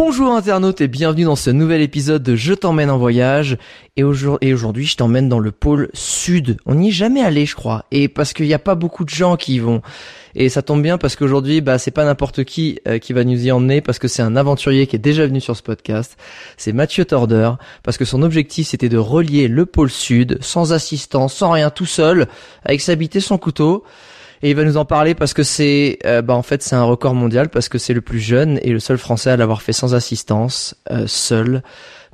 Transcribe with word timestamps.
Bonjour 0.00 0.30
internautes 0.30 0.80
et 0.80 0.86
bienvenue 0.86 1.24
dans 1.24 1.34
ce 1.34 1.50
nouvel 1.50 1.80
épisode 1.80 2.22
de 2.22 2.36
Je 2.36 2.54
t'emmène 2.54 2.88
en 2.88 2.98
voyage. 2.98 3.58
Et 3.96 4.04
aujourd'hui, 4.04 4.86
je 4.86 4.96
t'emmène 4.96 5.28
dans 5.28 5.40
le 5.40 5.50
pôle 5.50 5.90
sud. 5.92 6.56
On 6.66 6.76
n'y 6.76 6.90
est 6.90 6.92
jamais 6.92 7.20
allé, 7.20 7.46
je 7.46 7.56
crois. 7.56 7.84
Et 7.90 8.06
parce 8.06 8.32
qu'il 8.32 8.46
n'y 8.46 8.54
a 8.54 8.60
pas 8.60 8.76
beaucoup 8.76 9.04
de 9.04 9.10
gens 9.10 9.36
qui 9.36 9.54
y 9.54 9.58
vont. 9.58 9.82
Et 10.36 10.50
ça 10.50 10.62
tombe 10.62 10.82
bien 10.82 10.98
parce 10.98 11.16
qu'aujourd'hui, 11.16 11.60
bah, 11.62 11.78
c'est 11.78 11.90
pas 11.90 12.04
n'importe 12.04 12.44
qui 12.44 12.78
euh, 12.86 13.00
qui 13.00 13.12
va 13.12 13.24
nous 13.24 13.44
y 13.44 13.50
emmener 13.50 13.80
parce 13.80 13.98
que 13.98 14.06
c'est 14.06 14.22
un 14.22 14.36
aventurier 14.36 14.86
qui 14.86 14.94
est 14.94 15.00
déjà 15.00 15.26
venu 15.26 15.40
sur 15.40 15.56
ce 15.56 15.64
podcast. 15.64 16.16
C'est 16.56 16.72
Mathieu 16.72 17.04
Torder 17.04 17.50
parce 17.82 17.98
que 17.98 18.04
son 18.04 18.22
objectif 18.22 18.68
c'était 18.68 18.88
de 18.88 18.98
relier 18.98 19.48
le 19.48 19.66
pôle 19.66 19.90
sud 19.90 20.38
sans 20.40 20.72
assistance, 20.72 21.34
sans 21.34 21.50
rien, 21.50 21.70
tout 21.70 21.86
seul, 21.86 22.28
avec 22.64 22.80
s'habiter 22.82 23.18
son 23.18 23.36
couteau 23.36 23.82
et 24.42 24.50
il 24.50 24.56
va 24.56 24.64
nous 24.64 24.76
en 24.76 24.84
parler 24.84 25.14
parce 25.14 25.34
que 25.34 25.42
c'est 25.42 25.98
euh, 26.04 26.22
bah 26.22 26.34
en 26.34 26.42
fait 26.42 26.62
c'est 26.62 26.76
un 26.76 26.84
record 26.84 27.14
mondial 27.14 27.48
parce 27.48 27.68
que 27.68 27.78
c'est 27.78 27.94
le 27.94 28.00
plus 28.00 28.20
jeune 28.20 28.58
et 28.62 28.70
le 28.70 28.78
seul 28.78 28.98
français 28.98 29.30
à 29.30 29.36
l'avoir 29.36 29.62
fait 29.62 29.72
sans 29.72 29.94
assistance 29.94 30.76
euh, 30.90 31.06
seul. 31.06 31.62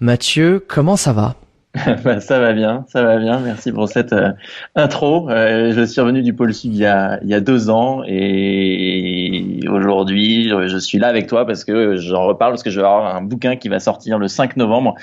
Mathieu, 0.01 0.65
comment 0.67 0.97
ça 0.97 1.13
va? 1.13 1.37
Bah, 2.05 2.21
ça 2.21 2.39
va 2.39 2.53
bien, 2.53 2.85
ça 2.87 3.03
va 3.03 3.19
bien. 3.19 3.41
Merci 3.41 3.73
pour 3.73 3.89
cette 3.89 4.13
euh, 4.13 4.31
intro. 4.77 5.29
je 5.29 5.85
suis 5.85 6.01
revenu 6.01 6.23
du 6.23 6.33
pôle 6.33 6.55
sud 6.55 6.73
il 6.73 6.79
y 6.79 6.87
a 6.87 7.19
il 7.23 7.29
y 7.29 7.35
a 7.35 7.41
deux 7.41 7.69
ans 7.69 8.03
et 8.07 9.59
aujourd'hui 9.69 10.51
je 10.51 10.79
suis 10.79 10.99
là 10.99 11.09
avec 11.09 11.27
toi 11.27 11.45
parce 11.47 11.65
que 11.65 11.97
j'en 11.97 12.27
reparle 12.27 12.53
parce 12.53 12.63
que 12.63 12.71
je 12.71 12.79
vais 12.79 12.87
avoir 12.87 13.17
un 13.17 13.23
bouquin 13.23 13.57
qui 13.57 13.69
va 13.69 13.81
sortir 13.81 14.19
le 14.19 14.29
5 14.29 14.57
novembre. 14.57 14.95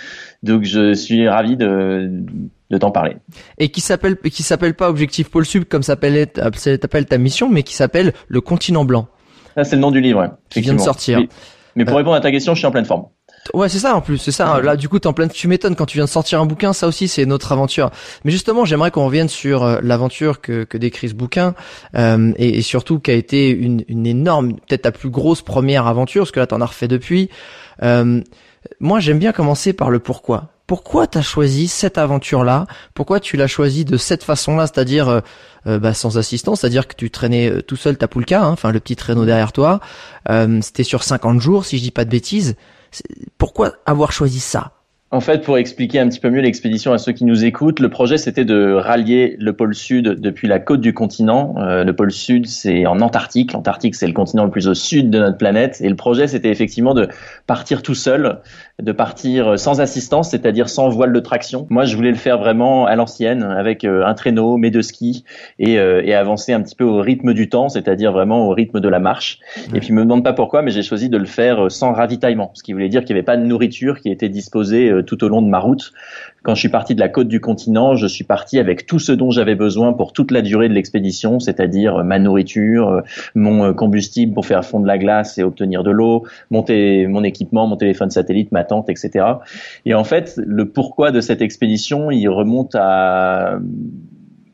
Donc 0.43 0.63
je 0.63 0.93
suis 0.93 1.27
ravi 1.27 1.57
de 1.57 2.23
de 2.71 2.77
t'en 2.77 2.91
parler. 2.91 3.17
Et 3.57 3.69
qui 3.69 3.81
s'appelle 3.81 4.17
qui 4.17 4.43
s'appelle 4.43 4.73
pas 4.73 4.89
Objectif 4.89 5.29
Pôle 5.29 5.45
Sud 5.45 5.65
comme 5.67 5.83
s'appelle 5.83 6.27
ta 6.27 7.17
mission, 7.17 7.49
mais 7.49 7.63
qui 7.63 7.75
s'appelle 7.75 8.13
Le 8.27 8.41
Continent 8.41 8.85
Blanc. 8.85 9.07
Ça 9.55 9.63
c'est 9.63 9.75
le 9.75 9.81
nom 9.81 9.91
du 9.91 10.01
livre. 10.01 10.37
Qui 10.49 10.61
vient 10.61 10.73
de 10.73 10.79
sortir. 10.79 11.21
Mais, 11.75 11.85
pour 11.85 11.93
euh, 11.93 11.97
répondre 11.97 12.15
à 12.15 12.21
ta 12.21 12.31
question, 12.31 12.53
je 12.53 12.59
suis 12.59 12.67
en 12.67 12.71
pleine 12.71 12.85
forme. 12.85 13.05
Ouais, 13.53 13.69
c'est 13.69 13.79
ça 13.79 13.95
en 13.95 14.01
plus, 14.01 14.17
c'est 14.17 14.31
ça. 14.31 14.61
Là, 14.61 14.75
du 14.75 14.87
coup, 14.87 14.99
t'es 14.99 15.07
en 15.07 15.13
pleine. 15.13 15.29
Tu 15.29 15.47
m'étonnes 15.47 15.75
quand 15.75 15.85
tu 15.85 15.97
viens 15.97 16.05
de 16.05 16.09
sortir 16.09 16.39
un 16.41 16.45
bouquin. 16.45 16.73
Ça 16.73 16.87
aussi, 16.87 17.07
c'est 17.07 17.25
notre 17.25 17.51
aventure. 17.51 17.89
Mais 18.23 18.31
justement, 18.31 18.65
j'aimerais 18.65 18.91
qu'on 18.91 19.05
revienne 19.05 19.29
sur 19.29 19.63
euh, 19.63 19.79
l'aventure 19.81 20.41
que, 20.41 20.63
que 20.63 20.77
décrit 20.77 21.09
ce 21.09 21.15
bouquin 21.15 21.55
euh, 21.95 22.33
et, 22.37 22.59
et, 22.59 22.61
surtout 22.61 22.99
qui 22.99 23.09
a 23.11 23.13
été 23.15 23.49
une, 23.49 23.83
une 23.87 24.05
énorme, 24.05 24.53
peut-être 24.53 24.83
ta 24.83 24.91
plus 24.91 25.09
grosse 25.09 25.41
première 25.41 25.87
aventure, 25.87 26.21
parce 26.23 26.31
que 26.31 26.39
là, 26.39 26.47
t'en 26.47 26.61
as 26.61 26.65
refait 26.65 26.87
depuis. 26.87 27.29
Euh, 27.83 28.21
moi, 28.79 28.99
j'aime 28.99 29.19
bien 29.19 29.31
commencer 29.31 29.73
par 29.73 29.89
le 29.89 29.99
pourquoi 29.99 30.50
pourquoi 30.67 31.07
tu 31.07 31.17
as 31.17 31.21
choisi 31.21 31.67
cette 31.67 31.97
aventure-là? 31.97 32.65
Pourquoi 32.93 33.19
tu 33.19 33.35
l'as 33.37 33.47
choisi 33.47 33.85
de 33.85 33.97
cette 33.97 34.23
façon-là, 34.23 34.67
c'est-à-dire 34.67 35.09
euh, 35.09 35.19
euh, 35.67 35.79
bah, 35.79 35.93
sans 35.93 36.17
assistance, 36.17 36.61
c'est-à-dire 36.61 36.87
que 36.87 36.95
tu 36.95 37.11
traînais 37.11 37.49
euh, 37.49 37.61
tout 37.61 37.75
seul 37.75 37.97
ta 37.97 38.07
poulka, 38.07 38.41
hein, 38.41 38.51
enfin 38.51 38.71
le 38.71 38.79
petit 38.79 38.95
traîneau 38.95 39.25
derrière 39.25 39.51
toi. 39.51 39.79
C'était 40.61 40.83
sur 40.83 41.03
50 41.03 41.41
jours, 41.41 41.65
si 41.65 41.77
je 41.77 41.83
dis 41.83 41.91
pas 41.91 42.05
de 42.05 42.09
bêtises. 42.09 42.55
Pourquoi 43.37 43.73
avoir 43.85 44.11
choisi 44.11 44.39
ça? 44.39 44.71
En 45.13 45.19
fait, 45.19 45.43
pour 45.43 45.57
expliquer 45.57 45.99
un 45.99 46.07
petit 46.07 46.21
peu 46.21 46.29
mieux 46.29 46.39
l'expédition 46.39 46.93
à 46.93 46.97
ceux 46.97 47.11
qui 47.11 47.25
nous 47.25 47.43
écoutent, 47.43 47.81
le 47.81 47.89
projet 47.89 48.17
c'était 48.17 48.45
de 48.45 48.71
rallier 48.71 49.35
le 49.39 49.51
pôle 49.51 49.75
sud 49.75 50.07
depuis 50.07 50.47
la 50.47 50.59
côte 50.59 50.79
du 50.79 50.93
continent. 50.93 51.55
Le 51.57 51.91
pôle 51.91 52.13
sud, 52.13 52.47
c'est 52.47 52.85
en 52.85 53.01
Antarctique. 53.01 53.51
L'Antarctique, 53.51 53.95
c'est 53.95 54.07
le 54.07 54.13
continent 54.13 54.45
le 54.45 54.51
plus 54.51 54.69
au 54.69 54.73
sud 54.73 55.09
de 55.09 55.19
notre 55.19 55.37
planète. 55.37 55.81
Et 55.81 55.89
le 55.89 55.97
projet, 55.97 56.27
c'était 56.27 56.49
effectivement 56.49 56.93
de 56.93 57.09
partir 57.45 57.81
tout 57.81 57.95
seul, 57.95 58.39
de 58.79 58.91
partir 58.91 59.59
sans 59.59 59.81
assistance, 59.81 60.31
c'est-à-dire 60.31 60.69
sans 60.69 60.89
voile 60.89 61.13
de 61.13 61.19
traction. 61.19 61.67
Moi, 61.69 61.85
je 61.85 61.95
voulais 61.95 62.11
le 62.11 62.17
faire 62.17 62.37
vraiment 62.37 62.85
à 62.85 62.95
l'ancienne, 62.95 63.43
avec 63.43 63.83
euh, 63.83 64.05
un 64.05 64.13
traîneau, 64.13 64.57
mes 64.57 64.71
deux 64.71 64.81
skis, 64.81 65.23
et, 65.59 65.77
euh, 65.77 66.01
et, 66.03 66.13
avancer 66.13 66.53
un 66.53 66.61
petit 66.61 66.75
peu 66.75 66.83
au 66.83 67.01
rythme 67.01 67.33
du 67.33 67.49
temps, 67.49 67.69
c'est-à-dire 67.69 68.11
vraiment 68.11 68.47
au 68.47 68.53
rythme 68.53 68.79
de 68.79 68.89
la 68.89 68.99
marche. 68.99 69.39
Et 69.73 69.79
puis, 69.79 69.93
me 69.93 70.01
demande 70.01 70.23
pas 70.23 70.33
pourquoi, 70.33 70.61
mais 70.61 70.71
j'ai 70.71 70.83
choisi 70.83 71.09
de 71.09 71.17
le 71.17 71.25
faire 71.25 71.71
sans 71.71 71.93
ravitaillement, 71.93 72.51
ce 72.53 72.63
qui 72.63 72.73
voulait 72.73 72.89
dire 72.89 73.03
qu'il 73.03 73.15
n'y 73.15 73.19
avait 73.19 73.25
pas 73.25 73.37
de 73.37 73.43
nourriture 73.43 73.99
qui 73.99 74.09
était 74.09 74.29
disposée 74.29 74.91
tout 75.05 75.23
au 75.23 75.27
long 75.27 75.41
de 75.41 75.47
ma 75.47 75.59
route. 75.59 75.91
Quand 76.43 76.55
je 76.55 76.59
suis 76.59 76.69
parti 76.69 76.95
de 76.95 76.99
la 76.99 77.09
côte 77.09 77.27
du 77.27 77.39
continent, 77.39 77.95
je 77.95 78.07
suis 78.07 78.23
parti 78.23 78.57
avec 78.57 78.87
tout 78.87 78.97
ce 78.97 79.11
dont 79.11 79.29
j'avais 79.29 79.53
besoin 79.53 79.93
pour 79.93 80.11
toute 80.11 80.31
la 80.31 80.41
durée 80.41 80.69
de 80.69 80.73
l'expédition, 80.73 81.39
c'est-à-dire 81.39 81.97
euh, 81.97 82.03
ma 82.03 82.17
nourriture, 82.17 82.89
euh, 82.89 83.01
mon 83.35 83.63
euh, 83.63 83.73
combustible 83.73 84.33
pour 84.33 84.47
faire 84.47 84.65
fondre 84.65 84.87
la 84.87 84.97
glace 84.97 85.37
et 85.37 85.43
obtenir 85.43 85.83
de 85.83 85.91
l'eau, 85.91 86.25
mon, 86.49 86.65
mon 87.09 87.23
équipement, 87.23 87.67
mon 87.67 87.77
téléphone 87.77 88.09
satellite, 88.09 88.51
ma 88.51 88.63
tente, 88.63 88.89
etc. 88.89 89.25
Et 89.85 89.93
en 89.93 90.03
fait, 90.03 90.33
le 90.43 90.67
pourquoi 90.67 91.11
de 91.11 91.21
cette 91.21 91.43
expédition, 91.43 92.09
il 92.09 92.27
remonte 92.27 92.75
à 92.75 93.59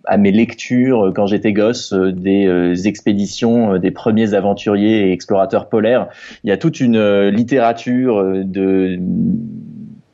à 0.09 0.15
mes 0.15 0.31
lectures 0.31 1.11
quand 1.13 1.25
j'étais 1.25 1.51
gosse 1.51 1.91
des 1.91 2.87
expéditions 2.87 3.77
des 3.77 3.91
premiers 3.91 4.35
aventuriers 4.35 5.09
et 5.09 5.11
explorateurs 5.11 5.67
polaires. 5.67 6.07
Il 6.45 6.49
y 6.49 6.53
a 6.53 6.57
toute 6.57 6.79
une 6.79 7.27
littérature 7.27 8.23
de 8.45 8.97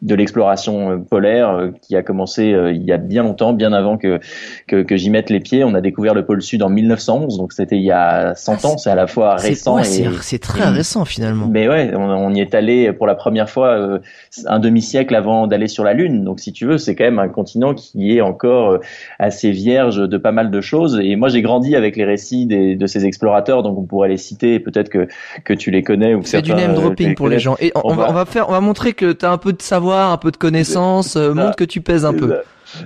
de 0.03 0.15
l'exploration 0.15 0.91
euh, 0.91 0.97
polaire 0.97 1.49
euh, 1.49 1.71
qui 1.81 1.95
a 1.95 2.03
commencé 2.03 2.53
euh, 2.53 2.73
il 2.73 2.83
y 2.83 2.91
a 2.91 2.97
bien 2.97 3.23
longtemps, 3.23 3.53
bien 3.53 3.71
avant 3.71 3.97
que, 3.97 4.19
que, 4.67 4.83
que 4.83 4.97
j'y 4.97 5.09
mette 5.09 5.29
les 5.29 5.39
pieds. 5.39 5.63
On 5.63 5.73
a 5.73 5.81
découvert 5.81 6.13
le 6.13 6.25
pôle 6.25 6.41
sud 6.41 6.61
en 6.61 6.69
1911, 6.69 7.37
donc 7.37 7.53
c'était 7.53 7.77
il 7.77 7.83
y 7.83 7.91
a 7.91 8.35
100 8.35 8.65
ans. 8.65 8.77
C'est 8.77 8.89
à 8.89 8.95
la 8.95 9.07
fois 9.07 9.35
récent 9.35 9.79
et 9.79 9.83
c'est 9.83 10.39
très 10.39 10.67
récent 10.69 11.05
finalement. 11.05 11.47
Mais 11.49 11.69
ouais, 11.69 11.93
on, 11.95 12.33
y 12.33 12.41
est 12.41 12.53
allé 12.53 12.91
pour 12.91 13.07
la 13.07 13.15
première 13.15 13.49
fois 13.49 13.99
un 14.45 14.59
demi-siècle 14.59 15.15
avant 15.15 15.47
d'aller 15.47 15.67
sur 15.67 15.83
la 15.83 15.93
Lune. 15.93 16.23
Donc 16.23 16.39
si 16.39 16.51
tu 16.51 16.65
veux, 16.65 16.77
c'est 16.77 16.95
quand 16.95 17.05
même 17.05 17.19
un 17.19 17.29
continent 17.29 17.73
qui 17.73 18.17
est 18.17 18.21
encore 18.21 18.79
assez 19.19 19.51
vierge 19.51 19.97
de 19.97 20.17
pas 20.17 20.31
mal 20.31 20.51
de 20.51 20.61
choses. 20.61 20.99
Et 21.01 21.15
moi, 21.15 21.29
j'ai 21.29 21.41
grandi 21.41 21.75
avec 21.75 21.95
les 21.95 22.05
récits 22.05 22.45
des, 22.45 22.75
de 22.75 22.87
ces 22.87 23.05
explorateurs, 23.05 23.63
donc 23.63 23.77
on 23.77 23.83
pourrait 23.83 24.09
les 24.09 24.17
citer. 24.17 24.59
Peut-être 24.59 24.89
que 24.89 25.07
que 25.45 25.53
tu 25.53 25.71
les 25.71 25.83
connais 25.83 26.13
ou 26.13 26.23
Fais 26.23 26.41
du 26.41 26.53
name 26.53 26.73
dropping 26.73 27.15
pour 27.15 27.29
les 27.29 27.39
gens. 27.39 27.55
Et 27.59 27.71
on, 27.75 27.93
va, 27.93 28.09
on 28.09 28.13
va 28.13 28.25
faire, 28.25 28.49
on 28.49 28.51
va 28.51 28.61
montrer 28.61 28.93
que 28.93 29.11
tu 29.11 29.25
as 29.25 29.31
un 29.31 29.37
peu 29.37 29.53
de 29.53 29.61
savoir 29.61 29.92
un 29.93 30.17
peu 30.17 30.31
de 30.31 30.37
connaissances, 30.37 31.15
euh, 31.15 31.33
montre 31.33 31.55
que 31.55 31.63
tu 31.63 31.81
pèses 31.81 32.05
un 32.05 32.13
peu. 32.13 32.33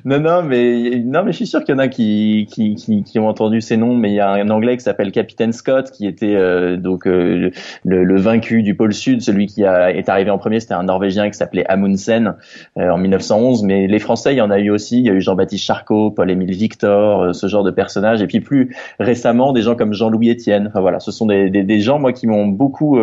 Non, 0.05 0.19
non, 0.19 0.43
mais 0.43 1.01
non, 1.03 1.23
mais 1.23 1.31
je 1.31 1.37
suis 1.37 1.47
sûr 1.47 1.63
qu'il 1.63 1.73
y 1.73 1.75
en 1.75 1.79
a 1.79 1.87
qui, 1.87 2.47
qui, 2.51 2.75
qui, 2.75 3.03
qui, 3.03 3.19
ont 3.19 3.27
entendu 3.27 3.61
ces 3.61 3.77
noms. 3.77 3.95
Mais 3.95 4.11
il 4.11 4.15
y 4.15 4.19
a 4.19 4.31
un 4.31 4.49
Anglais 4.49 4.77
qui 4.77 4.83
s'appelle 4.83 5.11
Capitaine 5.11 5.53
Scott, 5.53 5.91
qui 5.91 6.07
était 6.07 6.35
euh, 6.35 6.77
donc 6.77 7.07
euh, 7.07 7.51
le, 7.85 8.03
le, 8.03 8.17
vaincu 8.19 8.63
du 8.63 8.75
pôle 8.75 8.93
Sud, 8.93 9.21
celui 9.21 9.47
qui 9.47 9.65
a, 9.65 9.91
est 9.91 10.09
arrivé 10.09 10.29
en 10.29 10.37
premier. 10.37 10.59
C'était 10.59 10.73
un 10.73 10.83
Norvégien 10.83 11.29
qui 11.29 11.37
s'appelait 11.37 11.65
Amundsen 11.67 12.35
euh, 12.77 12.89
en 12.89 12.97
1911. 12.97 13.63
Mais 13.63 13.87
les 13.87 13.99
Français, 13.99 14.33
il 14.33 14.37
y 14.37 14.41
en 14.41 14.51
a 14.51 14.59
eu 14.59 14.69
aussi. 14.69 14.99
Il 14.99 15.05
y 15.05 15.09
a 15.09 15.13
eu 15.13 15.21
Jean-Baptiste 15.21 15.63
Charcot, 15.63 16.11
Paul-Émile 16.11 16.51
Victor, 16.51 17.33
ce 17.33 17.47
genre 17.47 17.63
de 17.63 17.71
personnages. 17.71 18.21
Et 18.21 18.27
puis 18.27 18.41
plus 18.41 18.75
récemment, 18.99 19.53
des 19.53 19.61
gens 19.61 19.75
comme 19.75 19.93
Jean-Louis 19.93 20.31
Etienne. 20.31 20.67
Enfin 20.67 20.81
voilà, 20.81 20.99
ce 20.99 21.11
sont 21.11 21.25
des, 21.25 21.49
des, 21.49 21.79
gens 21.79 21.99
moi 21.99 22.13
qui 22.13 22.27
m'ont 22.27 22.47
beaucoup 22.47 22.99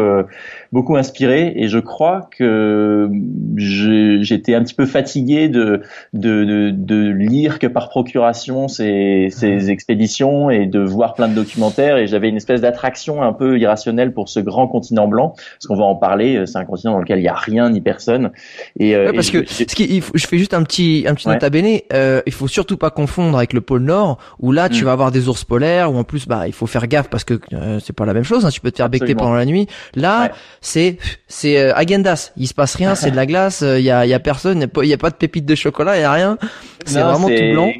beaucoup 0.72 0.96
inspiré. 0.96 1.52
Et 1.56 1.68
je 1.68 1.78
crois 1.78 2.28
que 2.36 3.08
j'étais 3.56 4.54
un 4.54 4.62
petit 4.62 4.74
peu 4.74 4.86
fatigué 4.86 5.48
de, 5.48 5.82
de, 6.12 6.44
de 6.44 6.73
de 6.74 7.08
lire 7.10 7.58
que 7.58 7.66
par 7.66 7.88
procuration 7.88 8.68
ces, 8.68 9.28
ces 9.30 9.70
expéditions 9.70 10.50
et 10.50 10.66
de 10.66 10.80
voir 10.80 11.14
plein 11.14 11.28
de 11.28 11.34
documentaires. 11.34 11.96
Et 11.96 12.06
j'avais 12.06 12.28
une 12.28 12.36
espèce 12.36 12.60
d'attraction 12.60 13.22
un 13.22 13.32
peu 13.32 13.58
irrationnelle 13.58 14.12
pour 14.12 14.28
ce 14.28 14.40
grand 14.40 14.66
continent 14.66 15.08
blanc 15.08 15.34
parce 15.36 15.66
qu'on 15.66 15.76
va 15.76 15.84
en 15.84 15.96
parler 15.96 16.36
euh, 16.36 16.46
c'est 16.46 16.58
un 16.58 16.64
continent 16.64 16.92
dans 16.92 17.00
lequel 17.00 17.18
il 17.18 17.24
y 17.24 17.28
a 17.28 17.34
rien 17.34 17.70
ni 17.70 17.80
personne. 17.80 18.30
Et 18.78 18.94
euh, 18.94 19.12
parce 19.12 19.30
que 19.30 19.44
ce 19.46 19.64
qui, 19.64 20.02
je 20.14 20.26
fais 20.26 20.38
juste 20.38 20.54
un 20.54 20.62
petit 20.62 21.04
un 21.06 21.14
petit 21.14 21.28
note 21.28 21.42
à 21.42 21.50
béné 21.50 21.84
euh, 21.92 22.22
il 22.26 22.32
faut 22.32 22.48
surtout 22.48 22.76
pas 22.76 22.90
confondre 22.90 23.36
avec 23.36 23.52
le 23.52 23.60
pôle 23.60 23.82
nord 23.82 24.18
où 24.40 24.52
là 24.52 24.68
tu 24.68 24.82
mm. 24.82 24.86
vas 24.86 24.92
avoir 24.92 25.12
des 25.12 25.28
ours 25.28 25.44
polaires 25.44 25.92
où 25.92 25.96
en 25.96 26.04
plus 26.04 26.26
bah 26.26 26.46
il 26.46 26.52
faut 26.52 26.66
faire 26.66 26.86
gaffe 26.86 27.08
parce 27.08 27.24
que 27.24 27.40
euh, 27.52 27.80
c'est 27.80 27.92
pas 27.92 28.06
la 28.06 28.14
même 28.14 28.24
chose 28.24 28.44
hein, 28.44 28.50
tu 28.50 28.60
peux 28.60 28.70
te 28.70 28.76
faire 28.76 28.88
becter 28.88 29.14
pendant 29.14 29.34
la 29.34 29.44
nuit. 29.44 29.66
Là 29.94 30.30
c'est 30.60 30.98
c'est 31.28 31.72
agendas. 31.72 32.32
Il 32.36 32.48
se 32.48 32.54
passe 32.54 32.74
rien 32.74 32.94
c'est 32.94 33.10
de 33.10 33.16
la 33.16 33.26
glace 33.26 33.62
il 33.62 33.84
y 33.84 33.90
a 33.90 34.06
il 34.06 34.08
y 34.08 34.14
a 34.14 34.20
personne 34.20 34.66
il 34.82 34.88
y, 34.88 34.92
a 34.92 34.98
pas 34.98 35.10
de 35.10 35.16
pépites 35.16 35.46
de 35.46 35.54
chocolat 35.54 35.96
il 35.96 36.00
y 36.00 36.04
a 36.04 36.12
rien 36.12 36.38
C'est 36.86 37.00
vraiment 37.00 37.28
tout 37.28 37.52
blanc. 37.52 37.72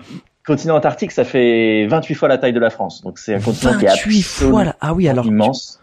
Continent 0.46 0.76
antarctique, 0.76 1.10
ça 1.10 1.24
fait 1.24 1.86
28 1.86 2.14
fois 2.14 2.28
la 2.28 2.36
taille 2.36 2.52
de 2.52 2.60
la 2.60 2.68
France. 2.68 3.02
Donc 3.02 3.18
c'est 3.18 3.34
un 3.34 3.40
continent 3.40 3.78
qui 3.78 3.86
est 3.86 3.88
absolument 3.88 4.22
fois 4.22 4.74
ah 4.80 4.92
oui, 4.92 5.08
alors 5.08 5.24
immense. 5.24 5.80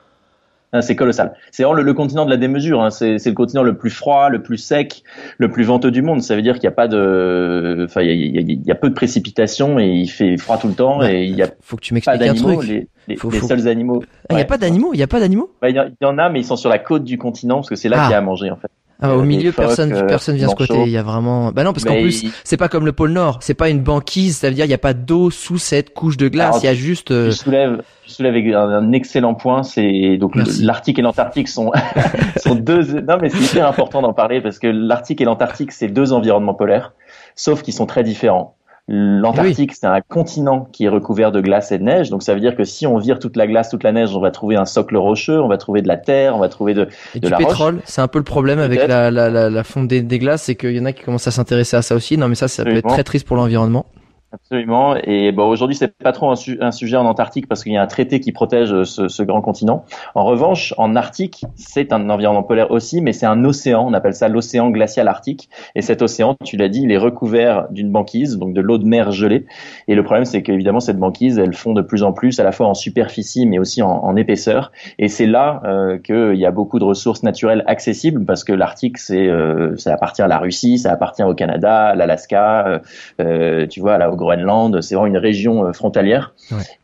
Ah, 0.73 0.81
c'est 0.81 0.95
colossal. 0.95 1.33
C'est 1.51 1.63
vraiment 1.63 1.81
le, 1.81 1.93
continent 1.93 2.23
de 2.23 2.29
la 2.29 2.37
démesure. 2.37 2.81
Hein. 2.81 2.91
C'est 2.91 3.25
le 3.25 3.33
continent 3.33 3.61
le 3.61 3.75
plus 3.75 3.89
froid, 3.89 4.29
le 4.29 4.41
plus 4.41 4.57
sec, 4.57 5.03
le 5.37 5.51
plus 5.51 5.63
venteux 5.63 5.91
du 5.91 6.01
monde. 6.01 6.21
Ça 6.21 6.35
veut 6.35 6.41
dire 6.41 6.53
qu'il 6.53 6.63
n'y 6.63 6.73
a 6.73 6.75
pas 6.75 6.87
de, 6.87 7.85
enfin, 7.89 8.01
il 8.03 8.35
y 8.35 8.37
a, 8.37 8.41
y 8.41 8.71
a, 8.71 8.75
peu 8.75 8.87
de 8.87 8.93
précipitations 8.93 9.79
et 9.79 9.87
il 9.87 10.07
fait 10.07 10.37
froid 10.37 10.57
tout 10.57 10.69
le 10.69 10.73
temps 10.73 11.03
et 11.03 11.25
il 11.25 11.35
y 11.35 11.43
a. 11.43 11.49
Faut 11.61 11.75
que 11.75 11.81
tu 11.81 11.93
m'expliques 11.93 12.21
un 12.21 12.33
truc. 12.35 12.63
Les, 12.63 12.87
les, 13.09 13.17
seuls 13.17 13.67
animaux. 13.67 14.01
Ah, 14.05 14.27
il 14.29 14.35
n'y 14.35 14.41
a 14.41 14.45
pas 14.45 14.57
d'animaux? 14.57 14.91
Il 14.93 14.97
n'y 14.97 15.03
a 15.03 15.07
pas 15.07 15.19
d'animaux? 15.19 15.51
Bah, 15.61 15.69
il 15.69 15.75
y, 15.75 16.05
en 16.05 16.17
a, 16.17 16.29
mais 16.29 16.39
ils 16.39 16.45
sont 16.45 16.55
sur 16.55 16.69
la 16.69 16.79
côte 16.79 17.03
du 17.03 17.17
continent 17.17 17.55
parce 17.55 17.69
que 17.69 17.75
c'est 17.75 17.89
là 17.89 18.03
qu'il 18.03 18.11
y 18.11 18.13
a 18.13 18.19
à 18.19 18.21
manger 18.21 18.49
en 18.49 18.55
fait. 18.55 18.71
Ah, 19.03 19.15
au 19.15 19.23
milieu, 19.23 19.51
personne, 19.51 19.91
euh, 19.93 20.03
personne 20.03 20.35
vient 20.35 20.47
squatter. 20.47 20.83
Il 20.83 20.91
y 20.91 20.97
a 20.97 21.01
vraiment. 21.01 21.51
Bah 21.51 21.63
non, 21.63 21.73
parce 21.73 21.85
qu'en 21.85 21.99
plus, 21.99 22.25
c'est 22.43 22.57
pas 22.57 22.69
comme 22.69 22.85
le 22.85 22.91
pôle 22.91 23.11
Nord. 23.11 23.39
C'est 23.41 23.55
pas 23.55 23.69
une 23.69 23.81
banquise. 23.81 24.37
Ça 24.37 24.49
veut 24.49 24.53
dire 24.53 24.65
il 24.65 24.71
y 24.71 24.75
a 24.75 24.79
pas 24.79 24.93
d'eau 24.93 25.31
sous 25.31 25.57
cette 25.57 25.93
couche 25.93 26.17
de 26.17 26.27
glace. 26.27 26.59
Il 26.61 26.65
y 26.67 26.69
a 26.69 26.75
juste. 26.75 27.09
Euh... 27.09 27.31
Je 27.31 27.31
soulève, 27.31 27.81
je 28.05 28.11
soulève 28.11 28.35
un, 28.55 28.91
excellent 28.91 29.33
point. 29.33 29.63
C'est 29.63 30.17
donc 30.17 30.33
l'Arctique 30.59 30.99
et 30.99 31.01
l'Antarctique 31.01 31.47
sont 31.47 31.71
sont 32.37 32.53
deux. 32.53 33.01
Non, 33.01 33.17
mais 33.19 33.29
c'est 33.29 33.43
hyper 33.43 33.67
important 33.67 34.03
d'en 34.03 34.13
parler 34.13 34.39
parce 34.39 34.59
que 34.59 34.67
l'Arctique 34.67 35.19
et 35.19 35.25
l'Antarctique 35.25 35.71
c'est 35.71 35.87
deux 35.87 36.13
environnements 36.13 36.53
polaires, 36.53 36.93
sauf 37.35 37.63
qu'ils 37.63 37.73
sont 37.73 37.87
très 37.87 38.03
différents. 38.03 38.55
L'Antarctique, 38.93 39.73
c'est 39.73 39.85
un 39.85 40.01
continent 40.01 40.67
qui 40.73 40.83
est 40.83 40.89
recouvert 40.89 41.31
de 41.31 41.39
glace 41.39 41.71
et 41.71 41.77
de 41.77 41.83
neige. 41.83 42.09
Donc 42.09 42.23
ça 42.23 42.33
veut 42.33 42.41
dire 42.41 42.57
que 42.57 42.65
si 42.65 42.85
on 42.85 42.97
vire 42.97 43.19
toute 43.19 43.37
la 43.37 43.47
glace, 43.47 43.69
toute 43.69 43.83
la 43.83 43.93
neige, 43.93 44.13
on 44.13 44.19
va 44.19 44.31
trouver 44.31 44.57
un 44.57 44.65
socle 44.65 44.97
rocheux, 44.97 45.39
on 45.39 45.47
va 45.47 45.57
trouver 45.57 45.81
de 45.81 45.87
la 45.87 45.95
terre, 45.95 46.35
on 46.35 46.39
va 46.39 46.49
trouver 46.49 46.73
de, 46.73 46.89
et 47.15 47.21
de 47.21 47.29
du 47.29 47.33
pétrole. 47.33 47.79
C'est 47.85 48.01
un 48.01 48.09
peu 48.09 48.19
le 48.19 48.25
problème 48.25 48.59
avec 48.59 48.85
la, 48.85 49.09
la, 49.09 49.29
la, 49.29 49.49
la 49.49 49.63
fonte 49.63 49.87
des, 49.87 50.01
des 50.01 50.19
glaces, 50.19 50.43
c'est 50.43 50.55
qu'il 50.55 50.75
y 50.75 50.79
en 50.81 50.85
a 50.85 50.91
qui 50.91 51.03
commencent 51.03 51.27
à 51.27 51.31
s'intéresser 51.31 51.77
à 51.77 51.81
ça 51.81 51.95
aussi. 51.95 52.17
Non 52.17 52.27
mais 52.27 52.35
ça, 52.35 52.49
ça 52.49 52.65
peut 52.65 52.75
être 52.75 52.89
très 52.89 53.05
triste 53.05 53.25
pour 53.25 53.37
l'environnement. 53.37 53.85
Absolument. 54.33 54.95
Et 55.03 55.33
bon, 55.33 55.49
aujourd'hui, 55.49 55.75
c'est 55.75 55.93
pas 55.97 56.13
trop 56.13 56.31
un, 56.31 56.71
sujet 56.71 56.95
en 56.95 57.05
Antarctique 57.05 57.47
parce 57.47 57.63
qu'il 57.63 57.73
y 57.73 57.77
a 57.77 57.81
un 57.81 57.87
traité 57.87 58.21
qui 58.21 58.31
protège 58.31 58.83
ce, 58.83 59.09
ce 59.09 59.23
grand 59.23 59.41
continent. 59.41 59.83
En 60.15 60.23
revanche, 60.23 60.73
en 60.77 60.95
Arctique, 60.95 61.43
c'est 61.55 61.91
un 61.91 62.09
environnement 62.09 62.43
polaire 62.43 62.71
aussi, 62.71 63.01
mais 63.01 63.11
c'est 63.11 63.25
un 63.25 63.43
océan. 63.43 63.85
On 63.85 63.93
appelle 63.93 64.13
ça 64.13 64.29
l'océan 64.29 64.69
glacial 64.69 65.09
arctique. 65.09 65.49
Et 65.75 65.81
cet 65.81 66.01
océan, 66.01 66.35
tu 66.45 66.55
l'as 66.55 66.69
dit, 66.69 66.81
il 66.83 66.91
est 66.93 66.97
recouvert 66.97 67.67
d'une 67.71 67.91
banquise, 67.91 68.37
donc 68.37 68.53
de 68.53 68.61
l'eau 68.61 68.77
de 68.77 68.85
mer 68.85 69.11
gelée. 69.11 69.45
Et 69.89 69.95
le 69.95 70.03
problème, 70.03 70.23
c'est 70.23 70.43
qu'évidemment, 70.43 70.79
cette 70.79 70.97
banquise, 70.97 71.37
elle 71.37 71.53
fond 71.53 71.73
de 71.73 71.81
plus 71.81 72.03
en 72.03 72.13
plus, 72.13 72.39
à 72.39 72.45
la 72.45 72.53
fois 72.53 72.67
en 72.67 72.73
superficie, 72.73 73.45
mais 73.45 73.59
aussi 73.59 73.81
en, 73.81 73.91
en 73.91 74.15
épaisseur. 74.15 74.71
Et 74.97 75.09
c'est 75.09 75.27
là 75.27 75.61
euh, 75.65 75.97
qu'il 75.97 76.39
y 76.39 76.45
a 76.45 76.51
beaucoup 76.51 76.79
de 76.79 76.85
ressources 76.85 77.23
naturelles 77.23 77.65
accessibles 77.67 78.23
parce 78.23 78.45
que 78.45 78.53
l'Arctique, 78.53 78.97
c'est, 78.97 79.27
euh, 79.27 79.75
ça 79.75 79.93
appartient 79.93 80.21
à 80.21 80.27
la 80.27 80.37
Russie, 80.37 80.77
ça 80.77 80.91
appartient 80.93 81.23
au 81.23 81.33
Canada, 81.33 81.95
l'Alaska, 81.95 82.67
euh, 82.67 82.79
euh 83.19 83.67
tu 83.67 83.81
vois, 83.81 83.95
à 83.95 83.97
la 83.97 84.09
Groenland, 84.21 84.81
c'est 84.81 84.95
vraiment 84.95 85.07
une 85.07 85.17
région 85.17 85.65
euh, 85.65 85.73
frontalière. 85.73 86.33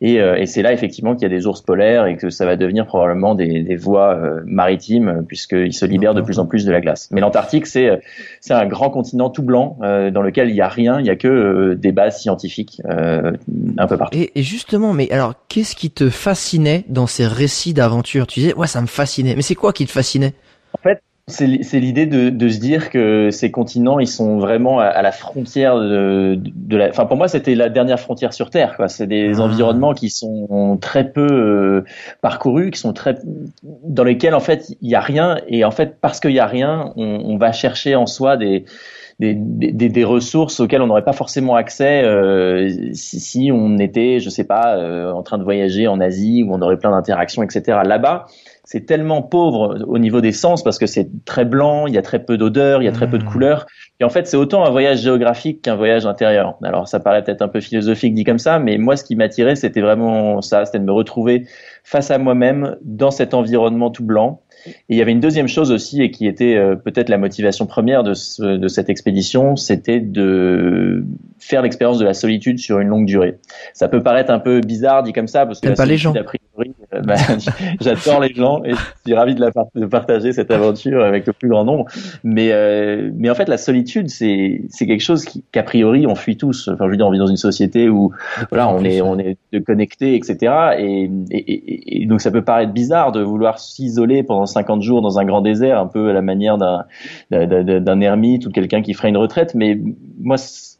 Et, 0.00 0.20
euh, 0.20 0.36
et 0.36 0.46
c'est 0.46 0.62
là 0.62 0.72
effectivement 0.72 1.14
qu'il 1.14 1.22
y 1.22 1.26
a 1.26 1.34
des 1.34 1.46
ours 1.46 1.62
polaires 1.62 2.06
et 2.06 2.16
que 2.16 2.30
ça 2.30 2.44
va 2.44 2.56
devenir 2.56 2.86
probablement 2.86 3.34
des, 3.34 3.62
des 3.62 3.76
voies 3.76 4.14
euh, 4.14 4.40
maritimes 4.44 5.24
puisqu'ils 5.26 5.72
se 5.72 5.86
libèrent 5.86 6.14
de 6.14 6.22
plus 6.22 6.38
en 6.38 6.46
plus 6.46 6.64
de 6.64 6.72
la 6.72 6.80
glace. 6.80 7.08
Mais 7.12 7.20
l'Antarctique, 7.20 7.66
c'est 7.66 8.00
c'est 8.40 8.54
un 8.54 8.66
grand 8.66 8.90
continent 8.90 9.30
tout 9.30 9.42
blanc 9.42 9.78
dans 9.80 10.22
lequel 10.22 10.48
il 10.48 10.54
n'y 10.54 10.60
a 10.60 10.68
rien, 10.68 10.98
il 10.98 11.04
n'y 11.04 11.10
a 11.10 11.16
que 11.16 11.74
des 11.74 11.92
bases 11.92 12.20
scientifiques 12.20 12.82
un 12.86 13.86
peu 13.86 13.96
partout. 13.96 14.18
Et, 14.18 14.32
et 14.34 14.42
justement, 14.42 14.92
mais 14.92 15.10
alors 15.10 15.34
qu'est-ce 15.48 15.76
qui 15.76 15.90
te 15.90 16.10
fascinait 16.10 16.84
dans 16.88 17.06
ces 17.06 17.26
récits 17.26 17.74
d'aventure 17.74 18.26
Tu 18.26 18.40
disais 18.40 18.54
ouais, 18.54 18.66
ça 18.66 18.80
me 18.80 18.86
fascinait. 18.86 19.34
Mais 19.36 19.42
c'est 19.42 19.54
quoi 19.54 19.72
qui 19.72 19.86
te 19.86 19.92
fascinait? 19.92 20.34
En 20.74 20.78
fait, 20.82 21.00
c'est 21.28 21.80
l'idée 21.80 22.06
de, 22.06 22.30
de, 22.30 22.48
se 22.48 22.58
dire 22.58 22.90
que 22.90 23.30
ces 23.30 23.50
continents, 23.50 23.98
ils 23.98 24.08
sont 24.08 24.38
vraiment 24.38 24.80
à, 24.80 25.02
la 25.02 25.12
frontière 25.12 25.78
de, 25.78 26.38
de, 26.40 26.76
la. 26.76 26.88
Enfin, 26.88 27.06
pour 27.06 27.16
moi, 27.16 27.28
c'était 27.28 27.54
la 27.54 27.68
dernière 27.68 28.00
frontière 28.00 28.32
sur 28.32 28.50
Terre. 28.50 28.76
Quoi. 28.76 28.88
C'est 28.88 29.06
des 29.06 29.38
ah. 29.38 29.42
environnements 29.42 29.94
qui 29.94 30.10
sont 30.10 30.78
très 30.80 31.10
peu 31.10 31.26
euh, 31.30 31.84
parcourus, 32.22 32.70
qui 32.70 32.80
sont 32.80 32.92
très 32.92 33.18
dans 33.84 34.04
lesquels 34.04 34.34
en 34.34 34.40
fait 34.40 34.74
il 34.80 34.88
y 34.88 34.94
a 34.94 35.00
rien. 35.00 35.38
Et 35.48 35.64
en 35.64 35.70
fait, 35.70 35.98
parce 36.00 36.18
qu'il 36.18 36.32
y 36.32 36.40
a 36.40 36.46
rien, 36.46 36.92
on, 36.96 37.22
on, 37.24 37.36
va 37.36 37.52
chercher 37.52 37.94
en 37.94 38.06
soi 38.06 38.36
des 38.36 38.64
des, 39.18 39.34
des, 39.34 39.88
des 39.88 40.04
ressources 40.04 40.60
auxquelles 40.60 40.80
on 40.80 40.86
n'aurait 40.86 41.04
pas 41.04 41.12
forcément 41.12 41.56
accès 41.56 42.04
euh, 42.04 42.70
si, 42.92 43.18
si, 43.18 43.50
on 43.52 43.78
était, 43.78 44.20
je 44.20 44.30
sais 44.30 44.44
pas, 44.44 44.76
euh, 44.76 45.10
en 45.10 45.22
train 45.22 45.38
de 45.38 45.44
voyager 45.44 45.88
en 45.88 46.00
Asie 46.00 46.44
où 46.44 46.54
on 46.54 46.62
aurait 46.62 46.76
plein 46.76 46.92
d'interactions, 46.92 47.42
etc. 47.42 47.80
Là-bas, 47.84 48.26
c'est 48.70 48.84
tellement 48.84 49.22
pauvre 49.22 49.82
au 49.86 49.98
niveau 49.98 50.20
des 50.20 50.30
sens 50.30 50.62
parce 50.62 50.78
que 50.78 50.84
c'est 50.84 51.08
très 51.24 51.46
blanc, 51.46 51.86
il 51.86 51.94
y 51.94 51.96
a 51.96 52.02
très 52.02 52.18
peu 52.18 52.36
d'odeurs, 52.36 52.82
il 52.82 52.84
y 52.84 52.88
a 52.88 52.92
très 52.92 53.08
peu 53.08 53.16
de 53.16 53.24
mmh. 53.24 53.28
couleurs. 53.28 53.66
Et 53.98 54.04
en 54.04 54.10
fait, 54.10 54.26
c'est 54.26 54.36
autant 54.36 54.62
un 54.62 54.68
voyage 54.68 55.00
géographique 55.00 55.62
qu'un 55.62 55.74
voyage 55.74 56.04
intérieur. 56.04 56.58
Alors, 56.62 56.86
ça 56.86 57.00
paraît 57.00 57.24
peut-être 57.24 57.40
un 57.40 57.48
peu 57.48 57.62
philosophique 57.62 58.12
dit 58.12 58.24
comme 58.24 58.38
ça, 58.38 58.58
mais 58.58 58.76
moi, 58.76 58.96
ce 58.96 59.04
qui 59.04 59.16
m'attirait, 59.16 59.56
c'était 59.56 59.80
vraiment 59.80 60.42
ça, 60.42 60.66
c'était 60.66 60.80
de 60.80 60.84
me 60.84 60.92
retrouver 60.92 61.46
face 61.82 62.10
à 62.10 62.18
moi-même 62.18 62.76
dans 62.82 63.10
cet 63.10 63.32
environnement 63.32 63.90
tout 63.90 64.04
blanc. 64.04 64.42
Et 64.66 64.72
il 64.90 64.96
y 64.96 65.02
avait 65.02 65.12
une 65.12 65.20
deuxième 65.20 65.48
chose 65.48 65.70
aussi, 65.70 66.02
et 66.02 66.10
qui 66.10 66.26
était 66.26 66.56
euh, 66.56 66.76
peut-être 66.76 67.08
la 67.08 67.18
motivation 67.18 67.66
première 67.66 68.02
de, 68.02 68.56
de 68.56 68.68
cette 68.68 68.88
expédition, 68.88 69.56
c'était 69.56 70.00
de 70.00 71.04
faire 71.38 71.62
l'expérience 71.62 71.98
de 71.98 72.04
la 72.04 72.14
solitude 72.14 72.58
sur 72.58 72.80
une 72.80 72.88
longue 72.88 73.06
durée. 73.06 73.38
Ça 73.72 73.88
peut 73.88 74.02
paraître 74.02 74.30
un 74.30 74.38
peu 74.40 74.60
bizarre 74.60 75.02
dit 75.02 75.12
comme 75.12 75.28
ça, 75.28 75.46
parce 75.46 75.60
que 75.60 75.68
la 75.68 75.74
pas 75.74 75.86
les 75.86 75.96
gens. 75.96 76.14
Euh, 76.94 77.02
bah, 77.02 77.14
j'adore 77.80 78.20
les 78.20 78.34
gens 78.34 78.62
et 78.64 78.70
je 78.70 78.76
suis 79.04 79.14
ravi 79.14 79.34
de, 79.34 79.40
la, 79.40 79.50
de 79.74 79.86
partager 79.86 80.32
cette 80.32 80.50
aventure 80.50 81.04
avec 81.04 81.26
le 81.26 81.32
plus 81.32 81.48
grand 81.48 81.64
nombre. 81.64 81.86
Mais, 82.24 82.50
euh, 82.52 83.10
mais 83.14 83.30
en 83.30 83.34
fait, 83.34 83.48
la 83.48 83.58
solitude, 83.58 84.08
c'est 84.08 84.68
quelque 84.78 85.02
chose 85.02 85.24
qu'a 85.52 85.62
priori 85.62 86.06
on 86.06 86.14
fuit 86.14 86.36
tous. 86.36 86.68
Enfin, 86.68 86.86
je 86.86 86.90
veux 86.90 86.96
dire, 86.96 87.06
on 87.06 87.10
vit 87.10 87.18
dans 87.18 87.26
une 87.26 87.36
société 87.36 87.88
où 87.88 88.12
voilà, 88.50 88.68
on 88.68 88.82
est 88.84 89.00
on 89.00 89.18
est 89.18 89.36
connecté, 89.66 90.16
etc. 90.16 90.52
Et, 90.78 91.10
et, 91.30 92.02
et, 92.02 92.06
donc 92.06 92.20
ça 92.20 92.30
peut 92.30 92.42
paraître 92.42 92.72
bizarre 92.72 93.12
de 93.12 93.20
vouloir 93.20 93.58
s'isoler 93.58 94.22
pendant 94.22 94.46
50 94.48 94.82
jours 94.82 95.02
dans 95.02 95.18
un 95.18 95.24
grand 95.24 95.40
désert, 95.40 95.78
un 95.78 95.86
peu 95.86 96.10
à 96.10 96.12
la 96.12 96.22
manière 96.22 96.58
d'un 96.58 96.84
d'un 97.30 98.00
ermite 98.00 98.46
ou 98.46 98.50
quelqu'un 98.50 98.82
qui 98.82 98.94
ferait 98.94 99.08
une 99.08 99.16
retraite. 99.16 99.54
Mais 99.54 99.78
moi, 100.18 100.36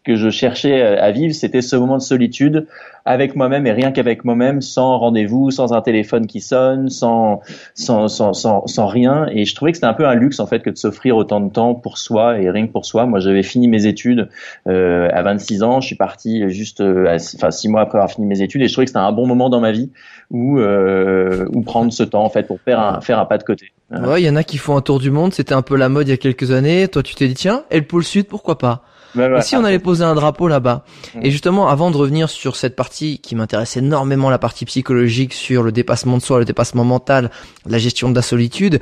que 0.09 0.17
je 0.17 0.31
cherchais 0.31 0.81
à 0.81 1.11
vivre, 1.11 1.35
c'était 1.35 1.61
ce 1.61 1.77
moment 1.77 1.99
de 1.99 2.03
solitude 2.03 2.67
avec 3.05 3.37
moi-même 3.37 3.67
et 3.67 3.73
rien 3.73 3.93
qu'avec 3.93 4.25
moi-même, 4.25 4.63
sans 4.63 4.97
rendez-vous, 4.97 5.51
sans 5.51 5.75
un 5.75 5.83
téléphone 5.83 6.27
qui 6.27 6.41
sonne, 6.41 6.89
sans, 6.89 7.43
sans, 7.75 8.09
sans, 8.09 8.33
sans, 8.33 8.67
sans 8.67 8.87
rien. 8.87 9.27
Et 9.31 9.45
je 9.45 9.55
trouvais 9.55 9.73
que 9.73 9.77
c'était 9.77 9.87
un 9.87 9.93
peu 9.93 10.07
un 10.07 10.15
luxe 10.15 10.41
en 10.41 10.47
fait 10.47 10.61
que 10.61 10.71
de 10.71 10.79
s'offrir 10.79 11.15
autant 11.15 11.41
de 11.41 11.51
temps 11.51 11.75
pour 11.75 11.99
soi 11.99 12.41
et 12.41 12.49
rien 12.49 12.67
que 12.67 12.73
pour 12.73 12.87
soi. 12.87 13.05
Moi, 13.05 13.21
j'avais 13.21 13.43
fini 13.43 13.69
mes 13.69 13.85
études 13.85 14.31
euh, 14.67 15.11
à 15.13 15.21
26 15.21 15.63
ans. 15.63 15.83
Je 15.83 15.89
suis 15.89 15.97
parti 15.97 16.49
juste, 16.49 16.81
euh, 16.81 17.15
enfin 17.37 17.51
six 17.51 17.69
mois 17.69 17.83
après 17.83 17.99
avoir 17.99 18.11
fini 18.11 18.27
mes 18.27 18.41
études, 18.41 18.63
et 18.63 18.69
je 18.69 18.73
trouvais 18.73 18.87
que 18.87 18.91
c'était 18.91 18.99
un 18.99 19.13
bon 19.13 19.27
moment 19.27 19.51
dans 19.51 19.61
ma 19.61 19.73
vie 19.73 19.91
où 20.31 20.59
euh, 20.59 21.47
où 21.53 21.61
prendre 21.61 21.93
ce 21.93 22.03
temps 22.03 22.25
en 22.25 22.31
fait 22.31 22.47
pour 22.47 22.61
faire 22.61 22.81
un 22.81 23.03
faire 23.03 23.19
un 23.19 23.27
pas 23.27 23.37
de 23.37 23.43
côté. 23.45 23.73
Ouais, 23.91 24.23
il 24.23 24.27
y 24.27 24.31
en 24.31 24.37
a 24.37 24.43
qui 24.45 24.57
font 24.57 24.75
un 24.75 24.81
tour 24.81 25.01
du 25.01 25.11
monde. 25.11 25.35
C'était 25.35 25.55
un 25.55 25.63
peu 25.63 25.77
la 25.77 25.91
mode 25.91 26.09
il 26.09 26.13
y 26.13 26.15
a 26.15 26.19
quelques 26.19 26.51
années. 26.51 26.89
Toi, 26.89 27.03
tu 27.03 27.15
t'es 27.15 27.29
dit 27.29 27.35
tiens, 27.35 27.65
et 27.71 27.79
le 27.79 27.87
pôle 27.87 28.05
sud, 28.05 28.27
pourquoi 28.27 28.57
pas? 28.57 28.85
Et 29.17 29.43
si 29.43 29.57
on 29.57 29.65
allait 29.65 29.79
poser 29.79 30.05
un 30.05 30.15
drapeau 30.15 30.49
là-bas 30.49 30.85
Et 31.23 31.31
justement, 31.31 31.69
avant 31.69 31.91
de 31.91 31.97
revenir 31.97 32.29
sur 32.29 32.57
cette 32.57 32.77
partie 32.77 33.19
qui 33.19 33.35
m'intéresse 33.35 33.77
énormément, 33.77 34.31
la 34.31 34.39
partie 34.39 34.65
psychologique 34.65 35.33
sur 35.33 35.63
le 35.63 35.73
dépassement 35.73 36.19
de 36.19 36.23
soi, 36.23 36.39
le 36.39 36.45
dépassement 36.45 36.85
mental, 36.85 37.31
la 37.67 37.79
gestion 37.79 38.11
de 38.11 38.15
la 38.15 38.23
solitude, 38.23 38.81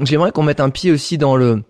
j'aimerais 0.00 0.32
qu'on 0.32 0.42
mette 0.42 0.60
un 0.60 0.70
pied 0.70 0.90
aussi 0.90 1.18
dans 1.18 1.36
le 1.36 1.62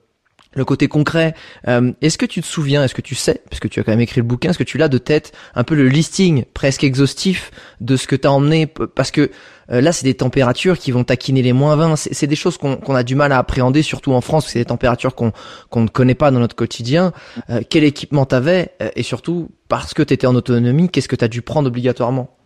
le 0.55 0.64
côté 0.64 0.88
concret. 0.88 1.35
Euh, 1.67 1.93
est-ce 2.00 2.19
que 2.19 2.26
tu 2.26 2.40
te 2.40 2.47
souviens, 2.47 2.85
est-ce 2.85 2.95
que 2.95 3.02
tu 3.02 3.14
sais, 3.14 3.43
parce 3.49 3.61
que 3.61 3.69
tu 3.69 3.81
as 3.81 3.85
quand 3.85 3.93
même 3.93 4.00
écrit 4.00 4.21
le 4.21 4.26
bouquin, 4.26 4.50
est-ce 4.50 4.59
que 4.59 4.64
tu 4.64 4.78
l'as 4.78 4.88
de 4.88 4.99
tête 4.99 5.33
un 5.55 5.64
peu 5.64 5.75
le 5.75 5.88
listing 5.88 6.45
presque 6.55 6.85
exhaustif 6.85 7.50
de 7.81 7.97
ce 7.97 8.07
que 8.07 8.17
tu 8.17 8.26
as 8.26 8.33
emmené 8.33 8.67
Parce 8.67 9.11
que 9.11 9.31
euh, 9.71 9.81
là, 9.81 9.93
c'est 9.93 10.05
des 10.05 10.14
températures 10.14 10.78
qui 10.78 10.90
vont 10.90 11.05
taquiner 11.05 11.43
les 11.43 11.52
moins 11.52 11.76
20. 11.76 11.97
C'est 11.97 12.26
des 12.26 12.37
choses 12.37 12.57
qu'on 12.57 12.95
a 12.95 13.02
du 13.02 13.14
mal 13.14 13.33
à 13.33 13.38
appréhender, 13.38 13.83
surtout 13.83 14.12
en 14.12 14.21
France, 14.21 14.47
c'est 14.49 14.59
des 14.59 14.64
températures 14.64 15.14
qu'on 15.14 15.33
ne 15.76 15.88
connaît 15.88 16.14
pas 16.14 16.31
dans 16.31 16.40
notre 16.40 16.57
quotidien. 16.57 17.12
Euh, 17.50 17.61
quel 17.69 17.85
équipement 17.85 18.25
t'avais 18.25 18.73
Et 18.97 19.02
surtout, 19.02 19.50
parce 19.69 19.93
que 19.93 20.02
tu 20.02 20.14
étais 20.14 20.26
en 20.26 20.35
autonomie, 20.35 20.88
qu'est-ce 20.88 21.09
que 21.09 21.17
tu 21.17 21.25
as 21.25 21.28
dû 21.28 21.43
prendre 21.43 21.69
obligatoirement? 21.69 22.38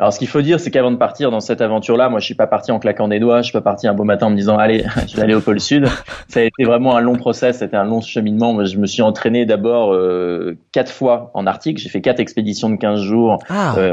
Alors, 0.00 0.14
ce 0.14 0.18
qu'il 0.18 0.28
faut 0.28 0.40
dire, 0.40 0.58
c'est 0.58 0.70
qu'avant 0.70 0.90
de 0.90 0.96
partir 0.96 1.30
dans 1.30 1.40
cette 1.40 1.60
aventure-là, 1.60 2.08
moi, 2.08 2.20
je 2.20 2.24
suis 2.24 2.34
pas 2.34 2.46
parti 2.46 2.72
en 2.72 2.78
claquant 2.78 3.06
des 3.06 3.20
doigts, 3.20 3.42
je 3.42 3.48
suis 3.48 3.52
pas 3.52 3.60
parti 3.60 3.86
un 3.86 3.92
beau 3.92 4.04
matin 4.04 4.28
en 4.28 4.30
me 4.30 4.36
disant, 4.36 4.56
allez, 4.56 4.82
je 5.06 5.14
vais 5.14 5.22
aller 5.22 5.34
au 5.34 5.42
pôle 5.42 5.60
Sud. 5.60 5.86
Ça 6.26 6.40
a 6.40 6.44
été 6.44 6.64
vraiment 6.64 6.96
un 6.96 7.02
long 7.02 7.16
process, 7.16 7.58
c'était 7.58 7.76
un 7.76 7.84
long 7.84 8.00
cheminement. 8.00 8.54
Moi, 8.54 8.64
je 8.64 8.78
me 8.78 8.86
suis 8.86 9.02
entraîné 9.02 9.44
d'abord 9.44 9.92
euh, 9.92 10.56
quatre 10.72 10.90
fois 10.90 11.30
en 11.34 11.46
Arctique. 11.46 11.76
J'ai 11.76 11.90
fait 11.90 12.00
quatre 12.00 12.18
expéditions 12.18 12.70
de 12.70 12.76
15 12.76 12.98
jours. 12.98 13.40
Ah, 13.50 13.74
euh, 13.76 13.92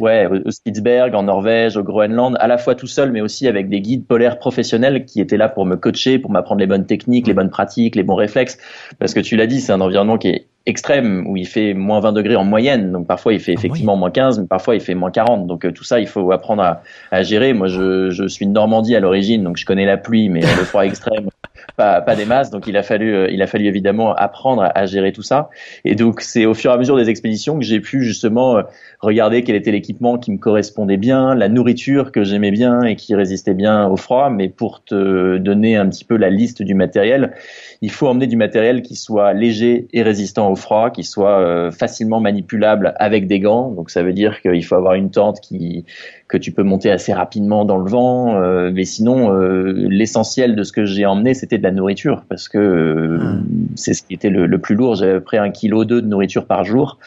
Ouais, 0.00 0.26
au 0.26 0.50
Spitsberg, 0.50 1.14
en 1.14 1.24
Norvège, 1.24 1.76
au 1.76 1.82
Groenland, 1.82 2.34
à 2.40 2.46
la 2.46 2.56
fois 2.56 2.74
tout 2.74 2.86
seul, 2.86 3.12
mais 3.12 3.20
aussi 3.20 3.46
avec 3.46 3.68
des 3.68 3.82
guides 3.82 4.06
polaires 4.06 4.38
professionnels 4.38 5.04
qui 5.04 5.20
étaient 5.20 5.36
là 5.36 5.50
pour 5.50 5.66
me 5.66 5.76
coacher, 5.76 6.18
pour 6.18 6.30
m'apprendre 6.30 6.60
les 6.60 6.66
bonnes 6.66 6.86
techniques, 6.86 7.26
les 7.26 7.34
bonnes 7.34 7.50
pratiques, 7.50 7.94
les 7.94 8.04
bons 8.04 8.14
réflexes. 8.14 8.56
Parce 8.98 9.12
que 9.12 9.20
tu 9.20 9.36
l'as 9.36 9.46
dit, 9.46 9.60
c'est 9.60 9.72
un 9.72 9.82
environnement 9.82 10.16
qui 10.16 10.28
est 10.28 10.46
extrême 10.66 11.26
où 11.26 11.36
il 11.36 11.46
fait 11.46 11.74
moins 11.74 12.00
20 12.00 12.12
degrés 12.12 12.36
en 12.36 12.44
moyenne. 12.44 12.92
Donc 12.92 13.06
parfois 13.06 13.32
il 13.32 13.40
fait 13.40 13.52
effectivement 13.52 13.96
moins 13.96 14.10
15, 14.10 14.40
mais 14.40 14.46
parfois 14.46 14.74
il 14.74 14.80
fait 14.80 14.94
moins 14.94 15.10
40. 15.10 15.46
Donc 15.46 15.64
euh, 15.64 15.72
tout 15.72 15.84
ça, 15.84 16.00
il 16.00 16.06
faut 16.06 16.30
apprendre 16.32 16.62
à, 16.62 16.82
à 17.10 17.22
gérer. 17.22 17.52
Moi, 17.52 17.68
je, 17.68 18.10
je, 18.10 18.26
suis 18.28 18.46
de 18.46 18.52
Normandie 18.52 18.94
à 18.94 19.00
l'origine, 19.00 19.42
donc 19.42 19.56
je 19.56 19.66
connais 19.66 19.86
la 19.86 19.96
pluie, 19.96 20.28
mais 20.28 20.40
le 20.40 20.64
froid 20.64 20.82
extrême, 20.84 21.28
pas, 21.76 22.00
pas 22.00 22.14
des 22.14 22.24
masses. 22.24 22.50
Donc 22.50 22.66
il 22.66 22.76
a 22.76 22.82
fallu, 22.82 23.14
euh, 23.14 23.28
il 23.30 23.42
a 23.42 23.46
fallu 23.46 23.66
évidemment 23.66 24.14
apprendre 24.14 24.70
à, 24.74 24.86
gérer 24.86 25.12
tout 25.12 25.22
ça. 25.22 25.50
Et 25.84 25.94
donc 25.94 26.20
c'est 26.20 26.46
au 26.46 26.54
fur 26.54 26.70
et 26.70 26.74
à 26.74 26.76
mesure 26.76 26.96
des 26.96 27.08
expéditions 27.08 27.58
que 27.58 27.64
j'ai 27.64 27.80
pu 27.80 28.04
justement 28.04 28.58
euh, 28.58 28.62
regarder 29.02 29.42
quel 29.42 29.56
était 29.56 29.72
l'équipement 29.72 30.16
qui 30.16 30.30
me 30.30 30.38
correspondait 30.38 30.96
bien, 30.96 31.34
la 31.34 31.48
nourriture 31.48 32.12
que 32.12 32.22
j'aimais 32.22 32.52
bien 32.52 32.82
et 32.82 32.94
qui 32.94 33.16
résistait 33.16 33.52
bien 33.52 33.88
au 33.88 33.96
froid. 33.96 34.30
Mais 34.30 34.48
pour 34.48 34.84
te 34.84 35.38
donner 35.38 35.76
un 35.76 35.88
petit 35.88 36.04
peu 36.04 36.16
la 36.16 36.30
liste 36.30 36.62
du 36.62 36.74
matériel, 36.74 37.34
il 37.80 37.90
faut 37.90 38.06
emmener 38.06 38.28
du 38.28 38.36
matériel 38.36 38.82
qui 38.82 38.94
soit 38.94 39.32
léger 39.32 39.88
et 39.92 40.04
résistant 40.04 40.50
au 40.50 40.54
froid, 40.54 40.90
qui 40.90 41.02
soit 41.02 41.40
euh, 41.40 41.72
facilement 41.72 42.20
manipulable 42.20 42.94
avec 42.96 43.26
des 43.26 43.40
gants. 43.40 43.72
Donc 43.72 43.90
ça 43.90 44.04
veut 44.04 44.12
dire 44.12 44.40
qu'il 44.40 44.64
faut 44.64 44.76
avoir 44.76 44.94
une 44.94 45.10
tente 45.10 45.40
qui 45.40 45.84
que 46.28 46.38
tu 46.38 46.52
peux 46.52 46.62
monter 46.62 46.90
assez 46.90 47.12
rapidement 47.12 47.64
dans 47.64 47.76
le 47.76 47.90
vent. 47.90 48.40
Euh, 48.40 48.70
mais 48.72 48.84
sinon, 48.84 49.34
euh, 49.34 49.72
l'essentiel 49.90 50.54
de 50.54 50.62
ce 50.62 50.72
que 50.72 50.86
j'ai 50.86 51.04
emmené, 51.04 51.34
c'était 51.34 51.58
de 51.58 51.62
la 51.64 51.72
nourriture 51.72 52.24
parce 52.28 52.48
que 52.48 53.18
hmm. 53.20 53.44
c'est 53.74 53.94
ce 53.94 54.02
qui 54.02 54.14
était 54.14 54.30
le, 54.30 54.58
plus 54.58 54.76
lourd. 54.76 54.94
J'avais 54.94 55.20
pris 55.20 55.38
un 55.38 55.50
kilo 55.50 55.84
de 55.84 56.00
nourriture 56.00 56.46
par 56.46 56.64
jour. 56.64 56.98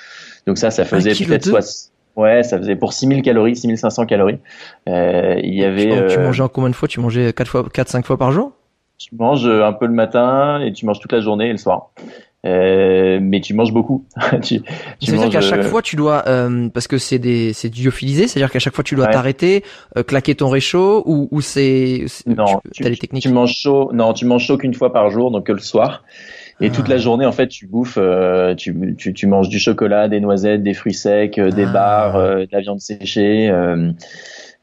Donc 0.48 0.58
ça, 0.58 0.72
ça 0.72 0.86
faisait 0.86 1.14
peut-être 1.14 1.46
soit 1.46 1.92
Ouais, 2.16 2.44
ça 2.44 2.58
faisait 2.58 2.78
pour 2.78 2.94
6000 2.94 3.22
calories, 3.22 3.58
6500 3.58 4.06
calories. 4.06 4.40
Euh, 4.88 5.36
il 5.44 5.54
y 5.54 5.66
avait. 5.66 6.08
Tu, 6.08 6.18
mangeais 6.18 6.44
en 6.44 6.48
combien 6.48 6.70
de 6.70 6.76
fois? 6.76 6.88
Tu 6.88 7.02
mangeais 7.02 7.34
4 7.34 7.48
fois, 7.48 7.66
4 7.72 7.90
5 7.90 8.06
fois 8.06 8.18
par 8.18 8.32
jour? 8.32 8.54
Tu 8.98 9.14
manges 9.14 9.46
un 9.46 9.74
peu 9.74 9.86
le 9.86 9.94
matin 9.94 10.62
et 10.62 10.72
tu 10.72 10.86
manges 10.86 11.02
toute 11.02 11.12
la 11.12 11.20
journée 11.20 11.50
et 11.50 11.52
le 11.52 11.58
soir. 11.58 11.90
Euh, 12.46 13.20
mais 13.22 13.42
tu 13.42 13.54
manges 13.54 13.74
beaucoup. 13.74 14.06
tu, 14.44 14.62
tu 14.62 14.66
C'est-à-dire 15.02 15.30
qu'à 15.30 15.42
chaque 15.42 15.62
euh, 15.62 15.70
fois 15.70 15.82
tu 15.82 15.96
dois, 15.96 16.24
euh, 16.28 16.70
parce 16.70 16.88
que 16.88 16.98
c'est 16.98 17.18
des, 17.18 17.54
c'est 17.54 17.70
diophilisé, 17.70 18.28
c'est-à-dire 18.28 18.52
qu'à 18.52 18.60
chaque 18.60 18.76
fois 18.76 18.84
tu 18.84 18.96
dois 18.96 19.08
t'arrêter, 19.08 19.64
euh, 19.98 20.04
claquer 20.04 20.36
ton 20.36 20.50
réchaud 20.50 21.04
ou, 21.06 21.28
ou 21.32 21.42
c'est, 21.42 22.06
non, 22.28 22.62
tu, 22.72 22.86
as 22.86 22.90
les 22.90 22.98
techniques? 22.98 23.24
Tu 23.24 23.30
manges 23.30 23.56
chaud, 23.56 23.90
non, 23.94 24.14
tu 24.14 24.26
manges 24.26 24.46
chaud 24.46 24.58
qu'une 24.58 24.76
fois 24.76 24.94
par 24.94 25.10
jour, 25.10 25.32
donc 25.32 25.48
que 25.48 25.52
le 25.52 25.60
soir. 25.60 26.04
Et 26.62 26.70
toute 26.70 26.88
la 26.88 26.96
ah. 26.96 27.00
journée, 27.00 27.26
en 27.26 27.32
fait, 27.32 27.48
tu 27.48 27.68
bouffes, 27.68 27.98
euh, 28.00 28.56
tu, 28.56 28.96
tu, 28.98 29.14
tu, 29.14 29.28
manges 29.28 29.50
du 29.50 29.60
chocolat, 29.60 30.08
des 30.08 30.20
noisettes, 30.20 30.64
des 30.64 30.74
fruits 30.74 30.94
secs, 30.94 31.40
des 31.40 31.66
ah. 31.66 31.72
bars, 31.72 32.14
de 32.20 32.48
la 32.52 32.62
viande 32.62 32.80
séchée. 32.80 33.52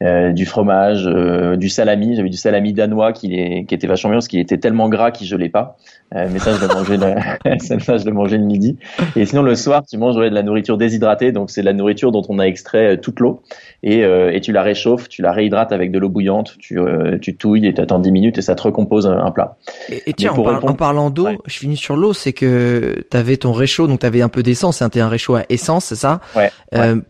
Euh, 0.03 0.33
du 0.33 0.47
fromage, 0.47 1.07
euh, 1.07 1.55
du 1.55 1.69
salami. 1.69 2.17
J'avais 2.17 2.29
du 2.29 2.37
salami 2.37 2.73
danois 2.73 3.13
qui, 3.13 3.35
est, 3.35 3.65
qui 3.67 3.75
était 3.75 3.87
vachement 3.87 4.11
bien 4.11 4.17
parce 4.17 4.27
qu'il 4.27 4.41
était 4.41 4.59
tellement 4.59 4.89
gras 4.89 5.13
qu'il 5.13 5.29
gelait 5.29 5.49
pas. 5.49 5.77
Euh, 6.17 6.29
mais 6.33 6.41
ça, 6.41 6.55
je 6.55 6.61
le 6.61 6.75
mangeais 6.75 6.97
le, 6.97 7.59
ça, 7.81 7.99
je 7.99 8.05
le 8.05 8.13
mangeais 8.13 8.39
le 8.39 8.45
midi. 8.45 8.77
Et 9.15 9.27
sinon, 9.27 9.43
le 9.43 9.55
soir, 9.55 9.83
tu 9.89 9.97
manges 9.99 10.17
de 10.17 10.23
la 10.23 10.43
nourriture 10.43 10.77
déshydratée. 10.77 11.31
Donc, 11.31 11.51
c'est 11.51 11.61
de 11.61 11.67
la 11.67 11.73
nourriture 11.73 12.11
dont 12.11 12.23
on 12.29 12.41
a 12.41 12.45
extrait 12.45 12.99
toute 12.99 13.21
l'eau. 13.21 13.43
Et, 13.85 14.01
et 14.01 14.41
tu 14.41 14.53
la 14.53 14.63
réchauffes, 14.63 15.09
tu 15.09 15.23
la 15.23 15.33
réhydrates 15.33 15.73
avec 15.73 15.91
de 15.91 15.99
l'eau 15.99 16.09
bouillante. 16.09 16.57
Tu, 16.59 16.79
tu 17.21 17.37
touilles 17.37 17.67
et 17.67 17.75
tu 17.75 17.81
attends 17.81 17.99
10 17.99 18.13
minutes 18.13 18.39
et 18.39 18.43
ça 18.43 18.55
te 18.55 18.63
recompose 18.63 19.07
un, 19.07 19.31
plat. 19.31 19.57
Et, 19.89 20.13
tiens, 20.13 20.33
en, 20.33 20.75
parlant 20.75 21.11
d'eau, 21.11 21.29
je 21.47 21.59
finis 21.59 21.77
sur 21.77 21.97
l'eau, 21.97 22.13
c'est 22.13 22.33
que 22.33 23.05
tu 23.11 23.17
avais 23.17 23.37
ton 23.37 23.53
réchaud, 23.53 23.87
donc 23.87 24.01
tu 24.01 24.07
avais 24.07 24.23
un 24.23 24.29
peu 24.29 24.43
d'essence. 24.43 24.79
C'était 24.79 25.01
un 25.01 25.09
réchaud 25.09 25.35
à 25.37 25.45
essence, 25.49 25.87
c'est 25.87 25.97
ça? 25.97 26.21
Ouais, 26.37 26.51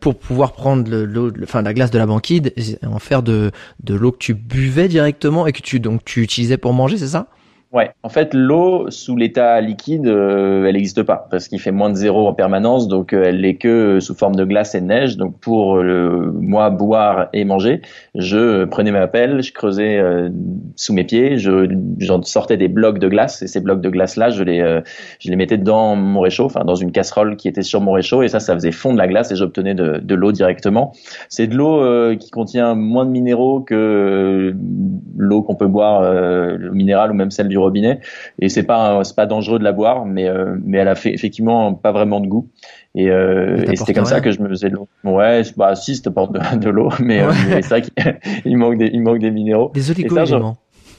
Pour 0.00 0.14
pouvoir 0.14 0.52
prendre 0.52 0.88
l'eau, 0.90 1.30
enfin 1.42 1.62
la 1.62 1.74
glace 1.74 1.90
de 1.90 1.98
la 1.98 2.06
banquide 2.06 2.52
en 2.86 2.98
faire 2.98 3.22
de, 3.22 3.50
de 3.82 3.94
l'eau 3.94 4.12
que 4.12 4.18
tu 4.18 4.34
buvais 4.34 4.88
directement 4.88 5.46
et 5.46 5.52
que 5.52 5.60
tu 5.60 5.80
donc 5.80 6.04
tu 6.04 6.22
utilisais 6.22 6.56
pour 6.56 6.72
manger, 6.72 6.98
c'est 6.98 7.08
ça? 7.08 7.28
Ouais, 7.72 7.90
en 8.02 8.10
fait, 8.10 8.34
l'eau 8.34 8.90
sous 8.90 9.16
l'état 9.16 9.58
liquide, 9.62 10.06
euh, 10.06 10.66
elle 10.66 10.74
n'existe 10.74 11.02
pas 11.04 11.26
parce 11.30 11.48
qu'il 11.48 11.58
fait 11.58 11.70
moins 11.70 11.88
de 11.88 11.94
zéro 11.94 12.28
en 12.28 12.34
permanence, 12.34 12.86
donc 12.86 13.14
euh, 13.14 13.24
elle 13.24 13.40
n'est 13.40 13.54
que 13.54 13.98
sous 13.98 14.14
forme 14.14 14.34
de 14.34 14.44
glace 14.44 14.74
et 14.74 14.82
de 14.82 14.86
neige. 14.86 15.16
Donc 15.16 15.40
pour 15.40 15.78
euh, 15.78 16.30
moi 16.38 16.68
boire 16.68 17.30
et 17.32 17.46
manger, 17.46 17.80
je 18.14 18.66
prenais 18.66 18.90
ma 18.90 19.06
pelle, 19.06 19.42
je 19.42 19.54
creusais 19.54 20.02
sous 20.76 20.92
mes 20.92 21.04
pieds, 21.04 21.38
je 21.38 21.66
j'en 21.96 22.20
sortais 22.22 22.58
des 22.58 22.68
blocs 22.68 22.98
de 22.98 23.08
glace 23.08 23.40
et 23.40 23.46
ces 23.46 23.60
blocs 23.60 23.80
de 23.80 23.88
glace 23.88 24.16
là, 24.16 24.28
je 24.28 24.42
les 24.44 24.82
je 25.18 25.30
les 25.30 25.36
mettais 25.36 25.56
dans 25.56 25.96
mon 25.96 26.20
réchaud, 26.20 26.44
enfin 26.44 26.64
dans 26.64 26.74
une 26.74 26.92
casserole 26.92 27.36
qui 27.36 27.48
était 27.48 27.62
sur 27.62 27.80
mon 27.80 27.92
réchaud 27.92 28.22
et 28.22 28.28
ça, 28.28 28.38
ça 28.38 28.52
faisait 28.52 28.72
fondre 28.72 28.98
la 28.98 29.08
glace 29.08 29.32
et 29.32 29.36
j'obtenais 29.36 29.74
de, 29.74 29.96
de 29.96 30.14
l'eau 30.14 30.32
directement. 30.32 30.92
C'est 31.30 31.46
de 31.46 31.56
l'eau 31.56 32.16
qui 32.18 32.30
contient 32.30 32.74
moins 32.74 33.06
de 33.06 33.10
minéraux 33.10 33.62
que 33.62 34.54
l'eau 35.16 35.42
qu'on 35.42 35.54
peut 35.54 35.68
boire, 35.68 36.02
le 36.02 36.70
minéral 36.72 37.12
ou 37.12 37.14
même 37.14 37.30
celle 37.30 37.48
du 37.48 37.61
robinet 37.62 38.00
et 38.40 38.48
c'est 38.48 38.62
pas 38.62 39.02
c'est 39.04 39.16
pas 39.16 39.26
dangereux 39.26 39.58
de 39.58 39.64
la 39.64 39.72
boire 39.72 40.04
mais 40.04 40.28
euh, 40.28 40.56
mais 40.64 40.78
elle 40.78 40.88
a 40.88 40.94
fait 40.94 41.12
effectivement 41.12 41.74
pas 41.74 41.92
vraiment 41.92 42.20
de 42.20 42.26
goût 42.26 42.48
et, 42.94 43.10
euh, 43.10 43.64
et 43.70 43.76
c'était 43.76 43.94
comme 43.94 44.04
ça 44.04 44.20
que 44.20 44.30
je 44.30 44.40
me 44.40 44.48
faisais 44.48 44.68
de 44.68 44.74
l'eau 44.74 44.88
ouais 45.04 45.42
bah 45.56 45.74
si 45.74 45.96
ça 45.96 46.10
porte 46.10 46.32
de, 46.32 46.68
l'eau 46.68 46.90
mais, 47.00 47.22
euh, 47.22 47.32
c'est 47.62 47.68
vrai 47.68 47.82
qu'il 47.82 48.56
manque 48.58 48.78
des 48.78 48.90
il 48.92 49.02
manque 49.02 49.18
des 49.20 49.30
minéraux 49.30 49.70
des 49.74 49.90
oligo 49.90 50.16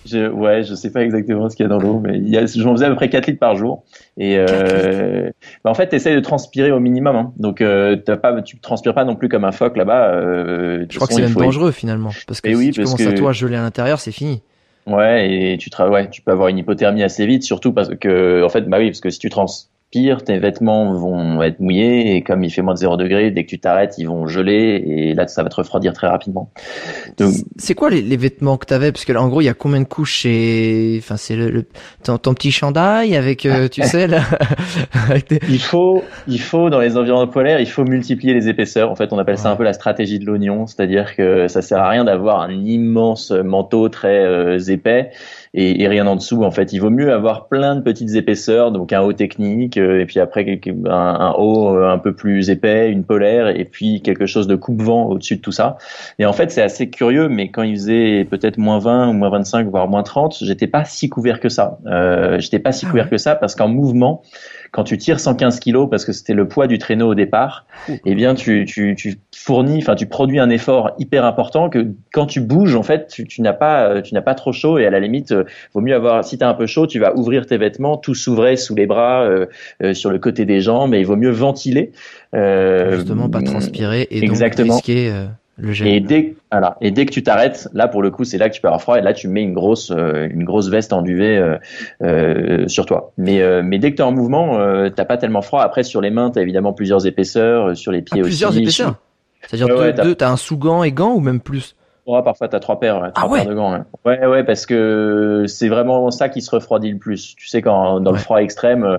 je, 0.06 0.30
ouais, 0.30 0.64
je 0.64 0.76
sais 0.76 0.92
pas 0.92 1.04
exactement 1.04 1.50
ce 1.50 1.56
qu'il 1.56 1.64
y 1.64 1.66
a 1.66 1.70
dans 1.70 1.80
l'eau, 1.80 2.00
mais 2.04 2.18
il 2.18 2.30
y 2.30 2.38
a, 2.38 2.46
j'en 2.46 2.74
faisais 2.74 2.86
à 2.86 2.90
peu 2.90 2.96
près 2.96 3.10
4 3.10 3.28
litres 3.28 3.40
par 3.40 3.56
jour. 3.56 3.84
Et 4.18 4.38
euh, 4.38 5.30
bah 5.64 5.72
en 5.72 5.74
fait, 5.74 5.90
tu 5.90 5.96
essaies 5.96 6.16
de 6.16 6.20
transpirer 6.20 6.72
au 6.72 6.80
minimum. 6.80 7.16
Hein. 7.16 7.34
Donc, 7.38 7.62
euh, 7.62 7.96
t'as 7.96 8.18
pas, 8.18 8.42
tu 8.42 8.60
transpires 8.60 8.94
pas 8.94 9.06
non 9.06 9.16
plus 9.16 9.30
comme 9.30 9.46
un 9.46 9.52
phoque 9.52 9.78
là-bas. 9.78 10.10
Euh, 10.10 10.86
je 10.90 10.96
crois 10.96 11.08
que 11.08 11.14
c'est 11.14 11.22
même 11.22 11.34
dangereux 11.34 11.72
finalement, 11.72 12.12
parce 12.28 12.42
que 12.42 12.50
si 12.50 12.56
oui, 12.56 12.72
tu 12.72 12.84
commences 12.84 13.02
à 13.02 13.14
toi 13.14 13.32
geler 13.32 13.56
à 13.56 13.62
l'intérieur, 13.62 14.00
c'est 14.00 14.12
fini. 14.12 14.42
Ouais, 14.86 15.54
et 15.54 15.58
tu 15.58 15.70
ouais, 15.90 16.10
tu 16.10 16.22
peux 16.22 16.32
avoir 16.32 16.50
une 16.50 16.58
hypothermie 16.58 17.04
assez 17.04 17.26
vite, 17.26 17.44
surtout 17.44 17.72
parce 17.72 17.96
que, 17.96 18.44
en 18.44 18.50
fait, 18.50 18.64
bah 18.64 18.80
oui, 18.80 18.88
parce 18.90 19.00
que 19.00 19.10
si 19.10 19.20
tu 19.20 19.30
trans, 19.30 19.46
pire, 19.94 20.24
tes 20.24 20.40
vêtements 20.40 20.92
vont 20.96 21.44
être 21.44 21.60
mouillés 21.60 22.16
et 22.16 22.24
comme 22.24 22.44
il 22.44 22.50
fait 22.50 22.64
moins 22.64 22.74
de 22.74 22.80
0 22.80 22.98
degré, 22.98 23.30
dès 23.30 23.44
que 23.44 23.50
tu 23.50 23.60
t'arrêtes, 23.60 24.00
ils 24.00 24.08
vont 24.08 24.26
geler 24.26 24.84
et 24.88 25.14
là 25.14 25.28
ça 25.28 25.44
va 25.44 25.50
te 25.50 25.56
refroidir 25.56 25.94
très 25.94 26.08
rapidement. 26.08 26.50
c'est 27.58 27.76
quoi 27.76 27.92
les, 27.92 28.18
vêtements 28.18 28.58
que 28.58 28.66
tu 28.66 28.74
avais 28.74 28.92
parce 28.92 29.06
que 29.06 29.14
là 29.14 29.22
en 29.22 29.30
gros 29.30 29.42
il 29.42 29.46
y 29.46 29.50
a 29.50 29.54
combien 29.54 29.82
de 29.82 29.86
couches 29.86 30.26
et 30.26 30.96
enfin 30.98 31.16
c'est 31.16 31.36
le, 31.36 31.66
ton, 32.04 32.18
petit 32.18 32.52
chandail 32.52 33.16
avec 33.16 33.46
euh, 33.46 33.68
tu 33.68 33.84
sais 33.94 34.08
là 34.08 34.24
Il 35.48 35.62
faut 35.62 36.04
il 36.28 36.42
faut 36.42 36.72
dans 36.72 36.80
les 36.80 36.98
environnements 36.98 37.32
polaires, 37.32 37.60
il 37.60 37.70
faut 37.70 37.84
multiplier 37.84 38.34
les 38.34 38.50
épaisseurs. 38.50 38.90
En 38.90 38.96
fait, 38.96 39.14
on 39.14 39.20
appelle 39.20 39.38
ça 39.38 39.52
un 39.52 39.56
peu 39.56 39.64
la 39.64 39.74
stratégie 39.74 40.18
de 40.18 40.26
l'oignon, 40.26 40.66
c'est-à-dire 40.66 41.16
que 41.16 41.48
ça 41.48 41.62
sert 41.62 41.78
à 41.78 41.90
rien 41.90 42.04
d'avoir 42.04 42.42
un 42.42 42.52
immense 42.52 43.30
manteau 43.30 43.90
très 43.90 44.26
euh, 44.26 44.58
épais 44.58 45.12
et, 45.54 45.84
et, 45.84 45.88
rien 45.88 46.08
en 46.08 46.16
dessous. 46.16 46.44
En 46.44 46.52
fait, 46.52 46.74
il 46.74 46.80
vaut 46.80 46.90
mieux 46.90 47.12
avoir 47.14 47.48
plein 47.48 47.76
de 47.76 47.82
petites 47.82 48.16
épaisseurs, 48.16 48.72
donc 48.72 48.92
un 48.92 49.02
haut 49.02 49.14
technique, 49.14 49.78
euh, 49.78 50.02
et 50.02 50.06
puis 50.06 50.20
après 50.20 50.60
un, 50.66 50.90
un, 50.90 51.32
haut 51.34 51.76
euh, 51.76 51.92
un 51.92 52.00
peu 52.00 52.14
plus 52.14 52.50
épais, 52.50 52.90
une 52.90 53.04
polaire, 53.04 53.48
et 53.48 53.66
puis 53.66 54.02
quelque 54.02 54.26
chose 54.26 54.48
de 54.48 54.56
coupe-vent 54.56 55.06
au-dessus 55.06 55.38
de 55.38 55.42
tout 55.42 55.52
ça. 55.52 55.78
Et 56.18 56.26
en 56.26 56.34
fait, 56.34 56.52
c'est 56.52 56.64
assez 56.64 56.90
curieux, 56.90 57.28
mais 57.30 57.50
quand 57.52 57.64
il 57.64 57.76
faisait 57.76 58.26
peut-être 58.26 58.58
moins 58.58 58.80
20 58.80 59.10
ou 59.10 59.14
moins 59.14 59.30
25, 59.30 59.68
voire 59.68 59.88
moins 59.88 60.04
30, 60.04 60.38
j'étais 60.42 60.68
pas 60.68 60.86
si 60.86 61.08
couvert 61.10 61.40
que 61.40 61.50
ça. 61.50 61.78
Euh, 61.86 62.40
j'étais 62.40 62.60
pas 62.60 62.72
si 62.72 62.86
ah 62.86 62.90
couvert 62.90 63.10
que 63.10 63.18
ça 63.18 63.36
parce 63.36 63.54
qu'en 63.54 63.68
mouvement, 63.68 64.24
quand 64.74 64.84
tu 64.84 64.98
tires 64.98 65.20
115 65.20 65.60
kilos 65.60 65.88
parce 65.90 66.04
que 66.04 66.12
c'était 66.12 66.34
le 66.34 66.48
poids 66.48 66.66
du 66.66 66.80
traîneau 66.80 67.12
au 67.12 67.16
départ, 67.16 67.68
eh 68.06 68.16
bien 68.16 68.34
tu, 68.34 68.66
tu, 68.66 68.96
tu 68.96 69.20
fournis, 69.34 69.78
enfin 69.78 69.94
tu 69.94 70.08
produis 70.08 70.40
un 70.40 70.50
effort 70.50 70.92
hyper 70.98 71.26
important 71.26 71.70
que 71.70 71.90
quand 72.12 72.26
tu 72.26 72.42
bouges 72.42 72.76
en 72.76 72.82
fait 72.82 73.08
tu, 73.08 73.28
tu 73.28 73.44
n'as 73.44 73.54
pas 73.54 74.02
tu 74.02 74.16
n'as 74.16 74.24
pas 74.24 74.34
trop 74.34 74.52
chaud 74.52 74.80
et 74.80 74.88
à 74.88 74.90
la 74.90 75.00
limite 75.00 75.32
euh, 75.32 75.44
vaut 75.76 75.82
mieux 75.82 75.94
avoir 75.94 76.26
si 76.26 76.40
tu 76.40 76.44
as 76.44 76.50
un 76.50 76.56
peu 76.56 76.66
chaud 76.66 76.88
tu 76.88 76.98
vas 76.98 77.16
ouvrir 77.16 77.46
tes 77.46 77.58
vêtements 77.58 77.98
tout 77.98 78.16
s'ouvrait 78.16 78.56
sous 78.56 78.74
les 78.74 78.88
bras 78.88 79.24
euh, 79.24 79.46
euh, 79.84 79.94
sur 79.94 80.10
le 80.10 80.18
côté 80.18 80.46
des 80.46 80.60
jambes 80.60 80.90
mais 80.90 81.00
il 81.00 81.06
vaut 81.06 81.16
mieux 81.16 81.30
ventiler 81.30 81.92
justement 82.34 83.30
pas 83.30 83.44
transpirer 83.44 84.08
et 84.10 84.24
exactement. 84.24 84.76
donc 84.76 84.86
risquer 84.86 85.14
et 85.64 86.00
dès, 86.00 86.36
voilà, 86.52 86.78
et 86.82 86.92
dès 86.92 87.06
que 87.06 87.12
tu 87.12 87.24
t'arrêtes, 87.24 87.70
là 87.74 87.88
pour 87.88 88.02
le 88.02 88.12
coup, 88.12 88.24
c'est 88.24 88.38
là 88.38 88.50
que 88.50 88.56
tu 88.56 88.62
peux 88.62 88.68
avoir 88.68 88.82
froid 88.82 88.98
et 88.98 89.02
là 89.02 89.14
tu 89.14 89.28
mets 89.28 89.42
une 89.42 89.54
grosse, 89.54 89.92
euh, 89.92 90.28
une 90.30 90.44
grosse 90.44 90.70
veste 90.70 90.92
en 90.94 91.02
duvet 91.02 91.38
euh, 91.38 91.58
euh, 92.02 92.68
sur 92.68 92.86
toi. 92.86 93.14
Mais, 93.18 93.42
euh, 93.42 93.62
mais 93.64 93.80
dès 93.80 93.92
que 93.92 93.96
tu 93.96 94.02
es 94.02 94.06
en 94.06 94.12
mouvement, 94.12 94.60
euh, 94.60 94.90
t'as 94.90 95.06
pas 95.06 95.18
tellement 95.18 95.42
froid. 95.42 95.62
Après 95.62 95.84
sur 95.84 96.02
les 96.02 96.10
mains, 96.10 96.32
tu 96.32 96.40
as 96.40 96.42
évidemment 96.42 96.74
plusieurs 96.74 97.06
épaisseurs, 97.06 97.78
sur 97.78 97.92
les 97.92 98.02
pieds 98.02 98.20
ah, 98.20 98.24
plusieurs 98.24 98.52
aussi. 98.52 98.64
Plusieurs 98.64 98.90
épaisseurs. 98.90 99.00
C'est-à-dire 99.48 99.78
ouais, 99.78 99.94
deux, 99.94 100.16
t'as 100.16 100.30
un 100.30 100.38
sous-gant 100.38 100.84
et 100.84 100.92
gants 100.92 101.14
ou 101.14 101.20
même 101.20 101.40
plus? 101.40 101.76
Ouais, 102.06 102.22
parfois 102.22 102.50
t'as 102.50 102.60
trois 102.60 102.82
paires, 102.82 102.98
trois 102.98 103.12
ah 103.16 103.28
ouais. 103.28 103.40
paires 103.40 103.50
de 103.50 103.56
gants. 103.56 103.86
Ouais. 104.04 104.26
ouais, 104.26 104.44
parce 104.44 104.66
que 104.66 105.46
c'est 105.48 105.70
vraiment 105.70 106.12
ça 106.12 106.28
qui 106.28 106.42
se 106.42 106.52
refroidit 106.52 106.92
le 106.92 106.98
plus. 106.98 107.34
Tu 107.38 107.48
sais 107.48 107.62
quand 107.62 108.02
dans 108.02 108.12
le 108.12 108.18
froid 108.18 108.42
extrême, 108.42 108.84
euh, 108.84 108.98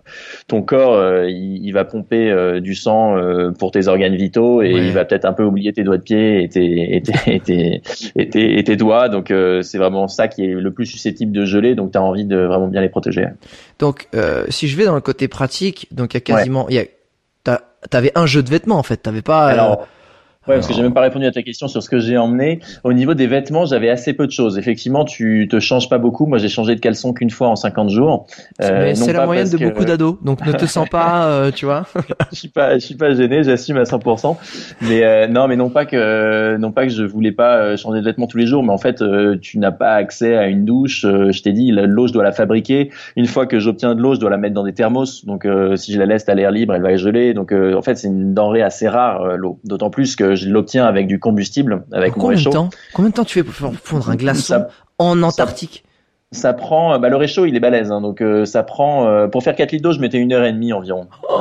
ton 0.49 0.63
corps 0.63 0.95
euh, 0.95 1.29
il, 1.29 1.71
va 1.73 1.85
pomper 1.85 2.31
euh, 2.31 2.61
du 2.61 2.75
sang 2.75 3.17
pour 3.59 3.73
tes 3.73 3.89
organes 3.89 4.15
vitaux 4.15 4.63
et 4.63 4.71
il 4.71 4.93
va 4.93 5.05
peut-être 5.05 5.27
un 5.27 5.35
peu 5.35 5.45
oublier 5.45 5.75
tes 5.75 5.85
doigts 5.85 5.99
de 5.99 6.03
pied 6.03 6.43
et 6.43 6.49
tes 6.49 6.97
et 6.97 7.03
tes 7.03 7.13
et 7.27 7.41
tes, 7.41 8.59
et 8.59 8.65
tes, 8.65 8.77
doigts. 8.77 9.11
Donc 9.11 9.33
c'est 9.63 9.79
vraiment 9.79 10.09
ça 10.09 10.29
qui 10.29 10.45
est 10.45 10.55
le 10.55 10.73
plus 10.73 10.87
susceptible 10.87 11.33
de 11.33 11.45
geler. 11.45 11.75
Donc 11.75 11.93
t'as 11.93 12.01
envie 12.01 12.25
de 12.25 12.39
vraiment 12.39 12.69
bien 12.69 12.81
les 12.81 12.89
protéger. 12.89 13.27
Donc 13.79 14.09
si 14.49 14.67
je 14.67 14.77
vais 14.79 14.87
dans 14.87 14.95
le 14.95 15.03
côté 15.03 15.29
pratique, 15.29 15.89
donc 15.91 16.15
il 16.15 16.17
y 16.17 16.19
a 16.19 16.21
quasiment, 16.21 16.69
il 16.71 16.77
y 16.77 16.79
a 16.79 16.85
t'avais 17.91 18.13
un 18.15 18.27
jeu 18.27 18.43
de 18.43 18.49
vêtements 18.49 18.79
en 18.79 18.83
fait. 18.83 18.97
T'avais 18.97 19.23
pas. 19.23 19.47
Alors, 19.47 19.87
Ouais, 20.47 20.57
parce 20.57 20.67
que 20.67 20.75
j'ai 20.75 20.83
même 20.83 20.95
pas 20.95 21.01
répondu 21.01 21.27
à 21.27 21.33
ta 21.33 21.43
question 21.43 21.69
sur 21.69 21.83
ce 21.83 21.89
que 21.89 21.99
j'ai 21.99 22.19
emmené. 22.19 22.61
Au 22.83 22.93
niveau 22.93 23.15
des 23.15 23.27
vêtements, 23.27 23.65
j'avais 23.65 23.89
assez 23.89 24.13
peu 24.13 24.27
de 24.27 24.33
choses. 24.33 24.59
Effectivement, 24.59 25.05
tu 25.05 25.49
te 25.51 25.59
changes 25.59 25.89
pas 25.89 25.99
beaucoup. 25.99 26.27
Moi, 26.27 26.39
j'ai 26.39 26.49
changé 26.49 26.75
de 26.75 26.81
caleçon 26.81 27.13
qu'une 27.13 27.31
fois 27.31 27.49
en 27.49 27.57
50 27.57 27.91
jours. 27.91 28.27
Euh, 28.63 28.93
c'est 28.95 29.13
la 29.13 29.27
moyenne 29.27 29.49
de 29.49 29.57
beaucoup 29.57 29.85
d'ados, 29.85 30.17
donc 30.23 30.45
ne 30.47 30.53
te 30.53 30.67
sens 30.67 30.89
pas, 30.89 31.27
euh, 31.29 31.51
tu 31.51 31.65
vois. 31.65 31.87
je 32.33 32.37
suis 32.37 32.49
pas, 32.49 32.75
je 32.75 32.85
suis 32.85 32.95
pas 32.95 33.15
gêné, 33.15 33.43
j'assume 33.43 33.79
à 33.79 33.85
100%. 33.85 34.37
Mais 34.83 35.05
euh, 35.05 35.27
non, 35.29 35.49
mais 35.49 35.57
non 35.57 35.71
pas 35.71 35.87
que, 35.87 36.57
non 36.57 36.73
pas 36.73 36.87
que 36.87 36.93
je 36.93 37.05
voulais 37.05 37.33
pas 37.33 37.57
euh, 37.57 37.77
changer 37.77 38.01
de 38.01 38.05
vêtements 38.05 38.27
tous 38.27 38.39
les 38.39 38.47
jours, 38.47 38.63
mais 38.63 38.73
en 38.73 38.79
fait, 38.79 39.03
euh, 39.03 39.37
tu 39.41 39.59
n'as 39.59 39.73
pas 39.73 39.95
accès 39.95 40.37
à 40.37 40.47
une 40.47 40.65
douche. 40.65 41.03
je 41.03 41.43
t'ai 41.43 41.53
dit, 41.53 41.71
l'eau, 41.73 42.07
je 42.07 42.13
dois 42.13 42.25
la 42.25 42.33
fabriquer. 42.33 42.91
Une 43.17 43.27
fois 43.27 43.47
que 43.47 43.59
j'obtiens 43.59 43.95
de 43.95 44.01
l'eau, 44.01 44.15
je 44.15 44.21
dois 44.21 44.31
la 44.31 44.37
mettre 44.37 44.55
dans 44.55 44.65
des 44.65 44.75
thermos. 44.75 45.25
Donc, 45.25 45.47
si 45.77 45.93
je 45.93 45.99
la 45.99 46.07
laisse 46.07 46.29
à 46.29 46.35
l'air 46.35 46.51
libre, 46.51 46.75
elle 46.75 46.83
va 46.83 46.97
geler. 46.97 47.35
Donc, 47.35 47.53
en 47.53 47.83
fait, 47.83 47.97
c'est 47.97 48.09
une 48.09 48.35
denrée 48.35 48.63
assez 48.63 48.89
rare 48.89 49.37
l'eau. 49.37 49.59
D'autant 49.65 49.91
plus 49.91 50.17
que 50.17 50.34
je 50.35 50.49
l'obtiens 50.49 50.87
avec 50.87 51.07
du 51.07 51.19
combustible, 51.19 51.85
avec 51.93 52.17
mon 52.17 52.27
réchaud. 52.27 52.51
De 52.51 52.55
temps 52.55 52.71
combien 52.93 53.11
de 53.11 53.15
temps 53.15 53.25
tu 53.25 53.35
fais 53.35 53.45
pour 53.45 53.75
fondre 53.75 54.11
un 54.11 54.17
glaçon 54.17 54.67
en 54.99 55.23
Antarctique 55.23 55.85
ça, 56.33 56.53
prend, 56.53 56.99
bah, 56.99 57.09
le 57.09 57.17
réchaud 57.17 57.47
il 57.47 57.55
est 57.55 57.61
balèze, 57.61 57.93
hein, 57.93 58.01
donc 58.01 58.21
euh, 58.21 58.45
ça 58.45 58.65
prend, 58.65 59.07
euh, 59.07 59.29
pour 59.29 59.45
faire 59.45 59.55
4 59.55 59.71
litres 59.71 59.85
d'eau, 59.85 59.93
je 59.93 60.01
mettais 60.01 60.19
une 60.19 60.33
heure 60.33 60.45
et 60.45 60.53
demie 60.53 60.73
environ. 60.73 61.07
Oh. 61.29 61.41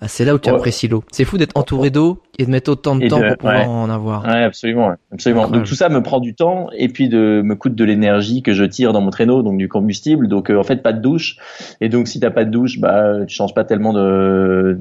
Ah, 0.00 0.08
c'est 0.08 0.24
là 0.24 0.34
où 0.34 0.38
tu 0.38 0.50
apprécies 0.50 0.88
l'eau. 0.88 1.04
C'est 1.10 1.24
fou 1.24 1.38
d'être 1.38 1.56
entouré 1.56 1.90
d'eau 1.90 2.20
et 2.38 2.44
de 2.44 2.50
mettre 2.50 2.70
autant 2.70 2.96
de 2.96 3.08
temps 3.08 3.20
pour 3.20 3.36
pouvoir 3.38 3.70
en 3.70 3.88
avoir. 3.88 4.24
Ouais, 4.24 4.42
absolument, 4.42 4.92
absolument. 5.12 5.48
Donc 5.48 5.64
tout 5.64 5.74
ça 5.74 5.88
me 5.88 6.02
prend 6.02 6.20
du 6.20 6.34
temps 6.34 6.68
et 6.76 6.88
puis 6.88 7.08
de 7.08 7.40
me 7.42 7.54
coûte 7.54 7.74
de 7.74 7.84
l'énergie 7.84 8.42
que 8.42 8.52
je 8.52 8.64
tire 8.64 8.92
dans 8.92 9.00
mon 9.00 9.10
traîneau, 9.10 9.42
donc 9.42 9.56
du 9.56 9.68
combustible. 9.68 10.28
Donc 10.28 10.50
euh, 10.50 10.58
en 10.58 10.64
fait 10.64 10.82
pas 10.82 10.92
de 10.92 11.00
douche. 11.00 11.36
Et 11.80 11.88
donc 11.88 12.08
si 12.08 12.20
t'as 12.20 12.30
pas 12.30 12.44
de 12.44 12.50
douche, 12.50 12.78
bah 12.78 13.24
tu 13.26 13.34
changes 13.34 13.54
pas 13.54 13.64
tellement 13.64 13.92
de 13.92 14.78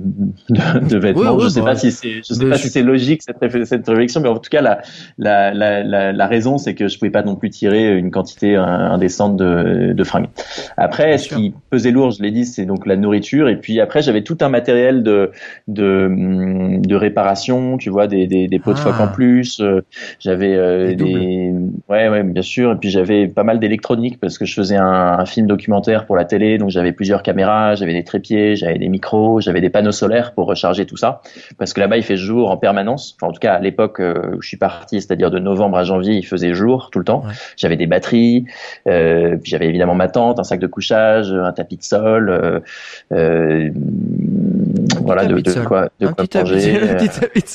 de, 0.49 0.79
de 0.79 0.97
vêtements. 0.97 1.39
je 1.39 1.47
sais 1.47 1.61
bah, 1.61 1.67
pas 1.67 1.75
si 1.75 1.91
c'est, 1.91 2.21
je 2.27 2.33
sais 2.33 2.49
pas 2.49 2.57
si 2.57 2.69
c'est 2.69 2.83
logique 2.83 3.21
cette, 3.23 3.65
cette 3.65 3.87
réflexion, 3.87 4.19
mais 4.21 4.29
en 4.29 4.37
tout 4.37 4.49
cas 4.49 4.61
la 4.61 4.81
la 5.17 5.53
la 5.53 5.83
la, 5.83 6.11
la 6.11 6.27
raison 6.27 6.57
c'est 6.57 6.75
que 6.75 6.87
je 6.89 6.97
pouvais 6.99 7.11
pas 7.11 7.23
non 7.23 7.35
plus 7.35 7.49
tirer 7.49 7.97
une 7.97 8.11
quantité 8.11 8.55
indécente 8.55 9.37
de 9.37 9.93
de 9.93 10.03
fringues. 10.03 10.27
Après, 10.77 11.17
ce 11.17 11.33
qui 11.33 11.53
pesait 11.69 11.91
lourd, 11.91 12.11
je 12.11 12.21
l'ai 12.21 12.31
dit, 12.31 12.45
c'est 12.45 12.65
donc 12.65 12.85
la 12.85 12.97
nourriture. 12.97 13.49
Et 13.49 13.57
puis 13.57 13.79
après, 13.79 14.01
j'avais 14.01 14.23
tout 14.23 14.37
un 14.41 14.49
matériel 14.49 15.03
de 15.05 15.31
de, 15.67 16.09
de 16.85 16.95
réparation, 16.95 17.77
tu 17.77 17.89
vois, 17.89 18.07
des, 18.07 18.27
des, 18.27 18.47
des 18.47 18.59
pots 18.59 18.73
de 18.73 18.79
phoque 18.79 18.99
en 18.99 19.05
ah. 19.05 19.13
plus. 19.13 19.59
Euh, 19.61 19.81
j'avais 20.19 20.53
euh, 20.53 20.93
des, 20.93 21.53
ouais, 21.89 22.09
ouais, 22.09 22.23
bien 22.23 22.41
sûr. 22.41 22.73
Et 22.73 22.75
puis 22.75 22.89
j'avais 22.89 23.27
pas 23.27 23.43
mal 23.43 23.59
d'électronique 23.59 24.19
parce 24.19 24.37
que 24.37 24.45
je 24.45 24.53
faisais 24.53 24.75
un, 24.75 24.85
un, 25.19 25.25
film 25.25 25.47
documentaire 25.47 26.05
pour 26.05 26.15
la 26.15 26.25
télé, 26.25 26.57
donc 26.57 26.69
j'avais 26.69 26.91
plusieurs 26.91 27.23
caméras, 27.23 27.75
j'avais 27.75 27.93
des 27.93 28.03
trépieds, 28.03 28.55
j'avais 28.55 28.77
des 28.77 28.89
micros, 28.89 29.39
j'avais 29.39 29.61
des 29.61 29.69
panneaux 29.69 29.91
solaires 29.91 30.33
pour 30.33 30.47
recharger 30.47 30.85
tout 30.85 30.97
ça, 30.97 31.21
parce 31.57 31.73
que 31.73 31.79
là-bas 31.79 31.97
il 31.97 32.03
fait 32.03 32.17
jour 32.17 32.51
en 32.51 32.57
permanence. 32.57 33.15
Enfin, 33.17 33.29
en 33.29 33.33
tout 33.33 33.39
cas, 33.39 33.53
à 33.53 33.59
l'époque 33.59 33.99
euh, 33.99 34.35
où 34.35 34.41
je 34.41 34.47
suis 34.47 34.57
parti, 34.57 35.01
c'est-à-dire 35.01 35.31
de 35.31 35.39
novembre 35.39 35.77
à 35.77 35.83
janvier, 35.83 36.15
il 36.15 36.25
faisait 36.25 36.53
jour 36.53 36.89
tout 36.91 36.99
le 36.99 37.05
temps. 37.05 37.23
J'avais 37.57 37.77
des 37.77 37.87
batteries, 37.87 38.45
euh, 38.87 39.37
puis 39.37 39.51
j'avais 39.51 39.67
évidemment 39.67 39.95
ma 39.95 40.07
tente, 40.07 40.39
un 40.39 40.43
sac 40.43 40.59
de 40.59 40.67
couchage, 40.67 41.31
un 41.31 41.51
tapis 41.51 41.77
de 41.77 41.83
sol. 41.83 42.61
Euh 43.11 43.71
voilà, 45.01 45.25
de, 45.25 45.39
de, 45.39 45.65
quoi, 45.65 45.89
de 45.99 46.07
quoi 46.07 46.25
manger. 46.35 46.79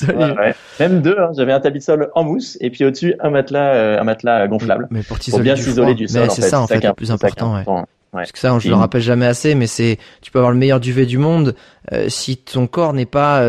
Euh, 0.09 0.53
Même 0.79 1.01
deux, 1.01 1.15
hein. 1.17 1.31
j'avais 1.35 1.51
un 1.51 1.59
tapis 1.59 1.79
de 1.79 1.83
sol 1.83 2.09
en 2.15 2.23
mousse 2.23 2.57
et 2.61 2.69
puis 2.69 2.85
au-dessus 2.85 3.15
un 3.19 3.29
matelas, 3.29 3.75
euh, 3.75 3.99
un 3.99 4.03
matelas 4.03 4.47
gonflable. 4.47 4.87
Mais 4.91 5.01
pour, 5.03 5.17
bien 5.39 5.55
s'isoler 5.55 5.93
du 5.93 6.07
sol. 6.07 6.29
C'est 6.31 6.41
ça 6.41 6.61
en 6.61 6.67
fait 6.67 6.83
le 6.83 6.93
plus 6.93 7.11
important. 7.11 7.55
Ouais. 7.55 7.63
Parce 8.11 8.33
que 8.33 8.39
ça, 8.39 8.57
je 8.59 8.67
le 8.67 8.75
rappelle 8.75 9.01
jamais 9.01 9.25
assez, 9.25 9.55
mais 9.55 9.67
c'est, 9.67 9.97
tu 10.21 10.31
peux 10.31 10.39
avoir 10.39 10.51
le 10.51 10.57
meilleur 10.57 10.81
duvet 10.81 11.05
du 11.05 11.17
monde, 11.17 11.55
euh, 11.93 12.09
si 12.09 12.35
ton 12.35 12.67
corps 12.67 12.91
n'est 12.91 13.05
pas 13.05 13.41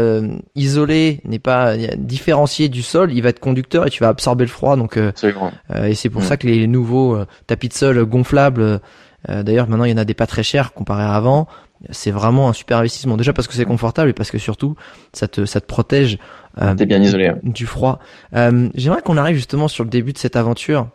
isolé, 0.54 1.20
n'est 1.24 1.40
pas 1.40 1.76
différencié 1.96 2.68
du 2.68 2.82
sol, 2.82 3.12
il 3.12 3.22
va 3.22 3.30
être 3.30 3.40
conducteur 3.40 3.86
et 3.86 3.90
tu 3.90 4.04
vas 4.04 4.08
absorber 4.08 4.44
le 4.44 4.50
froid. 4.50 4.76
Donc, 4.76 4.96
et 4.96 5.94
c'est 5.94 6.10
pour 6.10 6.22
mm. 6.22 6.24
ça 6.24 6.36
que 6.36 6.46
les 6.46 6.66
nouveaux 6.68 7.18
tapis 7.46 7.68
de 7.68 7.74
sol 7.74 8.04
gonflables, 8.04 8.80
d'ailleurs 9.28 9.68
maintenant 9.68 9.84
il 9.84 9.90
y 9.90 9.94
en 9.94 9.98
a 9.98 10.04
des 10.04 10.14
pas 10.14 10.26
très 10.26 10.44
chers 10.44 10.72
comparé 10.72 11.02
à 11.02 11.14
avant, 11.14 11.48
c'est 11.90 12.10
vraiment 12.10 12.48
un 12.48 12.52
super 12.52 12.78
investissement. 12.78 13.16
Déjà 13.16 13.32
parce 13.32 13.48
que 13.48 13.54
c'est 13.54 13.64
confortable 13.64 14.10
et 14.10 14.12
parce 14.12 14.30
que 14.30 14.38
surtout 14.38 14.76
ça 15.12 15.28
te 15.28 15.44
ça 15.44 15.60
te 15.60 15.66
protège 15.66 16.18
euh, 16.60 16.74
bien 16.74 17.02
isolé. 17.02 17.28
Hein. 17.28 17.38
du 17.42 17.66
froid. 17.66 17.98
Euh, 18.34 18.68
J'aimerais 18.74 19.02
qu'on 19.02 19.16
arrive 19.16 19.36
justement 19.36 19.68
sur 19.68 19.84
le 19.84 19.90
début 19.90 20.12
de 20.12 20.18
cette 20.18 20.36
aventure. 20.36 20.88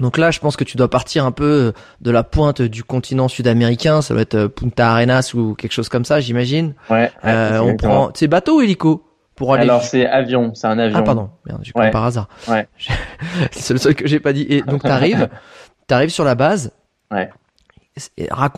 Donc 0.00 0.16
là, 0.16 0.30
je 0.30 0.40
pense 0.40 0.56
que 0.56 0.64
tu 0.64 0.76
dois 0.76 0.88
partir 0.88 1.26
un 1.26 1.32
peu 1.32 1.72
de 2.00 2.10
la 2.10 2.22
pointe 2.22 2.62
du 2.62 2.82
continent 2.82 3.28
sud-américain. 3.28 4.00
Ça 4.00 4.14
doit 4.14 4.22
être 4.22 4.34
euh, 4.34 4.48
Punta 4.48 4.90
Arenas 4.90 5.32
ou 5.34 5.54
quelque 5.54 5.72
chose 5.72 5.88
comme 5.88 6.04
ça, 6.04 6.20
j'imagine. 6.20 6.74
Ouais. 6.88 7.10
euh, 7.24 7.58
on 7.58 7.76
prend. 7.76 8.10
C'est 8.14 8.28
bateau 8.28 8.58
ou 8.58 8.60
hélico 8.62 9.04
pour 9.34 9.54
aller. 9.54 9.62
Alors 9.64 9.82
c'est 9.82 10.06
avion, 10.06 10.54
c'est 10.54 10.66
un 10.66 10.78
avion. 10.78 10.98
Ah 10.98 11.02
pardon, 11.02 11.30
merde, 11.46 11.60
j'ai 11.62 11.72
ouais. 11.74 11.90
par 11.90 12.04
hasard. 12.04 12.28
Ouais. 12.48 12.68
c'est 13.50 13.74
le 13.74 13.78
seul 13.78 13.94
que 13.94 14.06
j'ai 14.06 14.20
pas 14.20 14.32
dit. 14.32 14.46
Et 14.48 14.62
donc 14.62 14.82
t'arrives, 14.82 15.28
t'arrives 15.86 16.10
sur 16.10 16.24
la 16.24 16.34
base. 16.34 16.72
Ouais. 17.10 17.30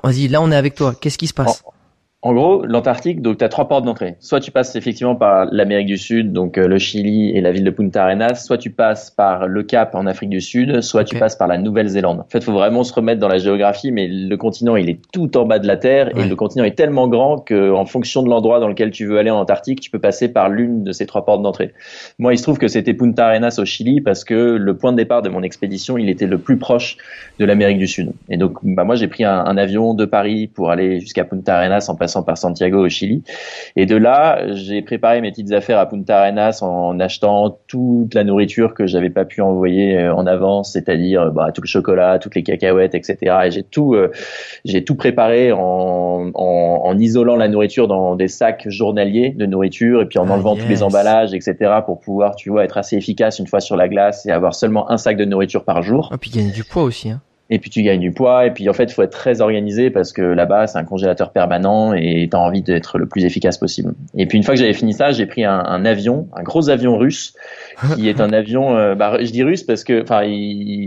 Vas-y, 0.02 0.28
là 0.28 0.40
on 0.40 0.50
est 0.50 0.56
avec 0.56 0.74
toi. 0.74 0.94
Qu'est-ce 1.00 1.18
qui 1.18 1.26
se 1.26 1.34
passe? 1.34 1.62
En 2.24 2.32
gros, 2.32 2.64
l'Antarctique, 2.64 3.20
donc 3.20 3.36
tu 3.36 3.44
as 3.44 3.50
trois 3.50 3.68
portes 3.68 3.84
d'entrée. 3.84 4.16
Soit 4.18 4.40
tu 4.40 4.50
passes 4.50 4.74
effectivement 4.76 5.14
par 5.14 5.44
l'Amérique 5.52 5.88
du 5.88 5.98
Sud, 5.98 6.32
donc 6.32 6.56
euh, 6.56 6.66
le 6.66 6.78
Chili 6.78 7.36
et 7.36 7.42
la 7.42 7.52
ville 7.52 7.64
de 7.64 7.70
Punta 7.70 8.02
Arenas, 8.02 8.36
soit 8.36 8.56
tu 8.56 8.70
passes 8.70 9.10
par 9.10 9.46
le 9.46 9.62
Cap 9.62 9.94
en 9.94 10.06
Afrique 10.06 10.30
du 10.30 10.40
Sud, 10.40 10.80
soit 10.80 11.04
tu 11.04 11.18
passes 11.18 11.36
par 11.36 11.48
la 11.48 11.58
Nouvelle-Zélande. 11.58 12.20
En 12.20 12.30
fait, 12.30 12.42
faut 12.42 12.54
vraiment 12.54 12.82
se 12.82 12.94
remettre 12.94 13.20
dans 13.20 13.28
la 13.28 13.36
géographie, 13.36 13.92
mais 13.92 14.08
le 14.08 14.34
continent, 14.38 14.76
il 14.76 14.88
est 14.88 15.00
tout 15.12 15.36
en 15.36 15.44
bas 15.44 15.58
de 15.58 15.66
la 15.66 15.76
Terre 15.76 16.16
et 16.16 16.26
le 16.26 16.34
continent 16.34 16.64
est 16.64 16.74
tellement 16.74 17.08
grand 17.08 17.40
que 17.40 17.70
en 17.72 17.84
fonction 17.84 18.22
de 18.22 18.30
l'endroit 18.30 18.58
dans 18.58 18.68
lequel 18.68 18.90
tu 18.90 19.04
veux 19.04 19.18
aller 19.18 19.30
en 19.30 19.40
Antarctique, 19.40 19.80
tu 19.80 19.90
peux 19.90 19.98
passer 19.98 20.32
par 20.32 20.48
l'une 20.48 20.82
de 20.82 20.92
ces 20.92 21.04
trois 21.04 21.26
portes 21.26 21.42
d'entrée. 21.42 21.74
Moi, 22.18 22.32
il 22.32 22.38
se 22.38 22.42
trouve 22.42 22.56
que 22.56 22.68
c'était 22.68 22.94
Punta 22.94 23.26
Arenas 23.26 23.56
au 23.58 23.66
Chili 23.66 24.00
parce 24.00 24.24
que 24.24 24.34
le 24.34 24.76
point 24.78 24.92
de 24.92 24.96
départ 24.96 25.20
de 25.20 25.28
mon 25.28 25.42
expédition, 25.42 25.98
il 25.98 26.08
était 26.08 26.26
le 26.26 26.38
plus 26.38 26.56
proche 26.56 26.96
de 27.38 27.44
l'Amérique 27.44 27.78
du 27.78 27.86
Sud. 27.86 28.12
Et 28.30 28.38
donc, 28.38 28.56
bah, 28.62 28.84
moi, 28.84 28.94
j'ai 28.94 29.08
pris 29.08 29.24
un, 29.24 29.44
un 29.44 29.58
avion 29.58 29.92
de 29.92 30.06
Paris 30.06 30.46
pour 30.46 30.70
aller 30.70 31.00
jusqu'à 31.00 31.24
Punta 31.24 31.58
Arenas 31.58 31.84
en 31.90 31.96
passant 31.96 32.13
par 32.22 32.38
Santiago 32.38 32.84
au 32.84 32.88
Chili. 32.88 33.22
Et 33.76 33.86
de 33.86 33.96
là, 33.96 34.54
j'ai 34.54 34.82
préparé 34.82 35.20
mes 35.20 35.30
petites 35.30 35.52
affaires 35.52 35.78
à 35.78 35.86
Punta 35.86 36.20
Arenas 36.20 36.60
en 36.62 36.98
achetant 37.00 37.58
toute 37.66 38.14
la 38.14 38.24
nourriture 38.24 38.74
que 38.74 38.86
j'avais 38.86 39.10
pas 39.10 39.24
pu 39.24 39.40
envoyer 39.40 39.98
euh, 39.98 40.14
en 40.14 40.26
avance, 40.26 40.72
c'est-à-dire 40.72 41.32
bah, 41.32 41.50
tout 41.52 41.62
le 41.62 41.66
chocolat, 41.66 42.18
toutes 42.18 42.34
les 42.34 42.42
cacahuètes, 42.42 42.94
etc. 42.94 43.36
Et 43.46 43.50
j'ai 43.50 43.62
tout, 43.62 43.94
euh, 43.94 44.10
j'ai 44.64 44.84
tout 44.84 44.94
préparé 44.94 45.52
en, 45.52 46.30
en, 46.34 46.80
en, 46.84 46.98
isolant 46.98 47.36
la 47.36 47.48
nourriture 47.48 47.88
dans 47.88 48.16
des 48.16 48.28
sacs 48.28 48.68
journaliers 48.68 49.30
de 49.30 49.46
nourriture 49.46 50.02
et 50.02 50.06
puis 50.06 50.18
en 50.18 50.28
ah, 50.28 50.34
enlevant 50.34 50.56
tous 50.56 50.68
les 50.68 50.82
emballages, 50.82 51.34
etc. 51.34 51.72
pour 51.84 52.00
pouvoir, 52.00 52.36
tu 52.36 52.50
vois, 52.50 52.64
être 52.64 52.78
assez 52.78 52.96
efficace 52.96 53.38
une 53.38 53.46
fois 53.46 53.60
sur 53.60 53.76
la 53.76 53.88
glace 53.88 54.26
et 54.26 54.30
avoir 54.30 54.54
seulement 54.54 54.90
un 54.90 54.96
sac 54.96 55.16
de 55.16 55.24
nourriture 55.24 55.64
par 55.64 55.82
jour. 55.82 56.08
Et 56.10 56.14
ah, 56.14 56.18
puis 56.18 56.30
gagner 56.30 56.52
du 56.52 56.64
poids 56.64 56.82
aussi. 56.82 57.10
Hein 57.10 57.20
et 57.54 57.60
puis 57.60 57.70
tu 57.70 57.82
gagnes 57.82 58.00
du 58.00 58.10
poids 58.10 58.46
et 58.46 58.50
puis 58.50 58.68
en 58.68 58.72
fait 58.72 58.90
faut 58.90 59.02
être 59.02 59.12
très 59.12 59.40
organisé 59.40 59.90
parce 59.90 60.12
que 60.12 60.22
là-bas 60.22 60.66
c'est 60.66 60.78
un 60.78 60.84
congélateur 60.84 61.30
permanent 61.30 61.94
et 61.94 62.26
tu 62.28 62.36
as 62.36 62.40
envie 62.40 62.62
d'être 62.62 62.98
le 62.98 63.06
plus 63.06 63.24
efficace 63.24 63.58
possible. 63.58 63.94
Et 64.16 64.26
puis 64.26 64.38
une 64.38 64.44
fois 64.44 64.54
que 64.54 64.60
j'avais 64.60 64.72
fini 64.72 64.92
ça, 64.92 65.12
j'ai 65.12 65.26
pris 65.26 65.44
un, 65.44 65.60
un, 65.60 65.84
avion, 65.84 66.28
un 66.34 66.42
gros 66.42 66.68
avion 66.68 66.98
russe 66.98 67.34
qui 67.94 68.08
est 68.08 68.20
un 68.20 68.32
avion 68.32 68.76
euh, 68.76 68.96
bah, 68.96 69.18
je 69.20 69.30
dis 69.30 69.44
russe 69.44 69.62
parce 69.62 69.84
que 69.84 70.02
enfin 70.02 70.22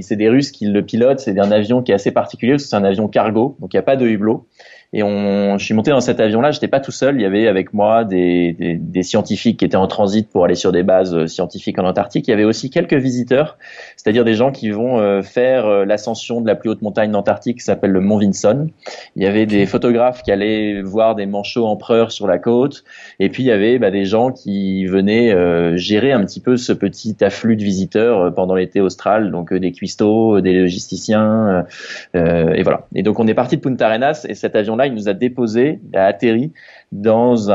c'est 0.02 0.18
des 0.18 0.28
Russes 0.28 0.52
qui 0.52 0.66
le 0.66 0.84
pilotent, 0.84 1.20
c'est 1.20 1.40
un 1.40 1.52
avion 1.52 1.82
qui 1.82 1.94
est 1.94 1.96
assez 1.96 2.12
particulier 2.12 2.54
parce 2.54 2.64
que 2.64 2.70
c'est 2.70 2.76
un 2.76 2.84
avion 2.84 3.08
cargo, 3.08 3.56
donc 3.62 3.74
il 3.74 3.78
n'y 3.78 3.80
a 3.80 3.84
pas 3.84 3.96
de 3.96 4.06
hublot. 4.06 4.46
Et 4.94 5.04
on, 5.04 5.58
je 5.58 5.66
suis 5.66 5.74
monté 5.74 5.92
dans 5.92 6.00
cet 6.00 6.22
avion-là. 6.22 6.52
J'étais 6.52 6.70
pas 6.70 6.80
tout 6.80 6.94
seul. 6.94 7.16
Il 7.16 7.22
y 7.22 7.26
avait 7.26 7.50
avec 7.50 7.74
moi 7.74 8.06
des, 8.06 8.54
des, 8.54 8.76
des, 8.76 9.04
scientifiques 9.04 9.60
qui 9.60 9.66
étaient 9.66 9.76
en 9.76 9.88
transit 9.88 10.30
pour 10.30 10.46
aller 10.46 10.56
sur 10.56 10.72
des 10.72 10.84
bases 10.84 11.14
euh, 11.14 11.28
scientifiques 11.28 11.78
en 11.78 11.84
Antarctique. 11.84 12.26
Il 12.30 12.32
y 12.32 12.34
avait 12.34 12.46
aussi 12.46 12.70
quelques 12.70 12.94
visiteurs, 12.94 13.58
c'est-à-dire 13.98 14.24
des 14.24 14.34
gens 14.34 14.54
qui 14.54 14.70
vont 14.70 14.98
euh, 15.00 15.22
faire 15.22 15.66
euh, 15.66 15.84
l'ascension 15.84 16.40
de 16.40 16.48
la 16.48 16.56
plus 16.56 16.70
haute 16.70 16.82
montagne 16.82 17.12
d'Antarctique 17.12 17.58
qui 17.58 17.66
s'appelle 17.66 17.92
le 17.92 18.00
Mont 18.00 18.18
Vinson. 18.18 18.70
Il 19.18 19.24
y 19.24 19.26
avait 19.26 19.46
des 19.46 19.66
photographes 19.66 20.24
qui 20.24 20.32
allaient 20.32 20.82
voir 20.82 21.16
des 21.16 21.26
manchots 21.26 21.66
empereurs 21.66 22.14
sur 22.14 22.26
la 22.26 22.38
côte. 22.38 22.86
Et 23.20 23.28
puis 23.28 23.44
il 23.44 23.48
y 23.48 23.52
avait 23.52 23.80
bah, 23.80 23.92
des 23.92 24.06
gens 24.06 24.32
qui 24.32 24.86
venaient 24.86 25.78
gérer 25.78 26.14
un 26.14 26.24
petit 26.24 26.40
peu 26.40 26.56
ce 26.56 26.72
petit 26.72 27.16
afflux 27.22 27.58
de 27.58 27.64
visiteurs 27.64 28.34
pendant 28.34 28.56
l'été 28.56 28.80
austral, 28.80 29.32
donc 29.32 29.54
des 29.54 29.72
cuistots, 29.74 30.40
des 30.40 30.54
logisticiens, 30.54 31.66
et 32.14 32.64
voilà. 32.64 32.88
Et 32.96 33.04
donc 33.04 33.20
on 33.20 33.28
est 33.28 33.34
parti 33.34 33.58
de 33.58 33.62
Punta 33.62 33.88
Arenas 33.88 34.26
et 34.30 34.36
cet 34.36 34.56
avion 34.56 34.77
là 34.78 34.88
il 34.88 34.94
nous 34.94 35.10
a 35.10 35.14
déposé, 35.14 35.80
il 35.92 35.98
a 35.98 36.06
atterri 36.06 36.54
dans 36.92 37.52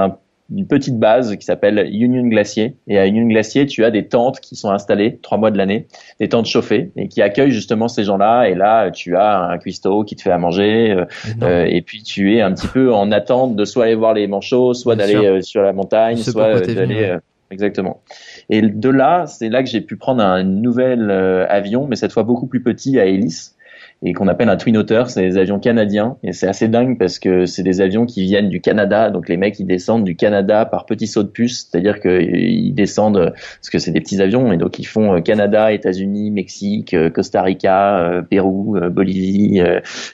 une 0.55 0.67
petite 0.67 0.99
base 0.99 1.37
qui 1.37 1.45
s'appelle 1.45 1.89
Union 1.93 2.27
Glacier. 2.27 2.77
Et 2.87 2.99
à 2.99 3.07
Union 3.07 3.27
Glacier, 3.27 3.67
tu 3.67 3.85
as 3.85 3.91
des 3.91 4.07
tentes 4.07 4.41
qui 4.41 4.57
sont 4.57 4.71
installées 4.71 5.19
trois 5.23 5.39
mois 5.39 5.51
de 5.51 5.57
l'année, 5.57 5.87
des 6.21 6.29
tentes 6.29 6.47
chauffées 6.47 6.91
et 6.97 7.09
qui 7.09 7.23
accueillent 7.23 7.53
justement 7.53 7.89
ces 7.89 8.05
gens-là. 8.05 8.49
Et 8.49 8.55
là, 8.55 8.91
tu 8.91 9.17
as 9.17 9.41
un 9.41 9.59
cuistot 9.59 10.05
qui 10.05 10.17
te 10.17 10.23
fait 10.23 10.31
à 10.31 10.39
manger. 10.39 10.91
Euh, 10.91 11.05
euh, 11.43 11.65
et 11.65 11.81
puis 11.83 12.03
tu 12.03 12.37
es 12.37 12.41
un 12.43 12.53
petit 12.53 12.67
peu 12.67 12.93
en 12.93 13.11
attente 13.13 13.57
de 13.57 13.65
soit 13.65 13.85
aller 13.85 13.95
voir 13.95 14.15
les 14.15 14.27
manchots, 14.27 14.75
soit 14.75 14.97
d'aller 14.97 15.17
euh, 15.17 15.41
sur 15.41 15.63
la 15.63 15.73
montagne, 15.73 16.19
soit 16.19 16.61
d'aller. 16.61 17.17
Exactement. 17.51 18.01
Et 18.49 18.63
de 18.63 18.89
là, 18.89 19.27
c'est 19.27 19.51
là 19.51 19.63
que 19.63 19.69
j'ai 19.69 19.83
pu 19.83 19.97
prendre 19.97 20.23
un 20.23 20.43
nouvel 20.43 21.11
avion, 21.11 21.87
mais 21.87 21.97
cette 21.97 22.13
fois 22.13 22.23
beaucoup 22.23 22.47
plus 22.47 22.63
petit 22.63 22.99
à 22.99 23.05
hélice 23.05 23.57
et 24.03 24.13
qu'on 24.13 24.29
appelle 24.29 24.49
un 24.49 24.57
Twin 24.57 24.77
Otter. 24.77 25.05
C'est 25.09 25.23
des 25.23 25.39
avions 25.39 25.59
canadiens 25.59 26.17
et 26.23 26.33
c'est 26.33 26.49
assez 26.49 26.69
dingue 26.69 26.99
parce 26.99 27.19
que 27.19 27.47
c'est 27.47 27.63
des 27.63 27.81
avions 27.81 28.07
qui 28.07 28.23
viennent 28.23 28.49
du 28.49 28.61
Canada. 28.61 29.11
Donc 29.11 29.29
les 29.29 29.37
mecs 29.37 29.59
ils 29.59 29.67
descendent 29.67 30.05
du 30.05 30.17
Canada 30.17 30.65
par 30.65 30.87
petits 30.87 31.07
sauts 31.07 31.23
de 31.23 31.29
puce, 31.29 31.69
c'est-à-dire 31.71 32.01
qu'ils 32.01 32.75
descendent 32.75 33.33
parce 33.33 33.71
que 33.71 33.79
c'est 33.79 33.93
des 33.93 34.01
petits 34.01 34.21
avions 34.21 34.53
et 34.53 34.57
donc 34.57 34.79
ils 34.79 34.87
font 34.87 35.21
Canada, 35.23 35.73
États-Unis, 35.73 36.31
Mexique, 36.31 36.97
Costa 37.15 37.43
Rica, 37.43 38.23
Pérou, 38.29 38.79
Bolivie, 38.91 39.63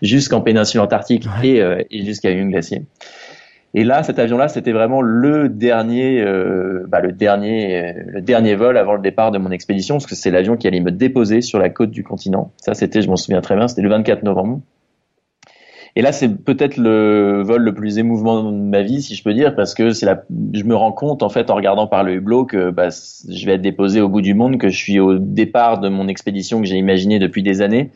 jusqu'en 0.03 0.41
péninsule 0.41 0.81
antarctique 0.81 1.27
et, 1.43 1.63
et 1.91 2.05
jusqu'à 2.05 2.31
une 2.31 2.51
glacier. 2.51 2.83
Et 3.75 3.85
là, 3.85 4.03
cet 4.03 4.19
avion-là, 4.19 4.49
c'était 4.49 4.73
vraiment 4.73 5.03
le 5.03 5.49
dernier, 5.49 6.23
euh, 6.23 6.87
bah, 6.89 7.01
le 7.01 7.13
dernier, 7.13 7.79
euh, 7.79 7.93
le 8.07 8.23
dernier 8.23 8.55
vol 8.55 8.79
avant 8.79 8.95
le 8.95 9.03
départ 9.03 9.31
de 9.31 9.39
mon 9.39 9.51
expédition, 9.51 9.97
parce 9.97 10.07
que 10.07 10.15
c'est 10.15 10.31
l'avion 10.31 10.57
qui 10.57 10.67
allait 10.67 10.81
me 10.81 10.91
déposer 10.91 11.43
sur 11.43 11.59
la 11.59 11.69
côte 11.69 11.91
du 11.91 12.03
continent. 12.03 12.53
Ça, 12.57 12.75
c'était, 12.75 13.03
je 13.03 13.09
m'en 13.09 13.17
souviens 13.17 13.43
très 13.43 13.57
bien, 13.57 13.69
c'était 13.69 13.83
le 13.83 13.91
24 13.91 14.23
novembre. 14.23 14.61
Et 15.97 16.03
là, 16.03 16.13
c'est 16.13 16.29
peut-être 16.29 16.77
le 16.77 17.43
vol 17.43 17.63
le 17.63 17.75
plus 17.75 17.99
émouvant 17.99 18.53
de 18.53 18.57
ma 18.57 18.83
vie, 18.83 19.03
si 19.03 19.17
je 19.17 19.23
peux 19.25 19.35
dire, 19.35 19.57
parce 19.57 19.75
que 19.75 19.91
c'est 19.91 20.07
la, 20.07 20.23
je 20.53 20.63
me 20.63 20.77
rends 20.77 20.93
compte 20.93 21.23
en 21.23 21.29
fait 21.29 21.51
en 21.51 21.57
regardant 21.57 21.89
par 21.89 22.05
le 22.05 22.15
hublot 22.15 22.45
que 22.45 22.71
bah, 22.71 22.89
je 22.91 23.47
vais 23.47 23.55
être 23.55 23.63
déposé 23.63 24.01
au 24.01 24.09
bout 24.09 24.21
du 24.21 24.33
monde, 24.33 24.59
que 24.59 24.69
je 24.69 24.77
suis 24.77 25.01
au 25.01 25.19
départ 25.19 25.81
de 25.81 25.89
mon 25.89 26.07
expédition 26.07 26.61
que 26.61 26.67
j'ai 26.67 26.77
imaginée 26.77 27.19
depuis 27.19 27.43
des 27.43 27.63
années, 27.63 27.91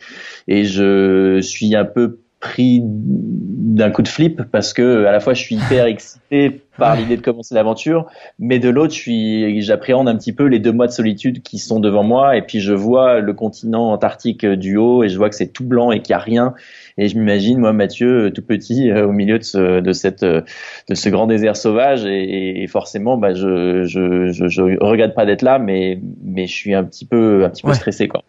et 0.49 0.65
je 0.65 1.41
suis 1.41 1.77
un 1.77 1.85
peu 1.85 2.22
pris 2.43 2.81
d'un 2.83 3.91
coup 3.91 4.03
de 4.03 4.09
flip 4.09 4.43
parce 4.51 4.75
que 4.75 5.07
à 5.07 5.13
la 5.13 5.21
fois 5.21 5.33
je 5.33 5.41
suis 5.41 5.55
hyper 5.55 5.87
excité 5.87 6.61
par 6.77 6.97
l'idée 6.97 7.17
de 7.17 7.23
commencer 7.23 7.55
l'aventure, 7.55 8.07
mais 8.39 8.59
de 8.59 8.69
l'autre, 8.69 8.95
je 8.95 8.99
suis, 8.99 9.63
j'appréhende 9.63 10.09
un 10.09 10.17
petit 10.17 10.33
peu 10.33 10.47
les 10.47 10.59
deux 10.59 10.73
mois 10.73 10.87
de 10.87 10.93
solitude 10.93 11.43
qui 11.43 11.59
sont 11.59 11.81
devant 11.81 12.03
moi, 12.03 12.37
et 12.37 12.43
puis 12.43 12.61
je 12.61 12.73
vois 12.73 13.21
le 13.21 13.35
continent 13.35 13.93
antarctique 13.93 14.45
du 14.47 14.77
haut, 14.77 15.05
et 15.05 15.09
je 15.09 15.17
vois 15.19 15.29
que 15.29 15.35
c'est 15.35 15.53
tout 15.53 15.65
blanc 15.65 15.93
et 15.93 16.01
qu'il 16.01 16.13
y 16.13 16.15
a 16.15 16.19
rien, 16.19 16.55
et 16.97 17.09
je 17.09 17.19
m'imagine 17.19 17.59
moi 17.59 17.73
Mathieu 17.73 18.33
tout 18.35 18.43
petit 18.43 18.91
euh, 18.91 19.07
au 19.07 19.13
milieu 19.13 19.39
de 19.39 19.45
ce, 19.45 19.81
de 19.81 19.93
cette, 19.93 20.23
euh, 20.23 20.41
de 20.89 20.95
ce 20.95 21.09
grand 21.11 21.27
désert 21.27 21.57
sauvage, 21.57 22.07
et, 22.07 22.67
forcément, 22.69 23.19
bah 23.19 23.35
je, 23.35 23.85
je, 23.85 24.33
je, 24.33 24.49
je 24.49 24.63
regrette 24.83 25.15
pas 25.15 25.27
d'être 25.27 25.43
là, 25.43 25.59
mais, 25.59 26.01
mais 26.25 26.47
je 26.47 26.55
suis 26.55 26.75
un 26.75 26.85
petit 26.85 27.05
peu, 27.05 27.45
un 27.45 27.51
petit 27.51 27.63
peu 27.63 27.75
stressé 27.75 28.09
quoi. 28.09 28.23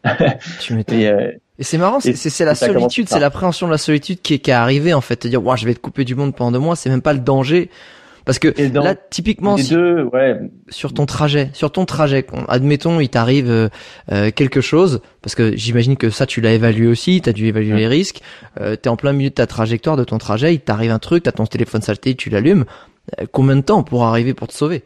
Tu 0.60 0.78
et, 0.91 1.08
euh, 1.08 1.32
et 1.63 1.65
c'est 1.65 1.78
marrant, 1.78 2.02
c'est 2.02 2.43
la 2.43 2.56
solitude, 2.56 3.08
c'est 3.08 3.21
l'appréhension 3.21 3.67
de 3.67 3.71
la 3.71 3.78
solitude 3.78 4.21
qui 4.21 4.34
est, 4.34 4.39
qui 4.39 4.52
est 4.52 4.54
arrivée 4.54 4.93
en 4.93 4.99
fait, 4.99 5.15
te 5.15 5.30
dire, 5.30 5.41
ouais, 5.41 5.56
je 5.56 5.63
vais 5.63 5.71
être 5.71 5.80
coupé 5.80 6.04
du 6.04 6.13
monde 6.13 6.36
pendant 6.36 6.52
deux 6.52 6.60
mois, 6.60 6.76
c'est 6.76 6.89
même 6.89 7.02
pas 7.02 7.13
le 7.13 7.19
danger 7.19 7.69
parce 8.26 8.38
que 8.38 8.54
là, 8.73 8.95
typiquement, 8.95 9.56
sur 10.67 10.93
ton 10.93 11.06
trajet, 11.06 11.52
sur 11.54 11.71
ton 11.71 11.86
trajet, 11.86 12.26
admettons, 12.49 12.99
il 12.99 13.08
t'arrive 13.08 13.49
euh, 13.49 13.69
euh, 14.12 14.30
quelque 14.32 14.60
chose, 14.60 14.99
parce 15.21 15.36
que 15.36 15.56
j'imagine 15.56 15.95
que 15.95 16.10
ça, 16.10 16.26
tu 16.26 16.41
l'as 16.41 16.52
évalué 16.52 16.88
aussi, 16.88 17.21
tu 17.21 17.30
as 17.30 17.34
dû 17.34 17.47
évaluer 17.47 17.78
les 17.78 17.88
risques. 17.88 18.21
Euh, 18.60 18.76
tu 18.76 18.84
es 18.84 18.88
en 18.89 18.97
plein 18.97 19.13
milieu 19.13 19.30
de 19.30 19.36
ta 19.36 19.47
trajectoire, 19.47 19.95
de 19.95 20.04
ton 20.04 20.17
trajet, 20.17 20.54
il 20.54 20.60
t'arrive 20.60 20.91
un 20.91 20.99
truc, 20.99 21.23
tu 21.23 21.30
as 21.30 21.32
ton 21.32 21.45
téléphone 21.45 21.82
salté, 21.82 22.15
tu 22.15 22.30
l'allumes. 22.30 22.65
Euh, 23.19 23.26
combien 23.32 23.56
de 23.56 23.62
temps 23.62 23.84
pour 23.84 24.04
arriver 24.04 24.34
pour 24.34 24.49
te 24.49 24.54
sauver? 24.54 24.84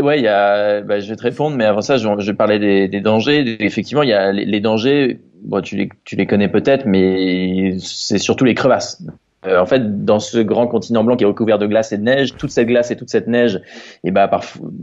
Ouais, 0.00 0.18
il 0.18 0.24
y 0.24 0.28
a, 0.28 0.80
bah, 0.80 1.00
je 1.00 1.08
vais 1.08 1.16
te 1.16 1.22
répondre, 1.22 1.56
mais 1.56 1.64
avant 1.64 1.82
ça, 1.82 1.96
je, 1.96 2.58
des, 2.58 2.88
des, 2.88 3.00
dangers. 3.00 3.56
Effectivement, 3.60 4.02
il 4.02 4.08
y 4.08 4.12
a 4.12 4.32
les, 4.32 4.44
les 4.44 4.60
dangers. 4.60 5.20
Bon, 5.42 5.60
tu 5.60 5.76
les, 5.76 5.88
tu 6.04 6.16
les 6.16 6.26
connais 6.26 6.48
peut-être, 6.48 6.86
mais 6.86 7.76
c'est 7.78 8.18
surtout 8.18 8.44
les 8.44 8.54
crevasses. 8.54 9.02
Euh, 9.44 9.60
en 9.60 9.66
fait, 9.66 10.04
dans 10.04 10.20
ce 10.20 10.38
grand 10.38 10.68
continent 10.68 11.02
blanc 11.02 11.16
qui 11.16 11.24
est 11.24 11.26
recouvert 11.26 11.58
de 11.58 11.66
glace 11.66 11.92
et 11.92 11.98
de 11.98 12.04
neige, 12.04 12.36
toute 12.36 12.50
cette 12.50 12.68
glace 12.68 12.92
et 12.92 12.96
toute 12.96 13.10
cette 13.10 13.26
neige, 13.26 13.60
eh 14.04 14.12
ben, 14.12 14.28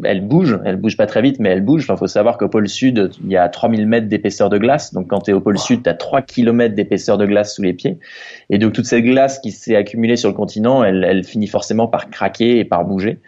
elle 0.04 0.28
bouge, 0.28 0.60
elle 0.66 0.76
bouge 0.76 0.98
pas 0.98 1.06
très 1.06 1.22
vite, 1.22 1.38
mais 1.40 1.50
elle 1.50 1.64
bouge. 1.64 1.84
Enfin, 1.84 1.96
faut 1.96 2.08
savoir 2.08 2.38
qu'au 2.38 2.50
pôle 2.50 2.68
sud, 2.68 3.12
il 3.24 3.32
y 3.32 3.38
a 3.38 3.48
3000 3.48 3.88
mètres 3.88 4.08
d'épaisseur 4.08 4.50
de 4.50 4.58
glace. 4.58 4.94
Donc, 4.94 5.08
quand 5.08 5.22
tu 5.22 5.32
es 5.32 5.34
au 5.34 5.40
pôle 5.40 5.58
sud, 5.58 5.84
tu 5.84 5.90
as 5.90 5.94
3 5.94 6.22
km 6.24 6.76
d'épaisseur 6.76 7.18
de 7.18 7.26
glace 7.26 7.56
sous 7.56 7.62
les 7.62 7.74
pieds. 7.74 8.00
Et 8.50 8.58
donc, 8.58 8.74
toute 8.74 8.86
cette 8.86 9.04
glace 9.04 9.40
qui 9.40 9.52
s'est 9.52 9.76
accumulée 9.78 10.18
sur 10.18 10.30
le 10.30 10.36
continent, 10.36 10.84
elle, 10.84 11.06
elle 11.06 11.24
finit 11.24 11.48
forcément 11.48 11.88
par 11.88 12.10
craquer 12.10 12.60
et 12.60 12.66
par 12.66 12.84
bouger. 12.84 13.20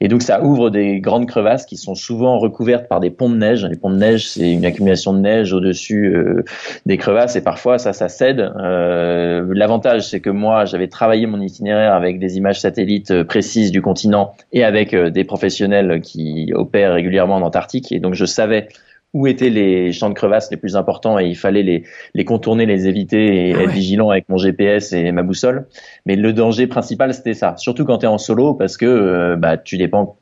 Et 0.00 0.08
donc, 0.08 0.22
ça 0.22 0.42
ouvre 0.42 0.70
des 0.70 1.00
grandes 1.00 1.26
crevasses 1.26 1.66
qui 1.66 1.76
sont 1.76 1.94
souvent 1.94 2.38
recouvertes 2.38 2.88
par 2.88 3.00
des 3.00 3.10
ponts 3.10 3.30
de 3.30 3.36
neige. 3.36 3.66
Les 3.66 3.76
ponts 3.76 3.90
de 3.90 3.96
neige, 3.96 4.28
c'est 4.30 4.50
une 4.50 4.64
accumulation 4.64 5.12
de 5.12 5.18
neige 5.18 5.52
au-dessus 5.52 6.14
euh, 6.14 6.44
des 6.86 6.96
crevasses 6.96 7.36
et 7.36 7.42
parfois, 7.42 7.76
ça, 7.78 7.92
ça 7.92 8.08
cède. 8.08 8.40
Euh, 8.40 9.44
L'avantage, 9.50 10.08
c'est 10.08 10.20
que 10.20 10.30
moi, 10.30 10.64
travaillé 10.86 11.26
mon 11.26 11.40
itinéraire 11.40 11.92
avec 11.92 12.20
des 12.20 12.36
images 12.36 12.60
satellites 12.60 13.10
euh, 13.10 13.24
précises 13.24 13.72
du 13.72 13.82
continent 13.82 14.34
et 14.52 14.62
avec 14.62 14.94
euh, 14.94 15.10
des 15.10 15.24
professionnels 15.24 16.00
qui 16.00 16.52
opèrent 16.54 16.94
régulièrement 16.94 17.34
en 17.34 17.42
Antarctique. 17.42 17.90
Et 17.90 17.98
donc, 17.98 18.14
je 18.14 18.24
savais 18.24 18.68
où 19.14 19.26
étaient 19.26 19.50
les 19.50 19.92
champs 19.92 20.10
de 20.10 20.14
crevasses 20.14 20.50
les 20.50 20.56
plus 20.56 20.76
importants 20.76 21.18
et 21.18 21.26
il 21.26 21.34
fallait 21.34 21.62
les, 21.62 21.84
les 22.14 22.24
contourner, 22.24 22.66
les 22.66 22.86
éviter 22.86 23.48
et 23.48 23.54
ah 23.54 23.62
être 23.62 23.70
vigilant 23.70 24.10
avec 24.10 24.28
mon 24.28 24.36
GPS 24.36 24.92
et 24.92 25.10
ma 25.12 25.22
boussole. 25.22 25.66
Mais 26.06 26.14
le 26.14 26.32
danger 26.32 26.66
principal, 26.66 27.12
c'était 27.14 27.34
ça. 27.34 27.56
Surtout 27.56 27.84
quand 27.84 27.98
tu 27.98 28.04
es 28.04 28.08
en 28.08 28.18
solo 28.18 28.54
parce 28.54 28.76
que 28.76 28.86
euh, 28.86 29.36
bah, 29.36 29.56
tu 29.56 29.78
dépends 29.78 30.16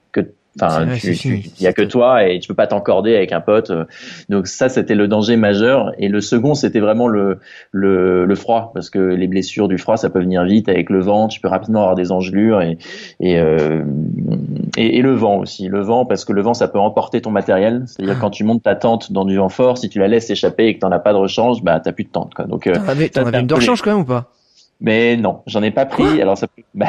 Enfin, 0.60 0.86
il 1.04 1.42
y 1.60 1.66
a 1.66 1.72
que 1.72 1.82
toi 1.82 2.26
et 2.26 2.38
tu 2.38 2.48
peux 2.48 2.54
pas 2.54 2.66
t'encorder 2.66 3.14
avec 3.14 3.32
un 3.32 3.40
pote. 3.40 3.72
Donc 4.28 4.46
ça, 4.46 4.68
c'était 4.68 4.94
le 4.94 5.08
danger 5.08 5.36
majeur. 5.36 5.92
Et 5.98 6.08
le 6.08 6.20
second, 6.20 6.54
c'était 6.54 6.80
vraiment 6.80 7.08
le, 7.08 7.38
le, 7.72 8.24
le 8.24 8.34
froid, 8.34 8.70
parce 8.74 8.90
que 8.90 8.98
les 8.98 9.26
blessures 9.26 9.68
du 9.68 9.78
froid, 9.78 9.96
ça 9.96 10.10
peut 10.10 10.20
venir 10.20 10.44
vite 10.44 10.68
avec 10.68 10.90
le 10.90 11.00
vent. 11.00 11.28
Tu 11.28 11.40
peux 11.40 11.48
rapidement 11.48 11.80
avoir 11.80 11.94
des 11.94 12.12
engelures 12.12 12.62
et 12.62 12.78
et, 13.20 13.38
euh, 13.38 13.84
et, 14.76 14.98
et, 14.98 15.02
le 15.02 15.14
vent 15.14 15.38
aussi. 15.38 15.68
Le 15.68 15.80
vent, 15.80 16.04
parce 16.04 16.24
que 16.24 16.32
le 16.32 16.42
vent, 16.42 16.54
ça 16.54 16.68
peut 16.68 16.78
emporter 16.78 17.20
ton 17.20 17.30
matériel. 17.30 17.84
C'est-à-dire 17.86 18.16
ah. 18.16 18.20
quand 18.20 18.30
tu 18.30 18.44
montes 18.44 18.62
ta 18.62 18.74
tente 18.74 19.12
dans 19.12 19.24
du 19.24 19.36
vent 19.36 19.48
fort, 19.48 19.78
si 19.78 19.88
tu 19.88 19.98
la 19.98 20.08
laisses 20.08 20.30
échapper 20.30 20.66
et 20.66 20.74
que 20.74 20.80
t'en 20.80 20.92
as 20.92 20.98
pas 20.98 21.12
de 21.12 21.18
rechange, 21.18 21.62
bah 21.62 21.80
t'as 21.80 21.92
plus 21.92 22.04
de 22.04 22.10
tente. 22.10 22.34
Quoi. 22.34 22.46
Donc, 22.46 22.66
euh, 22.66 22.74
t'en 22.74 22.88
avais, 23.26 23.40
une 23.40 23.46
de 23.46 23.54
rechange 23.54 23.82
quand 23.82 23.90
même 23.90 24.00
ou 24.00 24.04
pas? 24.04 24.30
Mais 24.80 25.16
non, 25.16 25.40
j'en 25.46 25.62
ai 25.62 25.70
pas 25.70 25.86
pris. 25.86 26.20
alors 26.20 26.36
ça, 26.36 26.46
bah, 26.74 26.86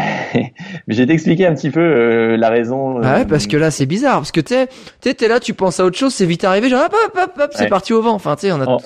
j'ai 0.87 1.07
t'expliqué 1.07 1.45
un 1.45 1.53
petit 1.53 1.69
peu 1.69 1.79
euh, 1.79 2.37
la 2.37 2.49
raison. 2.49 2.99
Ah 3.01 3.17
ouais, 3.17 3.25
parce 3.25 3.45
euh, 3.45 3.49
que 3.49 3.57
là 3.57 3.71
c'est 3.71 3.85
bizarre, 3.85 4.17
parce 4.17 4.31
que 4.31 4.41
tu 4.41 5.15
t'es 5.15 5.27
là, 5.27 5.39
tu 5.39 5.53
penses 5.53 5.79
à 5.79 5.85
autre 5.85 5.97
chose, 5.97 6.13
c'est 6.13 6.25
vite 6.25 6.43
arrivé, 6.43 6.69
genre 6.69 6.85
hop 6.85 6.93
hop 6.93 7.17
hop, 7.17 7.31
hop 7.39 7.51
c'est 7.53 7.67
parti 7.67 7.93
au 7.93 8.01
vent. 8.01 8.13
Enfin, 8.13 8.35
tu 8.35 8.47
sais, 8.47 8.51
on 8.51 8.61
a. 8.61 8.77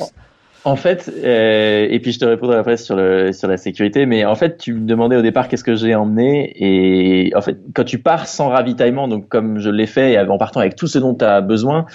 En, 0.64 0.76
fait, 0.76 1.12
euh, 1.24 1.88
et 1.90 2.00
puis 2.00 2.12
je 2.12 2.20
te 2.20 2.26
répondrai 2.26 2.56
après 2.56 2.78
sur 2.78 2.96
le 2.96 3.34
sur 3.34 3.48
la 3.48 3.58
sécurité, 3.58 4.06
mais 4.06 4.26
en 4.26 4.36
fait, 4.36 4.60
tu 4.60 4.76
me 4.76 4.86
demandais 4.86 5.16
au 5.16 5.24
départ 5.24 5.48
qu'est-ce 5.48 5.64
que 5.64 5.74
j'ai 5.74 5.96
emmené, 5.96 6.54
et 6.56 7.36
en 7.36 7.42
fait, 7.42 7.58
quand 7.74 7.84
tu 7.84 7.98
pars 7.98 8.28
sans 8.28 8.50
ravitaillement, 8.50 9.08
donc 9.08 9.28
comme 9.28 9.58
je 9.58 9.72
l'ai 9.72 9.88
fait, 9.88 10.20
en 10.20 10.38
partant 10.38 10.60
avec 10.60 10.76
tout 10.76 10.86
ce 10.86 11.00
dont 11.00 11.16
tu 11.16 11.26
as 11.26 11.42
besoin, 11.42 11.88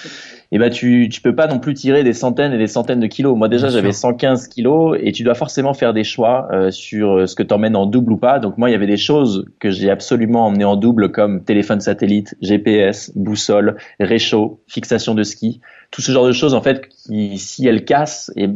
et 0.52 0.56
eh 0.56 0.58
ben 0.60 0.70
tu 0.70 1.08
tu 1.08 1.20
peux 1.20 1.34
pas 1.34 1.48
non 1.48 1.58
plus 1.58 1.74
tirer 1.74 2.04
des 2.04 2.12
centaines 2.12 2.52
et 2.52 2.58
des 2.58 2.68
centaines 2.68 3.00
de 3.00 3.08
kilos. 3.08 3.36
Moi 3.36 3.48
déjà 3.48 3.68
j'avais 3.68 3.90
115 3.90 4.46
kilos 4.46 4.96
et 5.02 5.10
tu 5.10 5.24
dois 5.24 5.34
forcément 5.34 5.74
faire 5.74 5.92
des 5.92 6.04
choix 6.04 6.46
euh, 6.52 6.70
sur 6.70 7.18
euh, 7.18 7.26
ce 7.26 7.34
que 7.34 7.42
tu 7.42 7.52
emmènes 7.52 7.74
en 7.74 7.84
double 7.84 8.12
ou 8.12 8.16
pas. 8.16 8.38
Donc 8.38 8.56
moi 8.56 8.70
il 8.70 8.72
y 8.72 8.76
avait 8.76 8.86
des 8.86 8.96
choses 8.96 9.44
que 9.58 9.70
j'ai 9.70 9.90
absolument 9.90 10.46
emmené 10.46 10.64
en 10.64 10.76
double 10.76 11.10
comme 11.10 11.42
téléphone 11.42 11.80
satellite, 11.80 12.36
GPS, 12.42 13.10
boussole, 13.16 13.76
réchaud, 13.98 14.60
fixation 14.68 15.16
de 15.16 15.24
ski, 15.24 15.60
tout 15.90 16.00
ce 16.00 16.12
genre 16.12 16.26
de 16.26 16.32
choses 16.32 16.54
en 16.54 16.62
fait 16.62 16.88
qui 16.88 17.38
si 17.38 17.66
elles 17.66 17.84
cassent 17.84 18.30
et, 18.36 18.48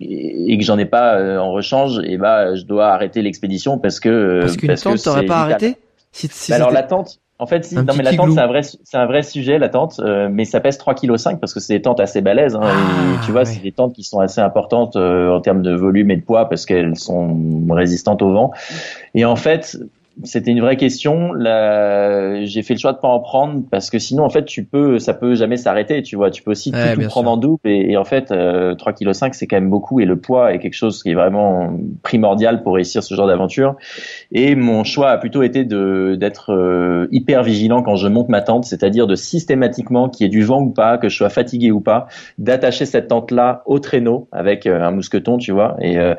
et 0.00 0.58
que 0.58 0.64
j'en 0.64 0.76
ai 0.76 0.84
pas 0.84 1.14
euh, 1.14 1.38
en 1.38 1.52
rechange, 1.52 1.98
et 2.00 2.12
eh 2.12 2.18
ben 2.18 2.56
je 2.56 2.64
dois 2.64 2.88
arrêter 2.88 3.22
l'expédition 3.22 3.78
parce 3.78 4.00
que 4.00 4.40
parce 4.42 4.58
qu'une 4.58 4.74
tente 4.74 5.02
t'aurais 5.02 5.24
pas 5.24 5.38
arrêté? 5.38 5.76
Si, 6.12 6.28
si 6.30 6.50
bah, 6.50 6.56
alors 6.56 6.72
la 6.72 6.82
tente 6.82 7.20
en 7.40 7.46
fait, 7.46 7.64
si, 7.64 7.76
non 7.76 7.94
mais 7.96 8.02
la 8.02 8.14
tente 8.14 8.32
c'est 8.32 8.40
un 8.40 8.46
vrai 8.48 8.62
c'est 8.62 8.96
un 8.96 9.06
vrai 9.06 9.22
sujet 9.22 9.58
la 9.58 9.68
tente, 9.68 10.00
euh, 10.00 10.28
mais 10.30 10.44
ça 10.44 10.58
pèse 10.58 10.76
3 10.76 10.94
kg 10.94 11.14
parce 11.40 11.54
que 11.54 11.60
c'est 11.60 11.74
des 11.74 11.82
tentes 11.82 12.00
assez 12.00 12.20
balèzes. 12.20 12.56
Hein, 12.56 12.62
ah, 12.64 13.24
tu 13.24 13.30
vois, 13.30 13.44
c'est 13.44 13.60
des 13.60 13.70
tentes 13.70 13.94
qui 13.94 14.02
sont 14.02 14.18
assez 14.18 14.40
importantes 14.40 14.96
euh, 14.96 15.30
en 15.30 15.40
termes 15.40 15.62
de 15.62 15.72
volume 15.74 16.10
et 16.10 16.16
de 16.16 16.22
poids 16.22 16.48
parce 16.48 16.66
qu'elles 16.66 16.96
sont 16.96 17.36
résistantes 17.70 18.22
au 18.22 18.32
vent. 18.32 18.50
Et 19.14 19.24
en 19.24 19.36
fait, 19.36 19.78
c'était 20.24 20.50
une 20.50 20.60
vraie 20.60 20.76
question. 20.76 21.32
Là, 21.32 22.44
j'ai 22.44 22.62
fait 22.62 22.74
le 22.74 22.78
choix 22.78 22.92
de 22.92 22.98
pas 22.98 23.08
en 23.08 23.20
prendre 23.20 23.62
parce 23.70 23.90
que 23.90 23.98
sinon, 23.98 24.24
en 24.24 24.30
fait, 24.30 24.44
tu 24.44 24.64
peux, 24.64 24.98
ça 24.98 25.14
peut 25.14 25.34
jamais 25.34 25.56
s'arrêter. 25.56 26.02
Tu 26.02 26.16
vois, 26.16 26.30
tu 26.30 26.42
peux 26.42 26.50
aussi 26.50 26.72
tout, 26.72 27.00
prendre 27.08 27.30
en 27.30 27.36
double 27.36 27.60
et, 27.64 27.96
en 27.96 28.04
fait, 28.04 28.30
euh, 28.30 28.74
3 28.74 28.92
kg 28.92 29.12
c'est 29.32 29.46
quand 29.46 29.56
même 29.56 29.70
beaucoup 29.70 30.00
et 30.00 30.04
le 30.04 30.18
poids 30.18 30.52
est 30.52 30.58
quelque 30.58 30.74
chose 30.74 31.02
qui 31.02 31.10
est 31.10 31.14
vraiment 31.14 31.72
primordial 32.02 32.62
pour 32.62 32.74
réussir 32.74 33.02
ce 33.02 33.14
genre 33.14 33.26
d'aventure. 33.26 33.76
Et 34.32 34.54
mon 34.54 34.84
choix 34.84 35.10
a 35.10 35.18
plutôt 35.18 35.42
été 35.42 35.64
de 35.64 36.16
d'être 36.18 36.52
euh, 36.52 37.08
hyper 37.10 37.42
vigilant 37.42 37.82
quand 37.82 37.96
je 37.96 38.08
monte 38.08 38.28
ma 38.28 38.40
tente, 38.40 38.64
c'est-à-dire 38.64 39.06
de 39.06 39.14
systématiquement 39.14 40.08
qu'il 40.08 40.24
y 40.24 40.26
ait 40.26 40.30
du 40.30 40.42
vent 40.42 40.60
ou 40.60 40.70
pas, 40.70 40.98
que 40.98 41.08
je 41.08 41.16
sois 41.16 41.30
fatigué 41.30 41.70
ou 41.70 41.80
pas, 41.80 42.08
d'attacher 42.38 42.86
cette 42.86 43.08
tente 43.08 43.30
là 43.30 43.62
au 43.66 43.78
traîneau 43.78 44.28
avec 44.32 44.66
euh, 44.66 44.82
un 44.82 44.90
mousqueton, 44.90 45.38
tu 45.38 45.52
vois, 45.52 45.76
et 45.80 45.98
euh, 45.98 46.14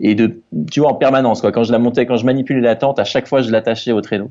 et 0.00 0.14
de, 0.14 0.40
tu 0.70 0.80
vois, 0.80 0.90
en 0.90 0.94
permanence 0.94 1.40
quoi. 1.40 1.52
Quand 1.52 1.64
je 1.64 1.72
la 1.72 1.78
montais, 1.78 2.06
quand 2.06 2.16
je 2.16 2.26
manipulais 2.26 2.60
la 2.60 2.76
tente, 2.76 2.98
à 2.98 3.04
chaque 3.04 3.26
fois 3.26 3.39
je 3.42 3.50
l'attachais 3.50 3.92
au 3.92 4.00
traîneau. 4.00 4.30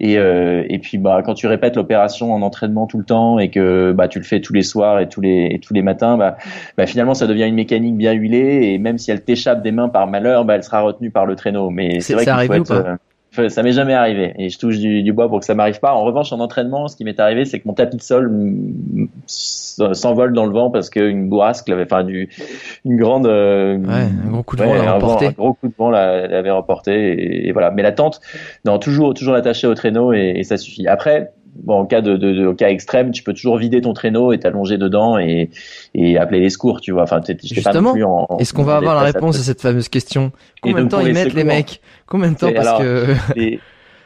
Et, 0.00 0.18
euh, 0.18 0.64
et 0.68 0.80
puis 0.80 0.98
bah 0.98 1.22
quand 1.24 1.34
tu 1.34 1.46
répètes 1.46 1.76
l'opération 1.76 2.34
en 2.34 2.42
entraînement 2.42 2.86
tout 2.86 2.98
le 2.98 3.04
temps 3.04 3.38
et 3.38 3.48
que 3.48 3.92
bah 3.92 4.08
tu 4.08 4.18
le 4.18 4.24
fais 4.24 4.40
tous 4.40 4.52
les 4.52 4.64
soirs 4.64 4.98
et 4.98 5.08
tous 5.08 5.20
les 5.20 5.48
et 5.52 5.60
tous 5.60 5.72
les 5.72 5.82
matins, 5.82 6.16
bah, 6.16 6.36
bah 6.76 6.86
finalement 6.86 7.14
ça 7.14 7.28
devient 7.28 7.44
une 7.44 7.54
mécanique 7.54 7.96
bien 7.96 8.12
huilée 8.12 8.72
et 8.72 8.78
même 8.78 8.98
si 8.98 9.12
elle 9.12 9.22
t'échappe 9.22 9.62
des 9.62 9.70
mains 9.70 9.88
par 9.88 10.08
malheur, 10.08 10.44
bah 10.44 10.56
elle 10.56 10.64
sera 10.64 10.80
retenue 10.80 11.10
par 11.10 11.26
le 11.26 11.36
traîneau. 11.36 11.70
Mais 11.70 12.00
c'est 12.00 12.14
vrai 12.14 12.24
qu'il 12.24 12.34
faut 12.34 12.54
être, 12.54 12.70
euh, 12.72 12.96
ça 13.48 13.62
m'est 13.62 13.72
jamais 13.72 13.94
arrivé 13.94 14.34
et 14.38 14.48
je 14.48 14.58
touche 14.58 14.78
du, 14.78 15.12
bois 15.12 15.28
pour 15.28 15.40
que 15.40 15.44
ça 15.44 15.54
m'arrive 15.54 15.80
pas. 15.80 15.92
En 15.92 16.04
revanche, 16.04 16.32
en 16.32 16.40
entraînement, 16.40 16.88
ce 16.88 16.96
qui 16.96 17.04
m'est 17.04 17.18
arrivé, 17.20 17.44
c'est 17.44 17.60
que 17.60 17.68
mon 17.68 17.74
tapis 17.74 17.96
de 17.96 18.02
sol 18.02 18.30
s'envole 19.26 20.32
dans 20.32 20.46
le 20.46 20.52
vent 20.52 20.70
parce 20.70 20.90
qu'une 20.90 21.28
bourrasque 21.28 21.68
l'avait, 21.68 21.84
enfin, 21.84 22.04
du, 22.04 22.28
une 22.84 22.96
grande, 22.96 23.26
euh, 23.26 23.76
ouais, 23.78 24.08
un 24.26 24.30
gros 24.30 24.42
coup 24.42 24.56
de 24.56 24.62
vent 24.62 24.74
l'a 24.74 24.94
Un 24.94 25.30
gros 25.30 25.54
coup 25.54 25.68
de 25.68 25.74
vent 25.76 25.90
l'avait 25.90 26.50
remporté 26.50 27.46
et, 27.48 27.52
voilà. 27.52 27.70
Mais 27.70 27.82
la 27.82 27.92
tente, 27.92 28.20
non, 28.64 28.78
toujours, 28.78 29.14
toujours 29.14 29.34
l'attacher 29.34 29.66
au 29.66 29.74
traîneau 29.74 30.12
et, 30.12 30.34
et 30.36 30.44
ça 30.44 30.56
suffit. 30.56 30.86
Après, 30.86 31.32
bon, 31.54 31.80
en 31.80 31.86
cas 31.86 32.00
de, 32.00 32.16
de, 32.16 32.52
cas 32.52 32.68
extrême, 32.68 33.10
tu 33.10 33.22
peux 33.22 33.32
toujours 33.32 33.56
vider 33.56 33.80
ton 33.80 33.92
traîneau 33.92 34.32
et 34.32 34.38
t'allonger 34.38 34.78
dedans 34.78 35.18
et, 35.18 35.50
et 35.94 36.18
appeler 36.18 36.40
les 36.40 36.50
secours, 36.50 36.80
tu 36.80 36.92
vois. 36.92 37.02
Enfin, 37.02 37.20
Justement, 37.42 37.94
est-ce 38.38 38.52
qu'on 38.52 38.64
va 38.64 38.76
avoir 38.76 38.94
la 38.94 39.02
réponse 39.02 39.38
à 39.38 39.42
cette 39.42 39.60
fameuse 39.60 39.88
question? 39.88 40.32
Combien 40.62 40.84
de 40.84 40.88
temps 40.88 41.00
ils 41.00 41.14
mettent 41.14 41.34
les 41.34 41.44
mecs? 41.44 41.80
Combien 42.06 42.32
de 42.32 42.36
temps 42.36 42.52
parce 42.52 42.82
que 42.82 43.14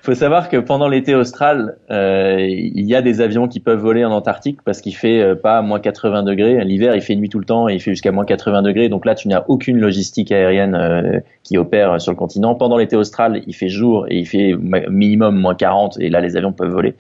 faut 0.09 0.15
savoir 0.15 0.49
que 0.49 0.57
pendant 0.57 0.89
l'été 0.89 1.15
austral, 1.15 1.77
euh, 1.91 2.39
il 2.41 2.87
y 2.87 2.95
a 2.95 3.03
des 3.03 3.21
avions 3.21 3.47
qui 3.47 3.61
peuvent 3.61 3.79
voler 3.79 4.07
en 4.07 4.11
Antarctique 4.11 4.61
parce 4.65 4.81
qu'il 4.81 4.97
fait 4.97 5.21
euh, 5.21 5.35
pas 5.35 5.61
moins 5.61 5.81
80 5.81 6.23
degrés. 6.23 6.65
L'hiver, 6.65 6.95
il 6.95 7.03
fait 7.03 7.15
nuit 7.15 7.29
tout 7.29 7.39
le 7.39 7.45
temps 7.45 7.69
et 7.69 7.75
il 7.75 7.81
fait 7.81 7.91
jusqu'à 7.91 8.11
moins 8.11 8.25
80 8.25 8.63
degrés. 8.63 8.89
Donc 8.89 9.05
là, 9.05 9.15
tu 9.15 9.29
n'as 9.29 9.45
aucune 9.49 9.79
logistique 9.79 10.33
aérienne 10.33 10.75
euh, 10.75 11.21
qui 11.43 11.59
opère 11.59 12.01
sur 12.01 12.11
le 12.13 12.17
continent. 12.17 12.55
Pendant 12.55 12.79
l'été 12.79 12.97
austral, 12.97 13.43
il 13.47 13.55
fait 13.55 13.69
jour 13.69 14.07
et 14.09 14.17
il 14.19 14.27
fait 14.27 14.55
minimum 14.89 15.37
moins 15.37 15.55
40 15.55 16.01
et 16.01 16.09
là, 16.09 16.23
les 16.23 16.39
avions 16.39 16.53
peuvent 16.53 16.73
voler. 16.73 16.95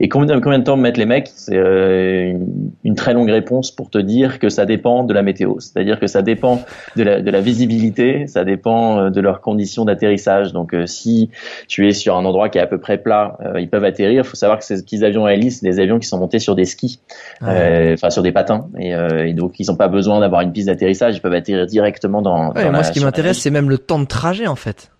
Et 0.00 0.08
combien, 0.08 0.40
combien 0.40 0.58
de 0.58 0.64
temps 0.64 0.76
mettent 0.76 0.96
les 0.96 1.06
mecs? 1.06 1.30
C'est 1.34 1.56
euh, 1.56 2.34
une, 2.84 2.94
très 2.94 3.14
longue 3.14 3.30
réponse 3.30 3.70
pour 3.70 3.90
te 3.90 3.98
dire 3.98 4.38
que 4.38 4.48
ça 4.48 4.66
dépend 4.66 5.04
de 5.04 5.14
la 5.14 5.22
météo. 5.22 5.54
C'est-à-dire 5.58 6.00
que 6.00 6.06
ça 6.06 6.22
dépend 6.22 6.62
de 6.96 7.02
la, 7.02 7.20
de 7.20 7.30
la 7.30 7.40
visibilité, 7.40 8.26
ça 8.26 8.44
dépend 8.44 9.10
de 9.10 9.20
leurs 9.20 9.40
conditions 9.40 9.84
d'atterrissage. 9.84 10.52
Donc 10.52 10.74
si 10.86 11.30
tu 11.68 11.88
es 11.88 11.92
sur 11.92 12.16
un 12.16 12.24
endroit 12.24 12.48
qui 12.48 12.58
est 12.58 12.62
à 12.62 12.66
peu 12.66 12.78
près 12.78 12.98
plat, 12.98 13.36
euh, 13.44 13.60
ils 13.60 13.68
peuvent 13.68 13.84
atterrir. 13.84 14.22
Il 14.22 14.24
faut 14.24 14.36
savoir 14.36 14.58
que 14.58 14.64
ces 14.64 14.82
petits 14.82 15.04
avions 15.04 15.24
à 15.24 15.34
hélice, 15.34 15.60
c'est 15.60 15.66
des 15.66 15.80
avions 15.80 15.98
qui 15.98 16.06
sont 16.06 16.18
montés 16.18 16.38
sur 16.38 16.54
des 16.54 16.64
skis, 16.64 17.00
ah 17.40 17.50
euh, 17.50 17.94
enfin 17.94 18.10
sur 18.10 18.22
des 18.22 18.32
patins, 18.32 18.68
euh, 18.80 19.24
et, 19.24 19.32
donc 19.32 19.58
ils 19.58 19.66
n'ont 19.66 19.76
pas 19.76 19.88
besoin 19.88 20.20
d'avoir 20.20 20.40
une 20.42 20.52
piste 20.52 20.68
d'atterrissage. 20.68 21.16
Ils 21.16 21.20
peuvent 21.20 21.34
atterrir 21.34 21.66
directement 21.66 22.22
dans. 22.22 22.52
Ouais, 22.52 22.70
moi, 22.70 22.82
ce 22.82 22.92
qui 22.92 23.00
m'intéresse, 23.00 23.38
c'est 23.38 23.50
même 23.50 23.70
le 23.70 23.78
temps 23.78 23.98
de 23.98 24.06
trajet 24.06 24.46
en 24.46 24.56
fait. 24.56 24.90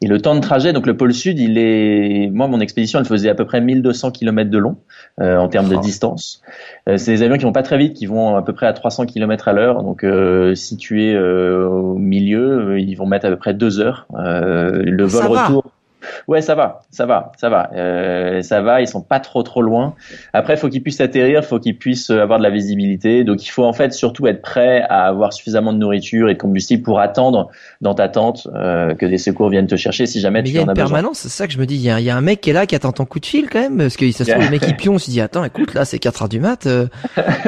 Et 0.00 0.06
le 0.06 0.20
temps 0.20 0.34
de 0.34 0.40
trajet, 0.40 0.72
donc 0.72 0.86
le 0.86 0.96
pôle 0.96 1.12
sud, 1.12 1.38
il 1.38 1.58
est, 1.58 2.30
moi 2.32 2.46
mon 2.48 2.60
expédition, 2.60 2.98
elle 2.98 3.04
faisait 3.04 3.28
à 3.28 3.34
peu 3.34 3.44
près 3.44 3.60
1200 3.60 4.10
km 4.12 4.50
de 4.50 4.58
long 4.58 4.76
en 5.20 5.48
termes 5.48 5.68
de 5.68 5.76
distance. 5.76 6.42
c'est 6.86 7.12
des 7.12 7.22
avions 7.22 7.36
qui 7.36 7.44
vont 7.44 7.52
pas 7.52 7.62
très 7.62 7.78
vite, 7.78 7.94
qui 7.94 8.06
vont 8.06 8.36
à 8.36 8.42
peu 8.42 8.52
près 8.52 8.66
à 8.66 8.72
300 8.72 9.06
km 9.06 9.48
à 9.48 9.52
l'heure. 9.52 9.82
Donc 9.82 10.04
si 10.54 10.76
tu 10.76 11.04
es 11.04 11.18
au 11.18 11.96
milieu, 11.96 12.78
ils 12.78 12.94
vont 12.94 13.06
mettre 13.06 13.26
à 13.26 13.30
peu 13.30 13.36
près 13.36 13.54
deux 13.54 13.80
heures. 13.80 14.06
le 14.14 15.04
vol 15.04 15.26
retour. 15.26 15.64
Ouais, 16.28 16.40
ça 16.40 16.54
va, 16.54 16.80
ça 16.90 17.06
va, 17.06 17.32
ça 17.36 17.48
va, 17.48 17.70
euh, 17.74 18.42
ça 18.42 18.60
va. 18.60 18.80
Ils 18.80 18.88
sont 18.88 19.02
pas 19.02 19.20
trop 19.20 19.42
trop 19.42 19.62
loin. 19.62 19.94
Après, 20.32 20.56
faut 20.56 20.68
qu'ils 20.68 20.82
puissent 20.82 21.00
atterrir, 21.00 21.44
faut 21.44 21.58
qu'ils 21.58 21.78
puissent 21.78 22.10
avoir 22.10 22.38
de 22.38 22.44
la 22.44 22.50
visibilité. 22.50 23.24
Donc, 23.24 23.44
il 23.44 23.48
faut 23.48 23.64
en 23.64 23.72
fait 23.72 23.92
surtout 23.92 24.26
être 24.26 24.42
prêt 24.42 24.82
à 24.88 25.04
avoir 25.06 25.32
suffisamment 25.32 25.72
de 25.72 25.78
nourriture 25.78 26.28
et 26.28 26.34
de 26.34 26.38
combustible 26.38 26.82
pour 26.82 27.00
attendre 27.00 27.50
dans 27.80 27.94
ta 27.94 28.08
tente 28.08 28.48
euh, 28.54 28.94
que 28.94 29.06
des 29.06 29.18
secours 29.18 29.48
viennent 29.48 29.66
te 29.66 29.76
chercher 29.76 30.06
si 30.06 30.20
jamais 30.20 30.42
tu 30.42 30.50
en 30.50 30.50
as 30.50 30.52
besoin. 30.52 30.62
Il 30.62 30.66
y 30.66 30.68
a 30.68 30.72
une 30.72 30.90
permanence, 30.90 31.18
c'est 31.20 31.28
ça 31.28 31.46
que 31.46 31.52
je 31.52 31.58
me 31.58 31.66
dis. 31.66 31.76
Il 31.76 31.82
y, 31.82 31.90
a, 31.90 32.00
y 32.00 32.10
a 32.10 32.16
un 32.16 32.20
mec 32.20 32.40
qui 32.40 32.50
est 32.50 32.54
là 32.54 32.66
qui 32.66 32.74
attend 32.74 32.92
ton 32.92 33.04
coup 33.04 33.20
de 33.20 33.26
fil 33.26 33.48
quand 33.48 33.60
même, 33.60 33.78
parce 33.78 33.96
que 33.96 34.10
ça 34.12 34.24
se 34.24 34.30
trouve 34.30 34.44
le 34.44 34.50
mec 34.50 34.62
qui 34.62 34.74
pion, 34.74 34.98
se 34.98 35.10
dit 35.10 35.20
attends, 35.20 35.44
écoute, 35.44 35.74
là 35.74 35.84
c'est 35.84 35.98
4 35.98 36.22
heures 36.22 36.28
du 36.28 36.40
mat, 36.40 36.66
euh, 36.66 36.86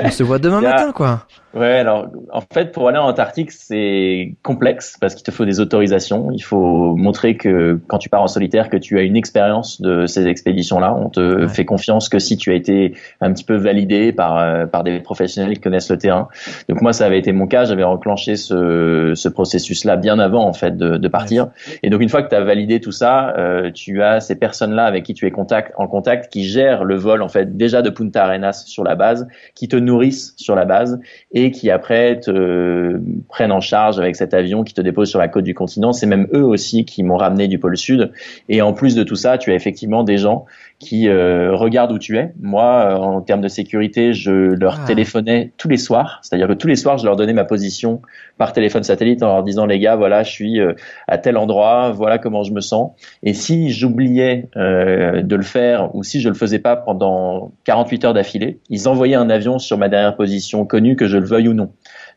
on 0.02 0.10
se 0.10 0.22
voit 0.22 0.38
demain 0.38 0.60
matin 0.60 0.92
quoi. 0.92 1.26
Ouais, 1.54 1.78
alors 1.78 2.08
en 2.32 2.40
fait 2.40 2.72
pour 2.72 2.88
aller 2.88 2.98
en 2.98 3.06
Antarctique 3.06 3.52
c'est 3.52 4.34
complexe 4.42 4.96
parce 5.00 5.14
qu'il 5.14 5.22
te 5.22 5.30
faut 5.30 5.44
des 5.44 5.60
autorisations. 5.60 6.32
Il 6.32 6.42
faut 6.42 6.96
montrer 6.96 7.36
que 7.36 7.78
quand 7.86 7.98
tu 7.98 8.08
pars 8.08 8.22
en 8.22 8.26
solitaire 8.26 8.68
que 8.68 8.76
tu 8.76 8.98
as 8.98 9.02
une 9.02 9.16
expérience 9.16 9.80
de 9.80 10.06
ces 10.06 10.26
expéditions-là. 10.26 10.92
On 10.94 11.10
te 11.10 11.46
fait 11.46 11.64
confiance 11.64 12.08
que 12.08 12.18
si 12.18 12.36
tu 12.36 12.50
as 12.50 12.54
été 12.54 12.96
un 13.20 13.32
petit 13.32 13.44
peu 13.44 13.54
validé 13.54 14.12
par 14.12 14.36
euh, 14.38 14.66
par 14.66 14.82
des 14.82 14.98
professionnels 14.98 15.54
qui 15.54 15.60
connaissent 15.60 15.90
le 15.90 15.98
terrain. 15.98 16.28
Donc 16.68 16.82
moi 16.82 16.92
ça 16.92 17.06
avait 17.06 17.20
été 17.20 17.30
mon 17.30 17.46
cas. 17.46 17.66
J'avais 17.66 17.84
enclenché 17.84 18.34
ce, 18.34 19.12
ce 19.14 19.28
processus-là 19.28 19.96
bien 19.96 20.18
avant 20.18 20.44
en 20.44 20.54
fait 20.54 20.76
de, 20.76 20.96
de 20.96 21.08
partir. 21.08 21.50
Et 21.84 21.90
donc 21.90 22.00
une 22.00 22.08
fois 22.08 22.24
que 22.24 22.30
tu 22.30 22.34
as 22.34 22.42
validé 22.42 22.80
tout 22.80 22.90
ça, 22.90 23.32
euh, 23.38 23.70
tu 23.70 24.02
as 24.02 24.18
ces 24.18 24.34
personnes-là 24.34 24.86
avec 24.86 25.04
qui 25.04 25.14
tu 25.14 25.24
es 25.24 25.30
contact, 25.30 25.72
en 25.76 25.86
contact 25.86 26.32
qui 26.32 26.46
gèrent 26.46 26.82
le 26.82 26.96
vol 26.96 27.22
en 27.22 27.28
fait 27.28 27.56
déjà 27.56 27.80
de 27.80 27.90
Punta 27.90 28.24
Arenas 28.24 28.64
sur 28.66 28.82
la 28.82 28.96
base, 28.96 29.28
qui 29.54 29.68
te 29.68 29.76
nourrissent 29.76 30.34
sur 30.36 30.56
la 30.56 30.64
base 30.64 30.98
et 31.30 31.43
qui 31.50 31.70
après 31.70 32.20
te 32.20 33.00
prennent 33.28 33.52
en 33.52 33.60
charge 33.60 33.98
avec 33.98 34.16
cet 34.16 34.34
avion 34.34 34.64
qui 34.64 34.74
te 34.74 34.80
dépose 34.80 35.08
sur 35.08 35.18
la 35.18 35.28
côte 35.28 35.44
du 35.44 35.54
continent. 35.54 35.92
C'est 35.92 36.06
même 36.06 36.28
eux 36.34 36.44
aussi 36.44 36.84
qui 36.84 37.02
m'ont 37.02 37.16
ramené 37.16 37.48
du 37.48 37.58
pôle 37.58 37.76
sud. 37.76 38.12
Et 38.48 38.62
en 38.62 38.72
plus 38.72 38.94
de 38.94 39.02
tout 39.02 39.16
ça, 39.16 39.38
tu 39.38 39.50
as 39.52 39.54
effectivement 39.54 40.04
des 40.04 40.18
gens 40.18 40.46
qui 40.84 41.08
euh, 41.08 41.54
regardent 41.54 41.92
où 41.92 41.98
tu 41.98 42.18
es. 42.18 42.32
Moi, 42.40 42.64
euh, 42.64 42.96
en 42.96 43.20
termes 43.22 43.40
de 43.40 43.48
sécurité, 43.48 44.12
je 44.12 44.30
leur 44.30 44.80
ah. 44.82 44.86
téléphonais 44.86 45.52
tous 45.56 45.68
les 45.68 45.78
soirs. 45.78 46.20
C'est-à-dire 46.22 46.46
que 46.46 46.52
tous 46.52 46.68
les 46.68 46.76
soirs, 46.76 46.98
je 46.98 47.06
leur 47.06 47.16
donnais 47.16 47.32
ma 47.32 47.44
position 47.44 48.02
par 48.36 48.52
téléphone 48.52 48.82
satellite 48.82 49.22
en 49.22 49.28
leur 49.28 49.42
disant 49.42 49.66
les 49.66 49.78
gars, 49.78 49.96
voilà, 49.96 50.22
je 50.22 50.30
suis 50.30 50.60
euh, 50.60 50.74
à 51.08 51.18
tel 51.18 51.36
endroit, 51.36 51.90
voilà 51.90 52.18
comment 52.18 52.42
je 52.42 52.52
me 52.52 52.60
sens. 52.60 52.92
Et 53.22 53.32
si 53.32 53.70
j'oubliais 53.70 54.48
de 54.54 55.36
le 55.36 55.42
faire 55.42 55.94
ou 55.94 56.02
si 56.02 56.20
je 56.20 56.28
le 56.28 56.34
faisais 56.34 56.58
pas 56.58 56.76
pendant 56.76 57.52
48 57.64 58.04
heures 58.04 58.14
d'affilée, 58.14 58.58
ils 58.68 58.88
envoyaient 58.88 59.14
un 59.14 59.30
avion 59.30 59.58
sur 59.58 59.78
ma 59.78 59.88
dernière 59.88 60.16
position 60.16 60.66
connue 60.66 60.96
que 60.96 61.06
je 61.06 61.16
le 61.16 61.26
veuille 61.26 61.48
ou 61.48 61.54
non. 61.54 61.70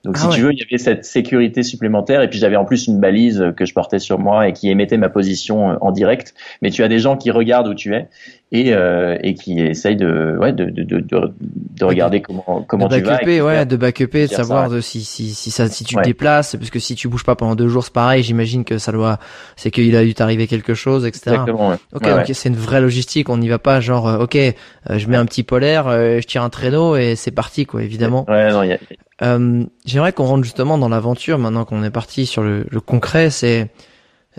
Donc 0.03 0.15
ah 0.17 0.23
si 0.23 0.29
tu 0.29 0.41
veux, 0.41 0.53
il 0.53 0.59
y 0.59 0.63
avait 0.63 0.77
cette 0.77 1.05
sécurité 1.05 1.63
supplémentaire 1.63 2.21
et 2.21 2.29
puis 2.29 2.39
j'avais 2.39 2.55
en 2.55 2.65
plus 2.65 2.87
une 2.87 2.99
balise 2.99 3.53
que 3.57 3.65
je 3.65 3.73
portais 3.73 3.99
sur 3.99 4.19
moi 4.19 4.47
et 4.47 4.53
qui 4.53 4.69
émettait 4.69 4.97
ma 4.97 5.09
position 5.09 5.71
euh, 5.71 5.75
en 5.81 5.91
direct. 5.91 6.33
Mais 6.61 6.69
tu 6.69 6.83
as 6.83 6.87
des 6.87 6.99
gens 6.99 7.17
qui 7.17 7.31
regardent 7.31 7.67
où 7.67 7.73
tu 7.73 7.93
es 7.93 8.07
et, 8.51 8.73
euh, 8.73 9.17
et 9.21 9.33
qui 9.33 9.59
essayent 9.59 9.97
de, 9.97 10.37
ouais, 10.39 10.53
de, 10.53 10.65
de, 10.65 10.83
de, 10.83 11.01
de 11.01 11.85
regarder 11.85 12.21
comment, 12.21 12.63
comment 12.67 12.87
tu 12.87 13.01
vas. 13.01 13.19
Ouais, 13.23 13.65
de 13.65 13.75
backuper, 13.75 14.27
de 14.27 14.31
savoir 14.31 14.69
de, 14.69 14.79
si, 14.79 15.03
si, 15.03 15.33
si, 15.33 15.51
ça, 15.51 15.67
si 15.67 15.83
tu 15.83 15.95
te 15.95 16.03
déplaces, 16.03 16.55
parce 16.55 16.69
que 16.69 16.79
si 16.79 16.95
tu 16.95 17.09
bouges 17.09 17.25
pas 17.25 17.35
pendant 17.35 17.55
deux 17.55 17.67
jours, 17.67 17.83
c'est 17.83 17.93
pareil, 17.93 18.23
j'imagine 18.23 18.63
que 18.63 18.77
ça 18.77 18.91
doit, 18.91 19.19
c'est 19.57 19.71
qu'il 19.71 19.95
a 19.95 20.03
dû 20.03 20.13
t'arriver 20.13 20.47
quelque 20.47 20.73
chose, 20.73 21.05
etc. 21.05 21.31
Exactement, 21.31 21.73
Ok, 21.93 22.07
ok, 22.07 22.31
c'est 22.33 22.49
une 22.49 22.55
vraie 22.55 22.81
logistique, 22.81 23.29
on 23.29 23.37
n'y 23.37 23.49
va 23.49 23.59
pas 23.59 23.81
genre, 23.81 24.07
euh, 24.07 24.19
ok, 24.19 24.35
euh, 24.35 24.53
je 24.97 25.07
mets 25.07 25.17
un 25.17 25.25
petit 25.25 25.43
polaire, 25.43 25.89
je 25.89 26.25
tire 26.25 26.43
un 26.43 26.49
traîneau 26.49 26.95
et 26.95 27.15
c'est 27.15 27.31
parti, 27.31 27.65
quoi, 27.65 27.83
évidemment. 27.83 28.25
Ouais, 28.29 28.51
non, 28.51 28.63
y 28.63 28.71
a... 28.71 28.77
euh, 29.21 29.63
J'aimerais 29.85 30.13
qu'on 30.13 30.25
rentre 30.25 30.43
justement 30.43 30.77
dans 30.77 30.89
l'aventure, 30.89 31.37
maintenant 31.37 31.65
qu'on 31.65 31.83
est 31.83 31.91
parti 31.91 32.25
sur 32.25 32.43
le, 32.43 32.65
le 32.69 32.81
concret, 32.81 33.29
c'est, 33.29 33.69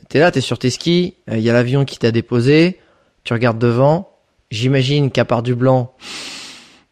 t'es 0.09 0.19
là, 0.19 0.31
t'es 0.31 0.41
sur 0.41 0.59
tes 0.59 0.71
skis, 0.71 1.14
il 1.31 1.41
y 1.41 1.51
a 1.51 1.53
l'avion 1.53 1.85
qui 1.85 1.99
t'a 1.99 2.11
déposé, 2.11 2.79
tu 3.25 3.33
regardes 3.33 3.59
devant, 3.59 4.11
j'imagine 4.51 5.11
qu'à 5.11 5.25
part 5.25 5.43
du 5.43 5.55
blanc, 5.55 5.95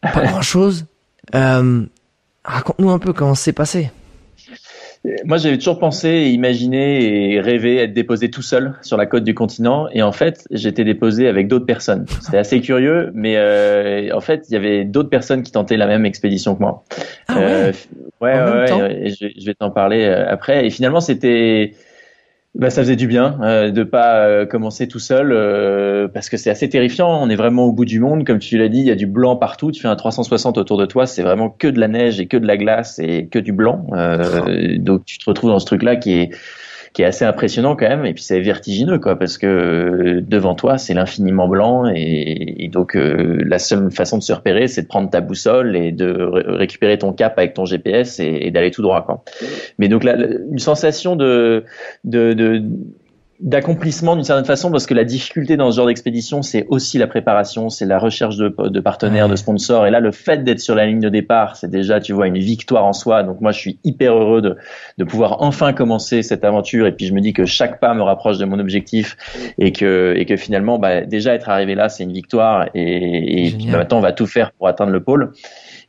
pas 0.01 0.21
grand 0.25 0.41
chose. 0.41 0.85
Euh, 1.35 1.85
raconte-nous 2.43 2.89
un 2.89 2.99
peu 2.99 3.13
comment 3.13 3.35
c'est 3.35 3.53
passé. 3.53 3.91
Moi, 5.25 5.37
j'avais 5.37 5.57
toujours 5.57 5.79
pensé, 5.79 6.29
imaginé 6.33 7.33
et 7.33 7.41
rêvé 7.41 7.77
être 7.77 7.93
déposé 7.93 8.29
tout 8.29 8.41
seul 8.41 8.73
sur 8.81 8.97
la 8.97 9.05
côte 9.05 9.23
du 9.23 9.33
continent. 9.33 9.87
Et 9.91 10.01
en 10.01 10.11
fait, 10.11 10.47
j'étais 10.51 10.83
déposé 10.83 11.27
avec 11.27 11.47
d'autres 11.47 11.65
personnes. 11.65 12.05
C'était 12.21 12.37
assez 12.37 12.61
curieux, 12.61 13.11
mais 13.13 13.35
euh, 13.37 14.09
en 14.13 14.21
fait, 14.21 14.45
il 14.49 14.53
y 14.53 14.57
avait 14.57 14.83
d'autres 14.83 15.09
personnes 15.09 15.43
qui 15.43 15.51
tentaient 15.51 15.77
la 15.77 15.87
même 15.87 16.05
expédition 16.05 16.55
que 16.55 16.61
moi. 16.61 16.83
Ah 17.27 17.35
ouais, 17.35 17.43
euh, 17.43 17.71
ouais, 18.21 18.73
ouais, 18.73 19.09
je, 19.09 19.45
vais 19.45 19.53
t'en 19.53 19.71
parler 19.71 20.05
après. 20.05 20.65
Et 20.65 20.69
finalement, 20.69 21.01
c'était 21.01 21.73
bah, 22.57 22.71
ça 22.71 22.81
faisait 22.81 22.95
du 22.95 23.05
bien 23.05 23.39
euh, 23.43 23.69
de 23.69 23.83
pas 23.83 24.25
euh, 24.25 24.45
commencer 24.47 24.87
tout 24.87 24.99
seul 24.99 25.31
euh, 25.31 26.07
parce 26.07 26.27
que 26.27 26.37
c'est 26.37 26.49
assez 26.49 26.67
terrifiant. 26.67 27.21
On 27.21 27.29
est 27.29 27.35
vraiment 27.35 27.65
au 27.65 27.71
bout 27.71 27.85
du 27.85 27.99
monde, 27.99 28.25
comme 28.25 28.39
tu 28.39 28.57
l'as 28.57 28.67
dit. 28.67 28.79
Il 28.79 28.87
y 28.87 28.91
a 28.91 28.95
du 28.95 29.05
blanc 29.05 29.35
partout. 29.35 29.71
Tu 29.71 29.81
fais 29.81 29.87
un 29.87 29.95
360 29.95 30.57
autour 30.57 30.77
de 30.77 30.87
toi, 30.87 31.05
c'est 31.05 31.21
vraiment 31.21 31.49
que 31.49 31.67
de 31.67 31.79
la 31.79 31.87
neige 31.87 32.19
et 32.19 32.25
que 32.25 32.35
de 32.35 32.47
la 32.47 32.57
glace 32.57 32.97
et 32.97 33.27
que 33.27 33.37
du 33.37 33.53
blanc. 33.53 33.85
Euh, 33.93 34.77
donc 34.79 35.05
tu 35.05 35.19
te 35.19 35.25
retrouves 35.29 35.51
dans 35.51 35.59
ce 35.59 35.67
truc-là 35.67 35.97
qui 35.97 36.13
est 36.13 36.31
qui 36.97 37.03
est 37.03 37.05
assez 37.05 37.25
impressionnant 37.25 37.75
quand 37.75 37.87
même. 37.87 38.07
Et 38.07 38.15
puis 38.15 38.23
c'est 38.23 38.39
vertigineux, 38.39 38.97
quoi, 38.97 39.19
parce 39.19 39.37
que 39.37 39.45
euh, 39.45 40.21
devant 40.27 40.55
toi, 40.55 40.79
c'est 40.79 40.95
l'infiniment 40.95 41.47
blanc. 41.47 41.85
Et, 41.93 42.69
donc 42.71 42.95
euh, 42.95 43.37
la 43.45 43.59
seule 43.59 43.91
façon 43.91 44.17
de 44.17 44.23
se 44.23 44.33
repérer, 44.33 44.67
c'est 44.67 44.81
de 44.81 44.87
prendre 44.87 45.07
ta 45.07 45.21
boussole 45.21 45.75
et 45.75 45.91
de 45.91 46.11
récupérer 46.11 46.97
ton 46.97 47.13
cap 47.13 47.37
avec 47.37 47.53
ton 47.53 47.65
GPS 47.65 48.19
et, 48.19 48.49
d'aller 48.49 48.71
tout 48.71 48.81
droit, 48.81 49.05
quoi. 49.05 49.23
Mais 49.77 49.89
donc 49.89 50.03
là, 50.03 50.17
une 50.51 50.57
sensation 50.57 51.15
de, 51.15 51.65
de, 52.03 52.33
de 52.33 52.63
d'accomplissement 53.39 54.15
d'une 54.15 54.23
certaine 54.23 54.45
façon 54.45 54.71
parce 54.71 54.87
que 54.87 54.95
la 54.95 55.03
difficulté 55.03 55.57
dans 55.57 55.69
ce 55.69 55.75
genre 55.77 55.85
d'expédition 55.85 56.41
c'est 56.41 56.65
aussi 56.69 56.97
la 56.97 57.05
préparation 57.05 57.69
c'est 57.69 57.85
la 57.85 57.99
recherche 57.99 58.35
de, 58.35 58.49
de 58.49 58.79
partenaires 58.79 59.29
de 59.29 59.35
sponsors. 59.35 59.85
Et 59.85 59.91
là 59.91 59.99
le 59.99 60.11
fait 60.11 60.43
d'être 60.43 60.59
sur 60.59 60.73
la 60.73 60.87
ligne 60.87 60.99
de 60.99 61.09
départ 61.09 61.55
c'est 61.55 61.69
déjà 61.69 61.99
tu 61.99 62.13
vois 62.13 62.27
une 62.27 62.39
victoire 62.39 62.85
en 62.85 62.93
soi. 62.93 63.21
Donc 63.21 63.39
moi 63.39 63.51
je 63.51 63.59
suis 63.59 63.79
hyper 63.83 64.13
heureux 64.13 64.41
de, 64.41 64.57
de 64.97 65.03
pouvoir 65.03 65.41
enfin 65.41 65.73
commencer 65.73 66.23
cette 66.23 66.43
aventure. 66.43 66.87
Et 66.87 66.91
puis 66.91 67.05
je 67.05 67.13
me 67.13 67.21
dis 67.21 67.33
que 67.33 67.45
chaque 67.45 67.79
pas 67.79 67.93
me 67.93 68.01
rapproche 68.01 68.39
de 68.39 68.45
mon 68.45 68.57
objectif 68.59 69.17
et 69.59 69.71
que 69.71 70.15
et 70.17 70.25
que 70.25 70.35
finalement 70.35 70.79
bah, 70.79 71.01
déjà 71.01 71.35
être 71.35 71.49
arrivé 71.49 71.75
là 71.75 71.89
c'est 71.89 72.03
une 72.03 72.13
victoire. 72.13 72.69
Et, 72.73 73.47
et 73.47 73.51
puis 73.51 73.67
bah, 73.67 73.77
maintenant 73.77 73.99
on 73.99 74.01
va 74.01 74.13
tout 74.13 74.27
faire 74.27 74.51
pour 74.53 74.67
atteindre 74.67 74.91
le 74.91 75.03
pôle 75.03 75.33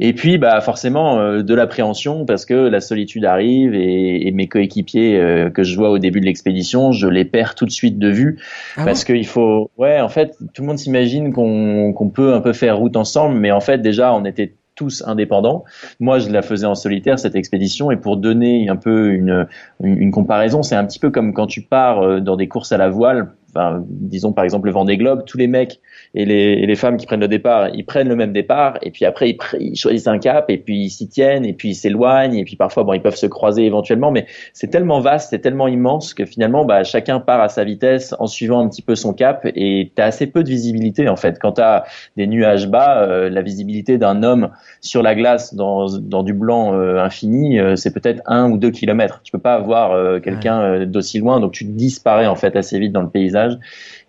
et 0.01 0.13
puis, 0.13 0.39
bah 0.39 0.61
forcément, 0.61 1.19
euh, 1.19 1.43
de 1.43 1.55
l'appréhension 1.55 2.25
parce 2.25 2.47
que 2.47 2.55
la 2.55 2.81
solitude 2.81 3.25
arrive 3.25 3.75
et, 3.75 4.31
mes 4.31 4.47
coéquipiers 4.47 5.19
euh, 5.19 5.51
que 5.51 5.65
je 5.65 5.77
vois 5.77 5.91
au 5.91 5.99
début 5.99 6.21
de 6.21 6.27
l'expédition, 6.27 6.93
je 6.93 7.09
les 7.09 7.25
perds 7.25 7.39
perd 7.39 7.55
tout 7.57 7.65
de 7.65 7.71
suite 7.71 7.99
de 7.99 8.09
vue. 8.09 8.39
Ah 8.77 8.85
parce 8.85 9.05
qu'il 9.05 9.27
faut, 9.27 9.71
ouais, 9.77 10.01
en 10.01 10.09
fait, 10.09 10.37
tout 10.55 10.63
le 10.63 10.69
monde 10.69 10.79
s'imagine 10.79 11.33
qu'on 11.33 11.93
qu'on 11.93 12.11
peut 12.11 12.35
un 12.35 12.41
peu 12.41 12.53
faire 12.53 12.79
route 12.79 12.97
ensemble, 12.97 13.39
mais 13.39 13.51
en 13.51 13.61
fait 13.61 13.79
déjà 13.79 14.15
on 14.15 14.25
était 14.25 14.55
tous 14.79 15.03
indépendants. 15.05 15.65
Moi, 15.99 16.21
je 16.21 16.31
la 16.31 16.41
faisais 16.41 16.67
en 16.67 16.77
solitaire 16.77 17.19
cette 17.19 17.35
expédition 17.35 17.91
et 17.91 17.97
pour 17.97 18.17
donner 18.17 18.69
un 18.69 18.77
peu 18.77 19.13
une, 19.13 19.49
une 19.83 20.13
comparaison, 20.13 20.63
c'est 20.63 20.77
un 20.77 20.85
petit 20.85 21.01
peu 21.01 21.11
comme 21.11 21.35
quand 21.35 21.49
tu 21.49 21.63
pars 21.63 22.01
euh, 22.01 22.21
dans 22.21 22.37
des 22.37 22.47
courses 22.47 22.71
à 22.71 22.77
la 22.79 22.89
voile. 22.89 23.33
Enfin, 23.51 23.85
disons 23.89 24.33
par 24.33 24.45
exemple 24.45 24.67
le 24.67 24.73
Vendée 24.73 24.97
Globe, 24.97 25.25
tous 25.27 25.37
les 25.37 25.49
mecs 25.49 25.81
et 26.15 26.25
les, 26.25 26.35
et 26.35 26.67
les, 26.67 26.75
femmes 26.77 26.97
qui 26.97 27.07
prennent 27.07 27.21
le 27.21 27.29
départ, 27.29 27.69
ils 27.75 27.85
prennent 27.85 28.09
le 28.09 28.17
même 28.17 28.33
départ 28.33 28.79
et 28.83 28.91
puis 28.91 29.05
après 29.05 29.31
ils, 29.31 29.39
ils 29.61 29.77
choisissent 29.77 30.07
un 30.07 30.19
cap 30.19 30.51
et 30.51 30.59
puis 30.59 30.85
ils 30.85 30.91
s'y 30.91 31.09
tiennent 31.09 31.45
et 31.45 31.53
puis 31.53 31.71
ils 31.71 31.75
s'éloignent 31.75 32.39
et 32.39 32.45
puis 32.45 32.57
parfois 32.57 32.85
bon 32.85 32.95
ils 32.95 33.03
peuvent 33.03 33.17
se 33.17 33.27
croiser 33.27 33.65
éventuellement, 33.67 34.11
mais 34.11 34.27
c'est 34.53 34.69
tellement 34.69 35.01
vaste, 35.01 35.31
c'est 35.31 35.41
tellement 35.41 35.69
immense 35.69 36.15
que 36.15 36.25
finalement 36.25 36.65
bah, 36.65 36.85
chacun 36.85 37.21
part 37.21 37.41
à 37.41 37.49
sa 37.49 37.65
vitesse 37.65 38.15
en 38.19 38.27
suivant 38.27 38.61
un 38.61 38.69
petit 38.69 38.83
peu 38.83 38.95
son 38.95 39.13
cap 39.13 39.43
et 39.45 39.93
tu 39.95 40.03
as 40.03 40.07
assez 40.07 40.27
peu 40.27 40.43
de 40.43 40.49
visibilité 40.49 41.09
en 41.09 41.17
fait. 41.17 41.39
Quand 41.39 41.53
tu 41.53 41.61
as 41.61 41.85
des 42.17 42.27
nuages 42.27 42.69
bas, 42.69 43.03
euh, 43.03 43.31
la 43.31 43.43
visibilité 43.43 43.99
d'un 43.99 44.23
homme 44.23 44.51
sur 44.81 45.03
la 45.03 45.15
glace 45.15 45.55
dans, 45.55 45.87
dans 45.99 46.23
du 46.23 46.33
blanc 46.33 46.75
euh, 46.75 46.99
infini, 46.99 47.59
euh, 47.59 47.77
c'est 47.77 47.93
peut-être 47.93 48.23
un 48.27 48.51
ou 48.51 48.59
deux 48.59 48.71
kilomètres. 48.71 49.21
Tu 49.23 49.33
peux 49.33 49.39
pas 49.39 49.59
voir 49.59 50.21
quelqu'un 50.21 50.87
d'aussi 50.87 51.19
loin, 51.19 51.41
donc 51.41 51.53
tu 51.53 51.65
disparais 51.65 52.27
en 52.27 52.37
fait 52.37 52.57
assez 52.57 52.79
vite 52.79 52.93
dans 52.93 53.03
le 53.03 53.11
paysage 53.11 53.59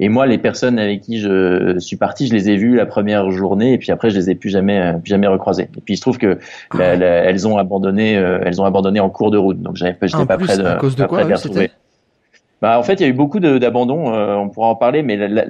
et 0.02 0.08
moi, 0.08 0.26
les 0.26 0.38
personnes 0.38 0.80
avec 0.80 1.02
qui 1.02 1.20
je 1.20 1.78
suis 1.80 1.98
parti, 1.98 2.28
je 2.28 2.34
les 2.34 2.50
ai 2.50 2.56
vues 2.56 2.76
la 2.76 2.86
première 2.86 3.30
journée, 3.32 3.74
et 3.74 3.78
puis 3.78 3.92
après, 3.92 4.10
je 4.10 4.18
les 4.18 4.30
ai 4.30 4.36
plus 4.36 4.50
jamais, 4.50 4.80
euh, 4.80 4.94
plus 4.94 5.10
jamais 5.10 5.28
recroisées. 5.28 5.70
Et 5.78 5.82
puis 5.82 5.96
il 5.96 5.98
se 5.98 6.02
trouve 6.02 6.18
que 6.18 6.40
ah 6.72 6.78
elles 6.82 7.48
ont 7.48 7.58
abandonné, 7.58 8.18
euh, 8.18 8.40
elles 8.46 8.62
ont 8.62 8.66
abandonné 8.66 9.02
en 9.02 9.10
cours 9.10 9.30
de 9.30 9.38
route. 9.38 9.62
Donc 9.62 9.76
j'avais, 9.76 9.98
j'étais 10.02 10.26
pas 10.26 10.38
prêt 10.38 10.58
de, 10.58 10.64
à 10.64 10.76
cause 10.76 10.96
de 10.96 11.06
quoi, 11.06 11.26
Bah, 12.62 12.80
en 12.80 12.84
fait, 12.84 12.94
il 12.94 13.02
y 13.02 13.06
a 13.06 13.10
eu 13.10 13.14
beaucoup 13.14 13.40
d'abandons. 13.40 14.14
Euh, 14.14 14.36
on 14.36 14.48
pourra 14.48 14.68
en 14.68 14.76
parler, 14.76 15.04
mais 15.04 15.18
la, 15.18 15.46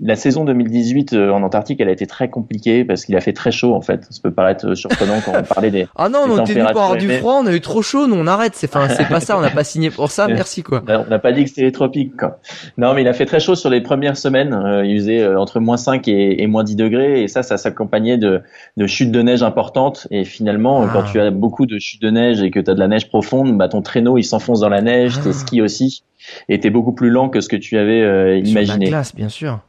la 0.00 0.14
saison 0.14 0.44
2018 0.44 1.14
euh, 1.14 1.30
en 1.30 1.42
Antarctique, 1.42 1.80
elle 1.80 1.88
a 1.88 1.92
été 1.92 2.06
très 2.06 2.30
compliquée 2.30 2.84
parce 2.84 3.04
qu'il 3.04 3.16
a 3.16 3.20
fait 3.20 3.32
très 3.32 3.50
chaud 3.50 3.74
en 3.74 3.80
fait. 3.80 4.06
Ça 4.08 4.20
peut 4.22 4.32
paraître 4.32 4.68
euh, 4.68 4.74
surprenant 4.76 5.20
quand 5.24 5.32
on 5.36 5.42
parlait 5.42 5.72
des. 5.72 5.88
ah 5.96 6.08
non, 6.08 6.20
on 6.28 6.42
était 6.42 6.54
venu 6.54 6.72
pour 6.72 6.96
du 6.96 7.10
froid, 7.18 7.40
on 7.42 7.46
a 7.46 7.52
eu 7.52 7.60
trop 7.60 7.82
chaud, 7.82 8.06
nous 8.06 8.14
on 8.14 8.26
arrête. 8.28 8.54
C'est 8.54 8.74
enfin, 8.74 8.88
c'est 8.88 9.08
pas 9.08 9.18
ça, 9.18 9.36
on 9.36 9.40
n'a 9.40 9.50
pas 9.50 9.64
signé 9.64 9.90
pour 9.90 10.12
ça. 10.12 10.28
Merci 10.28 10.62
quoi. 10.62 10.84
On 10.86 11.10
n'a 11.10 11.18
pas 11.18 11.32
dit 11.32 11.42
que 11.42 11.48
c'était 11.48 11.62
les 11.62 11.72
tropiques 11.72 12.16
quoi. 12.16 12.38
Non, 12.78 12.94
mais 12.94 13.02
il 13.02 13.08
a 13.08 13.12
fait 13.12 13.26
très 13.26 13.40
chaud 13.40 13.56
sur 13.56 13.68
les 13.68 13.80
premières 13.80 14.16
semaines. 14.16 14.54
Euh, 14.54 14.86
il 14.86 14.96
faisait 14.98 15.26
entre 15.34 15.58
moins 15.58 15.76
5 15.76 16.06
et, 16.06 16.46
moins 16.46 16.62
10 16.62 16.76
degrés 16.76 17.22
et 17.22 17.28
ça, 17.28 17.42
ça 17.42 17.56
s'accompagnait 17.56 18.18
de, 18.18 18.42
de 18.76 18.86
chutes 18.86 19.10
de 19.10 19.22
neige 19.22 19.42
importantes. 19.42 20.06
Et 20.12 20.24
finalement, 20.24 20.86
quand 20.86 21.02
ah. 21.04 21.10
tu 21.10 21.20
as 21.20 21.30
beaucoup 21.32 21.66
de 21.66 21.78
chutes 21.80 22.02
de 22.02 22.10
neige 22.10 22.42
et 22.42 22.52
que 22.52 22.60
tu 22.60 22.70
as 22.70 22.74
de 22.74 22.80
la 22.80 22.88
neige 22.88 23.08
profonde, 23.08 23.58
bah 23.58 23.68
ton 23.68 23.82
traîneau 23.82 24.18
il 24.18 24.24
s'enfonce 24.24 24.60
dans 24.60 24.68
la 24.68 24.82
neige, 24.82 25.20
tes 25.20 25.30
ah. 25.30 25.32
skis 25.32 25.62
aussi 25.62 26.04
était 26.48 26.70
beaucoup 26.70 26.92
plus 26.92 27.10
lent 27.10 27.28
que 27.28 27.40
ce 27.40 27.48
que 27.48 27.56
tu 27.56 27.76
avais 27.78 28.02
euh, 28.02 28.38
imaginé. 28.38 28.86
la 28.86 28.90
glace, 28.90 29.14
bien 29.14 29.28
sûr. 29.28 29.60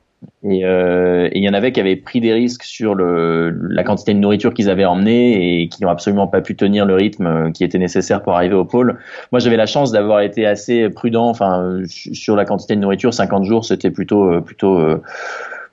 Euh, 0.43 1.27
et 1.31 1.37
il 1.37 1.43
y 1.43 1.49
en 1.49 1.53
avait 1.53 1.71
qui 1.71 1.79
avaient 1.79 1.95
pris 1.95 2.19
des 2.19 2.33
risques 2.33 2.63
sur 2.63 2.95
le, 2.95 3.51
la 3.69 3.83
quantité 3.83 4.13
de 4.13 4.19
nourriture 4.19 4.53
qu'ils 4.53 4.69
avaient 4.69 4.85
emmenée 4.85 5.61
et 5.61 5.69
qui 5.69 5.83
n'ont 5.83 5.89
absolument 5.89 6.27
pas 6.27 6.41
pu 6.41 6.55
tenir 6.55 6.85
le 6.85 6.95
rythme 6.95 7.27
euh, 7.27 7.51
qui 7.51 7.63
était 7.63 7.77
nécessaire 7.77 8.23
pour 8.23 8.33
arriver 8.33 8.55
au 8.55 8.65
pôle. 8.65 8.99
Moi, 9.31 9.39
j'avais 9.39 9.57
la 9.57 9.65
chance 9.65 9.91
d'avoir 9.91 10.21
été 10.21 10.45
assez 10.45 10.89
prudent. 10.89 11.27
Enfin, 11.27 11.79
sur 11.87 12.35
la 12.35 12.45
quantité 12.45 12.75
de 12.75 12.81
nourriture, 12.81 13.13
50 13.13 13.43
jours, 13.43 13.65
c'était 13.65 13.91
plutôt 13.91 14.41
plutôt 14.41 14.79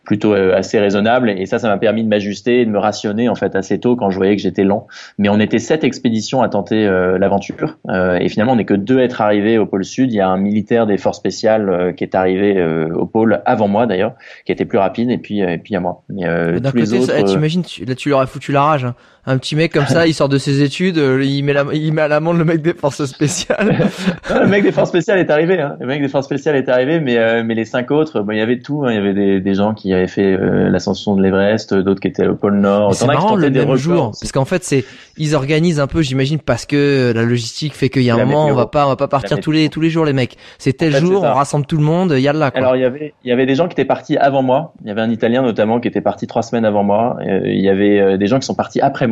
plutôt 0.04 0.34
euh, 0.34 0.54
assez 0.54 0.78
raisonnable. 0.78 1.30
Et 1.30 1.46
ça 1.46 1.58
ça 1.58 1.68
m'a 1.68 1.78
permis 1.78 2.02
de 2.04 2.08
m'ajuster 2.08 2.60
et 2.60 2.66
de 2.66 2.70
me 2.70 2.78
rationner 2.78 3.28
en 3.28 3.34
fait 3.34 3.54
assez 3.54 3.78
tôt 3.78 3.96
quand 3.96 4.10
je 4.10 4.16
voyais 4.16 4.36
que 4.36 4.42
j'étais 4.42 4.64
lent. 4.64 4.86
Mais 5.18 5.28
on 5.28 5.38
était 5.38 5.58
sept 5.58 5.84
expéditions 5.84 6.42
à 6.42 6.48
tenter 6.48 6.86
euh, 6.86 7.18
l'aventure. 7.18 7.78
Euh, 7.88 8.18
et 8.18 8.28
finalement 8.28 8.52
on 8.52 8.56
n'est 8.56 8.64
que 8.64 8.74
deux 8.74 8.98
à 8.98 9.02
être 9.02 9.20
arrivés 9.20 9.58
au 9.58 9.66
pôle 9.66 9.84
sud. 9.84 10.12
Il 10.12 10.16
y 10.16 10.20
a 10.20 10.28
un 10.28 10.38
militaire 10.38 10.86
des 10.86 10.98
forces 10.98 11.18
spéciales 11.18 11.94
qui 11.96 12.04
est 12.04 12.14
arrivé 12.14 12.62
au 12.94 13.06
pôle 13.06 13.42
avant 13.44 13.68
moi 13.68 13.86
d'ailleurs 13.86 14.14
qui 14.44 14.52
était 14.52 14.64
plus 14.64 14.78
rapide 14.78 15.10
et 15.10 15.18
puis 15.18 15.40
et 15.40 15.58
puis 15.58 15.76
a 15.76 15.80
moi. 15.80 16.02
Mais 16.08 16.24
tous 16.60 16.76
les 16.76 16.94
autres 16.94 17.12
eh, 17.16 17.24
t'imagines 17.24 17.62
là 17.86 17.94
tu 17.94 18.08
leur 18.08 18.20
as 18.20 18.26
foutu 18.26 18.52
la 18.52 18.62
rage 18.62 18.84
hein 18.84 18.94
un 19.24 19.38
petit 19.38 19.54
mec 19.54 19.72
comme 19.72 19.87
ça, 19.87 20.08
il 20.08 20.14
sort 20.14 20.28
de 20.28 20.37
ses 20.37 20.62
études, 20.62 20.98
euh, 20.98 21.24
il 21.24 21.44
met 21.44 21.52
la, 21.52 21.64
il 21.72 21.92
met 21.92 22.02
à 22.02 22.08
l'amende 22.08 22.38
le 22.38 22.44
mec 22.44 22.61
des 22.61 22.74
forces 22.74 23.04
spéciales. 23.04 23.87
le 24.35 24.48
mec 24.48 24.64
des 24.64 24.72
forces 24.72 24.88
spéciales 24.88 25.20
est 25.20 25.30
arrivé, 25.30 25.61
hein. 25.61 25.76
Le 25.78 25.87
mec 25.87 26.02
des 26.02 26.08
forces 26.08 26.26
spéciales 26.26 26.56
est 26.56 26.68
arrivé, 26.68 26.98
mais 26.98 27.18
euh, 27.18 27.44
mais 27.44 27.54
les 27.54 27.64
cinq 27.64 27.92
autres, 27.92 28.20
bon, 28.22 28.32
il 28.32 28.38
y 28.38 28.40
avait 28.40 28.58
tout. 28.58 28.82
Hein. 28.85 28.90
Il 28.90 28.96
y 28.96 28.98
avait 28.98 29.14
des, 29.14 29.40
des 29.40 29.54
gens 29.54 29.74
qui 29.74 29.94
avaient 29.94 30.08
fait 30.08 30.35
euh, 30.35 30.68
l'ascension 30.68 31.14
de 31.14 31.22
l'Everest, 31.22 31.72
d'autres 31.72 32.00
qui 32.00 32.08
étaient 32.08 32.26
au 32.26 32.35
pôle 32.35 32.56
Nord. 32.56 32.96
C'est 32.96 33.06
marrant 33.06 33.37
le 33.37 33.48
même 33.48 33.76
jour, 33.76 34.11
parce 34.11 34.32
qu'en 34.32 34.44
fait 34.44 34.64
c'est, 34.64 34.85
ils 35.16 35.37
organisent 35.37 35.78
un 35.78 35.87
peu, 35.87 36.02
j'imagine, 36.02 36.40
parce 36.40 36.66
que 36.66 37.12
la 37.14 37.22
logistique 37.22 37.74
fait 37.74 37.90
qu'il 37.90 38.02
y 38.02 38.11
a 38.11 38.16
un 38.16 38.24
moment, 38.24 38.46
on 38.46 38.54
va 38.54 38.66
pas, 38.66 38.87
on 38.87 38.88
va 38.88 38.96
pas 38.96 39.08
partir 39.08 39.38
tous 39.38 39.52
les 39.52 39.68
tous 39.68 39.80
les 39.80 39.90
jours 39.90 40.04
les 40.04 40.14
mecs. 40.14 40.37
C'est 40.58 40.72
tel 40.72 40.96
jour, 40.96 41.22
on 41.22 41.32
rassemble 41.32 41.66
tout 41.66 41.76
le 41.76 41.85
monde, 41.85 42.12
il 42.16 42.22
y 42.22 42.28
a 42.28 42.32
là. 42.32 42.50
Quoi. 42.50 42.58
Alors 42.58 42.74
il 42.74 42.82
y 42.82 42.85
avait 42.85 43.14
il 43.22 43.28
y 43.28 43.32
avait 43.32 43.46
des 43.46 43.54
gens 43.54 43.68
qui 43.68 43.74
étaient 43.74 43.85
partis 43.85 44.16
avant 44.16 44.42
moi. 44.42 44.74
Il 44.82 44.88
y 44.88 44.90
avait 44.90 45.00
un 45.00 45.11
Italien 45.11 45.42
notamment 45.42 45.78
qui 45.78 45.87
était 45.87 46.00
parti 46.00 46.26
trois 46.26 46.42
semaines 46.42 46.64
avant 46.64 46.82
moi. 46.82 47.18
il 47.22 47.61
y 47.61 47.68
avait 47.68 48.18
des 48.18 48.26
gens 48.26 48.40
qui 48.40 48.46
sont 48.46 48.56
partis 48.56 48.80
après 48.80 49.06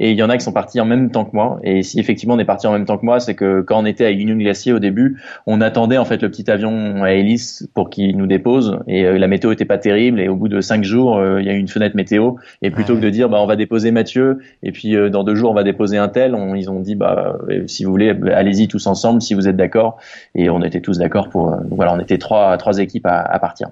et 0.00 0.10
il 0.10 0.18
y 0.18 0.22
en 0.22 0.30
a 0.30 0.36
qui 0.36 0.44
sont 0.44 0.52
partis 0.52 0.80
en 0.80 0.84
même 0.84 1.10
temps 1.10 1.24
que 1.24 1.34
moi. 1.34 1.58
Et 1.62 1.82
si 1.82 1.98
effectivement 2.00 2.34
on 2.34 2.38
est 2.38 2.44
parti 2.44 2.66
en 2.66 2.72
même 2.72 2.84
temps 2.84 2.98
que 2.98 3.04
moi, 3.04 3.20
c'est 3.20 3.34
que 3.34 3.62
quand 3.62 3.80
on 3.80 3.86
était 3.86 4.04
à 4.04 4.10
Union 4.10 4.36
Glacier 4.36 4.72
au 4.72 4.78
début, 4.78 5.20
on 5.46 5.60
attendait 5.60 5.98
en 5.98 6.04
fait 6.04 6.22
le 6.22 6.30
petit 6.30 6.50
avion 6.50 7.02
à 7.02 7.12
hélice 7.12 7.68
pour 7.74 7.90
qu'il 7.90 8.16
nous 8.16 8.26
dépose. 8.26 8.78
Et 8.86 9.04
euh, 9.04 9.18
la 9.18 9.28
météo 9.28 9.52
était 9.52 9.64
pas 9.64 9.78
terrible. 9.78 10.20
Et 10.20 10.28
au 10.28 10.36
bout 10.36 10.48
de 10.48 10.60
cinq 10.60 10.84
jours, 10.84 11.18
euh, 11.18 11.40
il 11.40 11.46
y 11.46 11.50
a 11.50 11.54
eu 11.54 11.58
une 11.58 11.68
fenêtre 11.68 11.96
météo. 11.96 12.34
Et 12.62 12.70
plutôt 12.70 12.96
que 12.96 13.00
de 13.00 13.10
dire 13.10 13.28
bah 13.28 13.38
on 13.40 13.46
va 13.46 13.56
déposer 13.56 13.90
Mathieu 13.90 14.40
et 14.62 14.72
puis 14.72 14.96
euh, 14.96 15.10
dans 15.10 15.24
deux 15.24 15.34
jours 15.34 15.50
on 15.50 15.54
va 15.54 15.64
déposer 15.64 15.98
un 15.98 16.08
tel, 16.08 16.34
on, 16.34 16.54
ils 16.54 16.70
ont 16.70 16.80
dit 16.80 16.94
bah 16.94 17.36
si 17.66 17.84
vous 17.84 17.90
voulez 17.90 18.14
allez-y 18.32 18.68
tous 18.68 18.86
ensemble 18.86 19.22
si 19.22 19.34
vous 19.34 19.48
êtes 19.48 19.56
d'accord. 19.56 19.98
Et 20.34 20.50
on 20.50 20.62
était 20.62 20.80
tous 20.80 20.98
d'accord 20.98 21.28
pour 21.28 21.56
voilà 21.70 21.94
on 21.94 22.00
était 22.00 22.18
trois 22.18 22.56
trois 22.56 22.78
équipes 22.78 23.06
à, 23.06 23.20
à 23.20 23.38
partir. 23.38 23.68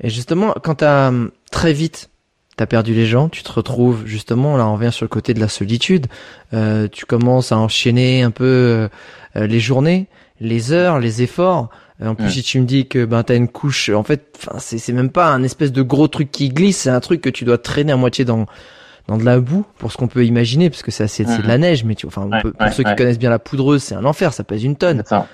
Et 0.00 0.10
justement 0.10 0.54
quand 0.62 0.76
tu 0.76 0.84
as 0.84 1.12
très 1.50 1.72
vite 1.72 2.11
t'as 2.56 2.66
perdu 2.66 2.94
les 2.94 3.06
gens, 3.06 3.28
tu 3.28 3.42
te 3.42 3.50
retrouves 3.50 4.06
justement, 4.06 4.56
là 4.56 4.66
on 4.66 4.74
revient 4.74 4.92
sur 4.92 5.04
le 5.04 5.08
côté 5.08 5.34
de 5.34 5.40
la 5.40 5.48
solitude, 5.48 6.06
euh, 6.52 6.88
tu 6.90 7.06
commences 7.06 7.52
à 7.52 7.58
enchaîner 7.58 8.22
un 8.22 8.30
peu 8.30 8.44
euh, 8.44 8.88
euh, 9.36 9.46
les 9.46 9.60
journées, 9.60 10.08
les 10.40 10.72
heures, 10.72 10.98
les 10.98 11.22
efforts. 11.22 11.70
En 12.04 12.16
plus, 12.16 12.30
si 12.30 12.42
tu 12.42 12.58
me 12.58 12.66
dis 12.66 12.88
que 12.88 13.04
ben 13.04 13.22
t'as 13.22 13.36
une 13.36 13.46
couche, 13.46 13.88
en 13.88 14.02
fait, 14.02 14.36
c'est 14.58 14.78
c'est 14.78 14.92
même 14.92 15.10
pas 15.10 15.28
un 15.28 15.44
espèce 15.44 15.70
de 15.70 15.82
gros 15.82 16.08
truc 16.08 16.32
qui 16.32 16.48
glisse, 16.48 16.78
c'est 16.78 16.90
un 16.90 16.98
truc 16.98 17.20
que 17.20 17.30
tu 17.30 17.44
dois 17.44 17.58
traîner 17.58 17.92
à 17.92 17.96
moitié 17.96 18.24
dans 18.24 18.46
dans 19.06 19.16
de 19.18 19.24
la 19.24 19.38
boue 19.38 19.64
pour 19.78 19.92
ce 19.92 19.98
qu'on 19.98 20.08
peut 20.08 20.24
imaginer, 20.24 20.68
parce 20.68 20.82
que 20.82 20.90
c'est 20.90 21.06
c'est 21.06 21.24
de 21.24 21.46
la 21.46 21.58
neige, 21.58 21.84
mais 21.84 21.94
tu, 21.94 22.06
enfin, 22.06 22.28
pour 22.42 22.72
ceux 22.72 22.82
qui 22.82 22.96
connaissent 22.96 23.20
bien 23.20 23.30
la 23.30 23.38
poudreuse, 23.38 23.84
c'est 23.84 23.94
un 23.94 24.04
enfer, 24.04 24.32
ça 24.32 24.42
pèse 24.42 24.64
une 24.64 24.74
tonne. 24.74 25.04
Ça, 25.06 25.28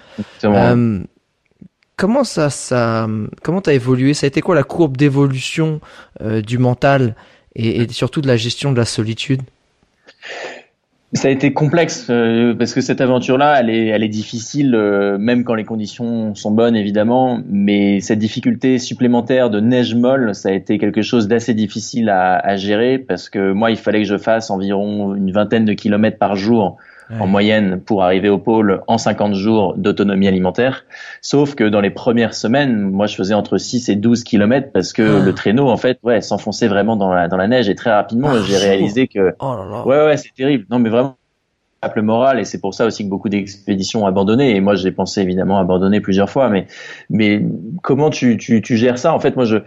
comment 1.99 2.25
ça, 2.25 2.49
ça, 2.49 3.07
comment 3.43 3.61
t'as 3.61 3.75
évolué? 3.75 4.15
Ça 4.15 4.25
a 4.25 4.29
été 4.29 4.41
quoi 4.41 4.55
la 4.55 4.63
courbe 4.63 4.97
d'évolution 4.97 5.81
euh, 6.23 6.41
du 6.41 6.57
mental 6.57 7.15
et, 7.55 7.87
surtout 7.91 8.23
de 8.23 8.29
la 8.29 8.39
gestion 8.39 8.73
de 8.73 8.79
la 8.79 8.87
solitude? 8.87 9.43
Ça 11.15 11.29
a 11.29 11.31
été 11.31 11.55
complexe 11.55 12.07
euh, 12.11 12.55
parce 12.55 12.75
que 12.75 12.83
cette 12.83 13.01
aventure-là, 13.01 13.61
elle 13.61 13.71
est, 13.71 13.87
elle 13.87 14.05
est 14.05 14.09
difficile, 14.09 14.75
euh, 14.75 15.17
même 15.17 15.43
quand 15.43 15.55
les 15.55 15.65
conditions 15.65 16.35
sont 16.35 16.51
bonnes 16.51 16.77
évidemment. 16.77 17.41
Mais 17.49 18.01
cette 18.01 18.19
difficulté 18.19 18.79
supplémentaire 18.79 19.51
de 19.51 19.59
neige 19.59 19.95
molle, 19.95 20.35
ça 20.35 20.51
a 20.51 20.53
été 20.53 20.79
quelque 20.79 21.03
chose 21.03 21.27
d'assez 21.27 21.55
difficile 21.55 22.11
à, 22.11 22.35
à, 22.37 22.57
gérer 22.57 22.99
parce 22.99 23.29
que 23.29 23.53
moi, 23.53 23.71
il 23.71 23.79
fallait 23.79 24.03
que 24.03 24.09
je 24.09 24.19
fasse 24.19 24.51
environ 24.51 25.15
une 25.15 25.33
vingtaine 25.33 25.65
de 25.65 25.73
kilomètres 25.73 26.19
par 26.19 26.37
jour 26.37 26.77
en 27.19 27.27
moyenne 27.27 27.81
pour 27.81 28.03
arriver 28.03 28.29
au 28.29 28.39
pôle 28.39 28.83
en 28.87 28.99
50 28.99 29.35
jours 29.35 29.75
d'autonomie 29.77 30.29
alimentaire. 30.29 30.85
Sauf 31.23 31.55
que 31.55 31.65
dans 31.65 31.81
les 31.81 31.91
premières 31.91 32.35
semaines, 32.35 32.79
moi 32.79 33.07
je 33.07 33.15
faisais 33.15 33.35
entre 33.35 33.59
6 33.59 33.89
et 33.89 33.97
12 33.97 34.25
kilomètres 34.25 34.71
parce 34.73 34.93
que 34.93 35.21
ah. 35.21 35.25
le 35.25 35.35
traîneau 35.35 35.69
en 35.69 35.77
fait 35.77 35.99
ouais 36.03 36.21
s'enfonçait 36.21 36.69
vraiment 36.69 36.97
dans 36.97 37.13
la 37.13 37.29
dans 37.29 37.37
la 37.37 37.49
neige 37.49 37.69
et 37.69 37.75
très 37.75 37.91
rapidement 37.91 38.31
ah, 38.33 38.43
j'ai 38.47 38.57
réalisé 38.57 39.09
que 39.09 39.35
oh 39.41 39.55
là 39.57 39.67
là. 39.71 39.87
ouais 39.87 40.07
ouais 40.07 40.17
c'est 40.17 40.35
terrible. 40.35 40.67
Non 40.71 40.79
mais 40.79 40.91
vraiment 40.91 41.17
le 41.95 42.03
moral 42.03 42.41
et 42.41 42.45
c'est 42.45 42.61
pour 42.61 42.75
ça 42.75 42.87
aussi 42.87 43.05
que 43.05 43.09
beaucoup 43.09 43.29
d'expéditions 43.29 44.03
ont 44.03 44.07
abandonné 44.07 44.57
et 44.57 44.61
moi 44.61 44.75
j'ai 44.75 44.91
pensé 44.91 45.23
évidemment 45.23 45.59
abandonner 45.59 46.01
plusieurs 46.01 46.29
fois 46.29 46.49
mais 46.49 46.67
mais 47.09 47.41
comment 47.83 48.11
tu 48.11 48.37
tu, 48.37 48.61
tu 48.63 48.77
gères 48.77 48.99
ça? 48.99 49.15
En 49.15 49.21
fait 49.21 49.37
moi 49.37 49.45
je 49.45 49.59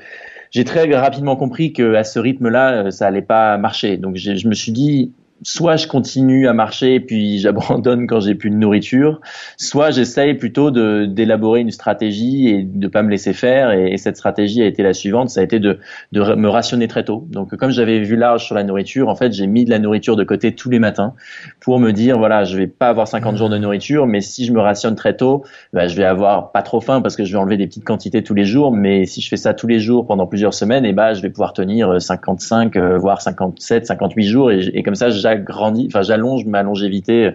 j'ai 0.51 0.65
très 0.65 0.93
rapidement 0.93 1.37
compris 1.37 1.71
que 1.71 1.95
à 1.95 2.03
ce 2.03 2.19
rythme-là, 2.19 2.91
ça 2.91 3.07
allait 3.07 3.21
pas 3.21 3.57
marcher. 3.57 3.95
Donc 3.95 4.17
je 4.17 4.47
me 4.49 4.53
suis 4.53 4.73
dit, 4.73 5.13
soit 5.43 5.75
je 5.75 5.87
continue 5.87 6.47
à 6.47 6.53
marcher 6.53 6.95
et 6.95 6.99
puis 6.99 7.39
j'abandonne 7.39 8.07
quand 8.07 8.19
j'ai 8.19 8.35
plus 8.35 8.49
de 8.49 8.55
nourriture, 8.55 9.21
soit 9.57 9.91
j'essaye 9.91 10.35
plutôt 10.35 10.71
de 10.71 11.05
d'élaborer 11.05 11.61
une 11.61 11.71
stratégie 11.71 12.49
et 12.49 12.63
de 12.63 12.87
pas 12.87 13.03
me 13.03 13.09
laisser 13.09 13.33
faire. 13.33 13.71
Et, 13.71 13.97
cette 14.01 14.17
stratégie 14.17 14.63
a 14.63 14.65
été 14.65 14.81
la 14.81 14.93
suivante, 14.93 15.29
ça 15.29 15.41
a 15.41 15.43
été 15.43 15.59
de, 15.59 15.77
de 16.11 16.33
me 16.33 16.49
rationner 16.49 16.87
très 16.87 17.03
tôt. 17.03 17.27
Donc 17.29 17.55
comme 17.55 17.69
j'avais 17.69 17.99
vu 17.99 18.15
large 18.15 18.45
sur 18.45 18.55
la 18.55 18.63
nourriture, 18.63 19.09
en 19.09 19.15
fait 19.15 19.31
j'ai 19.31 19.45
mis 19.45 19.63
de 19.63 19.69
la 19.69 19.77
nourriture 19.77 20.15
de 20.15 20.23
côté 20.23 20.55
tous 20.55 20.71
les 20.71 20.79
matins 20.79 21.13
pour 21.59 21.79
me 21.79 21.91
dire 21.91 22.17
voilà 22.17 22.43
je 22.43 22.57
vais 22.57 22.67
pas 22.67 22.89
avoir 22.89 23.07
50 23.07 23.37
jours 23.37 23.49
de 23.49 23.57
nourriture, 23.57 24.07
mais 24.07 24.21
si 24.21 24.45
je 24.45 24.53
me 24.53 24.59
rationne 24.59 24.95
très 24.95 25.15
tôt, 25.15 25.43
bah, 25.73 25.87
je 25.87 25.95
vais 25.95 26.03
avoir 26.03 26.51
pas 26.51 26.63
trop 26.63 26.81
faim 26.81 27.01
parce 27.01 27.15
que 27.15 27.25
je 27.25 27.31
vais 27.31 27.37
enlever 27.37 27.57
des 27.57 27.67
petites 27.67 27.83
quantités 27.83 28.23
tous 28.23 28.33
les 28.33 28.45
jours. 28.45 28.71
Mais 28.71 29.05
si 29.05 29.21
je 29.21 29.29
fais 29.29 29.37
ça 29.37 29.53
tous 29.53 29.67
les 29.67 29.79
jours 29.79 30.07
pendant 30.07 30.25
plusieurs 30.25 30.53
semaines, 30.53 30.85
et 30.85 30.89
eh 30.89 30.93
bah 30.93 31.13
je 31.13 31.21
vais 31.21 31.29
pouvoir 31.29 31.53
tenir 31.53 32.01
55 32.01 32.75
euh, 32.75 32.97
voire 32.97 33.21
57, 33.21 33.85
58 33.85 34.23
jours 34.23 34.51
et 34.51 34.83
comme 34.83 34.95
ça 34.95 35.09
j'agrandis, 35.31 35.87
enfin 35.87 36.01
j'allonge 36.01 36.45
ma 36.45 36.63
longévité, 36.63 37.31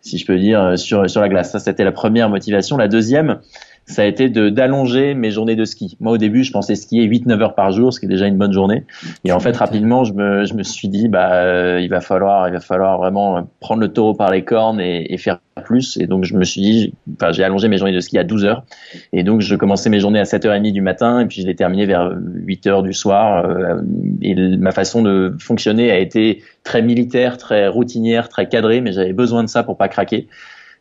si 0.00 0.18
je 0.18 0.26
peux 0.26 0.38
dire, 0.38 0.78
sur 0.78 1.08
sur 1.08 1.20
la 1.20 1.28
glace. 1.28 1.52
Ça, 1.52 1.58
c'était 1.58 1.84
la 1.84 1.92
première 1.92 2.28
motivation. 2.28 2.76
La 2.76 2.88
deuxième, 2.88 3.40
ça 3.86 4.02
a 4.02 4.04
été 4.06 4.28
de 4.28 4.48
d'allonger 4.48 5.14
mes 5.14 5.30
journées 5.30 5.56
de 5.56 5.64
ski. 5.64 5.96
Moi, 6.00 6.12
au 6.12 6.18
début, 6.18 6.42
je 6.42 6.52
pensais 6.52 6.74
skier 6.74 7.06
8-9 7.06 7.40
heures 7.40 7.54
par 7.54 7.70
jour, 7.70 7.92
ce 7.92 8.00
qui 8.00 8.06
est 8.06 8.08
déjà 8.08 8.26
une 8.26 8.38
bonne 8.38 8.52
journée. 8.52 8.84
Et 9.24 9.32
en 9.32 9.40
fait, 9.40 9.56
rapidement, 9.56 10.04
je 10.04 10.14
me, 10.14 10.44
je 10.44 10.54
me 10.54 10.62
suis 10.62 10.88
dit, 10.88 11.08
bah, 11.08 11.34
euh, 11.34 11.80
il 11.80 11.88
va 11.88 12.00
falloir, 12.00 12.48
il 12.48 12.54
va 12.54 12.60
falloir 12.60 12.98
vraiment 12.98 13.48
prendre 13.60 13.80
le 13.80 13.88
taureau 13.88 14.14
par 14.14 14.30
les 14.30 14.42
cornes 14.42 14.80
et, 14.80 15.12
et 15.12 15.18
faire 15.18 15.38
plus. 15.64 15.98
Et 15.98 16.06
donc, 16.06 16.24
je 16.24 16.34
me 16.34 16.44
suis 16.44 16.60
dit, 16.60 16.94
enfin, 17.14 17.32
j'ai 17.32 17.44
allongé 17.44 17.68
mes 17.68 17.76
journées 17.76 17.94
de 17.94 18.00
ski 18.00 18.18
à 18.18 18.24
12 18.24 18.44
heures. 18.44 18.64
Et 19.12 19.22
donc, 19.22 19.40
je 19.40 19.54
commençais 19.54 19.90
mes 19.90 20.00
journées 20.00 20.20
à 20.20 20.24
7h30 20.24 20.72
du 20.72 20.80
matin 20.80 21.20
et 21.20 21.26
puis 21.26 21.42
je 21.42 21.46
les 21.46 21.54
terminais 21.54 21.86
vers 21.86 22.10
8 22.16 22.66
heures 22.66 22.82
du 22.82 22.92
soir. 22.92 23.44
Euh, 23.44 23.80
et 24.22 24.34
ma 24.56 24.72
façon 24.72 25.02
de 25.02 25.34
fonctionner 25.38 25.90
a 25.90 25.98
été 25.98 26.42
très 26.62 26.82
militaire, 26.82 27.36
très 27.36 27.68
routinière, 27.68 28.28
très 28.28 28.48
cadrée, 28.48 28.80
mais 28.80 28.92
j'avais 28.92 29.12
besoin 29.12 29.44
de 29.44 29.48
ça 29.48 29.62
pour 29.62 29.76
pas 29.76 29.88
craquer. 29.88 30.28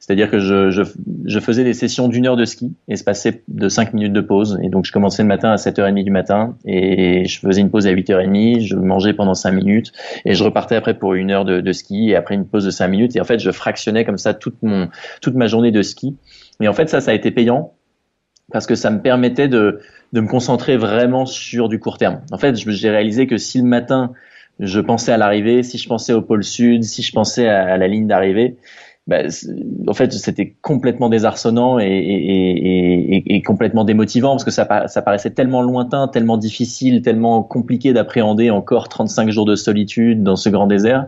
C'est-à-dire 0.06 0.30
que 0.30 0.38
je, 0.38 0.70
je, 0.70 0.84
je, 1.24 1.39
faisais 1.39 1.64
des 1.64 1.74
sessions 1.74 2.10
d'une 2.10 2.28
heure 2.28 2.36
de 2.36 2.43
ski 2.43 2.76
et 2.89 2.97
se 2.97 3.06
passait 3.06 3.41
de 3.47 3.70
cinq 3.70 3.93
minutes 3.93 4.12
de 4.12 4.20
pause. 4.20 4.60
Et 4.62 4.68
donc 4.68 4.84
je 4.84 4.91
commençais 4.91 5.24
le 5.24 5.30
matin 5.30 5.49
à 5.49 5.56
7h30 5.56 6.04
du 6.04 6.12
matin 6.12 6.58
et 6.66 7.24
je 7.26 7.39
faisais 7.39 7.62
une 7.62 7.72
pause 7.72 7.88
à 7.88 7.93
8h30, 7.93 8.60
je 8.60 8.76
mangeais 8.76 9.14
pendant 9.14 9.34
cinq 9.34 9.54
minutes 9.54 9.93
et 10.26 10.34
je 10.34 10.43
repartais 10.43 10.76
après 10.76 10.95
pour 10.95 11.14
une 11.14 11.32
heure 11.32 11.45
de, 11.45 11.72
ski 11.72 12.10
et 12.10 12.18
après 12.18 12.36
une 12.36 12.45
pause 12.45 12.66
de 12.66 12.70
cinq 12.70 12.89
minutes. 12.89 13.16
Et 13.16 13.22
en 13.22 13.24
fait, 13.24 13.39
je 13.39 13.49
fractionnais 13.49 14.04
comme 14.04 14.18
ça 14.18 14.34
toute, 14.34 14.62
mon, 14.62 14.89
toute 15.22 15.36
ma 15.36 15.47
journée 15.47 15.72
de 15.72 15.82
ski. 15.82 16.18
Et 16.60 16.68
en 16.68 16.74
fait, 16.74 16.89
ça, 16.89 16.99
ça 16.99 17.12
a 17.12 17.14
été 17.14 17.32
payant 17.32 17.72
parce 18.51 18.68
que 18.68 18.76
ça 18.76 18.89
me 18.89 19.01
permettait 19.01 19.47
de, 19.47 19.80
de 20.12 20.20
me 20.20 20.28
concentrer 20.28 20.76
vraiment 20.76 21.26
sur 21.26 21.70
du 21.70 21.80
court 21.80 21.97
terme. 21.97 22.24
En 22.34 22.38
fait, 22.38 22.58
j'ai 22.58 22.89
réalisé 22.89 23.26
que 23.26 23.38
si 23.38 23.58
le 23.58 23.64
matin, 23.64 24.12
je 24.60 24.82
pensais 24.82 25.14
à 25.14 25.18
l'arrivée, 25.18 25.64
si 25.64 25.78
je 25.78 25.88
pensais 25.88 26.12
au 26.12 26.22
pôle 26.22 26.43
sud, 26.43 26.84
si 26.84 27.04
je 27.04 27.14
pensais 27.14 27.47
à 27.47 27.78
la 27.78 27.88
ligne 27.88 28.06
d'arrivée, 28.06 28.58
bah, 29.06 29.18
en 29.88 29.93
fait, 29.93 30.14
c'était 30.14 30.56
complètement 30.62 31.10
désarçonnant 31.10 31.78
et, 31.78 33.43
complètement 33.45 33.84
démotivant 33.84 34.32
parce 34.32 34.45
que 34.45 34.51
ça, 34.51 34.88
ça 34.88 35.01
paraissait 35.01 35.32
tellement 35.32 35.62
lointain, 35.62 36.08
tellement 36.08 36.38
difficile, 36.38 37.01
tellement 37.01 37.43
compliqué 37.43 37.91
d'appréhender 37.91 38.49
encore 38.49 38.88
35 38.88 39.30
jours 39.30 39.43
de 39.43 39.56
solitude 39.56 40.24
dans 40.24 40.38
ce 40.38 40.47
grand 40.47 40.68
désert. 40.68 41.08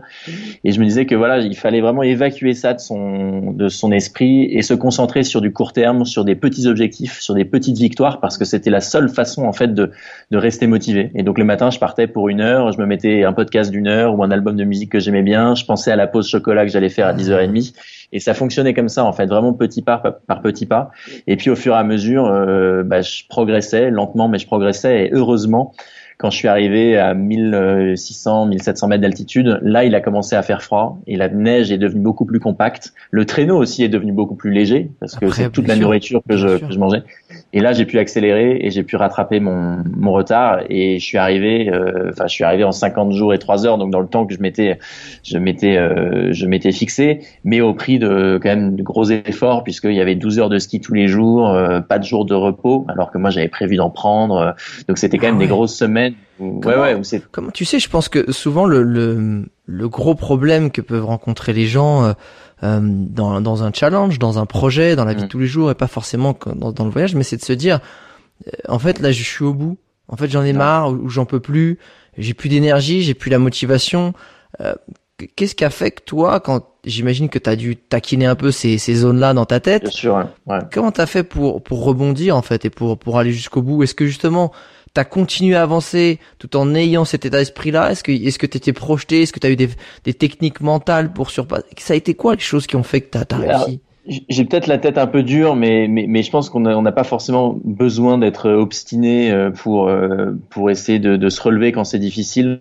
Et 0.62 0.72
je 0.72 0.80
me 0.80 0.84
disais 0.84 1.06
que 1.06 1.14
voilà, 1.14 1.38
il 1.38 1.56
fallait 1.56 1.80
vraiment 1.80 2.02
évacuer 2.02 2.52
ça 2.52 2.74
de 2.74 2.80
son, 2.80 3.52
de 3.52 3.68
son 3.68 3.90
esprit 3.92 4.44
et 4.44 4.60
se 4.60 4.74
concentrer 4.74 5.22
sur 5.22 5.40
du 5.40 5.50
court 5.50 5.72
terme, 5.72 6.04
sur 6.04 6.26
des 6.26 6.34
petits 6.34 6.66
objectifs, 6.66 7.20
sur 7.20 7.32
des 7.32 7.46
petites 7.46 7.78
victoires 7.78 8.20
parce 8.20 8.36
que 8.36 8.44
c'était 8.44 8.70
la 8.70 8.82
seule 8.82 9.08
façon 9.08 9.44
en 9.44 9.52
fait 9.52 9.72
de, 9.72 9.90
de 10.30 10.36
rester 10.36 10.66
motivé. 10.66 11.12
Et 11.14 11.22
donc 11.22 11.38
le 11.38 11.44
matin, 11.44 11.70
je 11.70 11.78
partais 11.78 12.06
pour 12.06 12.28
une 12.28 12.42
heure, 12.42 12.72
je 12.72 12.78
me 12.78 12.84
mettais 12.84 13.24
un 13.24 13.32
podcast 13.32 13.70
d'une 13.70 13.88
heure 13.88 14.18
ou 14.18 14.22
un 14.22 14.30
album 14.30 14.54
de 14.56 14.64
musique 14.64 14.92
que 14.92 15.00
j'aimais 15.00 15.22
bien, 15.22 15.54
je 15.54 15.64
pensais 15.64 15.90
à 15.90 15.96
la 15.96 16.06
pause 16.06 16.28
chocolat 16.28 16.66
que 16.66 16.70
j'allais 16.70 16.90
faire 16.90 17.06
à 17.06 17.14
10h30 17.14 17.72
et 18.12 18.20
ça 18.20 18.34
fonctionnait 18.34 18.74
comme 18.74 18.88
ça, 18.88 19.04
en 19.04 19.12
fait, 19.12 19.26
vraiment 19.26 19.52
petit 19.52 19.82
pas 19.82 19.98
par 20.26 20.42
petit 20.42 20.66
pas. 20.66 20.90
Et 21.26 21.36
puis 21.36 21.50
au 21.50 21.56
fur 21.56 21.74
et 21.74 21.78
à 21.78 21.84
mesure, 21.84 22.26
euh, 22.26 22.82
bah, 22.82 23.02
je 23.02 23.22
progressais 23.28 23.90
lentement, 23.90 24.28
mais 24.28 24.38
je 24.38 24.46
progressais. 24.46 25.06
Et 25.06 25.10
heureusement, 25.12 25.74
quand 26.18 26.30
je 26.30 26.36
suis 26.36 26.48
arrivé 26.48 26.96
à 26.96 27.12
1600, 27.12 28.46
1700 28.46 28.88
mètres 28.88 29.02
d'altitude, 29.02 29.58
là, 29.62 29.84
il 29.84 29.94
a 29.94 30.00
commencé 30.00 30.34
à 30.34 30.42
faire 30.42 30.62
froid 30.62 30.98
et 31.06 31.16
la 31.16 31.28
neige 31.28 31.70
est 31.70 31.78
devenue 31.78 32.00
beaucoup 32.00 32.24
plus 32.24 32.40
compacte. 32.40 32.94
Le 33.10 33.26
traîneau 33.26 33.58
aussi 33.58 33.84
est 33.84 33.88
devenu 33.88 34.12
beaucoup 34.12 34.34
plus 34.34 34.50
léger 34.50 34.90
parce 34.98 35.14
que 35.16 35.30
c'est 35.30 35.50
toute 35.50 35.68
la 35.68 35.76
nourriture 35.76 36.22
que 36.26 36.36
je, 36.36 36.58
que 36.58 36.72
je, 36.72 36.78
mangeais. 36.78 37.02
Et 37.52 37.60
là, 37.60 37.72
j'ai 37.72 37.86
pu 37.86 37.98
accélérer 37.98 38.58
et 38.60 38.70
j'ai 38.70 38.82
pu 38.82 38.96
rattraper 38.96 39.40
mon, 39.40 39.82
mon 39.96 40.12
retard 40.12 40.60
et 40.68 40.98
je 40.98 41.04
suis 41.04 41.18
arrivé, 41.18 41.68
euh, 41.70 42.10
enfin, 42.12 42.26
je 42.26 42.34
suis 42.34 42.44
arrivé 42.44 42.64
en 42.64 42.72
50 42.72 43.12
jours 43.12 43.34
et 43.34 43.38
3 43.38 43.66
heures, 43.66 43.78
donc 43.78 43.90
dans 43.90 44.00
le 44.00 44.06
temps 44.06 44.26
que 44.26 44.34
je 44.34 44.40
m'étais, 44.40 44.78
je 45.24 45.38
m'étais, 45.38 45.76
euh, 45.76 46.32
je 46.32 46.46
m'étais 46.46 46.72
fixé, 46.72 47.20
mais 47.44 47.60
au 47.60 47.74
prix 47.74 47.98
de 47.98 48.38
quand 48.40 48.48
même 48.48 48.76
de 48.76 48.82
gros 48.82 49.04
efforts 49.10 49.64
puisqu'il 49.64 49.94
y 49.94 50.00
avait 50.00 50.14
12 50.14 50.38
heures 50.38 50.48
de 50.48 50.58
ski 50.58 50.80
tous 50.80 50.94
les 50.94 51.08
jours, 51.08 51.50
euh, 51.50 51.80
pas 51.80 51.98
de 51.98 52.04
jours 52.04 52.26
de 52.26 52.34
repos, 52.34 52.86
alors 52.88 53.10
que 53.10 53.18
moi 53.18 53.30
j'avais 53.30 53.48
prévu 53.48 53.76
d'en 53.76 53.90
prendre. 53.90 54.54
donc 54.86 54.98
c'était 54.98 55.18
quand 55.18 55.26
même 55.26 55.36
ah 55.36 55.40
des 55.40 55.48
grosses 55.48 55.76
semaines 55.76 56.14
comment, 56.38 56.60
ouais, 56.60 56.94
ouais, 56.94 57.22
comment 57.32 57.50
tu 57.50 57.64
sais, 57.64 57.78
je 57.78 57.88
pense 57.88 58.08
que 58.08 58.30
souvent 58.30 58.66
le, 58.66 58.82
le, 58.82 59.46
le, 59.64 59.88
gros 59.88 60.14
problème 60.14 60.70
que 60.70 60.80
peuvent 60.80 61.06
rencontrer 61.06 61.52
les 61.52 61.66
gens 61.66 62.14
euh, 62.62 62.80
dans, 62.82 63.40
dans 63.40 63.62
un 63.62 63.72
challenge, 63.72 64.18
dans 64.18 64.38
un 64.38 64.46
projet, 64.46 64.96
dans 64.96 65.04
la 65.04 65.14
vie 65.14 65.22
de 65.22 65.26
mm. 65.26 65.28
tous 65.28 65.38
les 65.38 65.46
jours, 65.46 65.70
et 65.70 65.74
pas 65.74 65.88
forcément 65.88 66.36
dans, 66.54 66.72
dans 66.72 66.84
le 66.84 66.90
voyage, 66.90 67.14
mais 67.14 67.22
c'est 67.22 67.36
de 67.36 67.44
se 67.44 67.52
dire, 67.52 67.80
euh, 68.46 68.50
en 68.68 68.78
fait 68.78 69.00
là 69.00 69.12
je 69.12 69.22
suis 69.22 69.44
au 69.44 69.52
bout, 69.52 69.78
en 70.08 70.16
fait 70.16 70.30
j'en 70.30 70.42
ai 70.42 70.52
marre 70.52 70.90
ou 70.90 71.08
j'en 71.08 71.26
peux 71.26 71.40
plus, 71.40 71.78
j'ai 72.16 72.34
plus 72.34 72.48
d'énergie, 72.48 73.02
j'ai 73.02 73.14
plus 73.14 73.30
la 73.30 73.38
motivation. 73.38 74.14
Euh, 74.60 74.74
Qu'est-ce 75.34 75.54
qui 75.54 75.64
a 75.64 75.70
fait 75.70 75.92
que 75.92 76.02
toi, 76.02 76.40
quand 76.40 76.66
j'imagine 76.84 77.30
que 77.30 77.38
tu 77.38 77.48
as 77.48 77.56
dû 77.56 77.74
taquiner 77.76 78.26
un 78.26 78.34
peu 78.34 78.50
ces, 78.50 78.76
ces 78.76 78.94
zones-là 78.96 79.32
dans 79.32 79.46
ta 79.46 79.60
tête, 79.60 79.84
Bien 79.84 79.90
sûr, 79.90 80.28
ouais. 80.44 80.58
comment 80.70 80.92
t'as 80.92 81.06
fait 81.06 81.22
pour 81.22 81.62
pour 81.62 81.84
rebondir 81.84 82.36
en 82.36 82.42
fait 82.42 82.66
et 82.66 82.70
pour 82.70 82.98
pour 82.98 83.18
aller 83.18 83.32
jusqu'au 83.32 83.62
bout? 83.62 83.82
Est-ce 83.82 83.94
que 83.94 84.04
justement 84.04 84.52
t'as 84.96 85.04
continué 85.04 85.54
à 85.54 85.62
avancer 85.62 86.18
tout 86.38 86.56
en 86.56 86.74
ayant 86.74 87.04
cet 87.04 87.26
état 87.26 87.36
d'esprit-là? 87.36 87.90
Est-ce 87.90 88.02
que 88.02 88.12
est-ce 88.12 88.38
que 88.38 88.46
t'étais 88.46 88.72
projeté? 88.72 89.22
Est-ce 89.22 89.32
que 89.34 89.38
t'as 89.38 89.50
eu 89.50 89.56
des, 89.56 89.68
des 90.04 90.14
techniques 90.14 90.62
mentales 90.62 91.12
pour 91.12 91.30
surpasser? 91.30 91.66
Ça 91.76 91.92
a 91.92 91.96
été 91.96 92.14
quoi 92.14 92.34
les 92.34 92.40
choses 92.40 92.66
qui 92.66 92.76
ont 92.76 92.82
fait 92.82 93.02
que 93.02 93.10
t'as 93.10 93.36
as 93.36 93.38
réussi? 93.38 93.80
j'ai 94.28 94.44
peut-être 94.44 94.68
la 94.68 94.78
tête 94.78 94.98
un 94.98 95.08
peu 95.08 95.24
dure, 95.24 95.56
mais, 95.56 95.88
mais, 95.88 96.06
mais 96.08 96.22
je 96.22 96.30
pense 96.30 96.48
qu'on 96.48 96.60
n'a 96.60 96.92
pas 96.92 97.04
forcément 97.04 97.58
besoin 97.64 98.18
d'être 98.18 98.48
obstiné 98.48 99.32
euh, 99.32 99.50
pour, 99.50 99.88
euh, 99.88 100.30
pour 100.48 100.70
essayer 100.70 101.00
de, 101.00 101.16
de 101.16 101.28
se 101.28 101.42
relever 101.42 101.72
quand 101.72 101.82
c'est 101.82 101.98
difficile. 101.98 102.60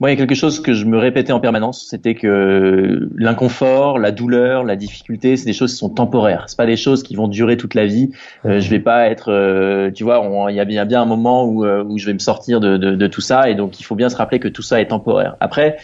Moi, 0.00 0.10
il 0.10 0.14
y 0.14 0.16
a 0.16 0.18
quelque 0.18 0.34
chose 0.34 0.60
que 0.60 0.72
je 0.72 0.84
me 0.84 0.98
répétais 0.98 1.32
en 1.32 1.40
permanence, 1.40 1.86
c'était 1.88 2.14
que 2.14 3.08
l'inconfort, 3.16 3.98
la 3.98 4.10
douleur, 4.10 4.64
la 4.64 4.76
difficulté, 4.76 5.36
c'est 5.36 5.46
des 5.46 5.52
choses 5.52 5.72
qui 5.72 5.78
sont 5.78 5.90
temporaires. 5.90 6.44
C'est 6.46 6.56
pas 6.56 6.66
des 6.66 6.76
choses 6.76 7.02
qui 7.02 7.14
vont 7.14 7.28
durer 7.28 7.56
toute 7.56 7.74
la 7.74 7.86
vie. 7.86 8.10
Euh, 8.44 8.60
je 8.60 8.70
vais 8.70 8.80
pas 8.80 9.08
être, 9.08 9.30
euh, 9.32 9.90
tu 9.90 10.04
vois, 10.04 10.22
il 10.50 10.56
y 10.56 10.60
a 10.60 10.84
bien, 10.84 11.02
un 11.02 11.06
moment 11.06 11.44
où, 11.44 11.64
euh, 11.64 11.84
où 11.84 11.98
je 11.98 12.06
vais 12.06 12.14
me 12.14 12.18
sortir 12.18 12.60
de, 12.60 12.76
de, 12.76 12.94
de, 12.94 13.06
tout 13.06 13.20
ça, 13.20 13.48
et 13.48 13.54
donc 13.54 13.80
il 13.80 13.84
faut 13.84 13.94
bien 13.94 14.08
se 14.08 14.16
rappeler 14.16 14.38
que 14.38 14.48
tout 14.48 14.62
ça 14.62 14.80
est 14.80 14.88
temporaire. 14.88 15.36
Après, 15.40 15.76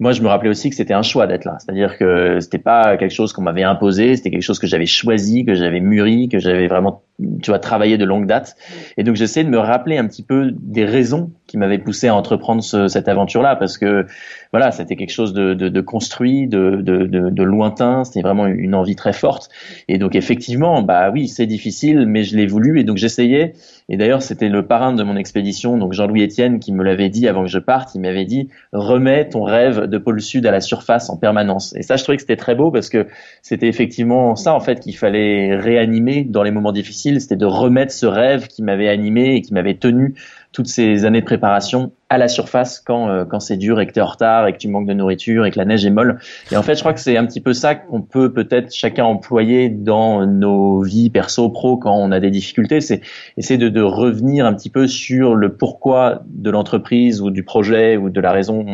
moi, 0.00 0.12
je 0.12 0.22
me 0.22 0.28
rappelais 0.28 0.48
aussi 0.48 0.70
que 0.70 0.76
c'était 0.76 0.94
un 0.94 1.02
choix 1.02 1.26
d'être 1.26 1.44
là. 1.44 1.58
C'est-à-dire 1.58 1.98
que 1.98 2.40
c'était 2.40 2.58
pas 2.58 2.96
quelque 2.96 3.12
chose 3.12 3.34
qu'on 3.34 3.42
m'avait 3.42 3.64
imposé, 3.64 4.16
c'était 4.16 4.30
quelque 4.30 4.42
chose 4.42 4.58
que 4.58 4.66
j'avais 4.66 4.86
choisi, 4.86 5.44
que 5.44 5.54
j'avais 5.54 5.80
mûri, 5.80 6.30
que 6.30 6.38
j'avais 6.38 6.68
vraiment, 6.68 7.02
tu 7.42 7.50
vois, 7.50 7.58
travaillé 7.58 7.98
de 7.98 8.06
longue 8.06 8.26
date. 8.26 8.56
Et 8.96 9.04
donc, 9.04 9.16
j'essaie 9.16 9.44
de 9.44 9.50
me 9.50 9.58
rappeler 9.58 9.98
un 9.98 10.06
petit 10.06 10.22
peu 10.22 10.52
des 10.54 10.86
raisons 10.86 11.32
qui 11.50 11.58
m'avaient 11.58 11.78
poussé 11.78 12.06
à 12.06 12.14
entreprendre 12.14 12.62
ce, 12.62 12.86
cette 12.86 13.08
aventure-là, 13.08 13.56
parce 13.56 13.76
que 13.76 14.06
voilà, 14.52 14.70
c'était 14.70 14.94
quelque 14.94 15.12
chose 15.12 15.32
de, 15.32 15.54
de, 15.54 15.68
de 15.68 15.80
construit, 15.80 16.46
de, 16.46 16.80
de, 16.80 17.06
de 17.06 17.42
lointain. 17.42 18.04
C'était 18.04 18.22
vraiment 18.22 18.46
une 18.46 18.74
envie 18.74 18.96
très 18.96 19.12
forte. 19.12 19.48
Et 19.88 19.98
donc, 19.98 20.14
effectivement, 20.14 20.82
bah 20.82 21.10
oui, 21.12 21.28
c'est 21.28 21.46
difficile, 21.46 22.06
mais 22.06 22.22
je 22.22 22.36
l'ai 22.36 22.46
voulu. 22.46 22.80
Et 22.80 22.84
donc, 22.84 22.96
j'essayais. 22.96 23.54
Et 23.88 23.96
d'ailleurs, 23.96 24.22
c'était 24.22 24.48
le 24.48 24.64
parrain 24.66 24.92
de 24.92 25.02
mon 25.02 25.16
expédition, 25.16 25.76
donc 25.76 25.92
Jean-Louis 25.92 26.24
Etienne, 26.24 26.60
qui 26.60 26.72
me 26.72 26.84
l'avait 26.84 27.08
dit 27.08 27.26
avant 27.26 27.42
que 27.42 27.50
je 27.50 27.58
parte. 27.58 27.94
Il 27.96 28.00
m'avait 28.00 28.24
dit 28.24 28.48
remets 28.72 29.28
ton 29.28 29.42
rêve 29.42 29.86
de 29.86 29.98
pôle 29.98 30.20
sud 30.20 30.46
à 30.46 30.52
la 30.52 30.60
surface 30.60 31.10
en 31.10 31.16
permanence. 31.16 31.74
Et 31.76 31.82
ça, 31.82 31.96
je 31.96 32.04
trouvais 32.04 32.16
que 32.16 32.22
c'était 32.22 32.36
très 32.36 32.54
beau 32.54 32.70
parce 32.70 32.88
que 32.88 33.08
c'était 33.42 33.66
effectivement 33.66 34.36
ça 34.36 34.54
en 34.54 34.60
fait 34.60 34.78
qu'il 34.78 34.96
fallait 34.96 35.56
réanimer 35.56 36.22
dans 36.22 36.44
les 36.44 36.52
moments 36.52 36.72
difficiles. 36.72 37.20
C'était 37.20 37.36
de 37.36 37.46
remettre 37.46 37.92
ce 37.92 38.06
rêve 38.06 38.46
qui 38.46 38.62
m'avait 38.62 38.88
animé 38.88 39.34
et 39.34 39.42
qui 39.42 39.54
m'avait 39.54 39.74
tenu 39.74 40.14
toutes 40.52 40.68
ces 40.68 41.04
années 41.04 41.20
de 41.20 41.26
préparation 41.26 41.92
à 42.10 42.18
la 42.18 42.26
surface 42.26 42.80
quand 42.80 43.08
euh, 43.08 43.24
quand 43.24 43.38
c'est 43.38 43.56
dur 43.56 43.80
et 43.80 43.86
que 43.86 43.92
tu 43.92 44.00
es 44.00 44.02
en 44.02 44.06
retard 44.06 44.48
et 44.48 44.52
que 44.52 44.58
tu 44.58 44.68
manques 44.68 44.88
de 44.88 44.92
nourriture 44.92 45.46
et 45.46 45.52
que 45.52 45.58
la 45.58 45.64
neige 45.64 45.86
est 45.86 45.90
molle. 45.90 46.18
Et 46.50 46.56
en 46.56 46.62
fait, 46.62 46.74
je 46.74 46.80
crois 46.80 46.92
que 46.92 47.00
c'est 47.00 47.16
un 47.16 47.24
petit 47.24 47.40
peu 47.40 47.52
ça 47.52 47.76
qu'on 47.76 48.02
peut 48.02 48.32
peut-être 48.32 48.74
chacun 48.74 49.04
employer 49.04 49.68
dans 49.68 50.26
nos 50.26 50.82
vies 50.82 51.08
perso 51.08 51.48
pro 51.48 51.76
quand 51.76 51.94
on 51.94 52.10
a 52.10 52.18
des 52.18 52.30
difficultés, 52.30 52.80
c'est 52.80 53.00
essayer 53.36 53.58
de, 53.58 53.68
de, 53.68 53.80
revenir 53.80 54.44
un 54.44 54.52
petit 54.52 54.70
peu 54.70 54.88
sur 54.88 55.36
le 55.36 55.54
pourquoi 55.54 56.22
de 56.26 56.50
l'entreprise 56.50 57.22
ou 57.22 57.30
du 57.30 57.44
projet 57.44 57.96
ou 57.96 58.10
de 58.10 58.20
la 58.20 58.32
raison 58.32 58.64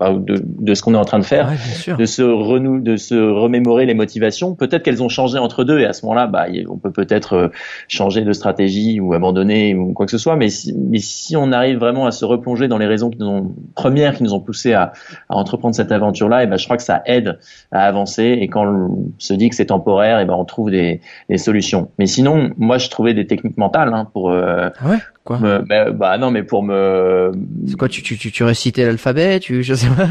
de, 0.00 0.42
de 0.42 0.74
ce 0.74 0.82
qu'on 0.82 0.94
est 0.94 0.98
en 0.98 1.04
train 1.04 1.20
de 1.20 1.24
faire, 1.24 1.52
de 1.96 2.04
se 2.04 2.22
renou 2.22 2.80
de 2.80 2.96
se 2.96 3.14
remémorer 3.14 3.86
les 3.86 3.94
motivations. 3.94 4.56
Peut-être 4.56 4.82
qu'elles 4.82 5.02
ont 5.02 5.08
changé 5.08 5.38
entre 5.38 5.62
deux 5.62 5.78
et 5.78 5.86
à 5.86 5.92
ce 5.92 6.04
moment-là, 6.06 6.26
bah, 6.26 6.46
on 6.68 6.76
peut 6.76 6.90
peut-être 6.90 7.34
euh, 7.34 7.48
changer 7.86 8.22
de 8.22 8.32
stratégie 8.32 8.98
ou 8.98 9.14
abandonner 9.14 9.76
ou 9.76 9.92
quoi 9.92 10.06
que 10.06 10.12
ce 10.12 10.18
soit. 10.18 10.34
Mais 10.34 10.48
si, 10.48 10.74
mais 10.74 10.98
si 10.98 11.36
on 11.36 11.52
arrive 11.52 11.78
vraiment 11.78 12.06
à 12.06 12.10
se 12.10 12.24
replonger 12.24 12.66
dans 12.66 12.79
les 12.80 12.86
raisons 12.86 13.10
qui 13.10 13.18
nous 13.18 13.28
ont, 13.28 13.54
premières 13.74 14.14
qui 14.16 14.22
nous 14.22 14.34
ont 14.34 14.40
poussé 14.40 14.72
à, 14.72 14.92
à 15.28 15.36
entreprendre 15.36 15.74
cette 15.74 15.92
aventure-là, 15.92 16.42
et 16.42 16.46
ben 16.46 16.56
je 16.56 16.64
crois 16.64 16.76
que 16.76 16.82
ça 16.82 17.02
aide 17.06 17.38
à 17.70 17.86
avancer. 17.86 18.38
Et 18.40 18.48
quand 18.48 18.66
on 18.66 19.12
se 19.18 19.34
dit 19.34 19.48
que 19.48 19.54
c'est 19.54 19.66
temporaire, 19.66 20.18
et 20.20 20.24
ben 20.24 20.34
on 20.34 20.44
trouve 20.44 20.70
des, 20.70 21.00
des, 21.28 21.38
solutions. 21.38 21.90
Mais 21.98 22.06
sinon, 22.06 22.50
moi 22.58 22.78
je 22.78 22.88
trouvais 22.90 23.14
des 23.14 23.26
techniques 23.26 23.56
mentales 23.56 23.92
hein, 23.94 24.08
pour. 24.12 24.30
Euh, 24.30 24.68
ah 24.80 24.90
ouais? 24.90 24.98
Quoi? 25.24 25.38
bah, 25.68 25.90
bah, 25.90 26.18
non, 26.18 26.30
mais 26.30 26.42
pour 26.42 26.62
me. 26.62 27.30
C'est 27.66 27.76
quoi 27.76 27.88
Tu 27.88 28.02
tu 28.02 28.16
tu, 28.16 28.32
tu 28.32 28.42
récitais 28.42 28.84
l'alphabet 28.84 29.38
Tu 29.38 29.62
je 29.62 29.74
sais 29.74 29.88
pas? 29.88 30.08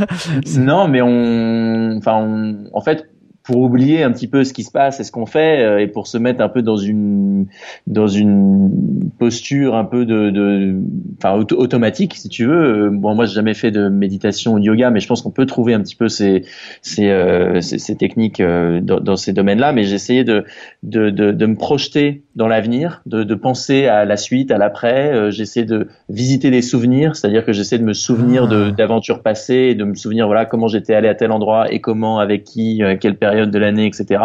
non, 0.57 0.88
mais 0.88 1.01
on. 1.01 1.97
Enfin, 1.97 2.55
en 2.74 2.82
fait 2.82 3.09
pour 3.50 3.62
oublier 3.64 4.04
un 4.04 4.12
petit 4.12 4.28
peu 4.28 4.43
ce 4.43 4.54
qui 4.54 4.64
se 4.64 4.70
passe 4.70 5.00
et 5.00 5.04
ce 5.04 5.12
qu'on 5.12 5.26
fait 5.26 5.64
euh, 5.64 5.80
et 5.80 5.88
pour 5.88 6.06
se 6.06 6.20
mettre 6.20 6.39
un 6.39 6.50
peu 6.50 6.62
dans 6.62 6.78
une 6.78 7.47
dans 7.88 8.08
une 8.08 9.10
posture 9.18 9.76
un 9.76 9.86
peu 9.86 10.06
de, 10.06 10.30
de 10.30 10.76
enfin 11.18 11.34
automatique 11.34 12.14
si 12.14 12.30
tu 12.30 12.45
veux. 12.45 12.86
Euh, 12.86 12.89
bon 12.91 13.16
moi 13.16 13.26
j'ai 13.26 13.34
jamais 13.34 13.56
fait 13.56 13.72
de 13.72 13.89
méditation 13.89 14.54
ou 14.54 14.60
de 14.60 14.66
yoga 14.66 14.91
mais 14.91 15.00
je 15.00 15.08
pense 15.08 15.24
qu'on 15.24 15.32
peut 15.32 15.47
trouver 15.47 15.74
un 15.74 15.82
petit 15.82 15.95
peu 15.95 16.10
ces 16.10 16.43
ces, 16.84 17.10
euh, 17.10 17.60
ces, 17.60 17.80
ces, 17.80 17.95
techniques 17.95 18.39
dans, 18.39 19.00
dans, 19.00 19.16
ces 19.16 19.34
domaines-là 19.34 19.74
mais 19.74 19.84
j'ai 19.84 19.95
essayé 19.95 20.24
de, 20.24 20.45
de 20.84 21.10
de, 21.10 21.32
de 21.32 21.45
me 21.47 21.56
projeter 21.56 22.22
dans 22.36 22.47
l'avenir, 22.47 23.02
de, 23.08 23.24
de 23.24 23.36
penser 23.36 23.88
à 23.88 24.06
la 24.06 24.16
suite, 24.16 24.52
à 24.52 24.60
l'après. 24.60 25.32
j'essaie 25.32 25.66
de 25.66 25.88
visiter 26.08 26.52
des 26.52 26.62
souvenirs, 26.62 27.16
c'est-à-dire 27.16 27.43
que 27.43 27.52
j'essaie 27.52 27.80
de 27.80 27.84
me 27.84 27.93
souvenir 27.93 28.47
de 28.47 28.68
ah. 28.70 28.72
d'aventures 28.72 29.24
passées, 29.24 29.74
de 29.74 29.84
me 29.84 29.95
souvenir 29.95 30.28
voilà 30.28 30.45
comment 30.45 30.68
j'étais 30.68 30.93
allé 30.93 31.10
à 31.10 31.16
tel 31.16 31.32
endroit 31.32 31.74
et 31.74 31.82
comment, 31.82 32.20
avec 32.20 32.43
qui, 32.43 32.82
quelle 33.02 33.18
période 33.18 33.38
de 33.47 33.59
l'année, 33.59 33.85
etc. 33.85 34.21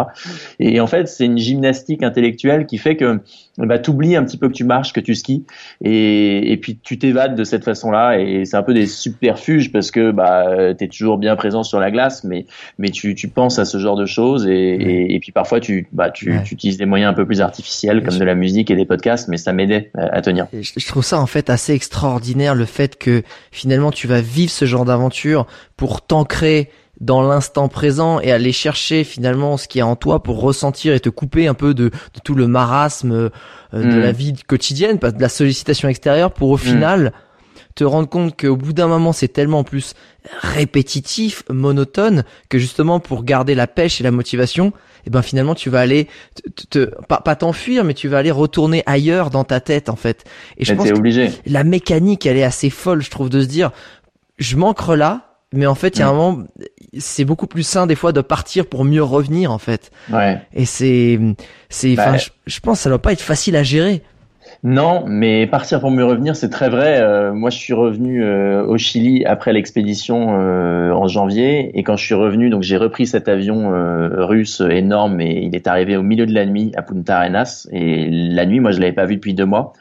Et, 0.59 0.79
en 0.79 0.87
fait, 0.87 1.07
c'est 1.07 1.25
une 1.25 1.37
gymnastique 1.37 2.03
intellectuelle 2.03 2.65
qui 2.65 2.77
fait 2.77 2.95
que 2.95 3.19
bah, 3.57 3.79
tu 3.79 3.89
oublies 3.89 4.15
un 4.15 4.23
petit 4.23 4.37
peu 4.37 4.47
que 4.47 4.53
tu 4.53 4.63
marches, 4.63 4.93
que 4.93 4.99
tu 4.99 5.15
skis, 5.15 5.45
et, 5.81 6.51
et 6.51 6.57
puis 6.57 6.77
tu 6.81 6.97
t'évades 6.97 7.35
de 7.35 7.43
cette 7.43 7.63
façon-là. 7.63 8.19
Et 8.19 8.45
c'est 8.45 8.57
un 8.57 8.63
peu 8.63 8.73
des 8.73 8.87
subterfuges 8.87 9.71
parce 9.71 9.91
que 9.91 10.11
bah, 10.11 10.73
tu 10.77 10.83
es 10.83 10.87
toujours 10.87 11.17
bien 11.17 11.35
présent 11.35 11.63
sur 11.63 11.79
la 11.79 11.91
glace, 11.91 12.23
mais, 12.23 12.45
mais 12.77 12.89
tu, 12.89 13.15
tu 13.15 13.27
penses 13.27 13.59
à 13.59 13.65
ce 13.65 13.77
genre 13.77 13.95
de 13.95 14.05
choses. 14.05 14.47
Et, 14.47 15.13
et, 15.13 15.19
puis 15.19 15.31
parfois, 15.31 15.59
tu, 15.59 15.87
bah, 15.91 16.09
tu, 16.09 16.33
tu, 16.43 16.53
utilises 16.53 16.77
des 16.77 16.85
moyens 16.85 17.11
un 17.11 17.13
peu 17.13 17.25
plus 17.25 17.41
artificiels 17.41 18.03
comme 18.03 18.17
de 18.17 18.25
la 18.25 18.35
musique 18.35 18.71
et 18.71 18.75
des 18.75 18.85
podcasts, 18.85 19.27
mais 19.27 19.37
ça 19.37 19.53
m'aidait 19.53 19.91
à, 19.95 20.21
tenir. 20.21 20.47
Je 20.53 20.87
trouve 20.87 21.03
ça 21.03 21.19
en 21.19 21.25
fait 21.25 21.49
assez 21.49 21.73
extraordinaire 21.73 22.55
le 22.55 22.65
fait 22.65 22.97
que 22.97 23.23
finalement 23.51 23.91
tu 23.91 24.07
vas 24.07 24.21
vivre 24.21 24.51
ce 24.51 24.65
genre 24.65 24.85
d'aventure 24.85 25.45
pour 25.77 26.01
t'ancrer 26.01 26.69
dans 27.05 27.21
l'instant 27.21 27.69
présent 27.69 28.19
et 28.19 28.31
aller 28.31 28.51
chercher 28.51 29.03
finalement 29.03 29.57
ce 29.57 29.67
qui 29.67 29.79
est 29.79 29.83
en 29.83 29.95
toi 29.95 30.23
pour 30.23 30.41
ressentir 30.41 30.93
et 30.93 30.99
te 30.99 31.09
couper 31.09 31.47
un 31.47 31.53
peu 31.53 31.73
de, 31.75 31.91
tout 32.23 32.33
le 32.33 32.47
marasme 32.47 33.11
euh, 33.11 33.29
de 33.73 33.99
la 33.99 34.11
mm. 34.11 34.15
vie 34.15 34.33
quotidienne, 34.47 34.97
de 34.97 35.21
la 35.21 35.29
sollicitation 35.29 35.87
extérieure 35.87 36.31
pour 36.31 36.49
au 36.49 36.55
mm. 36.55 36.59
final 36.59 37.13
te 37.75 37.83
rendre 37.83 38.09
compte 38.09 38.39
qu'au 38.39 38.55
bout 38.55 38.73
d'un 38.73 38.87
moment 38.87 39.11
c'est 39.11 39.27
tellement 39.27 39.63
plus 39.63 39.93
répétitif, 40.41 41.43
monotone 41.49 42.23
que 42.49 42.57
justement 42.57 42.99
pour 42.99 43.23
garder 43.23 43.53
la 43.53 43.67
pêche 43.67 43.99
et 43.99 44.03
la 44.03 44.11
motivation, 44.11 44.67
et 44.67 44.71
eh 45.07 45.09
ben 45.11 45.21
finalement 45.21 45.53
tu 45.53 45.69
vas 45.69 45.81
aller 45.81 46.07
te, 46.71 46.89
pas, 47.07 47.35
t'enfuir 47.35 47.83
mais 47.83 47.93
tu 47.93 48.07
vas 48.07 48.17
aller 48.17 48.31
retourner 48.31 48.81
ailleurs 48.87 49.29
dans 49.29 49.43
ta 49.43 49.59
tête 49.59 49.89
en 49.89 49.95
fait. 49.95 50.23
Et 50.57 50.65
je 50.65 50.73
pense 50.73 50.89
obligé. 50.89 51.29
la 51.45 51.63
mécanique 51.63 52.25
elle 52.25 52.37
est 52.37 52.43
assez 52.43 52.71
folle 52.71 53.03
je 53.03 53.11
trouve 53.11 53.29
de 53.29 53.41
se 53.41 53.45
dire 53.45 53.71
je 54.39 54.55
m'ancre 54.55 54.95
là 54.95 55.34
mais 55.55 55.65
en 55.65 55.75
fait 55.75 55.97
il 55.97 55.99
y 55.99 56.03
a 56.03 56.09
un 56.09 56.13
mm. 56.13 56.17
moment 56.17 56.43
c'est 56.97 57.25
beaucoup 57.25 57.47
plus 57.47 57.63
sain 57.63 57.87
des 57.87 57.95
fois 57.95 58.11
de 58.11 58.21
partir 58.21 58.65
pour 58.65 58.85
mieux 58.85 59.03
revenir 59.03 59.51
en 59.51 59.57
fait. 59.57 59.91
Ouais. 60.11 60.39
Et 60.53 60.65
c'est 60.65 61.19
c'est 61.69 61.93
enfin 61.93 62.13
bah, 62.13 62.17
je, 62.45 62.59
pense 62.59 62.79
que 62.79 62.83
ça 62.83 62.89
doit 62.89 63.01
pas 63.01 63.11
être 63.11 63.21
facile 63.21 63.55
à 63.55 63.63
gérer. 63.63 64.01
Non, 64.63 65.03
mais 65.05 65.45
partir 65.47 65.79
pour 65.79 65.91
mieux 65.91 66.05
revenir, 66.05 66.35
c'est 66.35 66.49
très 66.49 66.69
vrai. 66.69 66.99
Euh, 66.99 67.33
moi, 67.33 67.49
je 67.49 67.57
suis 67.57 67.73
revenu 67.73 68.23
euh, 68.23 68.65
au 68.65 68.77
Chili 68.77 69.23
après 69.25 69.53
l'expédition 69.53 70.39
euh, 70.39 70.91
en 70.91 71.07
janvier, 71.07 71.77
et 71.77 71.83
quand 71.83 71.97
je 71.97 72.03
suis 72.03 72.15
revenu, 72.15 72.49
donc 72.49 72.63
j'ai 72.63 72.77
repris 72.77 73.05
cet 73.05 73.27
avion 73.27 73.71
russe 74.25 74.61
énorme, 74.67 75.21
et 75.21 75.43
il 75.43 75.55
est 75.55 75.67
arrivé 75.67 75.97
au 75.97 76.01
milieu 76.03 76.25
de 76.25 76.33
la 76.33 76.45
nuit 76.45 76.71
à 76.75 76.81
Punta 76.81 77.17
Arenas. 77.17 77.67
Et 77.71 78.07
la 78.09 78.45
nuit, 78.45 78.59
moi, 78.59 78.71
je 78.71 78.79
l'avais 78.79 78.93
pas 78.93 79.05
vu 79.05 79.15
depuis 79.15 79.33
deux 79.33 79.45
mois. 79.45 79.73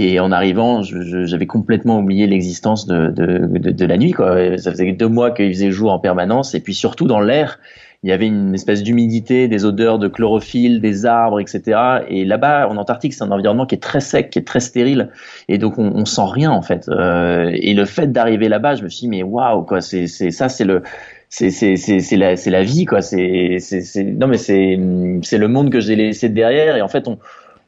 Et 0.00 0.20
en 0.20 0.30
arrivant, 0.30 0.82
j'avais 0.82 1.46
complètement 1.46 1.98
oublié 1.98 2.28
l'existence 2.28 2.86
de, 2.86 3.08
de, 3.08 3.48
de, 3.48 3.70
de, 3.72 3.84
la 3.84 3.96
nuit. 3.96 4.12
Quoi. 4.12 4.56
Ça 4.56 4.70
faisait 4.70 4.92
deux 4.92 5.08
mois 5.08 5.32
qu'il 5.32 5.52
faisait 5.52 5.72
jour 5.72 5.90
en 5.90 5.98
permanence. 5.98 6.54
Et 6.54 6.60
puis 6.60 6.72
surtout 6.72 7.08
dans 7.08 7.18
l'air, 7.18 7.58
il 8.04 8.10
y 8.10 8.12
avait 8.12 8.28
une 8.28 8.54
espèce 8.54 8.84
d'humidité, 8.84 9.48
des 9.48 9.64
odeurs 9.64 9.98
de 9.98 10.06
chlorophylle, 10.06 10.80
des 10.80 11.04
arbres, 11.04 11.40
etc. 11.40 12.04
Et 12.08 12.24
là-bas, 12.24 12.68
en 12.68 12.76
Antarctique, 12.76 13.12
c'est 13.12 13.24
un 13.24 13.32
environnement 13.32 13.66
qui 13.66 13.74
est 13.74 13.82
très 13.82 13.98
sec, 13.98 14.30
qui 14.30 14.38
est 14.38 14.46
très 14.46 14.60
stérile, 14.60 15.10
et 15.48 15.58
donc 15.58 15.78
on, 15.78 15.90
on 15.92 16.04
sent 16.04 16.22
rien 16.26 16.52
en 16.52 16.62
fait. 16.62 16.88
Euh, 16.88 17.50
et 17.52 17.74
le 17.74 17.84
fait 17.84 18.12
d'arriver 18.12 18.48
là-bas, 18.48 18.76
je 18.76 18.84
me 18.84 18.88
suis 18.88 19.00
dit 19.00 19.08
mais 19.08 19.24
waouh 19.24 19.64
quoi, 19.64 19.80
c'est 19.80 20.06
ça, 20.06 20.48
c'est 20.48 20.64
le 20.64 20.84
c'est 21.28 21.50
c'est 21.50 21.76
c'est 21.76 22.16
la 22.16 22.36
c'est 22.36 22.50
la 22.50 22.62
vie 22.62 22.84
quoi. 22.84 23.02
C'est 23.02 23.56
c'est 23.58 24.04
non 24.04 24.28
mais 24.28 24.38
c'est 24.38 24.78
c'est 25.22 25.38
le 25.38 25.48
monde 25.48 25.70
que 25.70 25.80
j'ai 25.80 25.96
laissé 25.96 26.28
derrière. 26.28 26.76
Et 26.76 26.82
en 26.82 26.88
fait, 26.88 27.08
on 27.08 27.18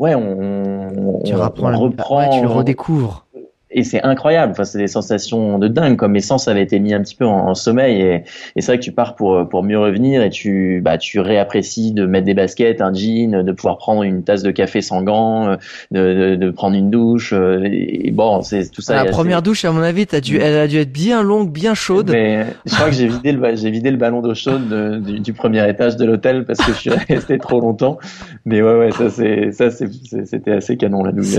ouais, 0.01 0.15
on, 0.15 1.21
tu 1.25 1.35
reprend, 1.35 2.31
tu 2.31 2.43
le 2.43 2.49
redécouvres 2.49 3.27
et 3.71 3.85
c'est 3.85 4.03
incroyable. 4.03 4.53
Enfin, 4.53 4.65
c'est 4.65 4.79
des 4.79 4.89
sensations 4.89 5.59
de 5.59 5.69
dingue. 5.69 5.97
Comme 5.97 6.13
mes 6.13 6.21
sens 6.21 6.49
avaient 6.49 6.63
été 6.63 6.79
mis 6.81 6.93
un 6.93 7.01
petit 7.01 7.15
peu 7.15 7.25
en, 7.25 7.55
sommeil, 7.55 8.01
et, 8.01 8.25
et 8.57 8.61
c'est 8.61 8.73
vrai 8.73 8.79
que 8.79 8.85
tu 8.85 8.93
pars 8.93 9.15
pour 9.15 9.49
pour 9.49 9.63
mieux 9.63 9.79
revenir 9.79 10.23
et 10.23 10.31
tu 10.31 10.81
bah 10.83 10.99
tu 10.99 11.21
réapprécies 11.21 11.93
de 11.93 12.07
mettre 12.07 12.27
des 12.27 12.35
baskets, 12.35 12.81
un 12.81 12.93
jean, 12.93 13.43
de 13.45 13.53
pouvoir 13.53 13.79
prendre 13.79 14.03
une 14.03 14.25
tasse 14.25 14.43
de 14.43 14.51
café 14.51 14.81
sans 14.81 15.03
gants, 15.03 15.57
de, 15.91 16.15
de, 16.31 16.37
de 16.37 16.51
prendre 16.51 16.77
une 16.77 16.91
douche. 16.91 17.33
Euh, 17.33 17.61
et, 17.65 18.11
bon, 18.11 18.43
c'est 18.43 18.71
tout 18.71 18.83
ça. 18.83 19.05
La 19.05 19.11
première 19.11 19.43
douche, 19.43 19.65
à 19.65 19.73
mon 19.73 19.83
avis, 19.83 20.07
as 20.13 20.21
dû, 20.21 20.39
elle 20.39 20.57
a 20.57 20.67
dû 20.67 20.79
être 20.79 20.93
bien 20.93 21.23
longue, 21.23 21.51
bien 21.51 21.75
chaude. 21.75 22.11
Mais 22.11 22.47
je 22.67 22.75
crois 22.75 22.89
que 22.89 22.95
j'ai 22.95 23.07
vidé 23.07 23.33
le 23.33 23.57
j'ai 23.57 23.71
vidé 23.71 23.91
le 23.91 23.97
ballon 23.97 24.21
d'eau 24.21 24.35
chaude 24.35 25.03
du, 25.03 25.21
du, 25.21 25.33
premier 25.33 25.69
étage 25.69 25.97
de 25.97 26.05
l'hôtel 26.05 26.45
parce 26.45 26.59
que 26.59 26.73
je 26.73 26.79
suis 26.79 26.91
resté 26.91 27.39
trop 27.39 27.61
longtemps. 27.61 27.99
Mais 28.45 28.63
ouais, 28.63 28.79
ouais, 28.79 28.91
ça 28.91 29.11
c'est 29.11 29.53
ça 29.53 29.71
c'était 29.71 30.53
assez 30.53 30.77
canon 30.77 31.05
la 31.05 31.13
douche. 31.13 31.37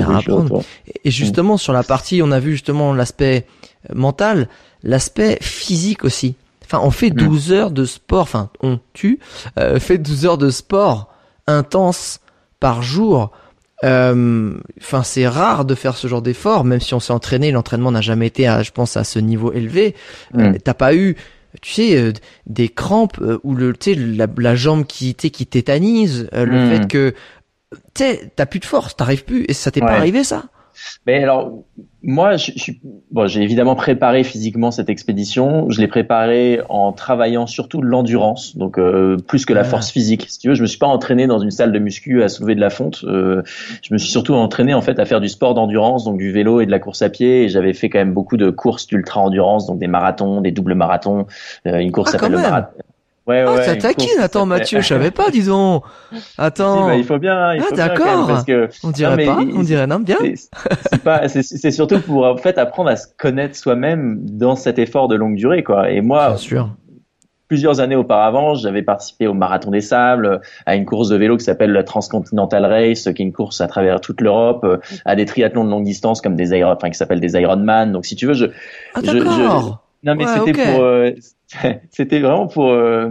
Et 1.03 1.11
justement 1.11 1.57
sur 1.57 1.73
la 1.73 1.83
partie 1.83 2.20
on 2.21 2.31
a 2.31 2.39
vu 2.39 2.51
justement 2.51 2.93
l'aspect 2.93 3.45
mental, 3.93 4.47
l'aspect 4.83 5.37
physique 5.41 6.03
aussi. 6.03 6.35
Enfin, 6.71 6.85
on 6.85 6.91
fait 6.91 7.09
12 7.09 7.49
mm. 7.49 7.53
heures 7.53 7.71
de 7.71 7.83
sport, 7.83 8.21
enfin, 8.21 8.49
on, 8.61 8.79
tue, 8.93 9.19
euh, 9.59 9.77
fait 9.79 9.97
12 9.97 10.25
heures 10.25 10.37
de 10.37 10.49
sport 10.49 11.13
intense 11.47 12.21
par 12.61 12.81
jour. 12.81 13.31
Euh, 13.83 14.53
enfin, 14.79 15.03
c'est 15.03 15.27
rare 15.27 15.65
de 15.65 15.75
faire 15.75 15.97
ce 15.97 16.07
genre 16.07 16.21
d'effort, 16.21 16.63
même 16.63 16.79
si 16.79 16.93
on 16.93 17.01
s'est 17.01 17.11
entraîné. 17.11 17.51
L'entraînement 17.51 17.91
n'a 17.91 17.99
jamais 17.99 18.27
été, 18.27 18.47
à, 18.47 18.63
je 18.63 18.71
pense, 18.71 18.95
à 18.95 19.03
ce 19.03 19.19
niveau 19.19 19.51
élevé. 19.51 19.95
Euh, 20.37 20.51
mm. 20.51 20.59
T'as 20.59 20.73
pas 20.73 20.95
eu, 20.95 21.17
tu 21.61 21.73
sais, 21.73 22.13
des 22.47 22.69
crampes 22.69 23.19
ou 23.43 23.53
le, 23.53 23.73
tu 23.73 23.93
sais, 23.93 23.99
la, 24.37 24.55
jambe 24.55 24.85
qui, 24.85 25.13
qui 25.15 25.45
tétanise, 25.45 26.29
le 26.31 26.45
mm. 26.45 26.69
fait 26.69 26.87
que, 26.87 27.13
tu 27.93 28.03
sais, 28.03 28.31
t'as 28.37 28.45
plus 28.45 28.59
de 28.59 28.65
force, 28.65 28.95
t'arrives 28.95 29.25
plus, 29.25 29.43
et 29.49 29.53
ça 29.53 29.71
t'est 29.71 29.81
pas 29.81 29.97
arrivé 29.97 30.23
ça? 30.23 30.45
Mais 31.05 31.23
alors, 31.23 31.63
moi, 32.03 32.35
je, 32.37 32.51
je 32.55 32.71
bon, 33.11 33.27
j'ai 33.27 33.41
évidemment 33.41 33.75
préparé 33.75 34.23
physiquement 34.23 34.71
cette 34.71 34.89
expédition. 34.89 35.69
Je 35.69 35.79
l'ai 35.79 35.87
préparé 35.87 36.59
en 36.69 36.93
travaillant 36.93 37.45
surtout 37.45 37.81
l'endurance, 37.81 38.57
donc 38.57 38.79
euh, 38.79 39.17
plus 39.17 39.45
que 39.45 39.53
la 39.53 39.61
ah. 39.61 39.65
force 39.65 39.91
physique. 39.91 40.25
Si 40.27 40.39
tu 40.39 40.49
veux, 40.49 40.55
je 40.55 40.61
me 40.61 40.67
suis 40.67 40.79
pas 40.79 40.87
entraîné 40.87 41.27
dans 41.27 41.39
une 41.39 41.51
salle 41.51 41.71
de 41.71 41.79
muscu 41.79 42.23
à 42.23 42.29
soulever 42.29 42.55
de 42.55 42.59
la 42.61 42.69
fonte. 42.69 43.03
Euh, 43.03 43.43
je 43.83 43.93
me 43.93 43.99
suis 43.99 44.09
surtout 44.09 44.33
entraîné 44.33 44.73
en 44.73 44.81
fait 44.81 44.99
à 44.99 45.05
faire 45.05 45.21
du 45.21 45.29
sport 45.29 45.53
d'endurance, 45.53 46.03
donc 46.05 46.17
du 46.17 46.31
vélo 46.31 46.61
et 46.61 46.65
de 46.65 46.71
la 46.71 46.79
course 46.79 47.01
à 47.01 47.09
pied. 47.09 47.43
Et 47.43 47.49
j'avais 47.49 47.73
fait 47.73 47.89
quand 47.89 47.99
même 47.99 48.13
beaucoup 48.13 48.37
de 48.37 48.49
courses 48.49 48.87
d'ultra 48.87 49.21
endurance, 49.21 49.67
donc 49.67 49.79
des 49.79 49.87
marathons, 49.87 50.41
des 50.41 50.51
doubles 50.51 50.75
marathons. 50.75 51.27
Euh, 51.67 51.77
une 51.77 51.91
course 51.91 52.09
ah, 52.09 52.17
s'appelle 52.17 52.31
le 52.31 52.41
marathon. 52.41 52.71
Ouais, 53.27 53.43
ah, 53.45 53.53
ouais, 53.53 53.63
ça 53.63 53.75
taquine. 53.75 54.19
Attends, 54.19 54.45
Mathieu, 54.47 54.81
je 54.81 54.87
savais 54.87 55.11
pas, 55.11 55.29
disons. 55.29 55.81
Attends. 56.37 56.87
bah, 56.87 56.95
il 56.95 57.03
faut 57.03 57.19
bien. 57.19 57.53
Il 57.53 57.63
ah, 57.63 57.75
d'accord. 57.75 58.43
Que 58.45 58.69
on 58.83 58.91
dirait 58.91 59.25
pas. 59.25 59.37
On 59.37 59.61
dirait 59.61 59.87
non, 59.87 59.99
bien. 59.99 60.17
C'est 60.23 61.03
pas. 61.03 61.27
C'est 61.27 61.71
surtout 61.71 61.99
pour 61.99 62.25
en 62.25 62.37
fait 62.37 62.57
apprendre 62.57 62.89
à 62.89 62.95
se 62.95 63.07
connaître 63.17 63.55
soi-même 63.55 64.19
dans 64.23 64.55
cet 64.55 64.79
effort 64.79 65.07
de 65.07 65.15
longue 65.15 65.35
durée, 65.35 65.63
quoi. 65.63 65.91
Et 65.91 66.01
moi, 66.01 66.29
bien 66.29 66.37
sûr. 66.37 66.69
Plusieurs 67.47 67.81
années 67.81 67.97
auparavant, 67.97 68.55
j'avais 68.55 68.81
participé 68.81 69.27
au 69.27 69.33
Marathon 69.33 69.71
des 69.71 69.81
Sables, 69.81 70.39
à 70.65 70.77
une 70.77 70.85
course 70.85 71.09
de 71.09 71.17
vélo 71.17 71.35
qui 71.35 71.43
s'appelle 71.43 71.73
la 71.73 71.83
Transcontinental 71.83 72.65
Race, 72.65 73.03
qui 73.13 73.21
est 73.21 73.25
une 73.25 73.33
course 73.33 73.59
à 73.59 73.67
travers 73.67 73.99
toute 73.99 74.21
l'Europe, 74.21 74.65
à 75.03 75.15
des 75.17 75.25
triathlons 75.25 75.65
de 75.65 75.69
longue 75.69 75.83
distance 75.83 76.21
comme 76.21 76.37
des 76.37 76.63
enfin 76.63 76.89
qui 76.89 76.97
s'appellent 76.97 77.19
des 77.19 77.33
Ironman. 77.33 77.91
Donc 77.91 78.05
si 78.05 78.15
tu 78.15 78.25
veux, 78.25 78.33
je, 78.33 78.45
ah, 78.95 79.01
je, 79.03 79.11
je 79.11 79.71
non 80.03 80.15
mais 80.15 80.25
c'était 80.27 80.53
pour 80.53 80.83
euh, 80.83 81.11
c'était 81.89 82.19
vraiment 82.19 82.47
pour 82.47 82.69
euh, 82.69 83.09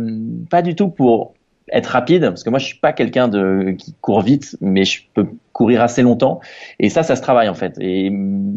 pas 0.51 0.63
du 0.63 0.75
tout 0.75 0.89
pour 0.89 1.35
être 1.73 1.87
rapide 1.89 2.23
parce 2.23 2.43
que 2.43 2.51
moi 2.51 2.59
je 2.59 2.67
suis 2.67 2.79
pas 2.79 2.93
quelqu'un 2.93 3.29
de 3.29 3.75
qui 3.79 3.95
court 4.01 4.23
vite 4.23 4.57
mais 4.61 4.85
je 4.85 5.03
peux 5.15 5.27
courir 5.53 5.83
assez 5.83 6.03
longtemps. 6.03 6.41
Et 6.79 6.89
ça 6.89 7.03
ça 7.03 7.17
se 7.17 7.23
travaille 7.23 7.49
en 7.49 7.55
fait. 7.55 7.75
Et 7.81 8.11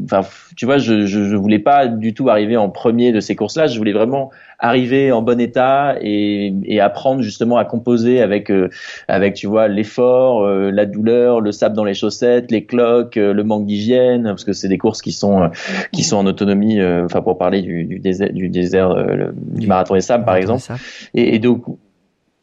enfin 0.05 0.21
tu 0.55 0.65
vois 0.65 0.77
je, 0.77 1.05
je, 1.05 1.25
je 1.25 1.35
voulais 1.35 1.59
pas 1.59 1.87
du 1.87 2.13
tout 2.13 2.29
arriver 2.29 2.55
en 2.57 2.69
premier 2.69 3.11
de 3.11 3.19
ces 3.19 3.35
courses 3.35 3.57
là 3.57 3.67
je 3.67 3.77
voulais 3.77 3.93
vraiment 3.93 4.31
arriver 4.59 5.11
en 5.11 5.21
bon 5.21 5.39
état 5.41 5.95
et, 6.01 6.53
et 6.63 6.79
apprendre 6.79 7.21
justement 7.21 7.57
à 7.57 7.65
composer 7.65 8.21
avec 8.21 8.49
euh, 8.49 8.69
avec 9.07 9.33
tu 9.33 9.47
vois 9.47 9.67
l'effort 9.67 10.45
euh, 10.45 10.71
la 10.71 10.85
douleur 10.85 11.41
le 11.41 11.51
sable 11.51 11.75
dans 11.75 11.83
les 11.83 11.93
chaussettes 11.93 12.51
les 12.51 12.63
cloques 12.65 13.17
euh, 13.17 13.33
le 13.33 13.43
manque 13.43 13.65
d'hygiène 13.65 14.23
parce 14.23 14.45
que 14.45 14.53
c'est 14.53 14.69
des 14.69 14.77
courses 14.77 15.01
qui 15.01 15.11
sont 15.11 15.49
qui 15.91 16.03
sont 16.03 16.17
en 16.17 16.25
autonomie 16.25 16.81
enfin 16.81 17.21
pour 17.21 17.37
parler 17.37 17.61
du, 17.61 17.83
du 17.83 17.99
désert 17.99 18.31
du 18.31 18.49
désert 18.49 18.95
du 19.35 19.67
marathon 19.67 19.95
des 19.95 20.01
sables 20.01 20.23
par 20.25 20.35
exemple. 20.35 20.63
et, 21.13 21.35
et 21.35 21.39
donc 21.39 21.63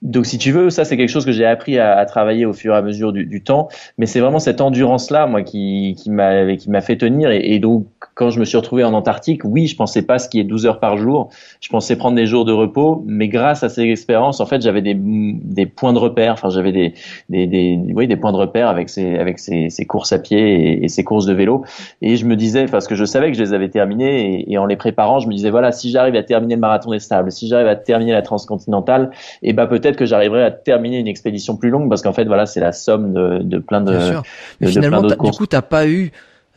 donc 0.03 0.25
si 0.25 0.39
tu 0.39 0.51
veux, 0.51 0.71
ça 0.71 0.85
c'est 0.85 0.97
quelque 0.97 1.11
chose 1.11 1.27
que 1.27 1.33
j'ai 1.33 1.45
appris 1.45 1.79
à, 1.79 1.97
à, 1.99 2.07
travailler 2.07 2.47
au 2.47 2.55
fur 2.55 2.75
et 2.75 2.77
à 2.77 2.83
mesure 2.83 3.13
du, 3.13 3.27
du 3.27 3.43
temps, 3.43 3.69
mais 3.99 4.07
c'est 4.07 4.21
vraiment 4.21 4.39
cette 4.39 4.63
endurance 4.63 5.11
là, 5.11 5.27
moi, 5.27 5.43
qui, 5.43 5.95
qui 5.99 6.11
m'a 6.11 6.57
qui 6.57 6.71
m'a 6.71 6.81
fait 6.81 6.97
tenir. 6.97 7.31
Et, 7.31 7.55
et, 7.55 7.59
donc 7.59 7.87
quand 8.15 8.31
je 8.31 8.41
me 8.41 8.45
suis 8.45 8.57
retrouvé 8.57 8.83
en 8.83 8.95
Antarctique, 8.95 9.43
oui, 9.45 9.67
je 9.67 9.77
pensais 9.77 10.03
pas 10.03 10.19
ce 10.19 10.29
qui 10.29 10.41
est 10.41 10.45
12 10.45 10.67
heures 10.67 10.81
par 10.81 10.97
jour. 10.97 11.29
Je 11.61 11.69
pensais 11.69 11.97
prendre 11.97 12.17
des 12.17 12.27
jours 12.27 12.47
de 12.47 12.53
repos, 12.53 13.03
mais 13.07 13.29
grâce 13.29 13.63
à 13.63 13.69
ces 13.69 13.83
expériences, 13.83 14.41
en 14.41 14.47
fait, 14.47 14.63
j'avais 14.63 14.83
des, 14.83 14.95
des 14.97 15.67
points 15.67 15.93
de 15.93 15.99
repère. 15.99 16.33
Enfin, 16.33 16.49
j'avais 16.49 16.73
des, 16.73 16.95
des, 17.29 17.47
des, 17.47 17.79
oui, 17.95 18.09
des 18.09 18.17
points 18.17 18.33
de 18.33 18.39
repère 18.39 18.69
avec 18.69 18.89
ces, 18.89 19.17
avec 19.19 19.39
ces, 19.39 19.69
ces 19.69 19.85
courses 19.85 20.13
à 20.13 20.19
pied 20.19 20.83
et, 20.83 20.89
ces 20.89 21.05
courses 21.05 21.27
de 21.27 21.35
vélo. 21.35 21.65
Et 22.01 22.17
je 22.17 22.25
me 22.25 22.37
disais, 22.37 22.67
parce 22.67 22.87
que 22.89 22.95
je 22.95 23.05
savais 23.05 23.31
que 23.31 23.37
je 23.37 23.43
les 23.43 23.53
avais 23.53 23.69
terminées 23.69 24.51
et, 24.51 24.59
en 24.59 24.67
les 24.67 24.77
préparant, 24.77 25.19
je 25.19 25.29
me 25.29 25.33
disais, 25.33 25.51
voilà, 25.51 25.73
si 25.73 25.91
j'arrive 25.91 26.17
à 26.17 26.23
terminer 26.23 26.55
le 26.55 26.61
marathon 26.61 26.91
des 26.91 26.99
sables, 26.99 27.31
si 27.31 27.49
j'arrive 27.49 27.69
à 27.69 27.77
terminer 27.77 28.13
la 28.13 28.23
transcontinentale, 28.23 29.11
et 29.43 29.51
eh 29.51 29.53
ben 29.53 29.67
peut-être 29.67 29.90
que 29.97 30.07
j'arriverai 30.07 30.45
à 30.45 30.51
terminer 30.51 30.99
une 30.99 31.09
expédition 31.09 31.57
plus 31.57 31.71
longue, 31.71 31.89
parce 31.89 32.03
qu'en 32.03 32.13
fait, 32.13 32.25
voilà, 32.25 32.47
c'est 32.47 32.61
la 32.61 32.73
somme 32.73 33.13
de, 33.13 33.39
de 33.43 33.59
plein 33.59 33.81
de, 33.81 33.93
Bien 33.93 34.23
Mais 34.61 34.69
finalement, 34.69 35.03
du 35.03 35.17
coup, 35.17 35.47
t'as 35.47 35.63
pas 35.63 35.87
eu 35.87 36.13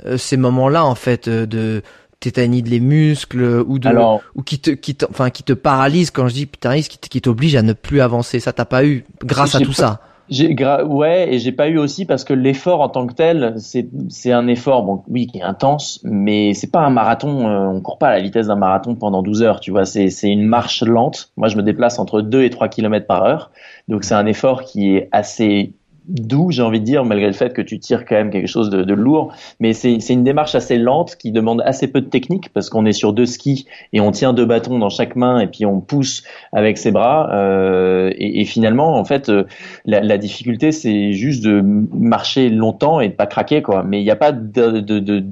euh, 0.05 0.17
ces 0.17 0.37
moments-là 0.37 0.85
en 0.85 0.95
fait 0.95 1.27
euh, 1.27 1.45
de 1.45 1.81
tétanide 2.19 2.67
les 2.67 2.79
muscles 2.79 3.63
ou 3.67 3.79
de 3.79 3.89
ou 4.33 4.41
qui 4.43 4.59
te 4.59 4.71
qui 4.71 4.95
te, 4.95 5.05
enfin 5.09 5.29
qui 5.29 5.43
te 5.43 5.53
paralyse 5.53 6.09
quand 6.09 6.27
je 6.29 6.33
dis 6.33 6.45
putain 6.45 6.79
qui 6.81 7.21
t'oblige 7.21 7.55
à 7.55 7.61
ne 7.61 7.73
plus 7.73 8.01
avancer. 8.01 8.39
Ça 8.39 8.53
t'as 8.53 8.65
pas 8.65 8.85
eu 8.85 9.03
grâce 9.23 9.55
à 9.55 9.59
tout 9.59 9.73
ça 9.73 10.01
ouais 10.29 11.33
et 11.33 11.39
j'ai 11.39 11.51
pas 11.51 11.67
eu 11.67 11.77
aussi 11.77 12.05
parce 12.05 12.23
que 12.23 12.33
l'effort 12.33 12.81
en 12.81 12.89
tant 12.89 13.07
que 13.07 13.13
tel 13.13 13.55
c'est 13.57 14.31
un 14.31 14.47
effort 14.47 14.83
bon 14.83 15.03
oui 15.07 15.27
qui 15.27 15.39
est 15.39 15.43
intense 15.43 15.99
mais 16.03 16.53
c'est 16.53 16.71
pas 16.71 16.79
un 16.79 16.89
marathon 16.89 17.47
euh, 17.47 17.67
on 17.67 17.81
court 17.81 17.97
pas 17.97 18.07
à 18.07 18.15
la 18.15 18.21
vitesse 18.21 18.47
d'un 18.47 18.55
marathon 18.55 18.95
pendant 18.95 19.21
12 19.21 19.43
heures 19.43 19.59
tu 19.59 19.71
vois 19.71 19.85
c'est 19.85 20.09
une 20.23 20.45
marche 20.45 20.83
lente. 20.83 21.31
Moi 21.37 21.47
je 21.47 21.57
me 21.57 21.63
déplace 21.63 21.99
entre 21.99 22.21
2 22.21 22.43
et 22.43 22.49
3 22.49 22.67
km 22.69 23.05
par 23.05 23.23
heure. 23.23 23.51
Donc 23.87 24.03
c'est 24.03 24.15
un 24.15 24.25
effort 24.25 24.63
qui 24.63 24.95
est 24.95 25.09
assez 25.11 25.73
doux, 26.07 26.51
j'ai 26.51 26.61
envie 26.61 26.79
de 26.79 26.85
dire, 26.85 27.05
malgré 27.05 27.27
le 27.27 27.33
fait 27.33 27.53
que 27.53 27.61
tu 27.61 27.79
tires 27.79 28.05
quand 28.05 28.15
même 28.15 28.29
quelque 28.29 28.47
chose 28.47 28.69
de, 28.69 28.83
de 28.83 28.93
lourd. 28.93 29.33
Mais 29.59 29.73
c'est 29.73 29.97
une 30.09 30.23
démarche 30.23 30.55
assez 30.55 30.77
lente 30.77 31.15
qui 31.15 31.31
demande 31.31 31.61
assez 31.65 31.87
peu 31.87 32.01
de 32.01 32.07
technique 32.07 32.49
parce 32.53 32.69
qu'on 32.69 32.85
est 32.85 32.93
sur 32.93 33.13
deux 33.13 33.25
skis 33.25 33.65
et 33.93 34.01
on 34.01 34.11
tient 34.11 34.33
deux 34.33 34.45
bâtons 34.45 34.79
dans 34.79 34.89
chaque 34.89 35.15
main 35.15 35.39
et 35.39 35.47
puis 35.47 35.65
on 35.65 35.81
pousse 35.81 36.23
avec 36.51 36.77
ses 36.77 36.91
bras. 36.91 37.29
Euh, 37.33 38.11
et, 38.15 38.41
et, 38.41 38.45
finalement, 38.45 38.97
en 38.97 39.05
fait, 39.05 39.29
euh, 39.29 39.43
la, 39.85 40.01
la 40.01 40.17
difficulté, 40.17 40.71
c'est 40.71 41.13
juste 41.13 41.43
de 41.43 41.61
marcher 41.61 42.49
longtemps 42.49 42.99
et 42.99 43.09
de 43.09 43.13
pas 43.13 43.27
craquer, 43.27 43.61
quoi. 43.61 43.83
Mais 43.83 44.01
il 44.01 44.03
n'y 44.03 44.11
a 44.11 44.15
pas 44.15 44.31
de, 44.31 44.79
de, 44.79 44.99
de 44.99 45.23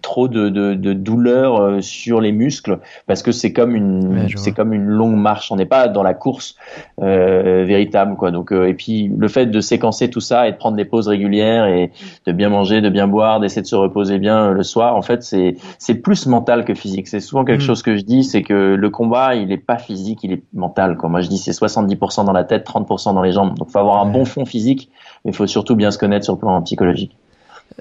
trop 0.00 0.28
de, 0.28 0.48
de, 0.48 0.74
de, 0.74 0.92
douleur 0.92 1.60
euh, 1.60 1.80
sur 1.80 2.20
les 2.20 2.32
muscles 2.32 2.78
parce 3.06 3.22
que 3.22 3.32
c'est 3.32 3.52
comme 3.52 3.74
une 3.74 4.28
c'est 4.36 4.52
comme 4.52 4.72
une 4.72 4.86
longue 4.86 5.16
marche. 5.16 5.50
On 5.50 5.56
n'est 5.56 5.66
pas 5.66 5.88
dans 5.88 6.02
la 6.02 6.14
course 6.14 6.56
euh, 7.00 7.64
véritable 7.66 8.16
quoi. 8.16 8.30
Donc 8.30 8.52
euh, 8.52 8.68
et 8.68 8.74
puis 8.74 9.10
le 9.16 9.28
fait 9.28 9.46
de 9.46 9.60
séquencer 9.60 10.10
tout 10.10 10.20
ça 10.20 10.48
et 10.48 10.52
de 10.52 10.56
prendre 10.56 10.76
des 10.76 10.84
pauses 10.84 11.08
régulières 11.08 11.66
et 11.66 11.90
de 12.26 12.32
bien 12.32 12.48
manger 12.48 12.80
de 12.80 12.88
bien 12.88 13.08
boire 13.08 13.40
d'essayer 13.40 13.62
de 13.62 13.66
se 13.66 13.76
reposer 13.76 14.18
bien 14.18 14.46
euh, 14.46 14.52
le 14.52 14.62
soir 14.62 14.96
en 14.96 15.02
fait 15.02 15.22
c'est 15.22 15.56
c'est 15.78 15.94
plus 15.94 16.26
mental 16.26 16.64
que 16.64 16.74
physique. 16.74 17.08
C'est 17.08 17.20
souvent 17.20 17.44
quelque 17.44 17.62
mm. 17.62 17.66
chose 17.66 17.82
que 17.82 17.96
je 17.96 18.02
dis 18.02 18.24
c'est 18.24 18.42
que 18.42 18.74
le 18.74 18.90
combat 18.90 19.34
il 19.34 19.52
est 19.52 19.58
pas 19.58 19.78
physique 19.78 20.20
il 20.22 20.32
est 20.32 20.42
mental 20.52 20.96
quoi. 20.96 21.08
Moi 21.08 21.20
je 21.20 21.28
dis 21.28 21.38
c'est 21.38 21.52
70% 21.52 22.24
dans 22.24 22.32
la 22.32 22.44
tête 22.44 22.66
30% 22.66 23.14
dans 23.14 23.22
les 23.22 23.32
jambes. 23.32 23.56
Donc 23.58 23.70
faut 23.70 23.78
avoir 23.78 24.00
un 24.00 24.10
bon 24.10 24.24
fond 24.24 24.44
physique 24.44 24.90
mais 25.24 25.32
il 25.32 25.34
faut 25.34 25.46
surtout 25.46 25.76
bien 25.76 25.90
se 25.90 25.98
connaître 25.98 26.24
sur 26.24 26.34
le 26.34 26.40
plan 26.40 26.60
psychologique 26.62 27.16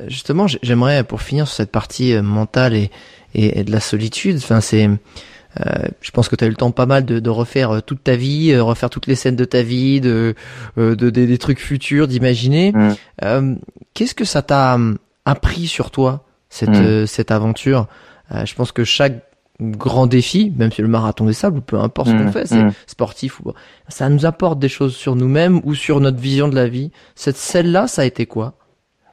Justement, 0.08 0.48
j'aimerais 0.48 1.04
pour 1.04 1.22
finir 1.22 1.48
sur 1.48 1.56
cette 1.56 1.72
partie 1.72 2.14
euh, 2.14 2.22
mentale 2.22 2.74
et, 2.74 2.92
et, 3.34 3.64
de 3.64 3.72
la 3.72 3.80
solitude. 3.80 4.38
Enfin, 4.38 4.62
c'est, 4.62 4.90
euh, 5.60 5.88
je 6.02 6.12
pense 6.12 6.30
que 6.30 6.36
tu 6.36 6.44
as 6.44 6.48
eu 6.48 6.52
le 6.52 6.56
temps 6.56 6.72
pas 6.72 6.86
mal 6.86 7.06
de, 7.06 7.20
de, 7.20 7.30
refaire 7.30 7.72
euh, 7.72 7.82
toute 7.82 8.04
ta 8.04 8.16
vie, 8.16 8.52
euh, 8.52 8.64
refaire 8.64 8.90
toutes 8.90 9.08
les 9.08 9.16
scènes 9.16 9.36
de 9.36 9.46
ta 9.46 9.62
vie, 9.64 10.00
de, 10.00 10.36
de, 10.78 11.10
des 11.10 11.38
trucs 11.38 11.60
futurs, 11.60 12.08
d'imaginer. 12.08 12.74
Mm. 13.22 13.56
Qu'est-ce 13.94 14.16
que 14.16 14.26
ça 14.26 14.42
t'a 14.42 14.78
appris 15.26 15.68
sur 15.68 15.92
toi 15.92 16.26
cette 16.50 16.70
mm. 16.70 17.06
cette 17.06 17.32
aventure? 17.32 17.88
Je 18.46 18.54
pense 18.56 18.72
que 18.72 18.86
chaque 18.86 19.24
grand 19.60 20.08
défi, 20.08 20.52
même 20.56 20.72
si 20.72 20.82
le 20.82 20.88
marathon 20.88 21.26
des 21.26 21.34
sables, 21.34 21.58
ou 21.58 21.62
peu 21.62 21.78
importe 21.78 22.08
ce 22.08 22.14
qu'on 22.14 22.26
mm. 22.26 22.32
fait, 22.32 22.48
c'est 22.48 22.64
sportif 22.88 23.42
ou 23.42 23.52
ça 23.90 24.08
nous 24.08 24.26
apporte 24.26 24.58
des 24.58 24.70
choses 24.70 24.96
sur 24.96 25.16
nous-mêmes 25.16 25.60
ou 25.66 25.76
sur 25.76 26.00
notre 26.00 26.20
vision 26.20 26.48
de 26.48 26.56
la 26.56 26.68
vie. 26.68 26.92
Cette 27.16 27.38
celle-là, 27.38 27.88
ça 27.88 28.04
a 28.04 28.06
été 28.06 28.26
quoi? 28.26 28.54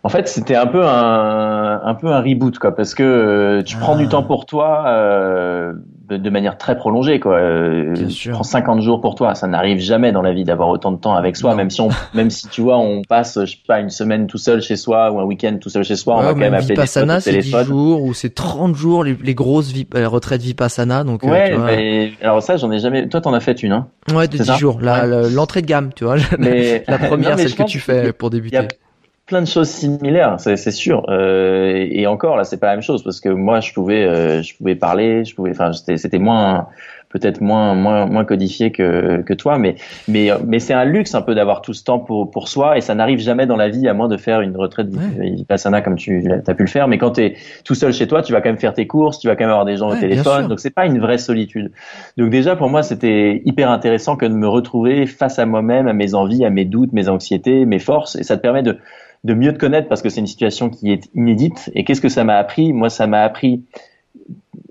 En 0.09 0.11
fait, 0.11 0.27
c'était 0.27 0.57
un 0.57 0.67
peu 0.67 0.87
un, 0.87 1.83
un 1.85 1.95
peu 1.95 2.07
un 2.07 2.23
reboot, 2.23 2.59
quoi, 2.59 2.75
parce 2.75 2.95
que 2.95 3.03
euh, 3.03 3.63
tu 3.63 3.77
prends 3.77 3.95
du 3.95 4.07
ah. 4.07 4.09
temps 4.09 4.23
pour 4.23 4.47
toi 4.47 4.85
euh, 4.87 5.75
de, 6.09 6.31
manière 6.31 6.57
très 6.57 6.79
prolongée, 6.79 7.21
quoi. 7.21 7.35
Euh, 7.35 7.93
tu 8.09 8.31
prends 8.31 8.43
50 8.43 8.81
jours 8.81 9.03
pour 9.03 9.17
toi, 9.17 9.35
ça 9.35 9.47
n'arrive 9.47 9.81
jamais 9.81 10.11
dans 10.11 10.23
la 10.23 10.33
vie 10.33 10.45
d'avoir 10.45 10.71
autant 10.71 10.93
de 10.93 10.97
temps 10.97 11.15
avec 11.15 11.37
soi, 11.37 11.55
même 11.55 11.69
si 11.69 11.83
on, 11.83 11.91
même 12.15 12.31
si 12.31 12.49
tu 12.49 12.63
vois, 12.63 12.79
on 12.79 13.03
passe, 13.07 13.39
je 13.39 13.51
sais 13.51 13.59
pas, 13.67 13.81
une 13.81 13.91
semaine 13.91 14.29
tout 14.29 14.39
seul 14.39 14.63
chez 14.63 14.77
soi 14.77 15.13
ou 15.13 15.21
un 15.21 15.25
week-end 15.25 15.59
tout 15.61 15.69
seul 15.69 15.85
chez 15.85 15.97
soi, 15.97 16.17
on 16.17 16.23
va 16.23 16.33
quand 16.33 16.37
même 16.37 16.55
appeler 16.55 16.69
Vipassana, 16.69 17.21
c'est 17.21 17.37
10 17.37 17.65
jours 17.67 18.03
ou 18.03 18.15
c'est 18.15 18.35
30 18.35 18.75
jours 18.75 19.05
les, 19.05 19.15
les 19.23 19.35
grosses 19.35 19.75
euh, 19.95 20.09
retraites 20.09 20.41
Vipassana, 20.41 21.05
donc. 21.05 21.23
Ouais, 21.23 21.55
mais, 21.59 22.13
alors 22.23 22.43
ça, 22.43 22.57
j'en 22.57 22.71
ai 22.71 22.79
jamais. 22.79 23.11
Toi, 23.11 23.21
t'en 23.21 23.35
as 23.35 23.41
fait 23.41 23.63
une, 23.63 23.73
hein 23.73 23.89
Ouais, 24.15 24.27
de 24.27 24.39
10 24.39 24.57
jours. 24.57 24.81
L'entrée 24.81 25.61
de 25.61 25.67
gamme, 25.67 25.91
tu 25.95 26.05
vois. 26.05 26.17
Mais... 26.39 26.83
la 26.89 26.97
première, 26.97 27.39
celle 27.39 27.55
que 27.55 27.65
tu 27.65 27.79
fais 27.79 28.15
pour 28.15 28.31
débuter 28.31 28.69
plein 29.29 29.43
de 29.43 29.47
choses 29.47 29.69
similaires, 29.69 30.37
c'est 30.39 30.71
sûr. 30.71 31.05
Euh, 31.09 31.87
et 31.91 32.07
encore 32.07 32.37
là, 32.37 32.45
c'est 32.45 32.57
pas 32.57 32.69
la 32.69 32.73
même 32.73 32.83
chose 32.83 33.05
parce 33.05 33.21
que 33.21 33.29
moi, 33.29 33.61
je 33.61 33.73
pouvais, 33.75 34.03
euh, 34.03 34.43
je 34.43 34.57
pouvais 34.57 34.75
parler, 34.75 35.25
je 35.27 35.35
pouvais, 35.35 35.51
enfin, 35.51 35.73
c'était 35.73 36.19
moins, 36.19 36.69
peut-être 37.11 37.43
moins, 37.43 37.75
moins, 37.75 38.07
moins 38.07 38.25
codifié 38.25 38.73
que, 38.73 39.21
que 39.23 39.35
toi, 39.35 39.59
mais, 39.59 39.77
mais, 40.09 40.31
mais 40.47 40.59
c'est 40.59 40.73
un 40.73 40.85
luxe 40.85 41.15
un 41.15 41.21
peu 41.21 41.35
d'avoir 41.35 41.61
tout 41.61 41.75
ce 41.75 41.85
temps 41.85 41.99
pour, 41.99 42.31
pour 42.31 42.49
soi 42.49 42.79
et 42.79 42.81
ça 42.81 42.95
n'arrive 42.95 43.19
jamais 43.19 43.47
dans 43.47 43.57
la 43.57 43.69
vie 43.69 43.87
à 43.87 43.93
moins 43.93 44.09
de 44.09 44.17
faire 44.17 44.41
une 44.41 44.57
retraite 44.57 44.89
ouais. 44.89 45.31
vipassana 45.31 45.83
comme 45.83 45.97
tu 45.97 46.25
as 46.47 46.55
pu 46.55 46.63
le 46.63 46.69
faire. 46.69 46.89
Mais 46.89 46.97
quand 46.97 47.13
tu 47.13 47.23
es 47.23 47.37
tout 47.65 47.75
seul 47.75 47.93
chez 47.93 48.07
toi, 48.07 48.23
tu 48.23 48.33
vas 48.33 48.41
quand 48.41 48.49
même 48.49 48.59
faire 48.59 48.75
tes 48.75 48.87
courses, 48.87 49.19
tu 49.19 49.29
vas 49.29 49.37
quand 49.37 49.45
même 49.45 49.51
avoir 49.51 49.67
des 49.67 49.77
gens 49.77 49.91
au 49.91 49.97
téléphone, 49.97 50.49
donc 50.49 50.61
c'est 50.61 50.75
pas 50.75 50.87
une 50.87 51.01
vraie 51.01 51.19
solitude. 51.19 51.71
Donc 52.17 52.31
déjà 52.31 52.57
pour 52.57 52.71
moi, 52.71 52.83
c'était 52.83 53.43
hyper 53.45 53.71
intéressant 53.71 54.17
que 54.17 54.25
de 54.27 54.35
me 54.35 54.49
retrouver 54.49 55.07
face 55.07 55.39
à 55.39 55.45
moi-même, 55.45 55.87
à 55.87 55.93
mes 55.93 56.15
envies, 56.15 56.45
à 56.45 56.51
mes 56.51 56.65
doutes, 56.65 56.93
mes 56.93 57.09
anxiétés, 57.11 57.67
mes 57.67 57.79
forces, 57.79 58.17
et 58.17 58.23
ça 58.23 58.39
te 58.39 58.43
permet 58.43 58.63
de 58.63 58.79
de 59.25 59.35
mieux 59.35 59.53
te 59.53 59.59
connaître 59.59 59.89
parce 59.89 60.03
que 60.03 60.09
c'est 60.09 60.21
une 60.21 60.27
situation 60.27 60.71
qui 60.71 60.93
est 60.93 61.09
inédite. 61.15 61.71
Et 61.75 61.85
qu'est-ce 61.85 62.01
que 62.01 62.09
ça 62.09 62.25
m'a 62.25 62.37
appris? 62.37 62.73
Moi, 62.73 62.89
ça 62.89 63.07
m'a 63.07 63.23
appris, 63.23 63.63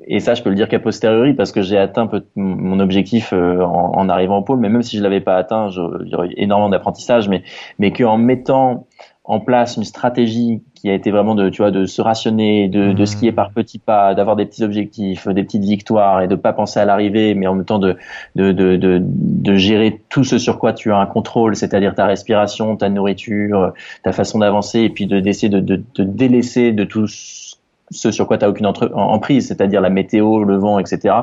et 0.08 0.20
ça, 0.20 0.34
je 0.34 0.41
peux 0.41 0.50
le 0.50 0.56
dire 0.56 0.70
qu'à 0.70 0.80
posteriori 0.80 1.34
parce 1.34 1.52
que 1.52 1.62
j'ai 1.62 1.78
atteint 1.78 2.10
mon 2.36 2.80
objectif 2.80 3.34
euh, 3.34 3.62
en, 3.62 4.08
arrivant 4.10 4.38
au 4.38 4.41
pôle. 4.41 4.60
Mais 4.60 4.70
même 4.70 4.82
si 4.82 4.98
je 4.98 5.04
l'avais 5.04 5.20
pas 5.20 5.36
atteint, 5.36 5.70
j'aurais 5.70 6.30
eu 6.30 6.34
énormément 6.38 6.70
d'apprentissage. 6.70 7.28
Mais 7.28 7.43
mais 7.78 7.91
qu'en 7.91 8.18
mettant 8.18 8.88
en 9.26 9.41
place 9.41 9.76
une 9.76 9.84
stratégie 9.84 10.64
qui 10.80 10.90
a 10.90 10.94
été 10.94 11.12
vraiment 11.12 11.36
de, 11.36 11.50
tu 11.50 11.62
vois, 11.62 11.72
de 11.72 11.86
se 11.86 12.02
rationner, 12.02 12.68
de, 12.68 12.94
de 12.94 13.06
skier 13.06 13.32
mmh. 13.32 13.36
par 13.36 13.52
petits 13.52 13.80
pas, 13.80 14.16
d'avoir 14.16 14.36
des 14.36 14.46
petits 14.46 14.64
objectifs, 14.64 15.28
des 15.28 15.44
petites 15.44 15.64
victoires 15.64 16.22
et 16.22 16.28
de 16.28 16.36
pas 16.36 16.54
penser 16.54 16.80
à 16.80 16.86
l'arrivée, 16.86 17.34
mais 17.34 17.48
en 17.48 17.56
même 17.56 17.66
temps 17.66 17.80
de, 17.80 17.98
de, 18.36 18.52
de, 18.52 18.76
de, 18.76 19.02
de 19.02 19.56
gérer 19.56 20.02
tout 20.10 20.24
ce 20.24 20.38
sur 20.38 20.60
quoi 20.60 20.74
tu 20.74 20.92
as 20.92 20.98
un 20.98 21.06
contrôle, 21.06 21.56
c'est-à-dire 21.56 21.96
ta 21.96 22.06
respiration, 22.06 22.76
ta 22.76 22.90
nourriture, 22.90 23.74
ta 24.04 24.12
façon 24.12 24.40
d'avancer, 24.40 24.82
et 24.82 24.90
puis 24.90 25.08
de 25.08 25.20
d'essayer 25.20 25.50
de, 25.50 25.60
de, 25.60 25.82
de 25.96 26.04
délaisser 26.04 26.72
de 26.72 26.84
tout 26.84 27.08
ce 27.92 28.12
sur 28.12 28.28
quoi 28.28 28.38
tu 28.38 28.46
n'as 28.46 28.50
aucune 28.50 28.66
emprise, 28.66 29.48
c'est-à-dire 29.48 29.82
la 29.82 29.90
météo, 29.90 30.44
le 30.44 30.58
vent, 30.58 30.80
etc. 30.80 31.16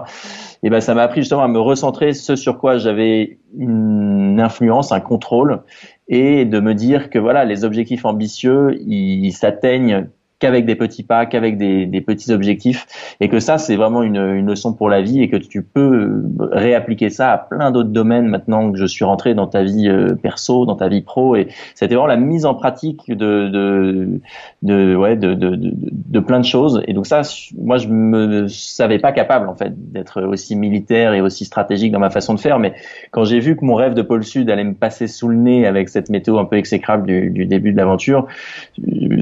Et 0.63 0.71
ben 0.71 0.81
ça 0.81 0.95
m'a 0.95 1.03
appris 1.03 1.21
justement 1.21 1.43
à 1.43 1.49
me 1.49 1.61
recentrer 1.61 2.15
ce 2.15 2.37
sur 2.37 2.59
quoi 2.59 2.79
j'avais 2.79 3.39
une 3.59 4.41
influence, 4.41 4.93
un 4.93 5.01
contrôle, 5.01 5.61
et 6.09 6.45
de 6.45 6.61
me 6.61 6.75
dire 6.75 7.11
que 7.11 7.19
voilà, 7.19 7.45
les 7.45 7.65
objectifs 7.65 8.05
ambitieux, 8.05 8.77
ils 8.81 9.33
s'atteignent 9.33 10.09
qu'avec 10.45 10.67
des 10.67 10.75
petits 10.75 11.03
pas, 11.03 11.25
qu'avec 11.25 11.57
des, 11.57 11.87
des, 11.87 12.03
petits 12.03 12.31
objectifs, 12.31 12.87
et 13.19 13.31
que 13.31 13.41
ça 13.41 13.57
c'est 13.57 13.77
vraiment 13.77 14.03
une, 14.03 14.19
une, 14.19 14.47
leçon 14.47 14.75
pour 14.75 14.91
la 14.91 15.01
vie 15.01 15.23
et 15.23 15.31
que 15.31 15.39
tu 15.39 15.63
peux 15.63 16.23
réappliquer 16.53 17.09
ça 17.09 17.33
à 17.33 17.39
plein 17.39 17.71
d'autres 17.71 17.89
domaines 17.89 18.27
maintenant 18.27 18.71
que 18.71 18.77
je 18.77 18.85
suis 18.85 19.07
rentré 19.07 19.33
dans 19.33 19.47
ta 19.47 19.63
vie 19.63 19.89
euh, 19.89 20.15
perso, 20.15 20.67
dans 20.67 20.77
ta 20.77 20.89
vie 20.89 21.01
pro, 21.01 21.35
et 21.35 21.49
c'était 21.75 21.95
vraiment 21.95 22.09
la 22.09 22.19
mise 22.19 22.45
en 22.45 22.55
pratique 22.55 23.09
de 23.09 23.49
de 23.49 24.21
de 24.63 24.95
ouais 24.95 25.17
de, 25.17 25.33
de, 25.33 25.57
de, 25.57 26.21
plein 26.21 26.41
de 26.41 26.45
choses, 26.45 26.83
et 26.87 26.93
donc 26.93 27.07
ça 27.07 27.23
moi 27.59 27.79
je 27.79 27.89
me 27.89 28.47
savais 28.49 28.99
pas 28.99 29.13
capable 29.13 29.49
en 29.49 29.55
fait 29.55 29.73
d'être 29.93 30.21
aussi 30.21 30.57
militaire 30.57 31.15
et 31.15 31.23
aussi 31.23 31.47
stratégique 31.47 31.91
dans 31.91 32.01
ma 32.01 32.11
façon 32.11 32.35
de 32.35 32.41
faire, 32.41 32.59
mais 32.59 32.75
quand 33.13 33.25
j'ai 33.25 33.41
vu 33.41 33.57
que 33.57 33.65
mon 33.65 33.77
rêve 33.77 33.95
de 33.95 34.03
pôle 34.03 34.25
sud 34.25 34.51
allait 34.51 34.63
me 34.63 34.75
passer 34.75 35.07
sous 35.07 35.29
le 35.29 35.37
nez 35.37 35.67
avec 35.67 35.89
cette 35.89 36.11
météo 36.11 36.39
un 36.39 36.45
peu 36.45 36.57
exécrable 36.57 37.07
du, 37.07 37.31
du 37.31 37.47
début 37.47 37.73
de 37.73 37.79
l'aventure, 37.79 38.27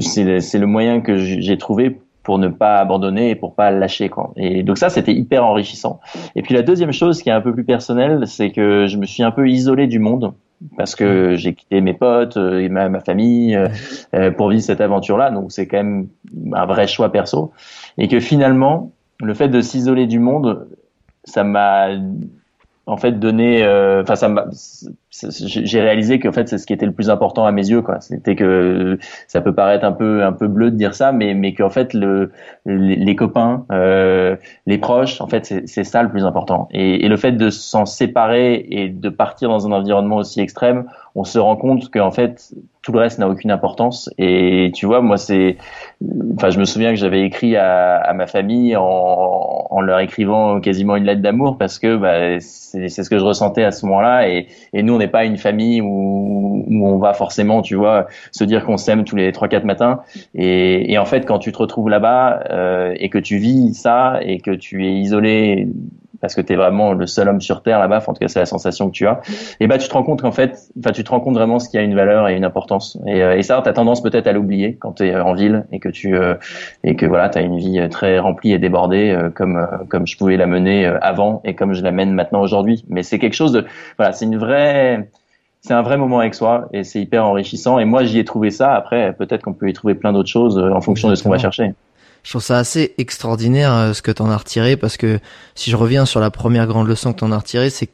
c'est 0.01 0.59
le 0.59 0.65
moyen 0.65 0.99
que 0.99 1.12
j'ai 1.17 1.57
trouvé 1.57 1.99
pour 2.23 2.39
ne 2.39 2.47
pas 2.47 2.77
abandonner 2.77 3.31
et 3.31 3.35
pour 3.35 3.53
pas 3.53 3.69
lâcher 3.71 4.09
quoi. 4.09 4.31
Et 4.37 4.63
donc 4.63 4.77
ça 4.77 4.89
c'était 4.89 5.13
hyper 5.13 5.45
enrichissant. 5.45 5.99
Et 6.35 6.41
puis 6.41 6.53
la 6.53 6.61
deuxième 6.61 6.93
chose 6.93 7.21
qui 7.21 7.29
est 7.29 7.33
un 7.33 7.41
peu 7.41 7.53
plus 7.53 7.65
personnelle, 7.65 8.25
c'est 8.27 8.51
que 8.51 8.87
je 8.87 8.97
me 8.97 9.05
suis 9.05 9.23
un 9.23 9.31
peu 9.31 9.49
isolé 9.49 9.87
du 9.87 9.99
monde 9.99 10.33
parce 10.77 10.95
que 10.95 11.35
j'ai 11.35 11.53
quitté 11.53 11.81
mes 11.81 11.93
potes 11.93 12.37
euh, 12.37 12.59
et 12.59 12.69
ma, 12.69 12.99
famille 13.01 13.55
euh, 13.55 13.67
euh, 14.15 14.31
pour 14.31 14.49
vivre 14.49 14.63
cette 14.63 14.79
aventure 14.81 15.17
là. 15.17 15.29
Donc 15.29 15.51
c'est 15.51 15.67
quand 15.67 15.77
même 15.77 16.07
un 16.53 16.65
vrai 16.65 16.87
choix 16.87 17.11
perso 17.11 17.51
et 17.97 18.07
que 18.07 18.19
finalement 18.19 18.91
le 19.21 19.33
fait 19.33 19.49
de 19.49 19.61
s'isoler 19.61 20.07
du 20.07 20.19
monde, 20.19 20.67
ça 21.25 21.43
m'a 21.43 21.89
en 22.85 22.97
fait 22.97 23.19
donné 23.19 23.63
enfin 24.01 24.15
ça 24.15 24.27
j'ai 25.11 25.81
réalisé 25.81 26.19
qu'en 26.19 26.31
fait 26.31 26.49
c'est 26.49 26.57
ce 26.57 26.65
qui 26.65 26.73
était 26.73 26.85
le 26.85 26.91
plus 26.91 27.09
important 27.09 27.45
à 27.45 27.51
mes 27.51 27.69
yeux 27.69 27.81
quoi. 27.81 28.01
C'était 28.01 28.35
que 28.35 28.97
ça 29.27 29.41
peut 29.41 29.53
paraître 29.53 29.85
un 29.85 29.91
peu 29.91 30.23
un 30.23 30.33
peu 30.33 30.47
bleu 30.47 30.71
de 30.71 30.75
dire 30.75 30.95
ça 30.95 31.11
mais 31.11 31.33
mais 31.33 31.53
qu'en 31.53 31.69
fait 31.69 31.93
le 31.93 32.31
les, 32.65 33.15
copains 33.15 33.65
euh, 33.71 34.35
les 34.65 34.77
proches 34.77 35.21
en 35.21 35.27
fait 35.27 35.45
c'est 35.65 35.83
ça 35.83 36.03
le 36.03 36.09
plus 36.09 36.25
important. 36.25 36.67
Et, 36.71 37.05
et 37.05 37.07
le 37.07 37.17
fait 37.17 37.33
de 37.33 37.49
s'en 37.49 37.85
séparer 37.85 38.65
et 38.69 38.89
de 38.89 39.09
partir 39.09 39.49
dans 39.49 39.67
un 39.67 39.71
environnement 39.71 40.17
aussi 40.17 40.41
extrême 40.41 40.85
on 41.15 41.23
se 41.23 41.37
rend 41.37 41.55
compte 41.55 41.89
qu'en 41.89 42.11
fait 42.11 42.53
tout 42.81 42.91
le 42.91 42.99
reste 42.99 43.17
n'a 43.19 43.29
aucune 43.29 43.51
importance. 43.51 44.09
Et 44.17 44.71
tu 44.73 44.85
vois 44.85 45.01
moi 45.01 45.17
c'est 45.17 45.57
enfin 46.35 46.49
je 46.49 46.59
me 46.59 46.65
souviens 46.65 46.89
que 46.89 46.97
j'avais 46.97 47.21
écrit 47.21 47.55
à, 47.55 47.97
à, 47.97 48.13
ma 48.13 48.27
famille 48.27 48.75
en, 48.75 48.83
en, 49.69 49.81
leur 49.81 49.99
écrivant 49.99 50.59
quasiment 50.59 50.95
une 50.95 51.05
lettre 51.05 51.21
d'amour 51.21 51.57
parce 51.57 51.79
que 51.79 51.95
bah, 51.95 52.39
c'est 52.39 52.89
ce 52.89 53.09
que 53.09 53.17
je 53.17 53.23
ressentais 53.23 53.63
à 53.63 53.71
ce 53.71 53.85
moment-là. 53.85 54.27
Et, 54.27 54.47
et 54.73 54.83
nous 54.83 54.95
on 54.95 54.97
n'est 54.97 55.07
pas 55.07 55.25
une 55.25 55.37
famille 55.37 55.81
où, 55.81 56.65
où, 56.67 56.87
on 56.87 56.97
va 56.97 57.13
forcément 57.13 57.61
tu 57.61 57.75
vois 57.75 58.07
se 58.31 58.43
dire 58.43 58.65
qu'on 58.65 58.77
s'aime 58.77 59.03
tous 59.03 59.15
les 59.15 59.31
trois 59.31 59.47
quatre 59.47 59.65
matins. 59.65 60.01
Et, 60.33 60.91
et, 60.91 60.97
en 60.97 61.05
fait 61.05 61.25
quand 61.25 61.39
tu 61.39 61.51
te 61.51 61.57
retrouves 61.59 61.89
là-bas 61.89 62.43
euh, 62.49 62.93
et 62.97 63.09
que 63.09 63.19
tu 63.19 63.37
vis 63.37 63.73
ça 63.75 64.19
et 64.23 64.39
que 64.39 64.51
tu 64.51 64.85
es 64.87 64.93
isolé 64.93 65.67
parce 66.23 66.35
que 66.35 66.41
tu 66.41 66.53
es 66.53 66.55
vraiment 66.55 66.93
le 66.93 67.05
seul 67.05 67.27
homme 67.27 67.41
sur 67.41 67.61
terre 67.63 67.79
là-bas, 67.79 68.01
en 68.07 68.13
tout 68.13 68.19
cas 68.21 68.29
c'est 68.29 68.39
la 68.39 68.45
sensation 68.45 68.87
que 68.87 68.93
tu 68.93 69.05
as. 69.05 69.19
Et 69.59 69.67
bah 69.67 69.77
tu 69.77 69.89
te 69.89 69.93
rends 69.93 70.03
compte 70.03 70.21
qu'en 70.21 70.31
fait, 70.31 70.57
enfin 70.79 70.93
tu 70.93 71.03
te 71.03 71.09
rends 71.09 71.19
compte 71.19 71.33
vraiment 71.33 71.59
ce 71.59 71.67
qui 71.67 71.77
a 71.77 71.81
une 71.81 71.95
valeur 71.95 72.29
et 72.29 72.37
une 72.37 72.45
importance. 72.45 72.97
Et, 73.05 73.21
euh, 73.21 73.35
et 73.35 73.43
ça, 73.43 73.59
tu 73.61 73.67
as 73.67 73.73
tendance 73.73 74.01
peut-être 74.01 74.25
à 74.25 74.31
l'oublier 74.31 74.77
quand 74.79 74.93
tu 74.93 75.03
es 75.05 75.19
en 75.19 75.33
ville 75.33 75.65
et 75.73 75.79
que 75.79 75.89
tu 75.89 76.15
euh, 76.15 76.35
et 76.85 76.95
que 76.95 77.05
voilà, 77.05 77.27
tu 77.27 77.39
as 77.39 77.41
une 77.41 77.57
vie 77.57 77.89
très 77.89 78.19
remplie 78.19 78.53
et 78.53 78.57
débordée 78.57 79.09
euh, 79.11 79.31
comme 79.31 79.67
comme 79.89 80.07
je 80.07 80.17
pouvais 80.17 80.37
la 80.37 80.47
mener 80.47 80.85
avant 81.01 81.41
et 81.43 81.55
comme 81.55 81.73
je 81.73 81.83
la 81.83 81.91
mène 81.91 82.13
maintenant 82.13 82.39
aujourd'hui. 82.39 82.85
Mais 82.87 83.03
c'est 83.03 83.19
quelque 83.19 83.35
chose 83.35 83.51
de 83.51 83.65
voilà, 83.97 84.13
c'est 84.13 84.23
une 84.23 84.37
vraie 84.37 85.09
c'est 85.59 85.73
un 85.73 85.81
vrai 85.81 85.97
moment 85.97 86.19
avec 86.19 86.35
soi 86.35 86.69
et 86.71 86.85
c'est 86.85 87.01
hyper 87.01 87.25
enrichissant. 87.25 87.79
Et 87.79 87.85
moi, 87.85 88.05
j'y 88.05 88.19
ai 88.19 88.23
trouvé 88.23 88.49
ça. 88.49 88.73
Après, 88.73 89.11
peut-être 89.11 89.43
qu'on 89.43 89.53
peut 89.53 89.67
y 89.67 89.73
trouver 89.73 89.95
plein 89.95 90.13
d'autres 90.13 90.29
choses 90.29 90.57
en 90.57 90.79
fonction 90.79 91.09
de 91.09 91.15
ce 91.15 91.23
qu'on 91.23 91.31
va 91.31 91.37
chercher 91.37 91.73
je 92.23 92.29
trouve 92.31 92.41
ça 92.41 92.57
assez 92.57 92.95
extraordinaire 92.97 93.73
euh, 93.73 93.93
ce 93.93 94.01
que 94.01 94.11
t'en 94.11 94.29
as 94.29 94.37
retiré 94.37 94.77
parce 94.77 94.97
que 94.97 95.19
si 95.55 95.69
je 95.69 95.75
reviens 95.75 96.05
sur 96.05 96.19
la 96.19 96.31
première 96.31 96.67
grande 96.67 96.87
leçon 96.87 97.13
que 97.13 97.19
t'en 97.19 97.31
as 97.31 97.37
retiré, 97.37 97.69
c'est 97.69 97.89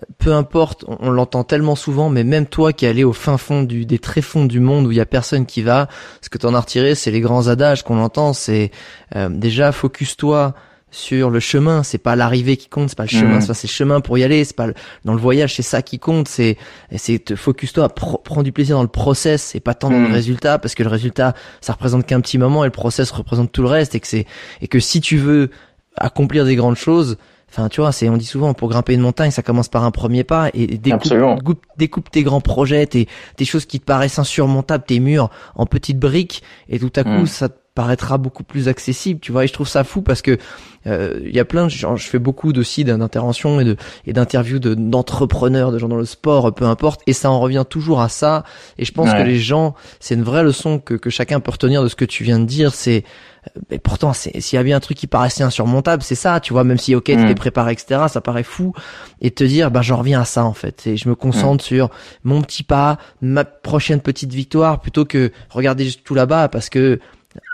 euh, 0.00 0.06
peu 0.18 0.32
importe, 0.32 0.84
on, 0.86 1.10
l'entend 1.10 1.42
tellement 1.42 1.74
souvent, 1.74 2.08
mais 2.10 2.24
même 2.24 2.46
toi 2.46 2.72
qui 2.72 2.84
es 2.84 2.88
allé 2.88 3.04
au 3.04 3.12
fin 3.12 3.38
fond 3.38 3.62
du, 3.62 3.84
des 3.86 3.98
très 3.98 4.22
fonds 4.22 4.44
du 4.44 4.60
monde 4.60 4.86
où 4.86 4.92
il 4.92 4.96
y 4.96 5.00
a 5.00 5.06
personne 5.06 5.46
qui 5.46 5.62
va, 5.62 5.88
ce 6.20 6.28
que 6.28 6.38
t'en 6.38 6.54
as 6.54 6.60
retiré, 6.60 6.94
c'est 6.94 7.10
les 7.10 7.20
grands 7.20 7.48
adages 7.48 7.82
qu'on 7.82 7.98
entend, 7.98 8.32
c'est 8.32 8.70
euh, 9.16 9.28
déjà 9.30 9.72
focus-toi 9.72 10.54
sur 10.92 11.30
le 11.30 11.40
chemin. 11.40 11.82
C'est 11.82 11.98
pas 11.98 12.14
l'arrivée 12.14 12.56
qui 12.56 12.68
compte, 12.68 12.90
c'est 12.90 12.96
pas 12.96 13.04
le 13.04 13.08
chemin, 13.08 13.38
mmh. 13.38 13.54
c'est 13.54 13.64
le 13.64 13.68
chemin 13.68 14.00
pour 14.00 14.16
y 14.18 14.22
aller. 14.22 14.44
C'est 14.44 14.54
pas 14.54 14.68
dans 15.04 15.14
le 15.14 15.18
voyage, 15.18 15.56
c'est 15.56 15.62
ça 15.62 15.82
qui 15.82 15.98
compte. 15.98 16.28
C'est 16.28 16.56
c'est 16.94 17.18
te 17.24 17.34
focus 17.34 17.72
toi 17.72 17.86
à 17.86 17.88
prendre 17.88 18.44
du 18.44 18.52
plaisir 18.52 18.76
dans 18.76 18.82
le 18.82 18.88
process 18.88 19.56
et 19.56 19.60
pas 19.60 19.74
tant 19.74 19.90
dans 19.90 19.98
le 19.98 20.08
mmh. 20.08 20.12
résultat 20.12 20.58
parce 20.58 20.76
que 20.76 20.84
le 20.84 20.90
résultat 20.90 21.34
ça 21.60 21.72
représente 21.72 22.06
qu'un 22.06 22.20
petit 22.20 22.38
moment 22.38 22.62
et 22.62 22.68
le 22.68 22.72
process 22.72 23.10
représente 23.10 23.50
tout 23.50 23.62
le 23.62 23.68
reste 23.68 23.96
et 23.96 24.00
que 24.00 24.06
c'est 24.06 24.26
et 24.60 24.68
que 24.68 24.78
si 24.78 25.00
tu 25.00 25.16
veux 25.16 25.50
accomplir 25.96 26.44
des 26.44 26.54
grandes 26.54 26.76
choses, 26.76 27.16
Enfin, 27.54 27.68
tu 27.68 27.82
vois, 27.82 27.92
c'est 27.92 28.08
on 28.08 28.16
dit 28.16 28.24
souvent 28.24 28.54
pour 28.54 28.70
grimper 28.70 28.94
une 28.94 29.02
montagne, 29.02 29.30
ça 29.30 29.42
commence 29.42 29.68
par 29.68 29.84
un 29.84 29.90
premier 29.90 30.24
pas 30.24 30.48
et 30.54 30.78
découpe, 30.78 31.58
découpe, 31.76 32.10
tes 32.10 32.22
grands 32.22 32.40
projets, 32.40 32.86
tes, 32.86 33.08
tes 33.36 33.44
choses 33.44 33.66
qui 33.66 33.78
te 33.78 33.84
paraissent 33.84 34.18
insurmontables, 34.18 34.84
tes 34.84 35.00
murs 35.00 35.28
en 35.54 35.66
petites 35.66 35.98
briques 35.98 36.42
et 36.70 36.78
tout 36.78 36.90
à 36.96 37.04
coup 37.04 37.10
mmh. 37.10 37.26
ça 37.26 37.50
paraîtra 37.74 38.18
beaucoup 38.18 38.44
plus 38.44 38.68
accessible, 38.68 39.20
tu 39.20 39.32
vois. 39.32 39.44
Et 39.44 39.46
je 39.46 39.52
trouve 39.52 39.68
ça 39.68 39.84
fou 39.84 40.02
parce 40.02 40.22
que 40.22 40.36
euh, 40.86 41.20
il 41.24 41.34
y 41.34 41.40
a 41.40 41.44
plein 41.44 41.64
de 41.64 41.70
gens, 41.70 41.96
je 41.96 42.06
fais 42.06 42.18
beaucoup 42.18 42.52
aussi 42.52 42.84
d'interventions 42.84 43.60
et 43.60 43.64
de 43.64 43.76
et 44.06 44.12
d'interviews 44.12 44.58
d'entrepreneurs, 44.58 45.72
de, 45.72 45.78
gens 45.78 45.88
dans 45.88 45.96
le 45.96 46.04
sport, 46.04 46.52
peu 46.54 46.64
importe, 46.66 47.00
et 47.06 47.12
ça 47.12 47.30
en 47.30 47.40
revient 47.40 47.64
toujours 47.68 48.00
à 48.00 48.08
ça. 48.08 48.44
Et 48.78 48.84
je 48.84 48.92
pense 48.92 49.12
que 49.12 49.22
les 49.22 49.38
gens, 49.38 49.74
c'est 50.00 50.14
une 50.14 50.24
vraie 50.24 50.42
leçon 50.42 50.78
que 50.78 50.94
que 50.94 51.10
chacun 51.10 51.40
peut 51.40 51.52
retenir 51.52 51.82
de 51.82 51.88
ce 51.88 51.96
que 51.96 52.04
tu 52.04 52.24
viens 52.24 52.38
de 52.38 52.46
dire, 52.46 52.74
c'est 52.74 53.04
mais 53.70 53.78
pourtant, 53.78 54.12
s'il 54.12 54.40
y 54.52 54.56
a 54.56 54.62
bien 54.62 54.76
un 54.76 54.80
truc 54.80 54.96
qui 54.96 55.08
paraissait 55.08 55.42
insurmontable, 55.42 56.02
c'est 56.02 56.14
ça, 56.14 56.38
tu 56.38 56.52
vois, 56.52 56.62
même 56.62 56.78
si, 56.78 56.94
ok, 56.94 57.04
tu 57.04 57.16
t'es 57.16 57.24
mm. 57.24 57.34
préparé, 57.34 57.72
etc., 57.72 58.02
ça 58.08 58.20
paraît 58.20 58.44
fou, 58.44 58.72
et 59.20 59.32
te 59.32 59.42
dire, 59.42 59.72
ben, 59.72 59.82
j'en 59.82 59.96
reviens 59.96 60.20
à 60.20 60.24
ça, 60.24 60.44
en 60.44 60.52
fait, 60.52 60.86
et 60.86 60.96
je 60.96 61.08
me 61.08 61.16
concentre 61.16 61.64
mm. 61.64 61.66
sur 61.66 61.90
mon 62.22 62.40
petit 62.42 62.62
pas, 62.62 62.98
ma 63.20 63.44
prochaine 63.44 64.00
petite 64.00 64.32
victoire, 64.32 64.80
plutôt 64.80 65.04
que 65.04 65.32
regarder 65.50 65.90
tout 66.04 66.14
là-bas, 66.14 66.48
parce 66.48 66.68
que 66.68 67.00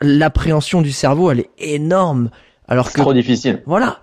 l'appréhension 0.01 0.83
du 0.83 0.93
cerveau, 0.93 1.31
elle 1.31 1.41
est 1.41 1.51
énorme. 1.59 2.31
Alors 2.68 2.93
que 2.93 3.01
trop 3.01 3.14
difficile. 3.14 3.62
Voilà, 3.66 4.01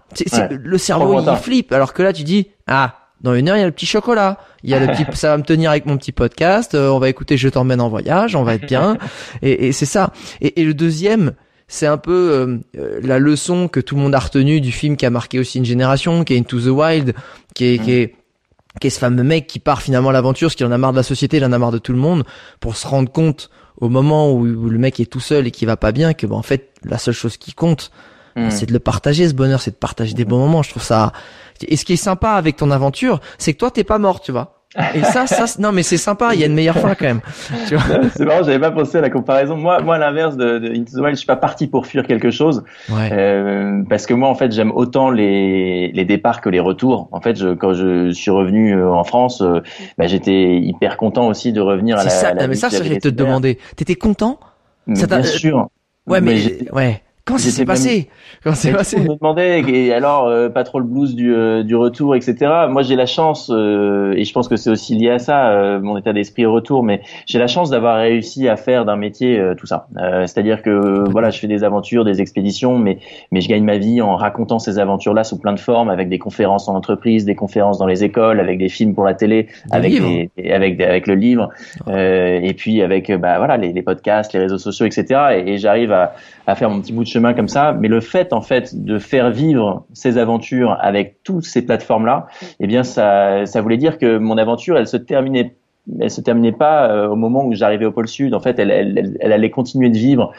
le 0.50 0.78
cerveau 0.78 1.22
il 1.22 1.36
flippe. 1.38 1.72
Alors 1.72 1.94
que 1.94 2.02
là, 2.02 2.14
tu 2.14 2.24
dis 2.24 2.48
ah 2.68 2.96
dans 3.22 3.34
une 3.34 3.50
heure 3.50 3.58
il 3.58 3.60
y 3.60 3.64
a 3.64 3.66
le 3.66 3.72
petit 3.72 3.86
chocolat, 3.86 4.38
il 4.64 4.70
y 4.70 4.74
a 4.74 4.80
le 4.80 4.88
petit, 4.88 5.06
ça 5.14 5.30
va 5.30 5.38
me 5.38 5.44
tenir 5.44 5.72
avec 5.72 5.86
mon 5.86 5.98
petit 5.98 6.12
podcast. 6.12 6.76
Euh, 6.76 6.90
on 6.90 7.00
va 7.00 7.10
écouter 7.10 7.38
Je 7.38 7.50
t'emmène 7.50 7.82
en 7.82 7.90
voyage, 7.90 8.36
on 8.36 8.44
va 8.44 8.56
être 8.56 8.68
bien. 8.68 8.98
et, 9.42 9.68
et 9.68 9.72
c'est 9.72 9.86
ça. 9.86 10.12
Et, 10.42 10.62
et, 10.62 10.66
le 10.66 10.74
deuxième, 10.74 11.34
c'est 11.68 11.88
un 11.88 11.98
peu 11.98 12.12
euh, 12.12 12.58
euh, 12.78 13.00
la 13.04 13.20
leçon 13.20 13.68
que 13.68 13.80
tout 13.80 13.96
le 13.96 14.02
monde 14.02 14.16
a 14.16 14.20
retenue 14.20 14.62
du 14.62 14.72
film 14.72 14.98
qui 14.98 15.06
a 15.06 15.10
marqué 15.10 15.40
aussi 15.40 15.58
une 15.58 15.66
génération, 15.66 16.24
qui 16.24 16.34
est 16.34 16.40
Into 16.40 16.60
the 16.60 16.68
Wild, 16.68 17.14
qui 17.54 17.66
est, 17.66 17.78
qui 17.80 17.92
est 17.92 18.16
qui 18.82 18.88
est 18.88 18.90
ce 18.90 19.00
fameux 19.00 19.24
mec 19.24 19.48
qui 19.48 19.60
part 19.60 19.82
finalement 19.82 20.10
à 20.10 20.12
l'aventure, 20.14 20.48
parce 20.48 20.56
qu'il 20.56 20.66
en 20.66 20.72
a 20.72 20.78
marre 20.78 20.92
de 20.92 20.98
la 20.98 21.04
société, 21.04 21.38
il 21.38 21.46
en 21.46 21.54
a 21.54 21.58
marre 21.58 21.72
de 21.72 21.78
tout 21.78 21.94
le 21.94 21.98
monde, 21.98 22.26
pour 22.60 22.76
se 22.76 22.86
rendre 22.86 23.10
compte 23.10 23.50
au 23.82 23.90
moment 23.90 24.32
où, 24.32 24.46
le 24.46 24.78
mec 24.78 25.00
est 25.00 25.06
tout 25.06 25.20
seul 25.20 25.48
et 25.48 25.52
qui 25.52 25.66
va 25.66 25.78
pas 25.78 25.92
bien 25.92 26.14
que 26.14 26.26
en 26.28 26.42
fait 26.42 26.72
la 26.84 26.98
seule 26.98 27.14
chose 27.14 27.38
qui 27.38 27.54
compte 27.54 27.92
hmm. 28.36 28.50
c'est 28.50 28.66
de 28.66 28.74
le 28.74 28.80
partager 28.80 29.28
ce 29.28 29.34
bonheur 29.34 29.62
c'est 29.62 29.72
de 29.72 29.76
partager 29.76 30.14
des 30.14 30.26
bons 30.26 30.40
moments 30.40 30.64
je 30.64 30.70
trouve 30.70 30.84
ça 30.84 31.12
et 31.68 31.78
ce 31.78 31.86
qui 31.86 31.94
est 31.94 31.98
sympa 31.98 32.32
avec 32.32 32.58
ton 32.58 32.72
aventure 32.72 33.20
c'est 33.38 33.54
que 33.54 33.60
toi 33.60 33.72
t'es 33.72 33.84
pas 33.84 33.98
mort 33.98 34.22
tu 34.22 34.32
vois 34.32 34.55
et 34.94 35.04
ça, 35.04 35.28
ça, 35.28 35.46
non, 35.60 35.72
mais 35.72 35.84
c'est 35.84 35.98
sympa. 35.98 36.34
Il 36.34 36.40
y 36.40 36.44
a 36.44 36.48
une 36.48 36.54
meilleure 36.54 36.78
fin 36.78 36.96
quand 36.96 37.06
même. 37.06 37.22
c'est 37.66 38.26
marrant, 38.26 38.44
j'avais 38.44 38.60
pas 38.60 38.72
pensé 38.72 38.98
à 38.98 39.02
la 39.02 39.10
comparaison. 39.10 39.56
Moi, 39.56 39.82
moi, 39.82 39.96
à 39.96 39.98
l'inverse 39.98 40.36
de, 40.36 40.60
de 40.60 40.70
Into 40.70 40.92
the 40.92 41.02
Wild, 41.02 41.12
je 41.12 41.20
suis 41.20 41.26
pas 41.26 41.36
parti 41.36 41.68
pour 41.68 41.88
fuir 41.88 42.06
quelque 42.06 42.32
chose, 42.32 42.64
ouais. 42.90 43.10
euh, 43.12 43.84
parce 43.90 44.06
que 44.06 44.14
moi, 44.14 44.30
en 44.30 44.36
fait, 44.36 44.52
j'aime 44.52 44.72
autant 44.72 45.10
les, 45.10 45.92
les 45.94 46.06
départs 46.06 46.42
que 46.42 46.50
les 46.50 46.60
retours. 46.60 47.08
En 47.12 47.22
fait, 47.22 47.38
je, 47.38 47.54
quand 47.54 47.74
je 47.74 48.12
suis 48.12 48.32
revenu 48.32 48.76
euh, 48.76 48.92
en 48.92 49.04
France, 49.04 49.42
euh, 49.42 49.62
bah, 49.98 50.08
j'étais 50.08 50.58
hyper 50.58 50.98
content 50.98 51.28
aussi 51.28 51.54
de 51.54 51.62
revenir 51.62 51.98
à 51.98 52.04
la. 52.04 52.10
Ça, 52.10 52.30
à 52.30 52.34
la 52.34 52.48
mais 52.48 52.56
ça, 52.56 52.70
j'allais 52.70 53.00
te 53.00 53.08
demander. 53.08 53.60
T'étais 53.76 53.96
content? 53.96 54.40
Bien 54.88 55.24
sûr. 55.24 55.70
Ouais, 56.08 56.22
mais, 56.22 56.36
mais 56.36 56.72
ouais. 56.72 57.02
Ça 57.28 57.40
s'est 57.40 57.66
passé 57.66 58.10
Comment 58.44 58.56
c'est 58.56 58.72
passé 58.72 59.00
me 59.00 59.16
demandait 59.16 59.62
et 59.62 59.92
alors 59.92 60.28
euh, 60.28 60.50
pas 60.50 60.64
trop 60.64 60.80
le 60.80 60.86
blues 60.86 61.16
du, 61.16 61.34
euh, 61.34 61.64
du 61.64 61.76
retour 61.76 62.16
etc. 62.16 62.36
Moi 62.70 62.84
j'ai 62.84 62.96
la 62.96 63.08
chance 63.08 63.50
euh, 63.52 64.14
et 64.16 64.24
je 64.24 64.32
pense 64.32 64.48
que 64.48 64.56
c'est 64.56 64.70
aussi 64.70 64.94
lié 64.94 65.10
à 65.10 65.18
ça 65.18 65.80
mon 65.82 65.98
état 65.98 66.14
d'esprit 66.14 66.46
au 66.46 66.54
retour 66.54 66.84
mais 66.84 67.02
j'ai 67.26 67.40
la 67.40 67.48
chance 67.48 67.72
d'avoir 67.72 67.98
réussi 67.98 68.48
à 68.48 68.56
faire 68.58 68.86
d'un 68.86 68.96
métier 68.96 69.42
tout 69.58 69.66
ça. 69.66 69.88
C'est-à-dire 69.96 70.62
que 70.62 71.10
voilà 71.10 71.32
je 71.32 71.40
fais 71.40 71.48
des 71.48 71.64
aventures, 71.64 72.06
des 72.06 72.22
expéditions 72.22 72.78
mais 72.78 73.00
mais 73.32 73.42
je 73.42 73.50
gagne 73.50 73.64
ma 73.64 73.80
vie 73.80 74.02
en 74.02 74.16
racontant 74.16 74.60
ces 74.60 74.78
aventures 74.78 75.16
là 75.16 75.24
sous 75.24 75.40
plein 75.40 75.54
de 75.54 75.60
formes 75.60 75.90
avec 75.90 76.10
des 76.10 76.20
conférences 76.20 76.68
en 76.68 76.76
entreprise, 76.76 77.26
des 77.26 77.36
conférences 77.36 77.80
dans 77.80 77.88
les 77.88 78.04
écoles, 78.04 78.40
avec 78.40 78.60
des 78.60 78.70
films 78.70 78.94
pour 78.94 79.04
la 79.04 79.16
télé, 79.16 79.48
avec 79.72 79.94
des, 79.94 80.30
avec 80.52 80.80
avec 80.80 81.08
le 81.08 81.16
livre 81.16 81.50
et 81.88 82.54
puis 82.56 82.84
avec 82.84 83.12
bah 83.12 83.40
voilà 83.40 83.58
les, 83.58 83.74
les, 83.74 83.82
podcasts, 83.82 84.32
les 84.34 84.40
réseaux 84.42 84.60
sociaux 84.60 84.86
etc. 84.86 85.44
Et, 85.44 85.54
et 85.54 85.58
j'arrive 85.58 85.92
à, 85.92 86.14
à 86.48 86.56
faire 86.56 86.70
mon 86.70 86.82
petit 86.82 86.94
bout 86.94 87.04
de 87.04 87.10
chemin 87.10 87.34
comme 87.34 87.48
ça, 87.48 87.74
mais 87.74 87.88
le 87.88 88.02
fait 88.02 88.34
en 88.34 88.42
fait 88.42 88.84
de 88.84 89.00
faire 89.00 89.32
vivre 89.32 89.86
ces 89.94 90.18
aventures 90.18 90.78
avec 90.80 91.24
toutes 91.24 91.46
ces 91.46 91.64
plateformes 91.64 92.06
là, 92.06 92.28
eh 92.60 92.68
bien 92.68 92.84
ça, 92.84 93.46
ça 93.46 93.62
voulait 93.62 93.78
dire 93.78 93.98
que 93.98 94.18
mon 94.18 94.38
aventure, 94.38 94.78
elle 94.78 94.88
se 94.88 94.98
terminait 94.98 95.56
elle 96.00 96.10
se 96.10 96.22
terminait 96.22 96.52
pas 96.52 96.90
euh, 96.90 97.08
au 97.08 97.16
moment 97.16 97.46
où 97.46 97.54
j'arrivais 97.54 97.86
au 97.86 97.92
pôle 97.92 98.08
sud. 98.08 98.34
En 98.34 98.40
fait, 98.40 98.58
elle, 98.60 98.72
elle, 98.72 99.18
elle, 99.20 99.32
allait 99.32 99.50
continuer 99.50 99.90
de 99.90 99.98
vivre, 99.98 100.32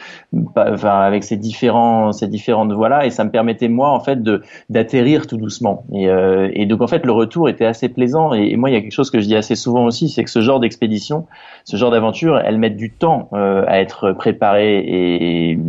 enfin, 0.55 0.99
avec 0.99 1.23
ces 1.23 1.37
différents, 1.37 2.11
ces 2.11 2.27
différentes 2.27 2.71
voies 2.73 2.89
là, 2.89 3.05
et 3.05 3.09
ça 3.09 3.23
me 3.23 3.31
permettait 3.31 3.69
moi, 3.69 3.89
en 3.91 3.99
fait, 3.99 4.21
de 4.21 4.41
d'atterrir 4.69 5.27
tout 5.27 5.37
doucement. 5.37 5.85
Et, 5.93 6.09
euh, 6.09 6.49
et, 6.53 6.65
donc, 6.65 6.81
en 6.81 6.87
fait, 6.87 7.05
le 7.05 7.11
retour 7.11 7.49
était 7.49 7.65
assez 7.65 7.89
plaisant. 7.89 8.33
Et, 8.33 8.55
moi, 8.57 8.69
il 8.69 8.73
y 8.73 8.75
a 8.75 8.81
quelque 8.81 8.91
chose 8.91 9.09
que 9.09 9.19
je 9.19 9.25
dis 9.25 9.35
assez 9.35 9.55
souvent 9.55 9.85
aussi, 9.85 10.09
c'est 10.09 10.23
que 10.23 10.29
ce 10.29 10.41
genre 10.41 10.59
d'expédition, 10.59 11.27
ce 11.63 11.77
genre 11.77 11.91
d'aventure, 11.91 12.39
elles 12.39 12.57
mettent 12.57 12.77
du 12.77 12.91
temps 12.91 13.29
euh, 13.33 13.63
à 13.67 13.79
être 13.79 14.11
préparées. 14.11 14.79
Et, 14.79 15.59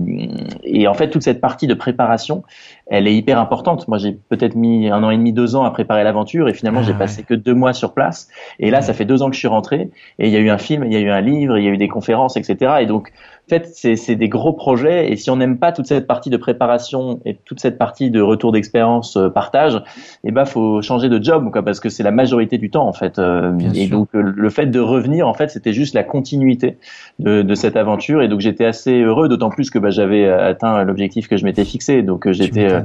et 0.65 0.89
en 0.89 0.95
fait, 0.95 1.11
toute 1.11 1.23
cette 1.23 1.41
partie 1.41 1.67
de 1.67 1.75
préparation, 1.75 2.43
elle 2.89 3.07
est 3.07 3.15
hyper 3.15 3.39
importante. 3.39 3.87
Moi, 3.89 3.99
j'ai 3.99 4.13
peut-être 4.13 4.55
mis 4.55 4.89
un 4.89 5.03
an 5.03 5.11
et 5.11 5.17
demi, 5.17 5.33
deux 5.33 5.57
ans 5.57 5.65
à 5.65 5.71
préparer 5.71 6.05
l'aventure, 6.05 6.49
et 6.49 6.55
finalement, 6.55 6.83
j'ai 6.83 6.93
ah 6.95 6.99
passé 6.99 7.23
que 7.23 7.35
deux 7.35 7.55
mois 7.55 7.73
sur 7.73 7.93
place. 7.93 8.29
Et 8.59 8.71
là, 8.71 8.81
ça 8.81 8.95
fait 8.95 9.05
deux 9.05 9.23
ans 9.23 9.29
que 9.29 9.35
je 9.35 9.41
suis 9.41 9.49
rentré, 9.49 9.91
et 10.19 10.29
il 10.29 10.31
y 10.33 10.37
a 10.37 10.41
eu 10.41 10.51
un 10.51 10.59
film, 10.59 10.85
il 10.85 10.93
y 10.93 10.97
a 10.97 11.01
eu 11.01 11.11
un 11.11 11.21
livre, 11.21 11.59
il 11.59 11.65
y 11.65 11.69
a 11.69 11.71
eu 11.71 11.77
des 11.77 11.89
conférences, 11.89 12.37
etc. 12.37 12.77
Et 12.81 12.87
donc, 12.87 13.13
fait, 13.49 13.69
c'est 13.73 14.17
des 14.17 14.29
gros 14.29 14.53
projets, 14.53 15.11
et 15.11 15.17
si 15.17 15.31
on 15.31 15.37
n'aime 15.37 15.59
pas 15.59 15.73
toute 15.73 15.87
cette 15.87 16.07
partie 16.07 16.31
de 16.31 16.37
préparation 16.37 17.21
et 17.25 17.37
toute 17.45 17.61
cette 17.61 17.79
partie 17.79 18.11
de 18.11 18.21
retour 18.21 18.53
d'expérience, 18.53 19.17
euh, 19.17 19.29
partage, 19.29 19.83
eh 20.25 20.31
ben, 20.31 20.45
faut 20.45 20.83
changer 20.83 21.09
de 21.09 21.23
job, 21.23 21.51
quoi, 21.51 21.63
parce 21.63 21.81
que 21.81 21.89
c'est 21.89 22.03
la 22.03 22.11
majorité 22.11 22.59
du 22.59 22.71
temps, 22.71 22.87
en 22.87 22.93
fait. 22.93 23.19
Euh, 23.19 23.59
et 23.75 23.89
donc, 23.89 24.09
euh, 24.15 24.23
le 24.23 24.51
fait 24.51 24.67
de 24.67 24.81
revenir, 24.81 25.27
en 25.27 25.35
fait, 25.35 25.51
c'était 25.51 25.73
juste 25.73 25.95
la 25.95 26.05
continuité 26.05 26.79
de, 27.19 27.43
de, 27.43 27.55
cette 27.55 27.77
aventure, 27.77 28.23
et 28.23 28.29
donc 28.29 28.41
j'étais 28.41 28.65
assez 28.65 29.01
heureux, 29.01 29.29
d'autant 29.29 29.51
plus 29.51 29.71
que 29.71 29.79
bah, 29.79 29.91
j'avais 29.91 30.29
atteint 30.29 30.85
l'objectif 30.85 31.29
que 31.29 31.37
je 31.37 31.45
m'étais 31.45 31.65
fixé, 31.65 32.03
donc 32.03 32.31
j'étais 32.31 32.83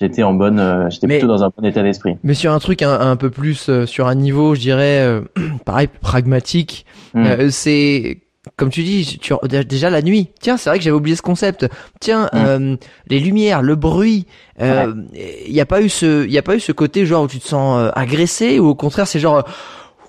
j'étais 0.00 0.22
en 0.22 0.34
bonne, 0.34 0.58
euh, 0.60 0.90
j'étais 0.90 1.06
plutôt 1.06 1.26
dans 1.26 1.42
un 1.42 1.50
bon 1.56 1.64
état 1.64 1.82
d'esprit. 1.82 2.16
Mais 2.22 2.34
sur 2.34 2.52
un 2.52 2.58
truc 2.58 2.82
un, 2.82 3.16
peu 3.16 3.30
plus, 3.30 3.68
euh, 3.68 3.86
sur 3.86 4.06
un 4.06 4.14
niveau, 4.14 4.54
je 4.54 4.60
dirais, 4.60 5.00
euh, 5.00 5.22
pareil, 5.64 5.88
pragmatique, 5.88 6.86
hmm. 7.14 7.50
c'est 7.50 8.18
comme 8.56 8.70
tu 8.70 8.82
dis, 8.82 9.18
tu, 9.20 9.34
déjà 9.66 9.90
la 9.90 10.02
nuit. 10.02 10.28
Tiens, 10.40 10.56
c'est 10.56 10.70
vrai 10.70 10.78
que 10.78 10.84
j'avais 10.84 10.96
oublié 10.96 11.16
ce 11.16 11.22
concept. 11.22 11.66
Tiens, 12.00 12.28
hmm. 12.32 12.76
les 13.08 13.20
lumières, 13.20 13.62
le 13.62 13.74
bruit. 13.74 14.26
Il 14.60 15.52
n'y 15.52 15.60
a 15.60 15.66
pas 15.66 15.82
eu 15.82 15.88
ce, 15.88 16.24
il 16.24 16.32
y 16.32 16.38
a 16.38 16.42
pas 16.42 16.56
eu 16.56 16.60
ce 16.60 16.72
côté 16.72 17.06
genre 17.06 17.24
où 17.24 17.28
tu 17.28 17.38
te 17.38 17.48
sens 17.48 17.90
agressé 17.94 18.58
ou 18.58 18.68
au 18.68 18.74
contraire 18.74 19.06
c'est 19.06 19.20
genre, 19.20 19.44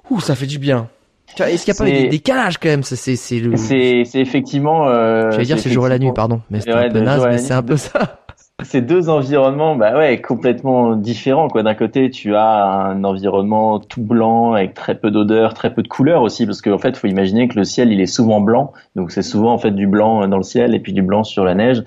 ouh, 0.09 0.21
ça 0.21 0.35
fait 0.35 0.45
du 0.45 0.59
bien. 0.59 0.88
Est-ce 1.45 1.65
qu'il 1.65 1.73
n'y 1.73 1.77
a 1.77 1.83
pas 1.83 1.89
eu 1.89 2.03
des 2.03 2.09
décalages 2.09 2.57
quand 2.57 2.69
même? 2.69 2.83
C'est 2.83 3.15
c'est 3.15 3.39
le. 3.39 3.55
C'est 3.57 4.03
c'est 4.05 4.19
effectivement. 4.19 4.88
Euh, 4.88 5.31
J'allais 5.31 5.45
dire 5.45 5.59
c'est 5.59 5.69
le 5.69 5.75
jour 5.75 5.85
et 5.85 5.89
la 5.89 5.99
nuit, 5.99 6.11
pardon, 6.13 6.41
mais 6.49 6.61
c'est 6.61 6.71
un 6.71 6.89
peu 6.89 6.99
naze, 6.99 7.25
mais 7.25 7.38
c'est 7.38 7.53
un 7.53 7.63
peu 7.63 7.77
ça 7.77 8.23
ces 8.63 8.81
deux 8.81 9.07
environnements, 9.07 9.75
bah 9.75 9.95
ouais, 9.95 10.19
complètement 10.19 10.95
différents. 10.95 11.47
Quoi, 11.47 11.61
d'un 11.61 11.75
côté, 11.75 12.09
tu 12.09 12.35
as 12.35 12.65
un 12.65 13.03
environnement 13.03 13.79
tout 13.79 14.01
blanc 14.01 14.53
avec 14.53 14.73
très 14.73 14.95
peu 14.95 15.11
d'odeur, 15.11 15.53
très 15.53 15.71
peu 15.71 15.83
de 15.83 15.87
couleurs 15.87 16.23
aussi, 16.23 16.47
parce 16.47 16.63
qu'en 16.63 16.79
fait, 16.79 16.97
faut 16.97 17.05
imaginer 17.05 17.47
que 17.47 17.55
le 17.55 17.63
ciel, 17.63 17.91
il 17.91 18.01
est 18.01 18.07
souvent 18.07 18.41
blanc, 18.41 18.73
donc 18.95 19.11
c'est 19.11 19.21
souvent 19.21 19.53
en 19.53 19.59
fait 19.59 19.69
du 19.69 19.85
blanc 19.85 20.27
dans 20.27 20.37
le 20.37 20.43
ciel 20.43 20.73
et 20.73 20.79
puis 20.79 20.91
du 20.91 21.03
blanc 21.03 21.23
sur 21.23 21.43
la 21.43 21.53
neige. 21.53 21.83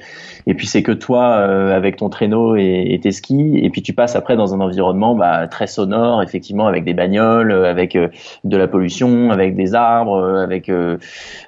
Et 0.46 0.54
puis 0.54 0.68
c'est 0.68 0.84
que 0.84 0.92
toi 0.92 1.38
euh, 1.40 1.76
avec 1.76 1.96
ton 1.96 2.08
traîneau 2.08 2.54
et, 2.54 3.00
tes 3.02 3.10
skis, 3.10 3.58
et 3.60 3.68
puis 3.70 3.82
tu 3.82 3.92
passes 3.92 4.14
après 4.14 4.36
dans 4.36 4.54
un 4.54 4.60
environnement 4.60 5.16
bah, 5.16 5.48
très 5.48 5.66
sonore, 5.66 6.22
effectivement, 6.22 6.68
avec 6.68 6.84
des 6.84 6.94
bagnoles, 6.94 7.50
euh, 7.50 7.68
avec 7.68 7.96
euh, 7.96 8.08
de 8.44 8.56
la 8.56 8.68
pollution, 8.68 9.32
avec 9.32 9.56
des 9.56 9.74
arbres, 9.74 10.24
avec 10.38 10.70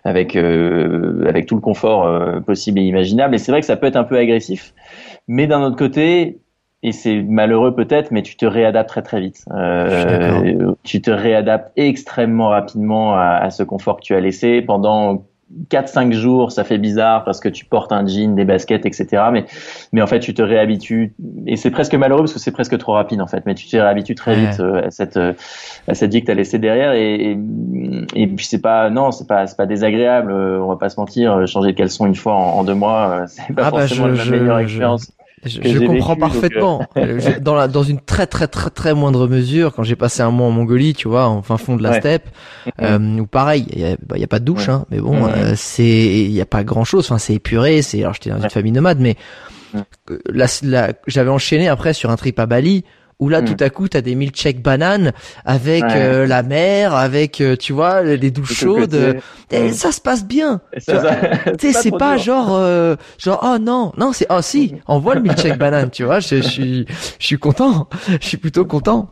avec 0.02 0.34
avec 0.34 1.46
tout 1.46 1.54
le 1.54 1.60
confort 1.60 2.42
possible 2.42 2.80
et 2.80 2.82
imaginable. 2.82 3.36
Et 3.36 3.38
c'est 3.38 3.52
vrai 3.52 3.60
que 3.60 3.66
ça 3.66 3.76
peut 3.76 3.86
être 3.86 3.96
un 3.96 4.04
peu 4.04 4.18
agressif. 4.18 4.74
Mais 5.28 5.46
d'un 5.46 5.62
autre 5.62 5.76
côté, 5.76 6.40
et 6.82 6.92
c'est 6.92 7.22
malheureux 7.22 7.74
peut-être, 7.74 8.10
mais 8.10 8.22
tu 8.22 8.36
te 8.36 8.44
réadaptes 8.44 8.88
très 8.88 9.02
très 9.02 9.20
vite. 9.20 9.44
Euh, 9.52 10.74
tu 10.82 11.00
te 11.00 11.10
réadaptes 11.10 11.72
extrêmement 11.76 12.48
rapidement 12.48 13.14
à, 13.14 13.36
à, 13.36 13.50
ce 13.50 13.62
confort 13.62 13.96
que 13.96 14.02
tu 14.02 14.14
as 14.14 14.20
laissé 14.20 14.62
pendant 14.62 15.24
4-5 15.70 16.12
jours, 16.12 16.53
ça 16.53 16.64
fait 16.64 16.78
bizarre 16.78 17.24
parce 17.24 17.40
que 17.40 17.48
tu 17.48 17.64
portes 17.64 17.92
un 17.92 18.07
jean, 18.07 18.34
des 18.34 18.44
baskets, 18.44 18.86
etc. 18.86 19.24
Mais, 19.32 19.46
mais 19.92 20.03
en 20.03 20.07
fait, 20.07 20.20
tu 20.20 20.34
te 20.34 20.42
réhabitues 20.42 21.14
et 21.46 21.57
c'est 21.57 21.70
presque 21.70 21.94
malheureux 21.94 22.22
parce 22.22 22.32
que 22.32 22.38
c'est 22.38 22.53
presque 22.53 22.76
trop 22.78 22.92
rapide 22.92 23.20
en 23.20 23.26
fait. 23.26 23.44
Mais 23.46 23.55
tu 23.55 23.66
te 23.66 23.76
réhabitues 23.76 24.14
très 24.14 24.34
vite 24.34 24.61
euh, 24.61 24.86
à 24.86 24.90
cette 24.90 25.16
euh, 25.16 25.32
à 25.88 25.94
cette 25.94 26.12
vie 26.12 26.20
que 26.20 26.26
t'as 26.26 26.34
laissée 26.34 26.59
derrière 26.59 26.92
et, 26.92 27.38
et, 28.14 28.26
puis 28.26 28.46
c'est 28.46 28.61
pas 28.61 28.90
non, 28.90 29.11
c'est 29.12 29.26
pas 29.26 29.46
c'est 29.46 29.57
pas 29.57 29.66
désagréable. 29.66 30.32
Euh, 30.32 30.61
on 30.61 30.68
va 30.68 30.76
pas 30.76 30.88
se 30.88 30.98
mentir, 30.98 31.46
changer 31.46 31.72
de 31.72 31.76
caleçon 31.76 32.07
une 32.07 32.14
fois 32.14 32.34
en, 32.34 32.64
deux 32.64 32.74
mois, 32.74 33.24
c'est 33.28 33.55
pas 33.55 33.66
ah 33.66 33.70
bah, 33.70 33.80
forcément 33.80 34.09
la 34.09 34.24
meilleure 34.24 34.59
expérience. 34.59 35.12
Je, 35.45 35.86
comprends 35.86 36.16
parfaitement. 36.16 36.86
Euh, 36.97 37.20
dans, 37.40 37.55
la, 37.55 37.68
dans 37.68 37.82
une 37.82 38.01
très 38.01 38.26
très 38.26 38.47
très 38.47 38.68
très 38.70 38.95
moindre 38.95 39.26
mesure, 39.26 39.72
quand 39.74 39.82
j'ai 39.82 39.97
passé 39.97 40.22
un 40.22 40.30
mois 40.30 40.47
en 40.47 40.51
Mongolie, 40.51 40.95
tu 40.95 41.09
vois, 41.09 41.26
en 41.26 41.43
fin 41.43 41.57
fond 41.57 41.76
de 41.76 41.82
la 41.82 41.99
steppe, 41.99 42.28
euh, 42.80 43.18
ou 43.18 43.26
pareil, 43.26 43.66
il 43.72 43.80
y 43.80 43.84
a, 43.84 43.97
bah, 44.07 44.18
y 44.18 44.24
a, 44.24 44.26
pas 44.26 44.38
de 44.38 44.45
douche, 44.45 44.68
hein, 44.68 44.84
mais 44.90 45.01
bon, 45.01 45.26
euh, 45.26 45.55
c'est 45.57 45.84
il 45.84 46.30
y 46.30 46.40
a 46.40 46.47
pas 46.47 46.64
grand 46.64 46.84
chose. 46.84 47.07
Enfin, 47.07 47.18
c'est 47.18 47.34
épuré. 47.34 47.82
C'est 47.82 48.01
alors 48.01 48.14
j'étais 48.14 48.30
dans 48.30 48.40
une 48.40 48.51
famille 48.51 48.72
nomade, 48.72 49.01
mais 49.01 49.16
la, 50.26 50.47
j'avais 51.07 51.30
enchaîné 51.30 51.68
après 51.68 51.95
sur 51.95 52.11
un 52.11 52.16
trip 52.16 52.38
à 52.38 52.47
Bali 52.47 52.84
où 53.22 53.28
là 53.28 53.40
tout 53.40 53.52
hmm. 53.52 53.64
à 53.64 53.70
coup 53.70 53.88
tu 53.88 53.96
as 53.96 54.00
des 54.00 54.16
milkshakes 54.16 54.60
bananes 54.60 55.12
avec 55.44 55.84
euh, 55.84 56.26
la 56.26 56.42
mer, 56.42 56.92
avec 56.92 57.40
euh, 57.40 57.54
tu 57.54 57.72
vois 57.72 58.02
les 58.02 58.32
douches 58.32 58.52
chaudes, 58.52 59.20
et 59.52 59.70
hmm. 59.70 59.72
ça 59.72 59.92
se 59.92 60.00
passe 60.00 60.24
bien. 60.24 60.60
Tu 60.76 60.80
sais 61.60 61.72
c'est 61.72 61.92
pas, 61.92 62.16
genre 62.16 62.48
euh, 62.50 62.96
genre 63.18 63.40
oh 63.44 63.58
non 63.60 63.92
non 63.96 64.12
c'est 64.12 64.26
oh 64.28 64.42
si 64.42 64.74
on 64.88 64.98
voit 64.98 65.14
le 65.14 65.20
milkshake 65.20 65.56
banane 65.58 65.90
tu 65.90 66.02
vois 66.02 66.18
je, 66.18 66.40
suis 66.40 66.84
je 67.20 67.24
suis 67.24 67.38
content 67.38 67.88
je 68.20 68.26
suis 68.26 68.38
plutôt 68.38 68.64
content. 68.64 69.08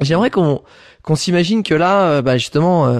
J'aimerais 0.00 0.30
qu'on 0.30 0.62
qu'on 1.02 1.14
s'imagine 1.14 1.62
que 1.62 1.74
là 1.74 2.20
bah 2.20 2.36
justement 2.36 2.98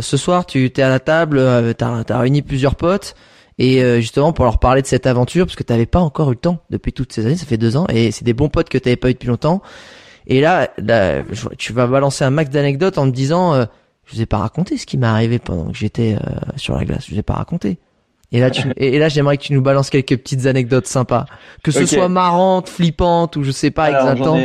ce 0.00 0.16
soir 0.16 0.44
tu 0.44 0.70
t'es 0.72 0.82
à 0.82 0.88
la 0.88 0.98
table 0.98 1.40
t'as 1.76 2.02
as 2.08 2.18
réuni 2.18 2.42
plusieurs 2.42 2.74
potes 2.74 3.14
et 3.58 3.82
euh, 3.82 4.00
justement 4.00 4.32
pour 4.32 4.44
leur 4.44 4.58
parler 4.58 4.82
de 4.82 4.86
cette 4.86 5.06
aventure, 5.06 5.46
parce 5.46 5.56
que 5.56 5.62
tu 5.62 5.72
n'avais 5.72 5.86
pas 5.86 6.00
encore 6.00 6.30
eu 6.30 6.34
le 6.34 6.40
temps 6.40 6.58
depuis 6.70 6.92
toutes 6.92 7.12
ces 7.12 7.26
années, 7.26 7.36
ça 7.36 7.46
fait 7.46 7.56
deux 7.56 7.76
ans, 7.76 7.86
et 7.88 8.10
c'est 8.10 8.24
des 8.24 8.34
bons 8.34 8.48
potes 8.48 8.68
que 8.68 8.78
tu 8.78 8.88
n'avais 8.88 8.96
pas 8.96 9.10
eu 9.10 9.14
depuis 9.14 9.28
longtemps. 9.28 9.62
Et 10.26 10.40
là, 10.40 10.68
là 10.78 11.22
tu 11.56 11.72
vas 11.72 11.86
balancer 11.86 12.24
un 12.24 12.30
max 12.30 12.50
d'anecdotes 12.50 12.98
en 12.98 13.06
me 13.06 13.10
disant, 13.10 13.54
euh, 13.54 13.64
je 14.04 14.14
vous 14.14 14.22
ai 14.22 14.26
pas 14.26 14.38
raconté 14.38 14.76
ce 14.76 14.86
qui 14.86 14.96
m'est 14.96 15.06
arrivé 15.06 15.38
pendant 15.38 15.70
que 15.70 15.76
j'étais 15.76 16.16
euh, 16.16 16.30
sur 16.56 16.76
la 16.76 16.84
glace, 16.84 17.06
je 17.06 17.12
vous 17.12 17.18
ai 17.18 17.22
pas 17.22 17.34
raconté. 17.34 17.78
Et 18.30 18.40
là, 18.40 18.50
tu, 18.50 18.62
et 18.76 18.98
là, 18.98 19.08
j'aimerais 19.08 19.38
que 19.38 19.42
tu 19.42 19.54
nous 19.54 19.62
balances 19.62 19.90
quelques 19.90 20.16
petites 20.16 20.46
anecdotes 20.46 20.86
sympas, 20.86 21.26
que 21.62 21.70
ce 21.70 21.86
soit 21.86 22.08
marrantes, 22.08 22.68
flippantes 22.68 23.36
ou 23.36 23.42
je 23.42 23.50
sais 23.50 23.70
pas 23.70 23.90
exactement. 23.90 24.38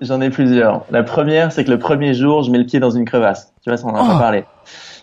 J'en 0.00 0.22
ai, 0.22 0.30
plusieurs. 0.30 0.86
La 0.90 1.02
première, 1.02 1.52
c'est 1.52 1.62
que 1.62 1.70
le 1.70 1.78
premier 1.78 2.14
jour, 2.14 2.42
je 2.42 2.50
mets 2.50 2.56
le 2.56 2.64
pied 2.64 2.80
dans 2.80 2.90
une 2.90 3.04
crevasse. 3.04 3.52
Tu 3.62 3.68
vois, 3.68 3.76
ça 3.76 3.84
on 3.86 3.90
en 3.90 3.96
a 3.96 4.06
pas 4.06 4.14
oh. 4.14 4.18
parlé. 4.18 4.44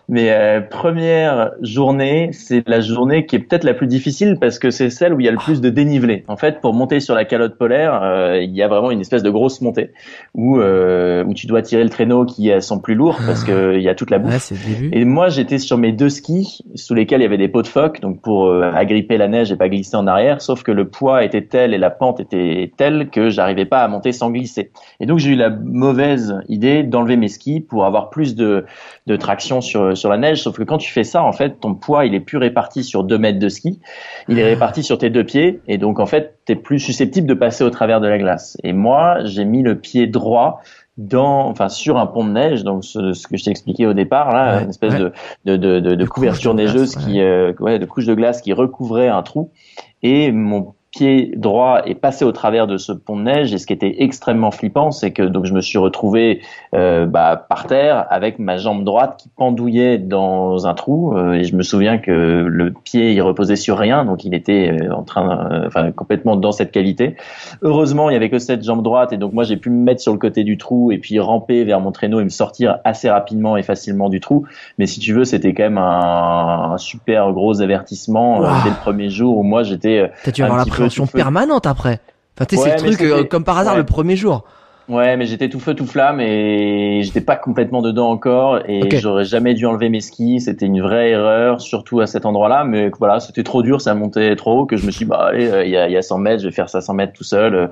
Mais 0.09 0.31
euh, 0.31 0.61
première 0.61 1.51
journée, 1.61 2.29
c'est 2.31 2.65
la 2.67 2.79
journée 2.79 3.25
qui 3.25 3.35
est 3.35 3.39
peut-être 3.39 3.65
la 3.65 3.73
plus 3.73 3.87
difficile 3.87 4.37
parce 4.39 4.57
que 4.57 4.71
c'est 4.71 4.89
celle 4.89 5.13
où 5.13 5.19
il 5.19 5.25
y 5.25 5.27
a 5.27 5.31
le 5.31 5.37
plus 5.37 5.59
de 5.59 5.69
dénivelé. 5.69 6.23
En 6.29 6.37
fait, 6.37 6.61
pour 6.61 6.73
monter 6.73 7.01
sur 7.01 7.13
la 7.13 7.25
calotte 7.25 7.57
polaire, 7.57 7.99
euh, 8.01 8.39
il 8.41 8.55
y 8.55 8.63
a 8.63 8.69
vraiment 8.69 8.91
une 8.91 9.01
espèce 9.01 9.21
de 9.21 9.29
grosse 9.29 9.59
montée 9.59 9.91
où 10.33 10.59
euh, 10.59 11.25
où 11.25 11.33
tu 11.33 11.45
dois 11.45 11.61
tirer 11.61 11.83
le 11.83 11.89
traîneau 11.89 12.25
qui 12.25 12.49
sont 12.61 12.79
plus 12.79 12.95
lourds 12.95 13.19
parce 13.25 13.43
que 13.43 13.75
il 13.75 13.81
y 13.81 13.89
a 13.89 13.95
toute 13.95 14.09
la 14.09 14.19
bouffe. 14.19 14.53
et 14.93 15.03
moi, 15.03 15.27
j'étais 15.27 15.57
sur 15.57 15.77
mes 15.77 15.91
deux 15.91 16.09
skis 16.09 16.63
sous 16.75 16.93
lesquels 16.93 17.19
il 17.19 17.23
y 17.23 17.27
avait 17.27 17.37
des 17.37 17.49
pots 17.49 17.61
de 17.61 17.67
phoque, 17.67 17.99
donc 17.99 18.21
pour 18.21 18.51
agripper 18.51 19.17
la 19.17 19.27
neige 19.27 19.51
et 19.51 19.57
pas 19.57 19.67
glisser 19.67 19.97
en 19.97 20.07
arrière. 20.07 20.41
Sauf 20.41 20.63
que 20.63 20.71
le 20.71 20.87
poids 20.87 21.23
était 21.25 21.41
tel 21.41 21.73
et 21.73 21.77
la 21.77 21.89
pente 21.89 22.21
était 22.21 22.71
telle 22.77 23.09
que 23.09 23.29
j'arrivais 23.29 23.65
pas 23.65 23.79
à 23.79 23.87
monter 23.89 24.13
sans 24.13 24.31
glisser. 24.31 24.71
Et 25.01 25.05
donc 25.05 25.19
j'ai 25.19 25.31
eu 25.31 25.35
la 25.35 25.49
mauvaise 25.49 26.39
idée 26.47 26.83
d'enlever 26.83 27.17
mes 27.17 27.27
skis 27.27 27.59
pour 27.59 27.85
avoir 27.85 28.09
plus 28.09 28.35
de 28.35 28.65
de 29.07 29.15
traction 29.15 29.59
sur 29.61 29.96
sur 29.97 30.09
la 30.09 30.17
neige, 30.17 30.41
sauf 30.41 30.57
que 30.57 30.63
quand 30.63 30.77
tu 30.77 30.91
fais 30.91 31.03
ça, 31.03 31.23
en 31.23 31.31
fait, 31.31 31.59
ton 31.59 31.75
poids, 31.75 32.05
il 32.05 32.15
est 32.15 32.19
plus 32.19 32.37
réparti 32.37 32.83
sur 32.83 33.03
deux 33.03 33.17
mètres 33.17 33.39
de 33.39 33.49
ski, 33.49 33.79
il 34.29 34.39
est 34.39 34.43
ah. 34.43 34.47
réparti 34.47 34.83
sur 34.83 34.97
tes 34.97 35.09
deux 35.09 35.23
pieds, 35.23 35.61
et 35.67 35.77
donc 35.77 35.99
en 35.99 36.05
fait, 36.05 36.39
tu 36.45 36.53
es 36.53 36.55
plus 36.55 36.79
susceptible 36.79 37.27
de 37.27 37.33
passer 37.33 37.63
au 37.63 37.69
travers 37.69 37.99
de 37.99 38.07
la 38.07 38.17
glace. 38.17 38.57
Et 38.63 38.73
moi, 38.73 39.23
j'ai 39.25 39.45
mis 39.45 39.63
le 39.63 39.79
pied 39.79 40.07
droit 40.07 40.61
dans, 40.97 41.47
enfin, 41.47 41.69
sur 41.69 41.97
un 41.97 42.07
pont 42.07 42.25
de 42.25 42.31
neige, 42.31 42.63
donc 42.63 42.83
ce, 42.83 43.27
que 43.27 43.37
je 43.37 43.43
t'ai 43.43 43.51
expliqué 43.51 43.85
au 43.85 43.93
départ, 43.93 44.31
là, 44.31 44.61
une 44.61 44.69
espèce 44.69 44.95
de, 44.95 45.11
de, 45.45 45.55
de, 45.55 45.79
de, 45.79 46.05
couverture 46.05 46.53
neigeuse 46.53 46.95
qui, 46.95 47.21
euh, 47.21 47.53
ouais, 47.59 47.77
de 47.77 47.85
couche 47.85 48.05
de 48.05 48.15
glace 48.15 48.41
qui 48.41 48.53
recouvrait 48.53 49.07
un 49.07 49.21
trou, 49.21 49.51
et 50.01 50.31
mon 50.31 50.73
pied 50.91 51.33
droit 51.35 51.81
est 51.85 51.95
passé 51.95 52.23
au 52.23 52.31
travers 52.31 52.67
de 52.67 52.77
ce 52.77 52.91
pont 52.91 53.17
de 53.17 53.23
neige. 53.23 53.53
Et 53.53 53.57
ce 53.57 53.67
qui 53.67 53.73
était 53.73 53.95
extrêmement 53.99 54.51
flippant 54.51 54.91
c'est 54.91 55.11
que 55.11 55.23
donc 55.23 55.45
je 55.45 55.53
me 55.53 55.61
suis 55.61 55.77
retrouvé 55.77 56.41
euh, 56.73 57.05
bah, 57.05 57.45
par 57.49 57.67
terre 57.67 58.05
avec 58.09 58.39
ma 58.39 58.57
jambe 58.57 58.83
droite 58.83 59.19
qui 59.21 59.29
pendouillait 59.35 59.97
dans 59.97 60.67
un 60.67 60.73
trou. 60.73 61.15
Euh, 61.15 61.33
et 61.33 61.43
je 61.43 61.55
me 61.55 61.61
souviens 61.61 61.97
que 61.97 62.11
le 62.11 62.71
pied 62.71 63.11
il 63.11 63.21
reposait 63.21 63.55
sur 63.55 63.77
rien. 63.77 64.05
Donc 64.05 64.23
il 64.23 64.33
était 64.33 64.77
euh, 64.81 64.93
en 64.93 65.03
train 65.03 65.65
enfin 65.67 65.91
complètement 65.91 66.35
dans 66.35 66.51
cette 66.51 66.71
qualité. 66.71 67.15
Heureusement 67.61 68.09
il 68.09 68.13
y 68.13 68.15
avait 68.15 68.29
que 68.29 68.39
cette 68.39 68.63
jambe 68.63 68.83
droite. 68.83 69.13
Et 69.13 69.17
donc 69.17 69.33
moi 69.33 69.43
j'ai 69.43 69.57
pu 69.57 69.69
me 69.69 69.83
mettre 69.83 70.01
sur 70.01 70.13
le 70.13 70.19
côté 70.19 70.43
du 70.43 70.57
trou 70.57 70.91
et 70.91 70.97
puis 70.97 71.19
ramper 71.19 71.63
vers 71.63 71.79
mon 71.79 71.91
traîneau 71.91 72.19
et 72.19 72.23
me 72.23 72.29
sortir 72.29 72.77
assez 72.83 73.09
rapidement 73.09 73.57
et 73.57 73.63
facilement 73.63 74.09
du 74.09 74.19
trou. 74.19 74.45
Mais 74.77 74.85
si 74.85 74.99
tu 74.99 75.13
veux 75.13 75.25
c'était 75.25 75.53
quand 75.53 75.63
même 75.63 75.77
un, 75.77 76.75
super 76.77 77.33
gros 77.33 77.61
avertissement 77.61 78.41
dès 78.41 78.69
le 78.69 78.81
premier 78.81 79.09
jour 79.09 79.37
où 79.37 79.43
moi 79.43 79.63
j'étais 79.63 80.11
peu 80.77 81.05
permanente 81.13 81.65
après. 81.65 81.99
Enfin, 82.35 82.45
tu 82.45 82.55
sais, 82.55 82.77
c'est 82.77 82.85
le 82.85 82.95
truc 82.95 83.01
euh, 83.01 83.23
comme 83.23 83.43
par 83.43 83.57
hasard 83.57 83.75
le 83.75 83.85
premier 83.85 84.15
jour. 84.15 84.43
Ouais, 84.89 85.17
mais 85.17 85.25
j'étais 85.25 85.49
tout 85.49 85.59
feu 85.59 85.73
tout 85.73 85.85
flamme 85.85 86.21
et 86.21 87.01
j'étais 87.03 87.19
pas 87.19 87.35
complètement 87.35 87.81
dedans 87.81 88.09
encore 88.09 88.59
et 88.69 88.89
j'aurais 88.97 89.25
jamais 89.25 89.53
dû 89.53 89.65
enlever 89.65 89.89
mes 89.89 89.99
skis. 89.99 90.39
C'était 90.39 90.65
une 90.65 90.81
vraie 90.81 91.09
erreur, 91.09 91.59
surtout 91.59 91.99
à 91.99 92.07
cet 92.07 92.25
endroit-là. 92.25 92.63
Mais 92.63 92.89
voilà, 92.97 93.19
c'était 93.19 93.43
trop 93.43 93.63
dur, 93.63 93.81
ça 93.81 93.95
montait 93.95 94.33
trop 94.37 94.59
haut 94.59 94.65
que 94.65 94.77
je 94.77 94.85
me 94.85 94.91
suis 94.91 95.03
dit, 95.03 95.09
bah 95.09 95.27
allez, 95.29 95.49
euh, 95.49 95.65
il 95.65 95.71
y, 95.71 95.77
a, 95.77 95.89
y 95.89 95.97
a 95.97 96.01
100 96.01 96.19
mètres, 96.19 96.41
je 96.41 96.47
vais 96.47 96.53
faire 96.53 96.69
ça 96.69 96.79
100 96.79 96.93
mètres 96.93 97.11
tout 97.11 97.25
seul. 97.25 97.69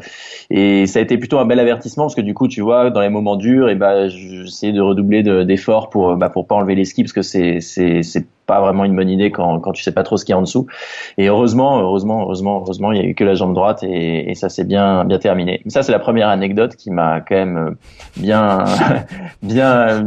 Et 0.49 0.87
ça 0.87 0.99
a 0.99 1.01
été 1.01 1.17
plutôt 1.17 1.39
un 1.39 1.45
bel 1.45 1.59
avertissement 1.61 2.03
parce 2.03 2.15
que 2.15 2.21
du 2.21 2.33
coup, 2.33 2.49
tu 2.49 2.59
vois, 2.59 2.89
dans 2.89 3.01
les 3.01 3.09
moments 3.09 3.37
durs, 3.37 3.69
et 3.69 3.75
bah 3.75 4.09
j'essayais 4.09 4.73
de 4.73 4.81
redoubler 4.81 5.23
d'efforts 5.45 5.89
pour 5.89 6.17
bah 6.17 6.29
pour 6.29 6.47
pas 6.47 6.55
enlever 6.55 6.75
les 6.75 6.83
skis 6.83 7.03
parce 7.03 7.13
que 7.13 7.21
c'est 7.21 7.61
c'est 7.61 8.03
c'est 8.03 8.25
pas 8.45 8.61
vraiment 8.61 8.85
une 8.85 8.95
bonne 8.95 9.09
idée 9.09 9.31
quand, 9.31 9.59
quand 9.59 9.71
tu 9.71 9.83
sais 9.83 9.91
pas 9.91 10.03
trop 10.03 10.17
ce 10.17 10.25
qu'il 10.25 10.33
y 10.33 10.35
a 10.35 10.37
en 10.37 10.41
dessous. 10.41 10.67
Et 11.17 11.27
heureusement, 11.27 11.79
heureusement, 11.79 12.21
heureusement, 12.21 12.61
heureusement, 12.61 12.91
il 12.91 13.01
y 13.01 13.01
a 13.01 13.05
eu 13.05 13.15
que 13.15 13.23
la 13.23 13.35
jambe 13.35 13.53
droite 13.53 13.83
et, 13.83 14.29
et 14.29 14.35
ça 14.35 14.49
s'est 14.49 14.63
bien, 14.63 15.05
bien 15.05 15.19
terminé. 15.19 15.61
Mais 15.65 15.71
ça, 15.71 15.83
c'est 15.83 15.91
la 15.91 15.99
première 15.99 16.29
anecdote 16.29 16.75
qui 16.75 16.91
m'a 16.91 17.21
quand 17.21 17.35
même 17.35 17.57
euh, 17.57 17.71
bien, 18.17 18.65
bien, 19.43 20.05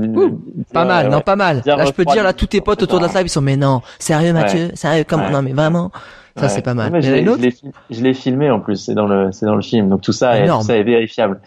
pas 0.72 0.84
mal, 0.84 1.10
non, 1.10 1.20
pas 1.20 1.36
mal. 1.36 1.62
Là, 1.64 1.84
je 1.84 1.92
peux 1.92 2.04
te 2.04 2.12
dire, 2.12 2.24
là, 2.24 2.32
tous 2.32 2.46
tes 2.46 2.60
potes 2.60 2.82
autour 2.82 2.98
de 2.98 3.06
la 3.06 3.12
table, 3.12 3.26
ils 3.26 3.30
sont, 3.30 3.40
mais 3.40 3.56
non, 3.56 3.82
sérieux, 3.98 4.32
Mathieu, 4.32 4.70
sérieux, 4.74 5.04
comment, 5.06 5.30
non, 5.30 5.42
mais 5.42 5.52
vraiment. 5.52 5.90
Ça, 6.36 6.48
c'est 6.48 6.62
pas 6.62 6.74
mal. 6.74 6.92
je 7.02 8.02
l'ai 8.02 8.14
filmé 8.14 8.50
en 8.50 8.60
plus, 8.60 8.76
c'est 8.76 8.94
dans 8.94 9.06
le, 9.06 9.32
c'est 9.32 9.46
dans 9.46 9.56
le 9.56 9.62
film. 9.62 9.88
Donc 9.88 10.02
tout 10.02 10.12
ça, 10.12 10.38
est, 10.38 10.46
tout 10.46 10.62
ça 10.62 10.76
est 10.76 10.84
vérifiable. 10.84 11.40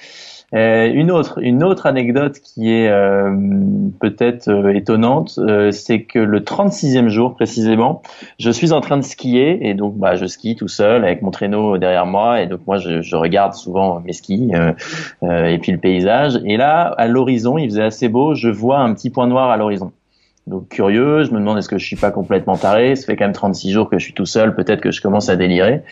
Euh, 0.53 0.91
une 0.93 1.11
autre, 1.11 1.39
une 1.41 1.63
autre 1.63 1.85
anecdote 1.85 2.39
qui 2.39 2.71
est 2.71 2.89
euh, 2.89 3.31
peut-être 3.99 4.49
euh, 4.49 4.73
étonnante, 4.73 5.39
c'est 5.71 6.03
que 6.03 6.19
le 6.19 6.41
36e 6.41 7.07
jour 7.07 7.35
précisément, 7.35 8.01
je 8.37 8.51
suis 8.51 8.73
en 8.73 8.81
train 8.81 8.97
de 8.97 9.03
skier 9.03 9.69
et 9.69 9.73
donc 9.73 9.97
bah, 9.97 10.15
je 10.15 10.25
skie 10.25 10.55
tout 10.55 10.67
seul 10.67 11.05
avec 11.05 11.21
mon 11.21 11.31
traîneau 11.31 11.77
derrière 11.77 12.05
moi 12.05 12.41
et 12.41 12.47
donc 12.47 12.61
moi 12.67 12.77
je, 12.77 13.01
je 13.01 13.15
regarde 13.15 13.53
souvent 13.53 14.01
mes 14.01 14.13
skis 14.13 14.51
et 15.23 15.57
puis 15.59 15.71
le 15.71 15.77
paysage 15.77 16.39
et 16.45 16.57
là 16.57 16.93
à 16.97 17.07
l'horizon 17.07 17.57
il 17.57 17.69
faisait 17.69 17.83
assez 17.83 18.09
beau, 18.09 18.35
je 18.35 18.49
vois 18.49 18.79
un 18.79 18.93
petit 18.93 19.09
point 19.09 19.27
noir 19.27 19.49
à 19.49 19.57
l'horizon. 19.57 19.91
Donc 20.47 20.69
curieux, 20.69 21.23
je 21.23 21.31
me 21.31 21.39
demande 21.39 21.59
est-ce 21.59 21.69
que 21.69 21.77
je 21.77 21.85
suis 21.85 21.95
pas 21.95 22.09
complètement 22.09 22.57
taré? 22.57 22.95
Ça 22.95 23.05
fait 23.05 23.15
quand 23.15 23.25
même 23.25 23.33
36 23.33 23.71
jours 23.71 23.89
que 23.89 23.99
je 23.99 24.03
suis 24.03 24.13
tout 24.13 24.25
seul, 24.25 24.55
peut-être 24.55 24.81
que 24.81 24.91
je 24.91 25.01
commence 25.01 25.29
à 25.29 25.35
délirer. 25.35 25.83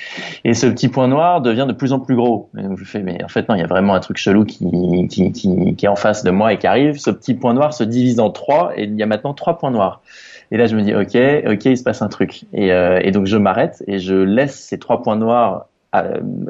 Et 0.43 0.55
ce 0.55 0.65
petit 0.65 0.89
point 0.89 1.07
noir 1.07 1.41
devient 1.41 1.65
de 1.67 1.73
plus 1.73 1.93
en 1.93 1.99
plus 1.99 2.15
gros. 2.15 2.49
Et 2.57 2.63
je 2.75 2.83
fais 2.83 3.01
mais 3.03 3.23
en 3.23 3.27
fait 3.27 3.47
non, 3.47 3.55
il 3.55 3.61
y 3.61 3.63
a 3.63 3.67
vraiment 3.67 3.93
un 3.93 3.99
truc 3.99 4.17
chelou 4.17 4.45
qui, 4.45 4.67
qui, 5.07 5.31
qui, 5.31 5.75
qui 5.75 5.85
est 5.85 5.89
en 5.89 5.95
face 5.95 6.23
de 6.23 6.31
moi 6.31 6.51
et 6.51 6.57
qui 6.57 6.65
arrive. 6.65 6.97
Ce 6.97 7.11
petit 7.11 7.35
point 7.35 7.53
noir 7.53 7.73
se 7.73 7.83
divise 7.83 8.19
en 8.19 8.31
trois 8.31 8.73
et 8.75 8.83
il 8.83 8.95
y 8.95 9.03
a 9.03 9.05
maintenant 9.05 9.33
trois 9.33 9.57
points 9.57 9.71
noirs. 9.71 10.01
Et 10.51 10.57
là 10.57 10.65
je 10.65 10.75
me 10.75 10.81
dis 10.81 10.95
ok, 10.95 11.53
ok, 11.53 11.65
il 11.65 11.77
se 11.77 11.83
passe 11.83 12.01
un 12.01 12.09
truc. 12.09 12.45
Et, 12.51 12.73
euh, 12.73 12.99
et 13.03 13.11
donc 13.11 13.27
je 13.27 13.37
m'arrête 13.37 13.83
et 13.87 13.99
je 13.99 14.15
laisse 14.15 14.59
ces 14.59 14.79
trois 14.79 15.03
points 15.03 15.15
noirs 15.15 15.68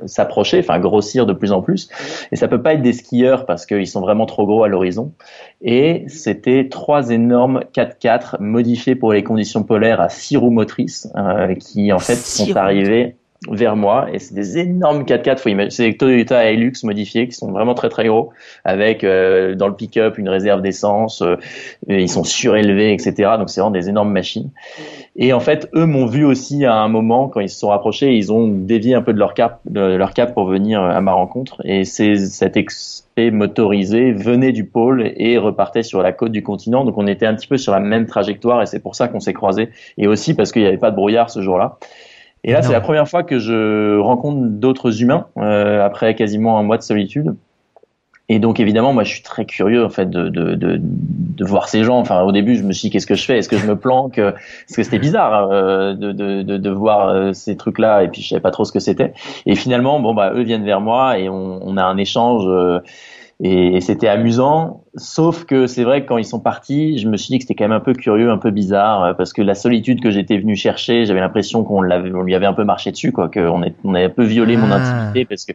s'approcher, 0.05 0.59
enfin 0.59 0.79
grossir 0.79 1.25
de 1.25 1.33
plus 1.33 1.51
en 1.51 1.61
plus. 1.61 1.89
Et 2.31 2.35
ça 2.35 2.47
peut 2.47 2.61
pas 2.61 2.73
être 2.73 2.81
des 2.81 2.93
skieurs 2.93 3.45
parce 3.45 3.65
qu'ils 3.65 3.87
sont 3.87 4.01
vraiment 4.01 4.25
trop 4.25 4.45
gros 4.45 4.63
à 4.63 4.67
l'horizon. 4.67 5.13
Et 5.61 6.03
c'était 6.07 6.67
trois 6.69 7.09
énormes 7.09 7.61
4x4 7.73 8.41
modifiés 8.41 8.95
pour 8.95 9.13
les 9.13 9.23
conditions 9.23 9.63
polaires 9.63 10.01
à 10.01 10.09
six 10.09 10.37
roues 10.37 10.51
motrices 10.51 11.09
euh, 11.15 11.55
qui 11.55 11.93
en 11.93 11.99
fait 11.99 12.15
sont 12.15 12.55
arrivés 12.55 13.15
vers 13.47 13.77
moi 13.77 14.07
et 14.11 14.19
c'est 14.19 14.33
des 14.33 14.57
énormes 14.57 15.03
4x4 15.03 15.37
faut 15.37 15.49
imaginer 15.49 15.71
c'est 15.71 15.89
des 15.89 15.97
Toyota 15.97 16.51
Hilux 16.51 16.73
modifiés 16.83 17.27
qui 17.29 17.33
sont 17.33 17.51
vraiment 17.51 17.73
très 17.73 17.87
très 17.87 18.05
gros 18.05 18.31
avec 18.65 19.05
euh, 19.05 19.55
dans 19.55 19.69
le 19.69 19.75
pick-up 19.75 20.17
une 20.17 20.27
réserve 20.27 20.61
d'essence 20.61 21.21
euh, 21.21 21.37
ils 21.87 22.09
sont 22.09 22.25
surélevés 22.25 22.91
etc 22.91 23.31
donc 23.37 23.49
c'est 23.49 23.61
vraiment 23.61 23.71
des 23.71 23.89
énormes 23.89 24.11
machines. 24.11 24.49
Et 25.15 25.33
en 25.33 25.39
fait 25.39 25.69
eux 25.73 25.85
m'ont 25.85 26.05
vu 26.05 26.25
aussi 26.25 26.65
à 26.65 26.75
un 26.75 26.87
moment 26.89 27.27
quand 27.27 27.39
ils 27.39 27.49
se 27.49 27.59
sont 27.59 27.69
rapprochés 27.69 28.15
ils 28.15 28.31
ont 28.31 28.47
dévié 28.47 28.93
un 28.95 29.01
peu 29.01 29.13
de 29.13 29.19
leur 29.19 29.33
cap 29.33 29.59
de 29.65 29.81
leur 29.81 30.13
cap 30.13 30.33
pour 30.33 30.45
venir 30.45 30.81
à 30.81 30.99
ma 31.01 31.13
rencontre. 31.13 31.61
Et 31.63 31.85
c'est 31.85 32.17
cet 32.17 32.57
expé 32.57 33.31
motorisé 33.31 34.11
venait 34.11 34.51
du 34.51 34.65
pôle 34.65 35.13
et 35.15 35.37
repartait 35.37 35.83
sur 35.83 36.01
la 36.01 36.11
côte 36.11 36.31
du 36.31 36.43
continent. 36.43 36.85
Donc 36.85 36.97
on 36.97 37.07
était 37.07 37.25
un 37.25 37.35
petit 37.35 37.47
peu 37.47 37.57
sur 37.57 37.71
la 37.71 37.79
même 37.79 38.05
trajectoire 38.05 38.61
et 38.61 38.65
c'est 38.65 38.79
pour 38.79 38.95
ça 38.95 39.07
qu'on 39.07 39.19
s'est 39.19 39.33
croisés. 39.33 39.69
Et 39.97 40.07
aussi 40.07 40.33
parce 40.33 40.51
qu'il 40.51 40.61
n'y 40.61 40.67
avait 40.67 40.77
pas 40.77 40.91
de 40.91 40.95
brouillard 40.95 41.29
ce 41.29 41.41
jour-là 41.41 41.77
et 42.43 42.53
là, 42.53 42.61
c'est 42.61 42.71
la 42.71 42.81
première 42.81 43.07
fois 43.07 43.23
que 43.23 43.37
je 43.39 43.99
rencontre 43.99 44.39
d'autres 44.41 45.01
humains 45.01 45.27
euh, 45.37 45.85
après 45.85 46.15
quasiment 46.15 46.57
un 46.57 46.63
mois 46.63 46.77
de 46.77 46.83
solitude. 46.83 47.35
Et 48.31 48.37
donc 48.37 48.59
évidemment, 48.59 48.93
moi, 48.93 49.03
je 49.03 49.13
suis 49.13 49.23
très 49.23 49.45
curieux 49.45 49.83
en 49.83 49.89
fait 49.89 50.07
de, 50.07 50.29
de, 50.29 50.53
de, 50.53 50.79
de 50.79 51.45
voir 51.45 51.67
ces 51.67 51.83
gens. 51.83 51.97
Enfin, 51.97 52.21
au 52.21 52.31
début, 52.31 52.55
je 52.55 52.63
me 52.63 52.71
suis 52.71 52.87
dit 52.87 52.91
qu'est-ce 52.91 53.07
que 53.07 53.15
je 53.15 53.25
fais? 53.25 53.39
Est-ce 53.39 53.49
que 53.49 53.57
je 53.57 53.65
me 53.65 53.75
planque? 53.75 54.17
Parce 54.17 54.75
que 54.75 54.83
c'était 54.83 54.99
bizarre 54.99 55.49
euh, 55.51 55.95
de, 55.95 56.11
de, 56.11 56.43
de, 56.43 56.57
de, 56.57 56.69
voir 56.69 57.09
euh, 57.09 57.33
ces 57.33 57.57
trucs-là 57.57 58.03
et 58.03 58.07
puis 58.07 58.21
je 58.21 58.29
savais 58.29 58.41
pas 58.41 58.51
trop 58.51 58.65
ce 58.65 58.71
que 58.71 58.79
c'était. 58.79 59.13
Et 59.47 59.55
finalement, 59.55 59.99
bon 59.99 60.13
bah 60.13 60.31
eux 60.35 60.43
viennent 60.43 60.63
vers 60.65 60.79
moi 60.79 61.17
et 61.17 61.27
on, 61.27 61.59
on 61.63 61.75
a 61.75 61.83
un 61.83 61.97
échange. 61.97 62.43
Euh, 62.47 62.79
et, 63.41 63.79
c'était 63.79 64.09
amusant, 64.09 64.83
sauf 64.95 65.45
que 65.45 65.67
c'est 65.67 65.83
vrai 65.83 66.03
que 66.03 66.07
quand 66.07 66.17
ils 66.17 66.25
sont 66.25 66.39
partis, 66.39 66.97
je 66.97 67.07
me 67.07 67.17
suis 67.17 67.29
dit 67.29 67.37
que 67.37 67.43
c'était 67.43 67.55
quand 67.55 67.65
même 67.65 67.77
un 67.77 67.79
peu 67.79 67.93
curieux, 67.93 68.31
un 68.31 68.37
peu 68.37 68.51
bizarre, 68.51 69.03
euh, 69.03 69.13
parce 69.13 69.33
que 69.33 69.41
la 69.41 69.55
solitude 69.55 70.01
que 70.01 70.11
j'étais 70.11 70.37
venu 70.37 70.55
chercher, 70.55 71.05
j'avais 71.05 71.19
l'impression 71.19 71.63
qu'on 71.63 71.81
l'avait, 71.81 72.11
on 72.13 72.23
lui 72.23 72.35
avait 72.35 72.45
un 72.45 72.53
peu 72.53 72.63
marché 72.63 72.91
dessus, 72.91 73.11
quoi, 73.11 73.29
qu'on 73.29 73.61
on 73.83 73.93
avait 73.93 74.05
un 74.05 74.09
peu 74.09 74.23
violé 74.23 74.57
mon 74.57 74.71
ah. 74.71 74.75
intimité, 74.75 75.25
parce 75.25 75.45
que, 75.45 75.53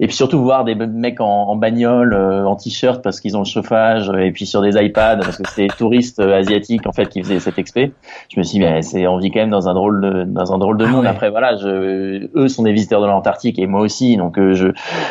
et 0.00 0.06
puis 0.06 0.16
surtout 0.16 0.40
voir 0.42 0.64
des 0.64 0.74
mecs 0.74 1.20
en, 1.20 1.48
en 1.48 1.56
bagnole, 1.56 2.14
euh, 2.14 2.44
en 2.44 2.56
t-shirt, 2.56 3.02
parce 3.02 3.20
qu'ils 3.20 3.36
ont 3.36 3.40
le 3.40 3.44
chauffage, 3.44 4.10
et 4.18 4.30
puis 4.32 4.46
sur 4.46 4.62
des 4.62 4.82
iPads, 4.82 5.18
parce 5.18 5.36
que 5.36 5.48
c'était 5.48 5.68
des 5.68 5.74
touristes 5.76 6.20
euh, 6.20 6.38
asiatiques 6.38 6.86
en 6.86 6.92
fait 6.92 7.08
qui 7.08 7.22
faisaient 7.22 7.40
cet 7.40 7.58
expé. 7.58 7.92
Je 8.32 8.38
me 8.38 8.44
suis 8.44 8.58
dit, 8.58 8.64
mais 8.64 8.82
c'est, 8.82 9.06
on 9.06 9.18
vit 9.18 9.30
quand 9.30 9.40
même 9.40 9.50
dans 9.50 9.68
un 9.68 9.74
drôle 9.74 10.00
de, 10.00 10.24
dans 10.24 10.54
un 10.54 10.58
drôle 10.58 10.78
de 10.78 10.84
ah 10.84 10.88
monde. 10.88 11.06
Après, 11.06 11.30
voilà, 11.30 11.56
je, 11.56 12.28
eux 12.34 12.48
sont 12.48 12.62
des 12.62 12.72
visiteurs 12.72 13.02
de 13.02 13.06
l'Antarctique 13.06 13.58
et 13.58 13.66
moi 13.66 13.80
aussi, 13.80 14.16
donc 14.16 14.38
je, 14.38 14.68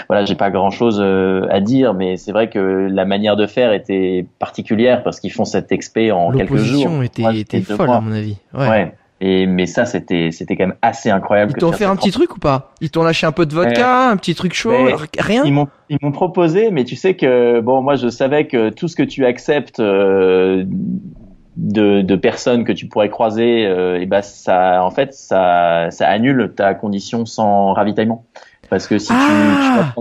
voilà, 0.07 0.25
j'ai 0.25 0.35
pas 0.35 0.49
grand 0.49 0.71
chose 0.71 0.99
à 1.01 1.59
dire, 1.59 1.93
mais 1.93 2.17
c'est 2.17 2.31
vrai 2.31 2.49
que 2.49 2.87
la 2.89 3.05
manière 3.05 3.35
de 3.35 3.45
faire 3.45 3.58
était 3.59 4.25
particulière 4.39 5.03
parce 5.03 5.19
qu'ils 5.19 5.31
font 5.31 5.45
cet 5.45 5.71
expé 5.71 6.11
en 6.11 6.31
quelques 6.31 6.55
jours. 6.55 6.89
L'opposition 6.89 7.03
était, 7.03 7.39
était 7.39 7.61
folle 7.61 7.89
à 7.89 8.01
mon 8.01 8.11
avis. 8.11 8.37
Ouais. 8.53 8.93
Et 9.21 9.47
mais 9.47 9.65
ça 9.65 9.85
c'était 9.85 10.29
c'était 10.31 10.55
quand 10.55 10.67
même 10.67 10.77
assez 10.81 11.09
incroyable. 11.09 11.51
Ils 11.55 11.59
t'ont 11.59 11.73
fait 11.73 11.83
un 11.83 11.97
petit 11.97 12.11
truc 12.11 12.37
ou 12.37 12.39
pas? 12.39 12.71
Ils 12.79 12.89
t'ont 12.89 13.03
lâché 13.03 13.27
un 13.27 13.33
peu 13.33 13.45
de 13.45 13.53
vodka, 13.53 14.09
un 14.09 14.15
petit 14.15 14.33
truc 14.33 14.53
chaud, 14.53 14.71
rien? 15.17 15.43
Ils 15.43 15.51
m'ont 15.51 15.67
ils 15.89 15.97
m'ont 16.01 16.13
proposé, 16.13 16.71
mais 16.71 16.85
tu 16.85 16.95
sais 16.95 17.15
que 17.15 17.59
bon 17.59 17.81
moi 17.81 17.95
je 17.95 18.07
savais 18.07 18.47
que 18.47 18.69
tout 18.69 18.87
ce 18.87 18.95
que 18.95 19.03
tu 19.03 19.25
acceptes 19.25 19.81
euh, 19.81 20.63
de, 21.57 22.01
de 22.01 22.15
personnes 22.15 22.63
que 22.63 22.71
tu 22.71 22.87
pourrais 22.87 23.09
croiser, 23.09 23.65
euh, 23.65 23.99
et 23.99 24.05
ben 24.05 24.21
ça 24.21 24.81
en 24.85 24.91
fait 24.91 25.13
ça 25.13 25.87
ça 25.91 26.07
annule 26.07 26.53
ta 26.55 26.73
condition 26.73 27.25
sans 27.25 27.73
ravitaillement 27.73 28.23
parce 28.69 28.87
que 28.87 28.99
si 28.99 29.07
tu, 29.07 29.13
tu 29.13 29.19
ah 29.19 29.93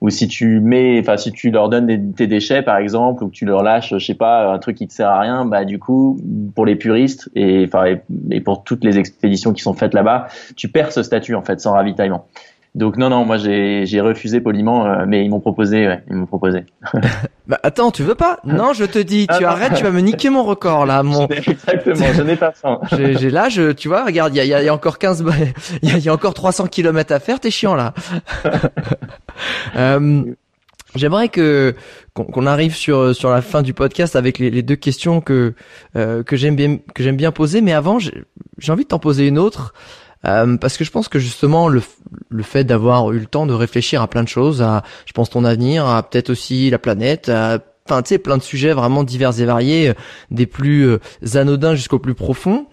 ou 0.00 0.08
si 0.08 0.28
tu 0.28 0.60
mets, 0.60 0.98
enfin 1.00 1.16
si 1.16 1.30
tu 1.32 1.50
leur 1.50 1.68
donnes 1.68 2.14
tes 2.14 2.26
déchets 2.26 2.62
par 2.62 2.78
exemple, 2.78 3.24
ou 3.24 3.28
que 3.28 3.34
tu 3.34 3.44
leur 3.44 3.62
lâches, 3.62 3.94
je 3.96 4.04
sais 4.04 4.14
pas, 4.14 4.52
un 4.52 4.58
truc 4.58 4.76
qui 4.76 4.86
te 4.88 4.92
sert 4.92 5.08
à 5.08 5.20
rien, 5.20 5.44
bah 5.44 5.64
du 5.64 5.78
coup 5.78 6.18
pour 6.54 6.66
les 6.66 6.76
puristes 6.76 7.30
et 7.34 7.64
enfin 7.66 7.96
et, 8.30 8.40
pour 8.40 8.64
toutes 8.64 8.84
les 8.84 8.98
expéditions 8.98 9.52
qui 9.52 9.62
sont 9.62 9.74
faites 9.74 9.94
là-bas, 9.94 10.28
tu 10.56 10.68
perds 10.68 10.92
ce 10.92 11.02
statut 11.02 11.34
en 11.34 11.42
fait 11.42 11.60
sans 11.60 11.72
ravitaillement. 11.72 12.26
Donc 12.76 12.96
non 12.96 13.10
non, 13.10 13.24
moi 13.24 13.36
j'ai 13.36 14.00
refusé 14.00 14.40
poliment, 14.40 14.86
euh, 14.86 15.04
mais 15.06 15.24
ils 15.24 15.28
m'ont 15.28 15.40
proposé, 15.40 15.88
ouais, 15.88 16.04
ils 16.08 16.14
m'ont 16.14 16.26
proposé. 16.26 16.66
bah 17.48 17.58
attends, 17.64 17.90
tu 17.90 18.04
veux 18.04 18.14
pas? 18.14 18.38
Non, 18.44 18.72
je 18.74 18.84
te 18.84 18.98
dis, 18.98 19.26
tu 19.26 19.44
arrêtes, 19.44 19.74
tu 19.74 19.82
vas 19.82 19.90
me 19.90 20.00
niquer 20.00 20.30
mon 20.30 20.44
record 20.44 20.86
là, 20.86 21.02
mon. 21.02 21.26
Exactement, 21.46 22.06
je 22.14 22.22
n'ai 22.22 22.36
pas 22.36 22.52
faim. 22.52 22.78
j'ai 22.92 23.30
là, 23.30 23.48
je, 23.48 23.72
tu 23.72 23.88
vois, 23.88 24.04
regarde, 24.04 24.34
il 24.36 24.44
y 24.44 24.52
a, 24.52 24.62
y 24.62 24.68
a, 24.68 24.74
encore 24.74 24.98
15, 24.98 25.24
il 25.82 25.98
y 25.98 26.08
a, 26.08 26.12
encore 26.14 26.34
300 26.34 26.68
kilomètres 26.68 27.12
à 27.12 27.18
faire, 27.18 27.40
t'es 27.40 27.50
chiant 27.50 27.74
là. 27.74 27.92
euh, 29.76 30.22
J'aimerais 30.94 31.28
que 31.28 31.74
qu'on 32.14 32.46
arrive 32.46 32.74
sur 32.74 33.14
sur 33.14 33.30
la 33.30 33.42
fin 33.42 33.62
du 33.62 33.74
podcast 33.74 34.16
avec 34.16 34.38
les, 34.38 34.50
les 34.50 34.62
deux 34.62 34.74
questions 34.74 35.20
que 35.20 35.54
euh, 35.94 36.24
que 36.24 36.36
j'aime 36.36 36.56
bien 36.56 36.78
que 36.94 37.02
j'aime 37.02 37.16
bien 37.16 37.30
poser, 37.30 37.60
mais 37.60 37.72
avant 37.72 37.98
j'ai 38.00 38.72
envie 38.72 38.82
de 38.82 38.88
t'en 38.88 38.98
poser 38.98 39.26
une 39.28 39.38
autre. 39.38 39.72
Euh, 40.26 40.56
parce 40.56 40.76
que 40.76 40.84
je 40.84 40.90
pense 40.90 41.08
que 41.08 41.18
justement 41.18 41.68
le, 41.68 41.82
le 42.28 42.42
fait 42.42 42.64
d'avoir 42.64 43.10
eu 43.12 43.18
le 43.18 43.26
temps 43.26 43.46
de 43.46 43.54
réfléchir 43.54 44.02
à 44.02 44.08
plein 44.08 44.22
de 44.22 44.28
choses, 44.28 44.60
à 44.60 44.82
je 45.06 45.12
pense 45.12 45.30
ton 45.30 45.44
avenir, 45.44 45.86
à 45.86 46.02
peut-être 46.02 46.30
aussi 46.30 46.68
la 46.70 46.78
planète, 46.78 47.28
à 47.28 47.58
enfin 47.86 48.02
tu 48.02 48.10
sais 48.10 48.18
plein 48.18 48.36
de 48.36 48.42
sujets 48.42 48.72
vraiment 48.72 49.02
divers 49.02 49.40
et 49.40 49.44
variés, 49.46 49.88
euh, 49.88 49.94
des 50.30 50.46
plus 50.46 50.82
euh, 50.86 50.98
anodins 51.34 51.74
jusqu'au 51.74 51.98
plus 51.98 52.14
profond. 52.14 52.66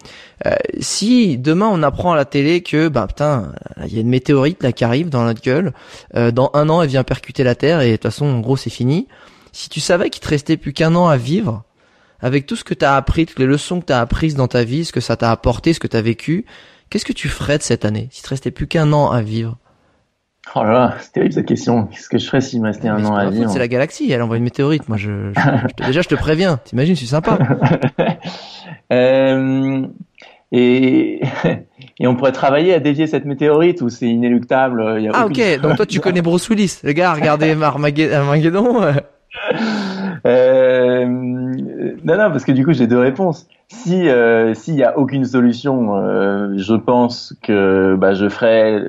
si 0.78 1.38
demain 1.38 1.68
on 1.72 1.82
apprend 1.82 2.12
à 2.12 2.16
la 2.16 2.24
télé 2.24 2.62
que 2.62 2.88
bah 2.88 3.06
putain 3.08 3.52
il 3.86 3.94
y 3.94 3.98
a 3.98 4.02
une 4.02 4.08
météorite 4.08 4.62
là 4.62 4.72
qui 4.72 4.84
arrive 4.84 5.08
dans 5.08 5.24
notre 5.24 5.42
gueule, 5.42 5.72
dans 6.14 6.50
un 6.54 6.68
an 6.68 6.82
elle 6.82 6.88
vient 6.88 7.02
percuter 7.02 7.44
la 7.44 7.54
Terre 7.54 7.80
et 7.80 7.92
de 7.92 7.96
toute 7.96 8.02
façon 8.04 8.26
en 8.26 8.40
gros 8.40 8.56
c'est 8.56 8.70
fini. 8.70 9.08
Si 9.52 9.68
tu 9.70 9.80
savais 9.80 10.10
qu'il 10.10 10.22
te 10.22 10.28
restait 10.28 10.56
plus 10.56 10.72
qu'un 10.72 10.94
an 10.94 11.08
à 11.08 11.16
vivre, 11.16 11.64
avec 12.20 12.46
tout 12.46 12.56
ce 12.56 12.64
que 12.64 12.74
tu 12.74 12.84
as 12.84 12.96
appris, 12.96 13.26
toutes 13.26 13.38
les 13.38 13.46
leçons 13.46 13.80
que 13.80 13.86
tu 13.86 13.92
as 13.92 14.00
apprises 14.00 14.34
dans 14.34 14.48
ta 14.48 14.64
vie, 14.64 14.84
ce 14.84 14.92
que 14.92 15.00
ça 15.00 15.16
t'a 15.16 15.30
apporté, 15.30 15.72
ce 15.72 15.80
que 15.80 15.86
tu 15.86 15.96
as 15.96 16.02
vécu, 16.02 16.46
Qu'est-ce 16.90 17.04
que 17.04 17.12
tu 17.12 17.28
ferais 17.28 17.58
de 17.58 17.62
cette 17.62 17.84
année 17.84 18.08
si 18.10 18.22
te 18.22 18.28
restait 18.28 18.50
plus 18.50 18.66
qu'un 18.66 18.92
an 18.92 19.10
à 19.10 19.22
vivre 19.22 19.58
Oh 20.54 20.62
là 20.62 20.72
là, 20.72 20.94
c'est 21.00 21.12
terrible 21.12 21.34
cette 21.34 21.46
question. 21.46 21.86
Qu'est-ce 21.86 22.08
que 22.08 22.16
je 22.18 22.26
ferais 22.26 22.40
s'il 22.40 22.62
me 22.62 22.66
restait 22.66 22.88
un 22.88 23.04
an 23.04 23.14
à 23.14 23.28
vivre 23.28 23.50
C'est 23.50 23.58
la 23.58 23.68
galaxie, 23.68 24.10
elle 24.10 24.22
envoie 24.22 24.38
une 24.38 24.44
météorite. 24.44 24.88
Moi, 24.88 24.96
je, 24.96 25.32
déjà, 25.84 26.00
je 26.00 26.08
te 26.08 26.14
préviens. 26.14 26.58
T'imagines, 26.64 26.94
je 26.94 27.00
suis 27.00 27.06
sympa. 27.08 27.38
euh, 28.92 29.86
et, 30.50 31.20
et 32.00 32.06
on 32.06 32.16
pourrait 32.16 32.32
travailler 32.32 32.72
à 32.72 32.80
dévier 32.80 33.06
cette 33.06 33.26
météorite 33.26 33.82
ou 33.82 33.90
c'est 33.90 34.06
inéluctable. 34.06 35.10
ah 35.12 35.26
ok, 35.26 35.60
donc 35.60 35.76
toi 35.76 35.86
tu 35.86 36.00
connais 36.00 36.22
Bruce 36.22 36.48
Willis. 36.48 36.78
Les 36.82 36.94
gars, 36.94 37.12
regardez 37.12 37.54
Armageddon. 37.62 38.82
euh, 40.24 41.04
non, 41.06 42.16
non, 42.16 42.30
parce 42.30 42.44
que 42.44 42.52
du 42.52 42.64
coup 42.64 42.72
j'ai 42.72 42.86
deux 42.86 42.98
réponses. 42.98 43.46
Si 43.70 44.08
euh, 44.08 44.54
s'il 44.54 44.76
y 44.76 44.82
a 44.82 44.98
aucune 44.98 45.26
solution, 45.26 45.96
euh, 45.96 46.54
je 46.56 46.74
pense 46.74 47.34
que 47.42 47.96
bah, 47.98 48.14
je 48.14 48.28
ferai 48.28 48.82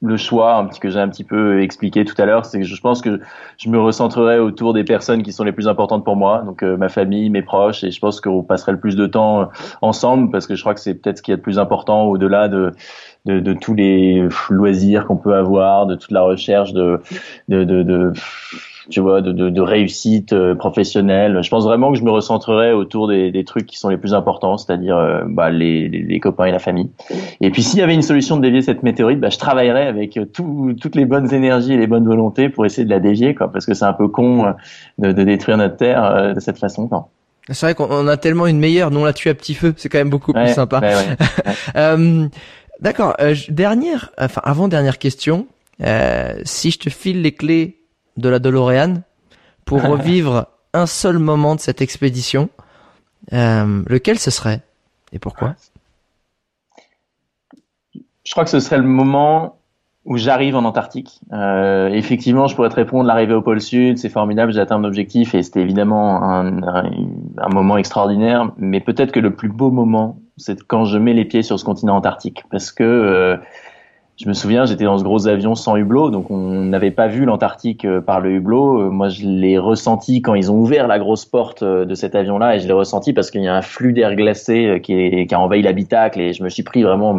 le 0.00 0.16
choix 0.16 0.56
un 0.56 0.66
petit 0.66 0.80
que 0.80 0.90
j'ai 0.90 0.98
un 0.98 1.08
petit 1.08 1.24
peu 1.24 1.62
expliqué 1.62 2.04
tout 2.04 2.20
à 2.20 2.26
l'heure, 2.26 2.44
c'est 2.44 2.58
que 2.58 2.64
je 2.64 2.80
pense 2.80 3.00
que 3.00 3.20
je 3.56 3.68
me 3.68 3.80
recentrerai 3.80 4.38
autour 4.38 4.72
des 4.72 4.84
personnes 4.84 5.22
qui 5.22 5.32
sont 5.32 5.44
les 5.44 5.52
plus 5.52 5.68
importantes 5.68 6.04
pour 6.04 6.16
moi, 6.16 6.42
donc 6.42 6.62
euh, 6.62 6.76
ma 6.76 6.88
famille, 6.88 7.30
mes 7.30 7.42
proches, 7.42 7.82
et 7.84 7.90
je 7.90 8.00
pense 8.00 8.20
qu'on 8.20 8.42
passerait 8.42 8.72
le 8.72 8.80
plus 8.80 8.96
de 8.96 9.06
temps 9.06 9.48
ensemble 9.82 10.30
parce 10.30 10.46
que 10.46 10.54
je 10.54 10.60
crois 10.60 10.74
que 10.74 10.80
c'est 10.80 10.94
peut-être 10.94 11.18
ce 11.18 11.22
qui 11.22 11.32
est 11.32 11.36
le 11.36 11.42
plus 11.42 11.58
important 11.58 12.04
au-delà 12.04 12.48
de, 12.48 12.72
de, 13.24 13.40
de 13.40 13.52
tous 13.52 13.74
les 13.74 14.28
loisirs 14.50 15.06
qu'on 15.06 15.16
peut 15.16 15.34
avoir, 15.34 15.86
de 15.86 15.94
toute 15.94 16.12
la 16.12 16.22
recherche 16.22 16.72
de, 16.72 17.00
de, 17.48 17.64
de 17.64 18.12
tu 18.90 19.00
vois, 19.00 19.20
de, 19.20 19.32
de, 19.32 19.50
de 19.50 19.60
réussite 19.60 20.32
euh, 20.32 20.54
professionnelle. 20.54 21.40
Je 21.42 21.50
pense 21.50 21.64
vraiment 21.64 21.92
que 21.92 21.98
je 21.98 22.04
me 22.04 22.10
recentrerai 22.10 22.72
autour 22.72 23.08
des, 23.08 23.30
des 23.30 23.44
trucs 23.44 23.66
qui 23.66 23.78
sont 23.78 23.88
les 23.88 23.96
plus 23.96 24.14
importants, 24.14 24.56
c'est-à-dire 24.56 24.96
euh, 24.96 25.22
bah, 25.26 25.50
les, 25.50 25.88
les, 25.88 26.20
copains 26.20 26.46
et 26.46 26.52
la 26.52 26.58
famille. 26.58 26.90
Et 27.40 27.50
puis 27.50 27.62
s'il 27.62 27.78
y 27.78 27.82
avait 27.82 27.94
une 27.94 28.02
solution 28.02 28.36
de 28.36 28.42
dévier 28.42 28.62
cette 28.62 28.82
météorite, 28.82 29.20
bah, 29.20 29.30
je 29.30 29.38
travaillerais 29.38 29.86
avec 29.86 30.18
tout, 30.32 30.74
toutes 30.80 30.94
les 30.94 31.04
bonnes 31.04 31.32
énergies 31.32 31.72
et 31.72 31.76
les 31.76 31.86
bonnes 31.86 32.06
volontés 32.06 32.48
pour 32.48 32.66
essayer 32.66 32.84
de 32.84 32.90
la 32.90 33.00
dévier, 33.00 33.34
quoi, 33.34 33.50
parce 33.50 33.66
que 33.66 33.74
c'est 33.74 33.84
un 33.84 33.92
peu 33.92 34.08
con 34.08 34.54
de, 34.98 35.12
de, 35.12 35.22
détruire 35.24 35.56
notre 35.56 35.76
terre 35.76 36.34
de 36.34 36.40
cette 36.40 36.58
façon. 36.58 36.88
Quoi. 36.88 37.08
C'est 37.50 37.66
vrai 37.66 37.74
qu'on 37.74 38.06
a 38.06 38.16
tellement 38.16 38.46
une 38.46 38.58
meilleure, 38.58 38.90
non 38.90 39.04
la 39.04 39.12
tue 39.12 39.28
à 39.30 39.34
petit 39.34 39.54
feu, 39.54 39.72
c'est 39.76 39.88
quand 39.88 39.98
même 39.98 40.10
beaucoup 40.10 40.32
plus 40.32 40.52
sympa. 40.52 40.80
euh, 41.76 42.28
D'accord. 42.80 43.16
Euh, 43.20 43.34
dernière, 43.48 44.10
enfin 44.18 44.40
avant 44.44 44.68
dernière 44.68 44.98
question. 44.98 45.46
Euh, 45.82 46.34
si 46.44 46.70
je 46.70 46.78
te 46.78 46.90
file 46.90 47.22
les 47.22 47.32
clés 47.32 47.77
de 48.18 48.28
la 48.28 48.38
DeLorean 48.38 49.02
pour 49.64 49.82
revivre 49.88 50.48
un 50.74 50.86
seul 50.86 51.18
moment 51.18 51.54
de 51.54 51.60
cette 51.60 51.80
expédition, 51.80 52.50
euh, 53.32 53.82
lequel 53.86 54.18
ce 54.18 54.30
serait 54.30 54.62
et 55.12 55.18
pourquoi? 55.18 55.54
Je 58.24 58.32
crois 58.32 58.44
que 58.44 58.50
ce 58.50 58.60
serait 58.60 58.78
le 58.78 58.84
moment 58.84 59.56
où 60.04 60.16
j'arrive 60.16 60.56
en 60.56 60.64
Antarctique. 60.64 61.20
Euh, 61.32 61.88
effectivement, 61.88 62.46
je 62.46 62.54
pourrais 62.54 62.70
te 62.70 62.74
répondre 62.74 63.04
l'arrivée 63.06 63.34
au 63.34 63.42
pôle 63.42 63.60
Sud, 63.60 63.98
c'est 63.98 64.08
formidable, 64.08 64.52
j'ai 64.52 64.60
atteint 64.60 64.78
mon 64.78 64.84
objectif 64.84 65.34
et 65.34 65.42
c'était 65.42 65.60
évidemment 65.60 66.22
un, 66.22 66.62
un, 66.62 66.90
un, 67.36 67.48
moment 67.48 67.76
extraordinaire. 67.76 68.50
Mais 68.56 68.80
peut-être 68.80 69.12
que 69.12 69.20
le 69.20 69.34
plus 69.34 69.50
beau 69.50 69.70
moment, 69.70 70.18
c'est 70.38 70.62
quand 70.62 70.84
je 70.84 70.96
mets 70.98 71.12
les 71.12 71.26
pieds 71.26 71.42
sur 71.42 71.58
ce 71.58 71.64
continent 71.64 71.96
antarctique, 71.96 72.44
parce 72.50 72.72
que 72.72 72.84
euh, 72.84 73.36
je 74.20 74.28
me 74.28 74.32
souviens, 74.32 74.66
j'étais 74.66 74.82
dans 74.82 74.98
ce 74.98 75.04
gros 75.04 75.28
avion 75.28 75.54
sans 75.54 75.76
hublot, 75.76 76.10
donc 76.10 76.28
on 76.32 76.64
n'avait 76.64 76.90
pas 76.90 77.06
vu 77.06 77.24
l'Antarctique 77.24 77.84
euh, 77.84 78.00
par 78.00 78.20
le 78.20 78.32
hublot. 78.32 78.80
Euh, 78.80 78.90
moi, 78.90 79.08
je 79.08 79.24
l'ai 79.24 79.58
ressenti 79.58 80.22
quand 80.22 80.34
ils 80.34 80.50
ont 80.50 80.56
ouvert 80.56 80.88
la 80.88 80.98
grosse 80.98 81.24
porte 81.24 81.62
euh, 81.62 81.84
de 81.84 81.94
cet 81.94 82.16
avion-là, 82.16 82.56
et 82.56 82.58
je 82.58 82.66
l'ai 82.66 82.72
ressenti 82.72 83.12
parce 83.12 83.30
qu'il 83.30 83.42
y 83.42 83.46
a 83.46 83.54
un 83.54 83.62
flux 83.62 83.92
d'air 83.92 84.16
glacé 84.16 84.80
qui, 84.82 85.28
a 85.30 85.38
envahi 85.38 85.62
l'habitacle, 85.62 86.20
et 86.20 86.32
je 86.32 86.42
me 86.42 86.48
suis 86.48 86.64
pris 86.64 86.82
vraiment 86.82 87.16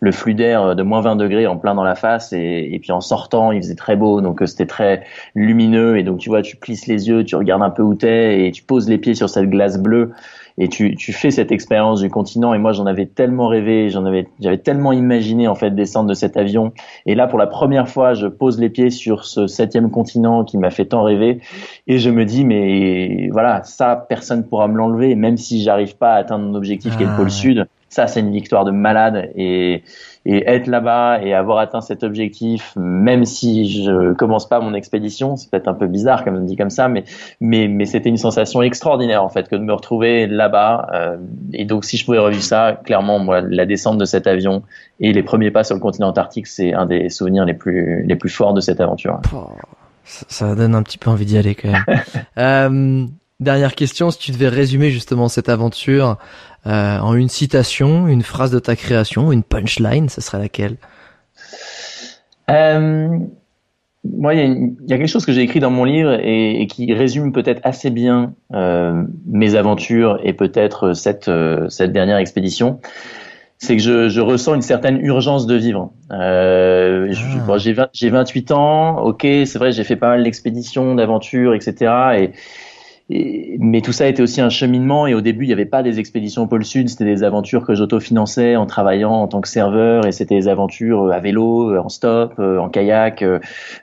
le 0.00 0.12
flux 0.12 0.34
d'air 0.34 0.74
de 0.74 0.82
moins 0.82 1.02
20 1.02 1.14
degrés 1.14 1.46
en 1.46 1.56
plein 1.56 1.76
dans 1.76 1.84
la 1.84 1.94
face, 1.94 2.32
et, 2.32 2.68
et 2.72 2.80
puis 2.80 2.90
en 2.90 3.00
sortant, 3.00 3.52
il 3.52 3.62
faisait 3.62 3.76
très 3.76 3.94
beau, 3.94 4.20
donc 4.20 4.42
c'était 4.46 4.66
très 4.66 5.04
lumineux, 5.36 5.98
et 5.98 6.02
donc 6.02 6.18
tu 6.18 6.30
vois, 6.30 6.42
tu 6.42 6.56
plisses 6.56 6.88
les 6.88 7.08
yeux, 7.08 7.22
tu 7.24 7.36
regardes 7.36 7.62
un 7.62 7.70
peu 7.70 7.82
où 7.82 7.94
t'es, 7.94 8.46
et 8.46 8.50
tu 8.50 8.64
poses 8.64 8.88
les 8.88 8.98
pieds 8.98 9.14
sur 9.14 9.28
cette 9.28 9.48
glace 9.48 9.78
bleue 9.78 10.10
et 10.58 10.68
tu, 10.68 10.94
tu 10.96 11.12
fais 11.12 11.30
cette 11.30 11.52
expérience 11.52 12.00
du 12.00 12.10
continent. 12.10 12.54
Et 12.54 12.58
moi 12.58 12.72
j'en 12.72 12.86
avais 12.86 13.06
tellement 13.06 13.48
rêvé, 13.48 13.90
j'en 13.90 14.04
avais 14.04 14.28
j'avais 14.40 14.58
tellement 14.58 14.92
imaginé 14.92 15.48
en 15.48 15.54
fait 15.54 15.70
descendre 15.70 16.08
de 16.08 16.14
cet 16.14 16.36
avion. 16.36 16.72
Et 17.06 17.14
là 17.14 17.26
pour 17.26 17.38
la 17.38 17.46
première 17.46 17.88
fois 17.88 18.14
je 18.14 18.26
pose 18.26 18.58
les 18.60 18.70
pieds 18.70 18.90
sur 18.90 19.24
ce 19.24 19.46
septième 19.46 19.90
continent 19.90 20.44
qui 20.44 20.58
m'a 20.58 20.70
fait 20.70 20.86
tant 20.86 21.02
rêver. 21.02 21.40
Et 21.86 21.98
je 21.98 22.10
me 22.10 22.24
dis 22.24 22.44
mais 22.44 23.28
voilà 23.32 23.62
ça 23.64 23.96
personne 24.08 24.44
pourra 24.46 24.68
me 24.68 24.76
l'enlever. 24.76 25.14
Même 25.14 25.36
si 25.36 25.62
j'arrive 25.62 25.96
pas 25.96 26.12
à 26.12 26.16
atteindre 26.16 26.46
mon 26.46 26.54
objectif 26.54 26.96
qui 26.96 27.02
est 27.02 27.06
le 27.06 27.16
pôle 27.16 27.26
ah, 27.26 27.30
sud 27.30 27.66
ça 27.90 28.06
c'est 28.06 28.20
une 28.20 28.32
victoire 28.32 28.64
de 28.64 28.70
malade. 28.70 29.30
Et 29.36 29.82
et 30.26 30.46
être 30.46 30.66
là-bas 30.66 31.22
et 31.22 31.32
avoir 31.32 31.58
atteint 31.58 31.80
cet 31.80 32.02
objectif, 32.02 32.74
même 32.76 33.24
si 33.24 33.70
je 33.70 34.12
commence 34.12 34.46
pas 34.46 34.60
mon 34.60 34.74
expédition, 34.74 35.36
c'est 35.36 35.50
peut-être 35.50 35.68
un 35.68 35.74
peu 35.74 35.86
bizarre 35.86 36.24
comme 36.24 36.36
on 36.36 36.44
dit 36.44 36.56
comme 36.56 36.70
ça, 36.70 36.88
mais 36.88 37.04
mais 37.40 37.68
mais 37.68 37.86
c'était 37.86 38.10
une 38.10 38.18
sensation 38.18 38.60
extraordinaire 38.60 39.24
en 39.24 39.30
fait 39.30 39.48
que 39.48 39.56
de 39.56 39.62
me 39.62 39.72
retrouver 39.72 40.26
là-bas. 40.26 40.88
Euh, 40.92 41.16
et 41.54 41.64
donc 41.64 41.84
si 41.84 41.96
je 41.96 42.04
pouvais 42.04 42.18
revivre 42.18 42.42
ça, 42.42 42.78
clairement 42.84 43.18
moi 43.18 43.40
la 43.40 43.64
descente 43.64 43.96
de 43.96 44.04
cet 44.04 44.26
avion 44.26 44.62
et 45.00 45.12
les 45.12 45.22
premiers 45.22 45.50
pas 45.50 45.64
sur 45.64 45.74
le 45.74 45.80
continent 45.80 46.08
antarctique, 46.08 46.46
c'est 46.46 46.74
un 46.74 46.84
des 46.84 47.08
souvenirs 47.08 47.46
les 47.46 47.54
plus 47.54 48.04
les 48.06 48.16
plus 48.16 48.30
forts 48.30 48.52
de 48.52 48.60
cette 48.60 48.80
aventure. 48.80 49.20
Oh, 49.34 49.46
ça, 50.04 50.26
ça, 50.28 50.54
donne 50.54 50.74
un 50.74 50.82
petit 50.82 50.98
peu 50.98 51.08
envie 51.08 51.24
d'y 51.24 51.38
aller 51.38 51.54
quand 51.54 51.70
même. 51.70 51.84
euh, 52.38 53.06
dernière 53.40 53.74
question, 53.74 54.10
si 54.10 54.18
tu 54.18 54.32
devais 54.32 54.48
résumer 54.48 54.90
justement 54.90 55.28
cette 55.28 55.48
aventure 55.48 56.18
euh, 56.66 56.98
en 56.98 57.14
une 57.14 57.28
citation, 57.28 58.06
une 58.06 58.22
phrase 58.22 58.50
de 58.50 58.58
ta 58.58 58.76
création, 58.76 59.32
une 59.32 59.42
punchline, 59.42 60.08
ce 60.08 60.20
serait 60.20 60.38
laquelle? 60.38 60.76
Euh, 62.50 63.08
Moi, 64.04 64.34
il 64.34 64.74
y, 64.86 64.92
a 64.92 64.96
quelque 64.98 65.08
chose 65.08 65.24
que 65.24 65.32
j'ai 65.32 65.42
écrit 65.42 65.60
dans 65.60 65.70
mon 65.70 65.84
livre 65.84 66.18
et, 66.22 66.66
qui 66.66 66.92
résume 66.92 67.32
peut-être 67.32 67.60
assez 67.64 67.90
bien 67.90 68.34
euh, 68.52 69.04
mes 69.26 69.54
aventures 69.54 70.18
et 70.22 70.32
peut-être 70.32 70.92
cette, 70.94 71.28
euh, 71.28 71.68
cette 71.68 71.92
dernière 71.92 72.18
expédition. 72.18 72.80
C'est 73.58 73.76
que 73.76 73.82
je, 73.82 74.08
je, 74.08 74.22
ressens 74.22 74.54
une 74.54 74.62
certaine 74.62 74.98
urgence 75.04 75.46
de 75.46 75.54
vivre. 75.54 75.92
Euh, 76.12 77.12
ah. 77.46 77.58
J'ai 77.92 78.10
28 78.10 78.52
ans, 78.52 78.98
ok, 79.02 79.20
c'est 79.22 79.56
vrai, 79.58 79.70
j'ai 79.72 79.84
fait 79.84 79.96
pas 79.96 80.08
mal 80.08 80.24
d'expéditions, 80.24 80.94
d'aventures, 80.94 81.54
etc. 81.54 81.92
Et, 82.18 82.30
mais 83.58 83.80
tout 83.80 83.92
ça 83.92 84.06
était 84.06 84.22
aussi 84.22 84.40
un 84.40 84.50
cheminement 84.50 85.06
et 85.08 85.14
au 85.14 85.20
début 85.20 85.44
il 85.44 85.48
n'y 85.48 85.52
avait 85.52 85.64
pas 85.64 85.82
des 85.82 85.98
expéditions 85.98 86.42
au 86.42 86.46
pôle 86.46 86.64
sud, 86.64 86.88
c'était 86.88 87.04
des 87.04 87.24
aventures 87.24 87.66
que 87.66 87.74
j'autofinançais 87.74 88.54
en 88.54 88.66
travaillant 88.66 89.12
en 89.12 89.26
tant 89.26 89.40
que 89.40 89.48
serveur 89.48 90.06
et 90.06 90.12
c'était 90.12 90.36
des 90.36 90.48
aventures 90.48 91.08
euh, 91.08 91.12
à 91.12 91.18
vélo, 91.18 91.72
euh, 91.72 91.78
en 91.78 91.88
stop, 91.88 92.34
euh, 92.38 92.58
en 92.58 92.68
kayak 92.68 93.24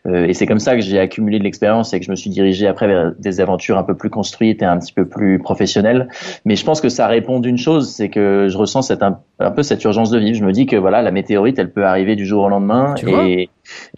et 0.06 0.34
c'est 0.34 0.46
comme 0.46 0.60
ça 0.60 0.76
que 0.76 0.82
j'ai 0.82 1.00
accumulé 1.00 1.40
de 1.40 1.44
l'expérience 1.44 1.94
et 1.94 2.00
que 2.00 2.06
je 2.06 2.12
me 2.12 2.16
suis 2.16 2.30
dirigé 2.30 2.68
après 2.68 2.88
vers 2.88 3.14
des 3.20 3.42
aventures 3.42 3.78
un 3.78 3.84
peu 3.84 3.96
plus 3.96 4.10
construites 4.10 4.62
et 4.62 4.66
un 4.66 4.78
petit 4.78 4.94
peu 4.94 5.06
plus 5.06 5.40
professionnelles. 5.40 6.08
Mais 6.46 6.56
je 6.56 6.64
pense 6.64 6.80
que 6.82 6.90
ça 6.90 7.08
répond 7.08 7.40
d'une 7.40 7.58
chose, 7.58 7.92
c'est 7.92 8.10
que 8.10 8.48
je 8.50 8.58
ressens 8.58 8.84
cette, 8.84 9.04
un, 9.40 9.52
peu 9.52 9.64
cette 9.64 9.84
urgence 9.84 10.10
de 10.10 10.20
vivre. 10.20 10.38
Je 10.38 10.46
me 10.46 10.52
dis 10.52 10.66
que 10.66 10.76
voilà 10.76 11.02
la 11.02 11.12
météorite 11.12 11.60
elle 11.60 11.72
peut 11.72 11.86
arriver 11.86 12.16
du 12.16 12.26
jour 12.26 12.44
au 12.44 12.50
lendemain 12.50 12.96
et 13.06 13.50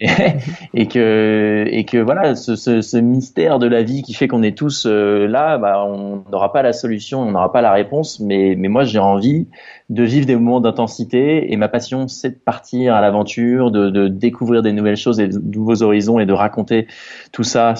et, 0.74 0.86
que 0.88 1.64
et 1.68 1.84
que 1.84 1.98
voilà 1.98 2.34
ce, 2.34 2.56
ce, 2.56 2.80
ce, 2.80 2.96
mystère 2.96 3.58
de 3.58 3.66
la 3.66 3.82
vie 3.82 4.02
qui 4.02 4.14
fait 4.14 4.28
qu'on 4.28 4.42
est 4.42 4.56
tous 4.56 4.86
euh, 4.86 5.26
là, 5.26 5.58
bah, 5.58 5.84
on 5.86 6.24
n'aura 6.30 6.52
pas 6.52 6.62
la 6.62 6.72
solution, 6.72 7.20
on 7.20 7.30
n'aura 7.30 7.52
pas 7.52 7.60
la 7.60 7.72
réponse, 7.72 8.20
mais 8.20 8.54
mais 8.58 8.68
moi 8.68 8.84
j'ai 8.84 8.98
envie 8.98 9.46
de 9.90 10.04
vivre 10.04 10.24
des 10.24 10.36
moments 10.36 10.60
d'intensité. 10.60 11.52
Et 11.52 11.56
ma 11.56 11.68
passion 11.68 12.08
c'est 12.08 12.30
de 12.30 12.34
partir 12.36 12.94
à 12.94 13.00
l'aventure, 13.00 13.70
de, 13.70 13.90
de, 13.90 14.08
découvrir 14.08 14.62
des 14.62 14.72
nouvelles 14.72 14.96
choses 14.96 15.20
et 15.20 15.28
de 15.28 15.38
nouveaux 15.38 15.82
horizons 15.82 16.20
et 16.20 16.26
de 16.26 16.32
raconter 16.32 16.86
tout 17.32 17.42
ça 17.42 17.74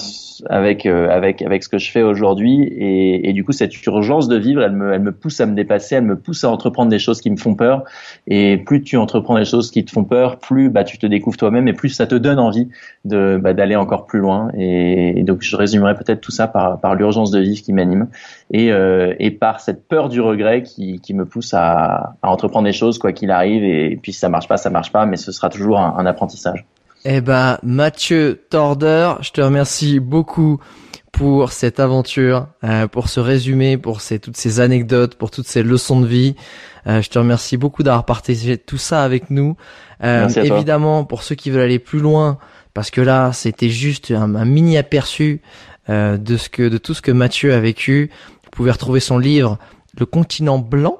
avec 0.49 0.85
euh, 0.85 1.09
avec 1.09 1.41
avec 1.41 1.63
ce 1.63 1.69
que 1.69 1.77
je 1.77 1.89
fais 1.89 2.03
aujourd'hui. 2.03 2.63
Et, 2.63 3.29
et, 3.29 3.33
du 3.33 3.43
coup 3.43 3.53
cette 3.53 3.73
urgence 3.85 4.27
de 4.27 4.35
vivre 4.35 4.61
elle 4.61 4.73
me 4.73 4.93
elle 4.93 5.01
me 5.01 5.13
pousse 5.13 5.39
à 5.39 5.45
me 5.45 5.55
dépasser, 5.55 5.95
elle 5.95 6.03
me 6.03 6.17
pousse 6.17 6.43
à 6.43 6.49
entreprendre 6.49 6.89
des 6.89 6.99
choses 6.99 7.21
qui 7.21 7.31
me 7.31 7.37
font 7.37 7.55
peur. 7.55 7.85
Et 8.27 8.57
plus 8.57 8.83
tu 8.83 8.97
entreprends 8.97 9.37
des 9.37 9.45
choses 9.45 9.71
qui 9.71 9.85
te 9.85 9.91
font 9.91 10.03
peur, 10.03 10.39
plus 10.39 10.69
bah 10.69 10.83
tu 10.83 10.97
te 10.97 11.05
découvres 11.05 11.37
toi-même 11.37 11.67
et 11.69 11.73
plus 11.73 11.89
ça 11.89 12.07
te 12.07 12.15
donne 12.15 12.39
envie 12.39 12.67
de 13.05 13.39
bah, 13.41 13.53
d'aller 13.53 13.77
encore 13.77 14.05
plus 14.05 14.19
loin. 14.19 14.49
Et, 14.57 15.23
donc 15.23 15.41
je 15.41 15.55
résumerai 15.55 15.95
peut-être 15.95 16.19
tout 16.19 16.31
ça 16.31 16.47
par 16.47 16.79
par 16.81 16.95
l'urgence 16.95 17.31
de 17.31 17.39
vivre 17.39 17.61
qui 17.61 17.71
m'anime 17.71 18.07
et 18.51 18.71
euh, 18.71 19.15
et 19.19 19.31
par 19.31 19.61
cette 19.61 19.87
peur 19.87 20.09
du 20.09 20.21
regret 20.21 20.61
qui 20.61 20.99
qui 20.99 21.13
me 21.13 21.25
pousse 21.25 21.53
à 21.53 22.15
à, 22.21 22.29
entreprendre 22.29 22.65
des 22.65 22.73
choses 22.73 22.99
quoi 22.99 23.13
qu'il 23.13 23.31
arrive 23.31 23.63
et, 23.63 23.97
puis 24.01 24.13
si 24.13 24.19
ça 24.19 24.29
marche 24.29 24.47
pas, 24.47 24.57
ça 24.57 24.69
marche 24.69 24.91
pas, 24.91 25.05
mais 25.05 25.17
ce 25.17 25.31
sera 25.31 25.49
toujours 25.49 25.79
un, 25.79 26.05
apprentissage. 26.05 26.65
Eh 27.03 27.21
ben, 27.21 27.57
Mathieu 27.63 28.43
Torder, 28.49 29.13
je 29.21 29.31
te 29.31 29.41
remercie 29.41 29.99
beaucoup 29.99 30.59
pour 31.11 31.51
cette 31.51 31.79
aventure, 31.79 32.47
euh, 32.63 32.87
pour 32.87 33.09
ce 33.09 33.19
résumé, 33.19 33.77
pour 33.77 34.01
ces, 34.01 34.19
toutes 34.19 34.37
ces 34.37 34.59
anecdotes, 34.59 35.15
pour 35.15 35.31
toutes 35.31 35.47
ces 35.47 35.63
leçons 35.63 35.99
de 35.99 36.07
vie. 36.07 36.35
Euh, 36.87 37.01
je 37.01 37.09
te 37.09 37.19
remercie 37.19 37.57
beaucoup 37.57 37.83
d'avoir 37.83 38.05
partagé 38.05 38.57
tout 38.57 38.77
ça 38.77 39.03
avec 39.03 39.29
nous. 39.29 39.55
Euh, 40.03 40.29
évidemment, 40.29 41.03
pour 41.03 41.23
ceux 41.23 41.35
qui 41.35 41.49
veulent 41.49 41.63
aller 41.63 41.79
plus 41.79 41.99
loin, 41.99 42.37
parce 42.73 42.91
que 42.91 43.01
là, 43.01 43.33
c'était 43.33 43.69
juste 43.69 44.11
un, 44.11 44.35
un 44.35 44.45
mini 44.45 44.77
aperçu 44.77 45.41
euh, 45.89 46.17
de 46.17 46.37
ce 46.37 46.47
que, 46.47 46.69
de 46.69 46.77
tout 46.77 46.93
ce 46.93 47.01
que 47.01 47.11
Mathieu 47.11 47.53
a 47.53 47.59
vécu. 47.59 48.11
Vous 48.51 48.57
pouvez 48.57 48.71
retrouver 48.71 48.99
son 48.99 49.17
livre, 49.17 49.57
Le 49.97 50.05
continent 50.05 50.59
blanc, 50.59 50.97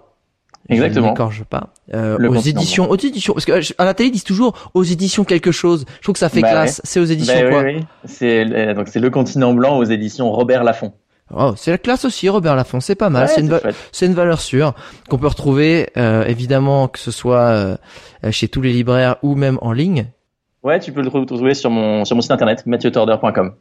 Exactement. 0.70 1.32
Je 1.32 1.44
pas. 1.44 1.70
Euh, 1.94 2.18
aux 2.30 2.36
éditions, 2.36 2.90
aux 2.90 2.96
éditions, 2.96 3.34
parce 3.34 3.46
que 3.46 3.52
euh, 3.52 3.62
à 3.78 3.86
la 3.86 3.94
télé 3.94 4.10
ils 4.10 4.14
disent 4.14 4.24
toujours 4.24 4.72
aux 4.74 4.84
éditions 4.84 5.24
quelque 5.24 5.52
chose. 5.52 5.86
Je 5.98 6.04
trouve 6.04 6.14
que 6.14 6.20
ça 6.20 6.30
fait 6.30 6.42
bah 6.42 6.52
classe. 6.52 6.82
C'est 6.84 7.00
aux 7.00 7.06
éditions 7.06 7.42
bah 7.42 7.50
quoi 7.50 7.64
oui, 7.64 7.86
C'est 8.06 8.46
euh, 8.46 8.74
donc 8.74 8.88
c'est 8.88 9.00
le 9.00 9.10
continent 9.10 9.54
blanc 9.54 9.78
aux 9.78 9.84
éditions 9.84 10.32
Robert 10.32 10.64
Laffont. 10.64 10.94
Oh, 11.34 11.54
c'est 11.56 11.72
la 11.72 11.78
classe 11.78 12.04
aussi, 12.06 12.28
Robert 12.28 12.56
Laffont, 12.56 12.82
c'est 12.82 12.96
pas 12.96 13.10
mal, 13.10 13.30
c'est 13.30 14.06
une, 14.06 14.14
valeur 14.14 14.42
sûre 14.42 14.74
qu'on 15.10 15.18
peut 15.18 15.28
retrouver 15.28 15.90
euh, 15.96 16.26
évidemment 16.26 16.90
que 16.90 17.00
ce 17.00 17.12
soit 17.12 17.40
euh, 17.40 17.78
chez 18.32 18.50
tous 18.50 18.62
les 18.62 18.74
libraires 18.74 19.16
ou 19.24 19.36
même 19.36 19.58
en 19.62 19.72
ligne. 19.72 20.08
Ouais, 20.64 20.80
tu 20.80 20.92
peux 20.92 21.02
le 21.02 21.08
retrouver 21.08 21.54
sur 21.54 21.70
mon 21.70 22.04
sur 22.06 22.16
mon 22.16 22.22
site 22.22 22.32
internet 22.32 22.66
mathieutorder.com. 22.66 23.54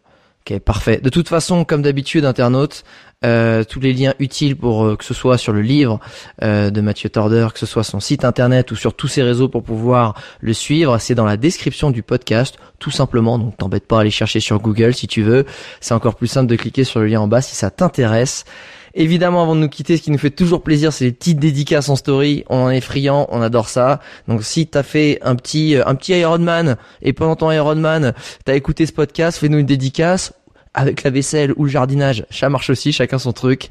Ok, 0.46 0.58
parfait. 0.60 0.98
De 1.02 1.10
toute 1.10 1.28
façon, 1.28 1.64
comme 1.64 1.82
d'habitude, 1.82 2.24
internaute, 2.24 2.84
euh, 3.22 3.62
tous 3.64 3.80
les 3.80 3.92
liens 3.92 4.14
utiles 4.18 4.56
pour 4.56 4.86
euh, 4.86 4.96
que 4.96 5.04
ce 5.04 5.12
soit 5.12 5.36
sur 5.36 5.52
le 5.52 5.60
livre 5.60 6.00
euh, 6.42 6.70
de 6.70 6.80
Mathieu 6.80 7.10
Torder, 7.10 7.48
que 7.52 7.58
ce 7.58 7.66
soit 7.66 7.84
son 7.84 8.00
site 8.00 8.24
internet 8.24 8.70
ou 8.70 8.76
sur 8.76 8.94
tous 8.94 9.08
ses 9.08 9.22
réseaux 9.22 9.50
pour 9.50 9.62
pouvoir 9.62 10.14
le 10.40 10.54
suivre, 10.54 10.96
c'est 10.96 11.14
dans 11.14 11.26
la 11.26 11.36
description 11.36 11.90
du 11.90 12.02
podcast, 12.02 12.56
tout 12.78 12.90
simplement. 12.90 13.38
Donc 13.38 13.58
t'embête 13.58 13.86
pas 13.86 13.98
à 13.98 14.00
aller 14.00 14.10
chercher 14.10 14.40
sur 14.40 14.58
Google 14.58 14.94
si 14.94 15.06
tu 15.06 15.20
veux. 15.20 15.44
C'est 15.80 15.92
encore 15.92 16.14
plus 16.14 16.28
simple 16.28 16.46
de 16.46 16.56
cliquer 16.56 16.84
sur 16.84 17.00
le 17.00 17.06
lien 17.08 17.20
en 17.20 17.28
bas 17.28 17.42
si 17.42 17.54
ça 17.54 17.70
t'intéresse. 17.70 18.46
Évidemment, 18.94 19.42
avant 19.42 19.54
de 19.54 19.60
nous 19.60 19.68
quitter, 19.68 19.96
ce 19.96 20.02
qui 20.02 20.10
nous 20.10 20.18
fait 20.18 20.30
toujours 20.30 20.62
plaisir, 20.62 20.92
c'est 20.92 21.04
les 21.04 21.12
petites 21.12 21.38
dédicaces 21.38 21.88
en 21.88 21.96
story. 21.96 22.44
On 22.48 22.64
en 22.64 22.70
est 22.70 22.80
friand, 22.80 23.26
on 23.30 23.42
adore 23.42 23.68
ça. 23.68 24.00
Donc, 24.28 24.42
si 24.42 24.66
t'as 24.66 24.82
fait 24.82 25.18
un 25.22 25.36
petit, 25.36 25.76
un 25.84 25.94
petit 25.94 26.12
Ironman 26.12 26.76
et 27.02 27.12
pendant 27.12 27.36
ton 27.36 27.50
Ironman, 27.50 28.12
t'as 28.44 28.54
écouté 28.54 28.86
ce 28.86 28.92
podcast, 28.92 29.38
fais-nous 29.38 29.58
une 29.58 29.66
dédicace 29.66 30.32
avec 30.74 31.02
la 31.02 31.10
vaisselle 31.10 31.52
ou 31.56 31.64
le 31.64 31.70
jardinage, 31.70 32.24
ça 32.30 32.48
marche 32.48 32.70
aussi, 32.70 32.92
chacun 32.92 33.18
son 33.18 33.32
truc. 33.32 33.70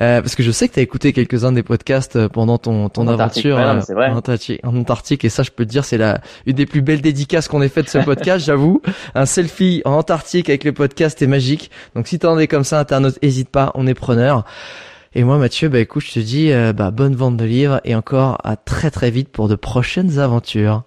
Euh, 0.00 0.22
parce 0.22 0.34
que 0.34 0.42
je 0.42 0.50
sais 0.50 0.68
que 0.68 0.74
tu 0.74 0.80
as 0.80 0.82
écouté 0.82 1.12
quelques-uns 1.12 1.52
des 1.52 1.62
podcasts 1.62 2.16
euh, 2.16 2.28
pendant 2.28 2.56
ton, 2.56 2.88
ton 2.88 3.06
aventure 3.08 3.58
euh, 3.58 3.74
en, 3.74 4.16
Antarctique, 4.16 4.60
en, 4.64 4.76
Antarctique, 4.76 5.24
et 5.24 5.28
ça 5.28 5.42
je 5.42 5.50
peux 5.50 5.66
te 5.66 5.70
dire 5.70 5.84
c'est 5.84 5.98
la 5.98 6.20
une 6.46 6.54
des 6.54 6.66
plus 6.66 6.80
belles 6.80 7.02
dédicaces 7.02 7.46
qu'on 7.46 7.60
ait 7.60 7.68
fait 7.68 7.82
de 7.82 7.88
ce 7.88 7.98
podcast, 7.98 8.44
j'avoue. 8.46 8.80
Un 9.14 9.26
selfie 9.26 9.82
en 9.84 9.92
Antarctique 9.92 10.48
avec 10.48 10.64
le 10.64 10.72
podcast 10.72 11.20
est 11.20 11.26
magique. 11.26 11.70
Donc 11.94 12.08
si 12.08 12.18
t'en 12.18 12.38
es 12.38 12.46
comme 12.46 12.64
ça, 12.64 12.78
internaute, 12.78 13.18
hésite 13.20 13.50
pas, 13.50 13.72
on 13.74 13.86
est 13.86 13.94
preneur. 13.94 14.44
Et 15.14 15.24
moi 15.24 15.38
Mathieu, 15.38 15.68
bah 15.68 15.80
écoute, 15.80 16.04
je 16.06 16.12
te 16.12 16.20
dis 16.20 16.52
bah, 16.74 16.90
bonne 16.90 17.16
vente 17.16 17.36
de 17.36 17.44
livres 17.44 17.80
et 17.84 17.94
encore 17.94 18.38
à 18.44 18.56
très 18.56 18.90
très 18.90 19.10
vite 19.10 19.28
pour 19.28 19.48
de 19.48 19.56
prochaines 19.56 20.18
aventures. 20.18 20.84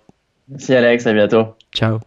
Merci 0.47 0.73
Alex, 0.73 1.05
à 1.05 1.13
bientôt. 1.13 1.47
Ciao. 1.73 1.99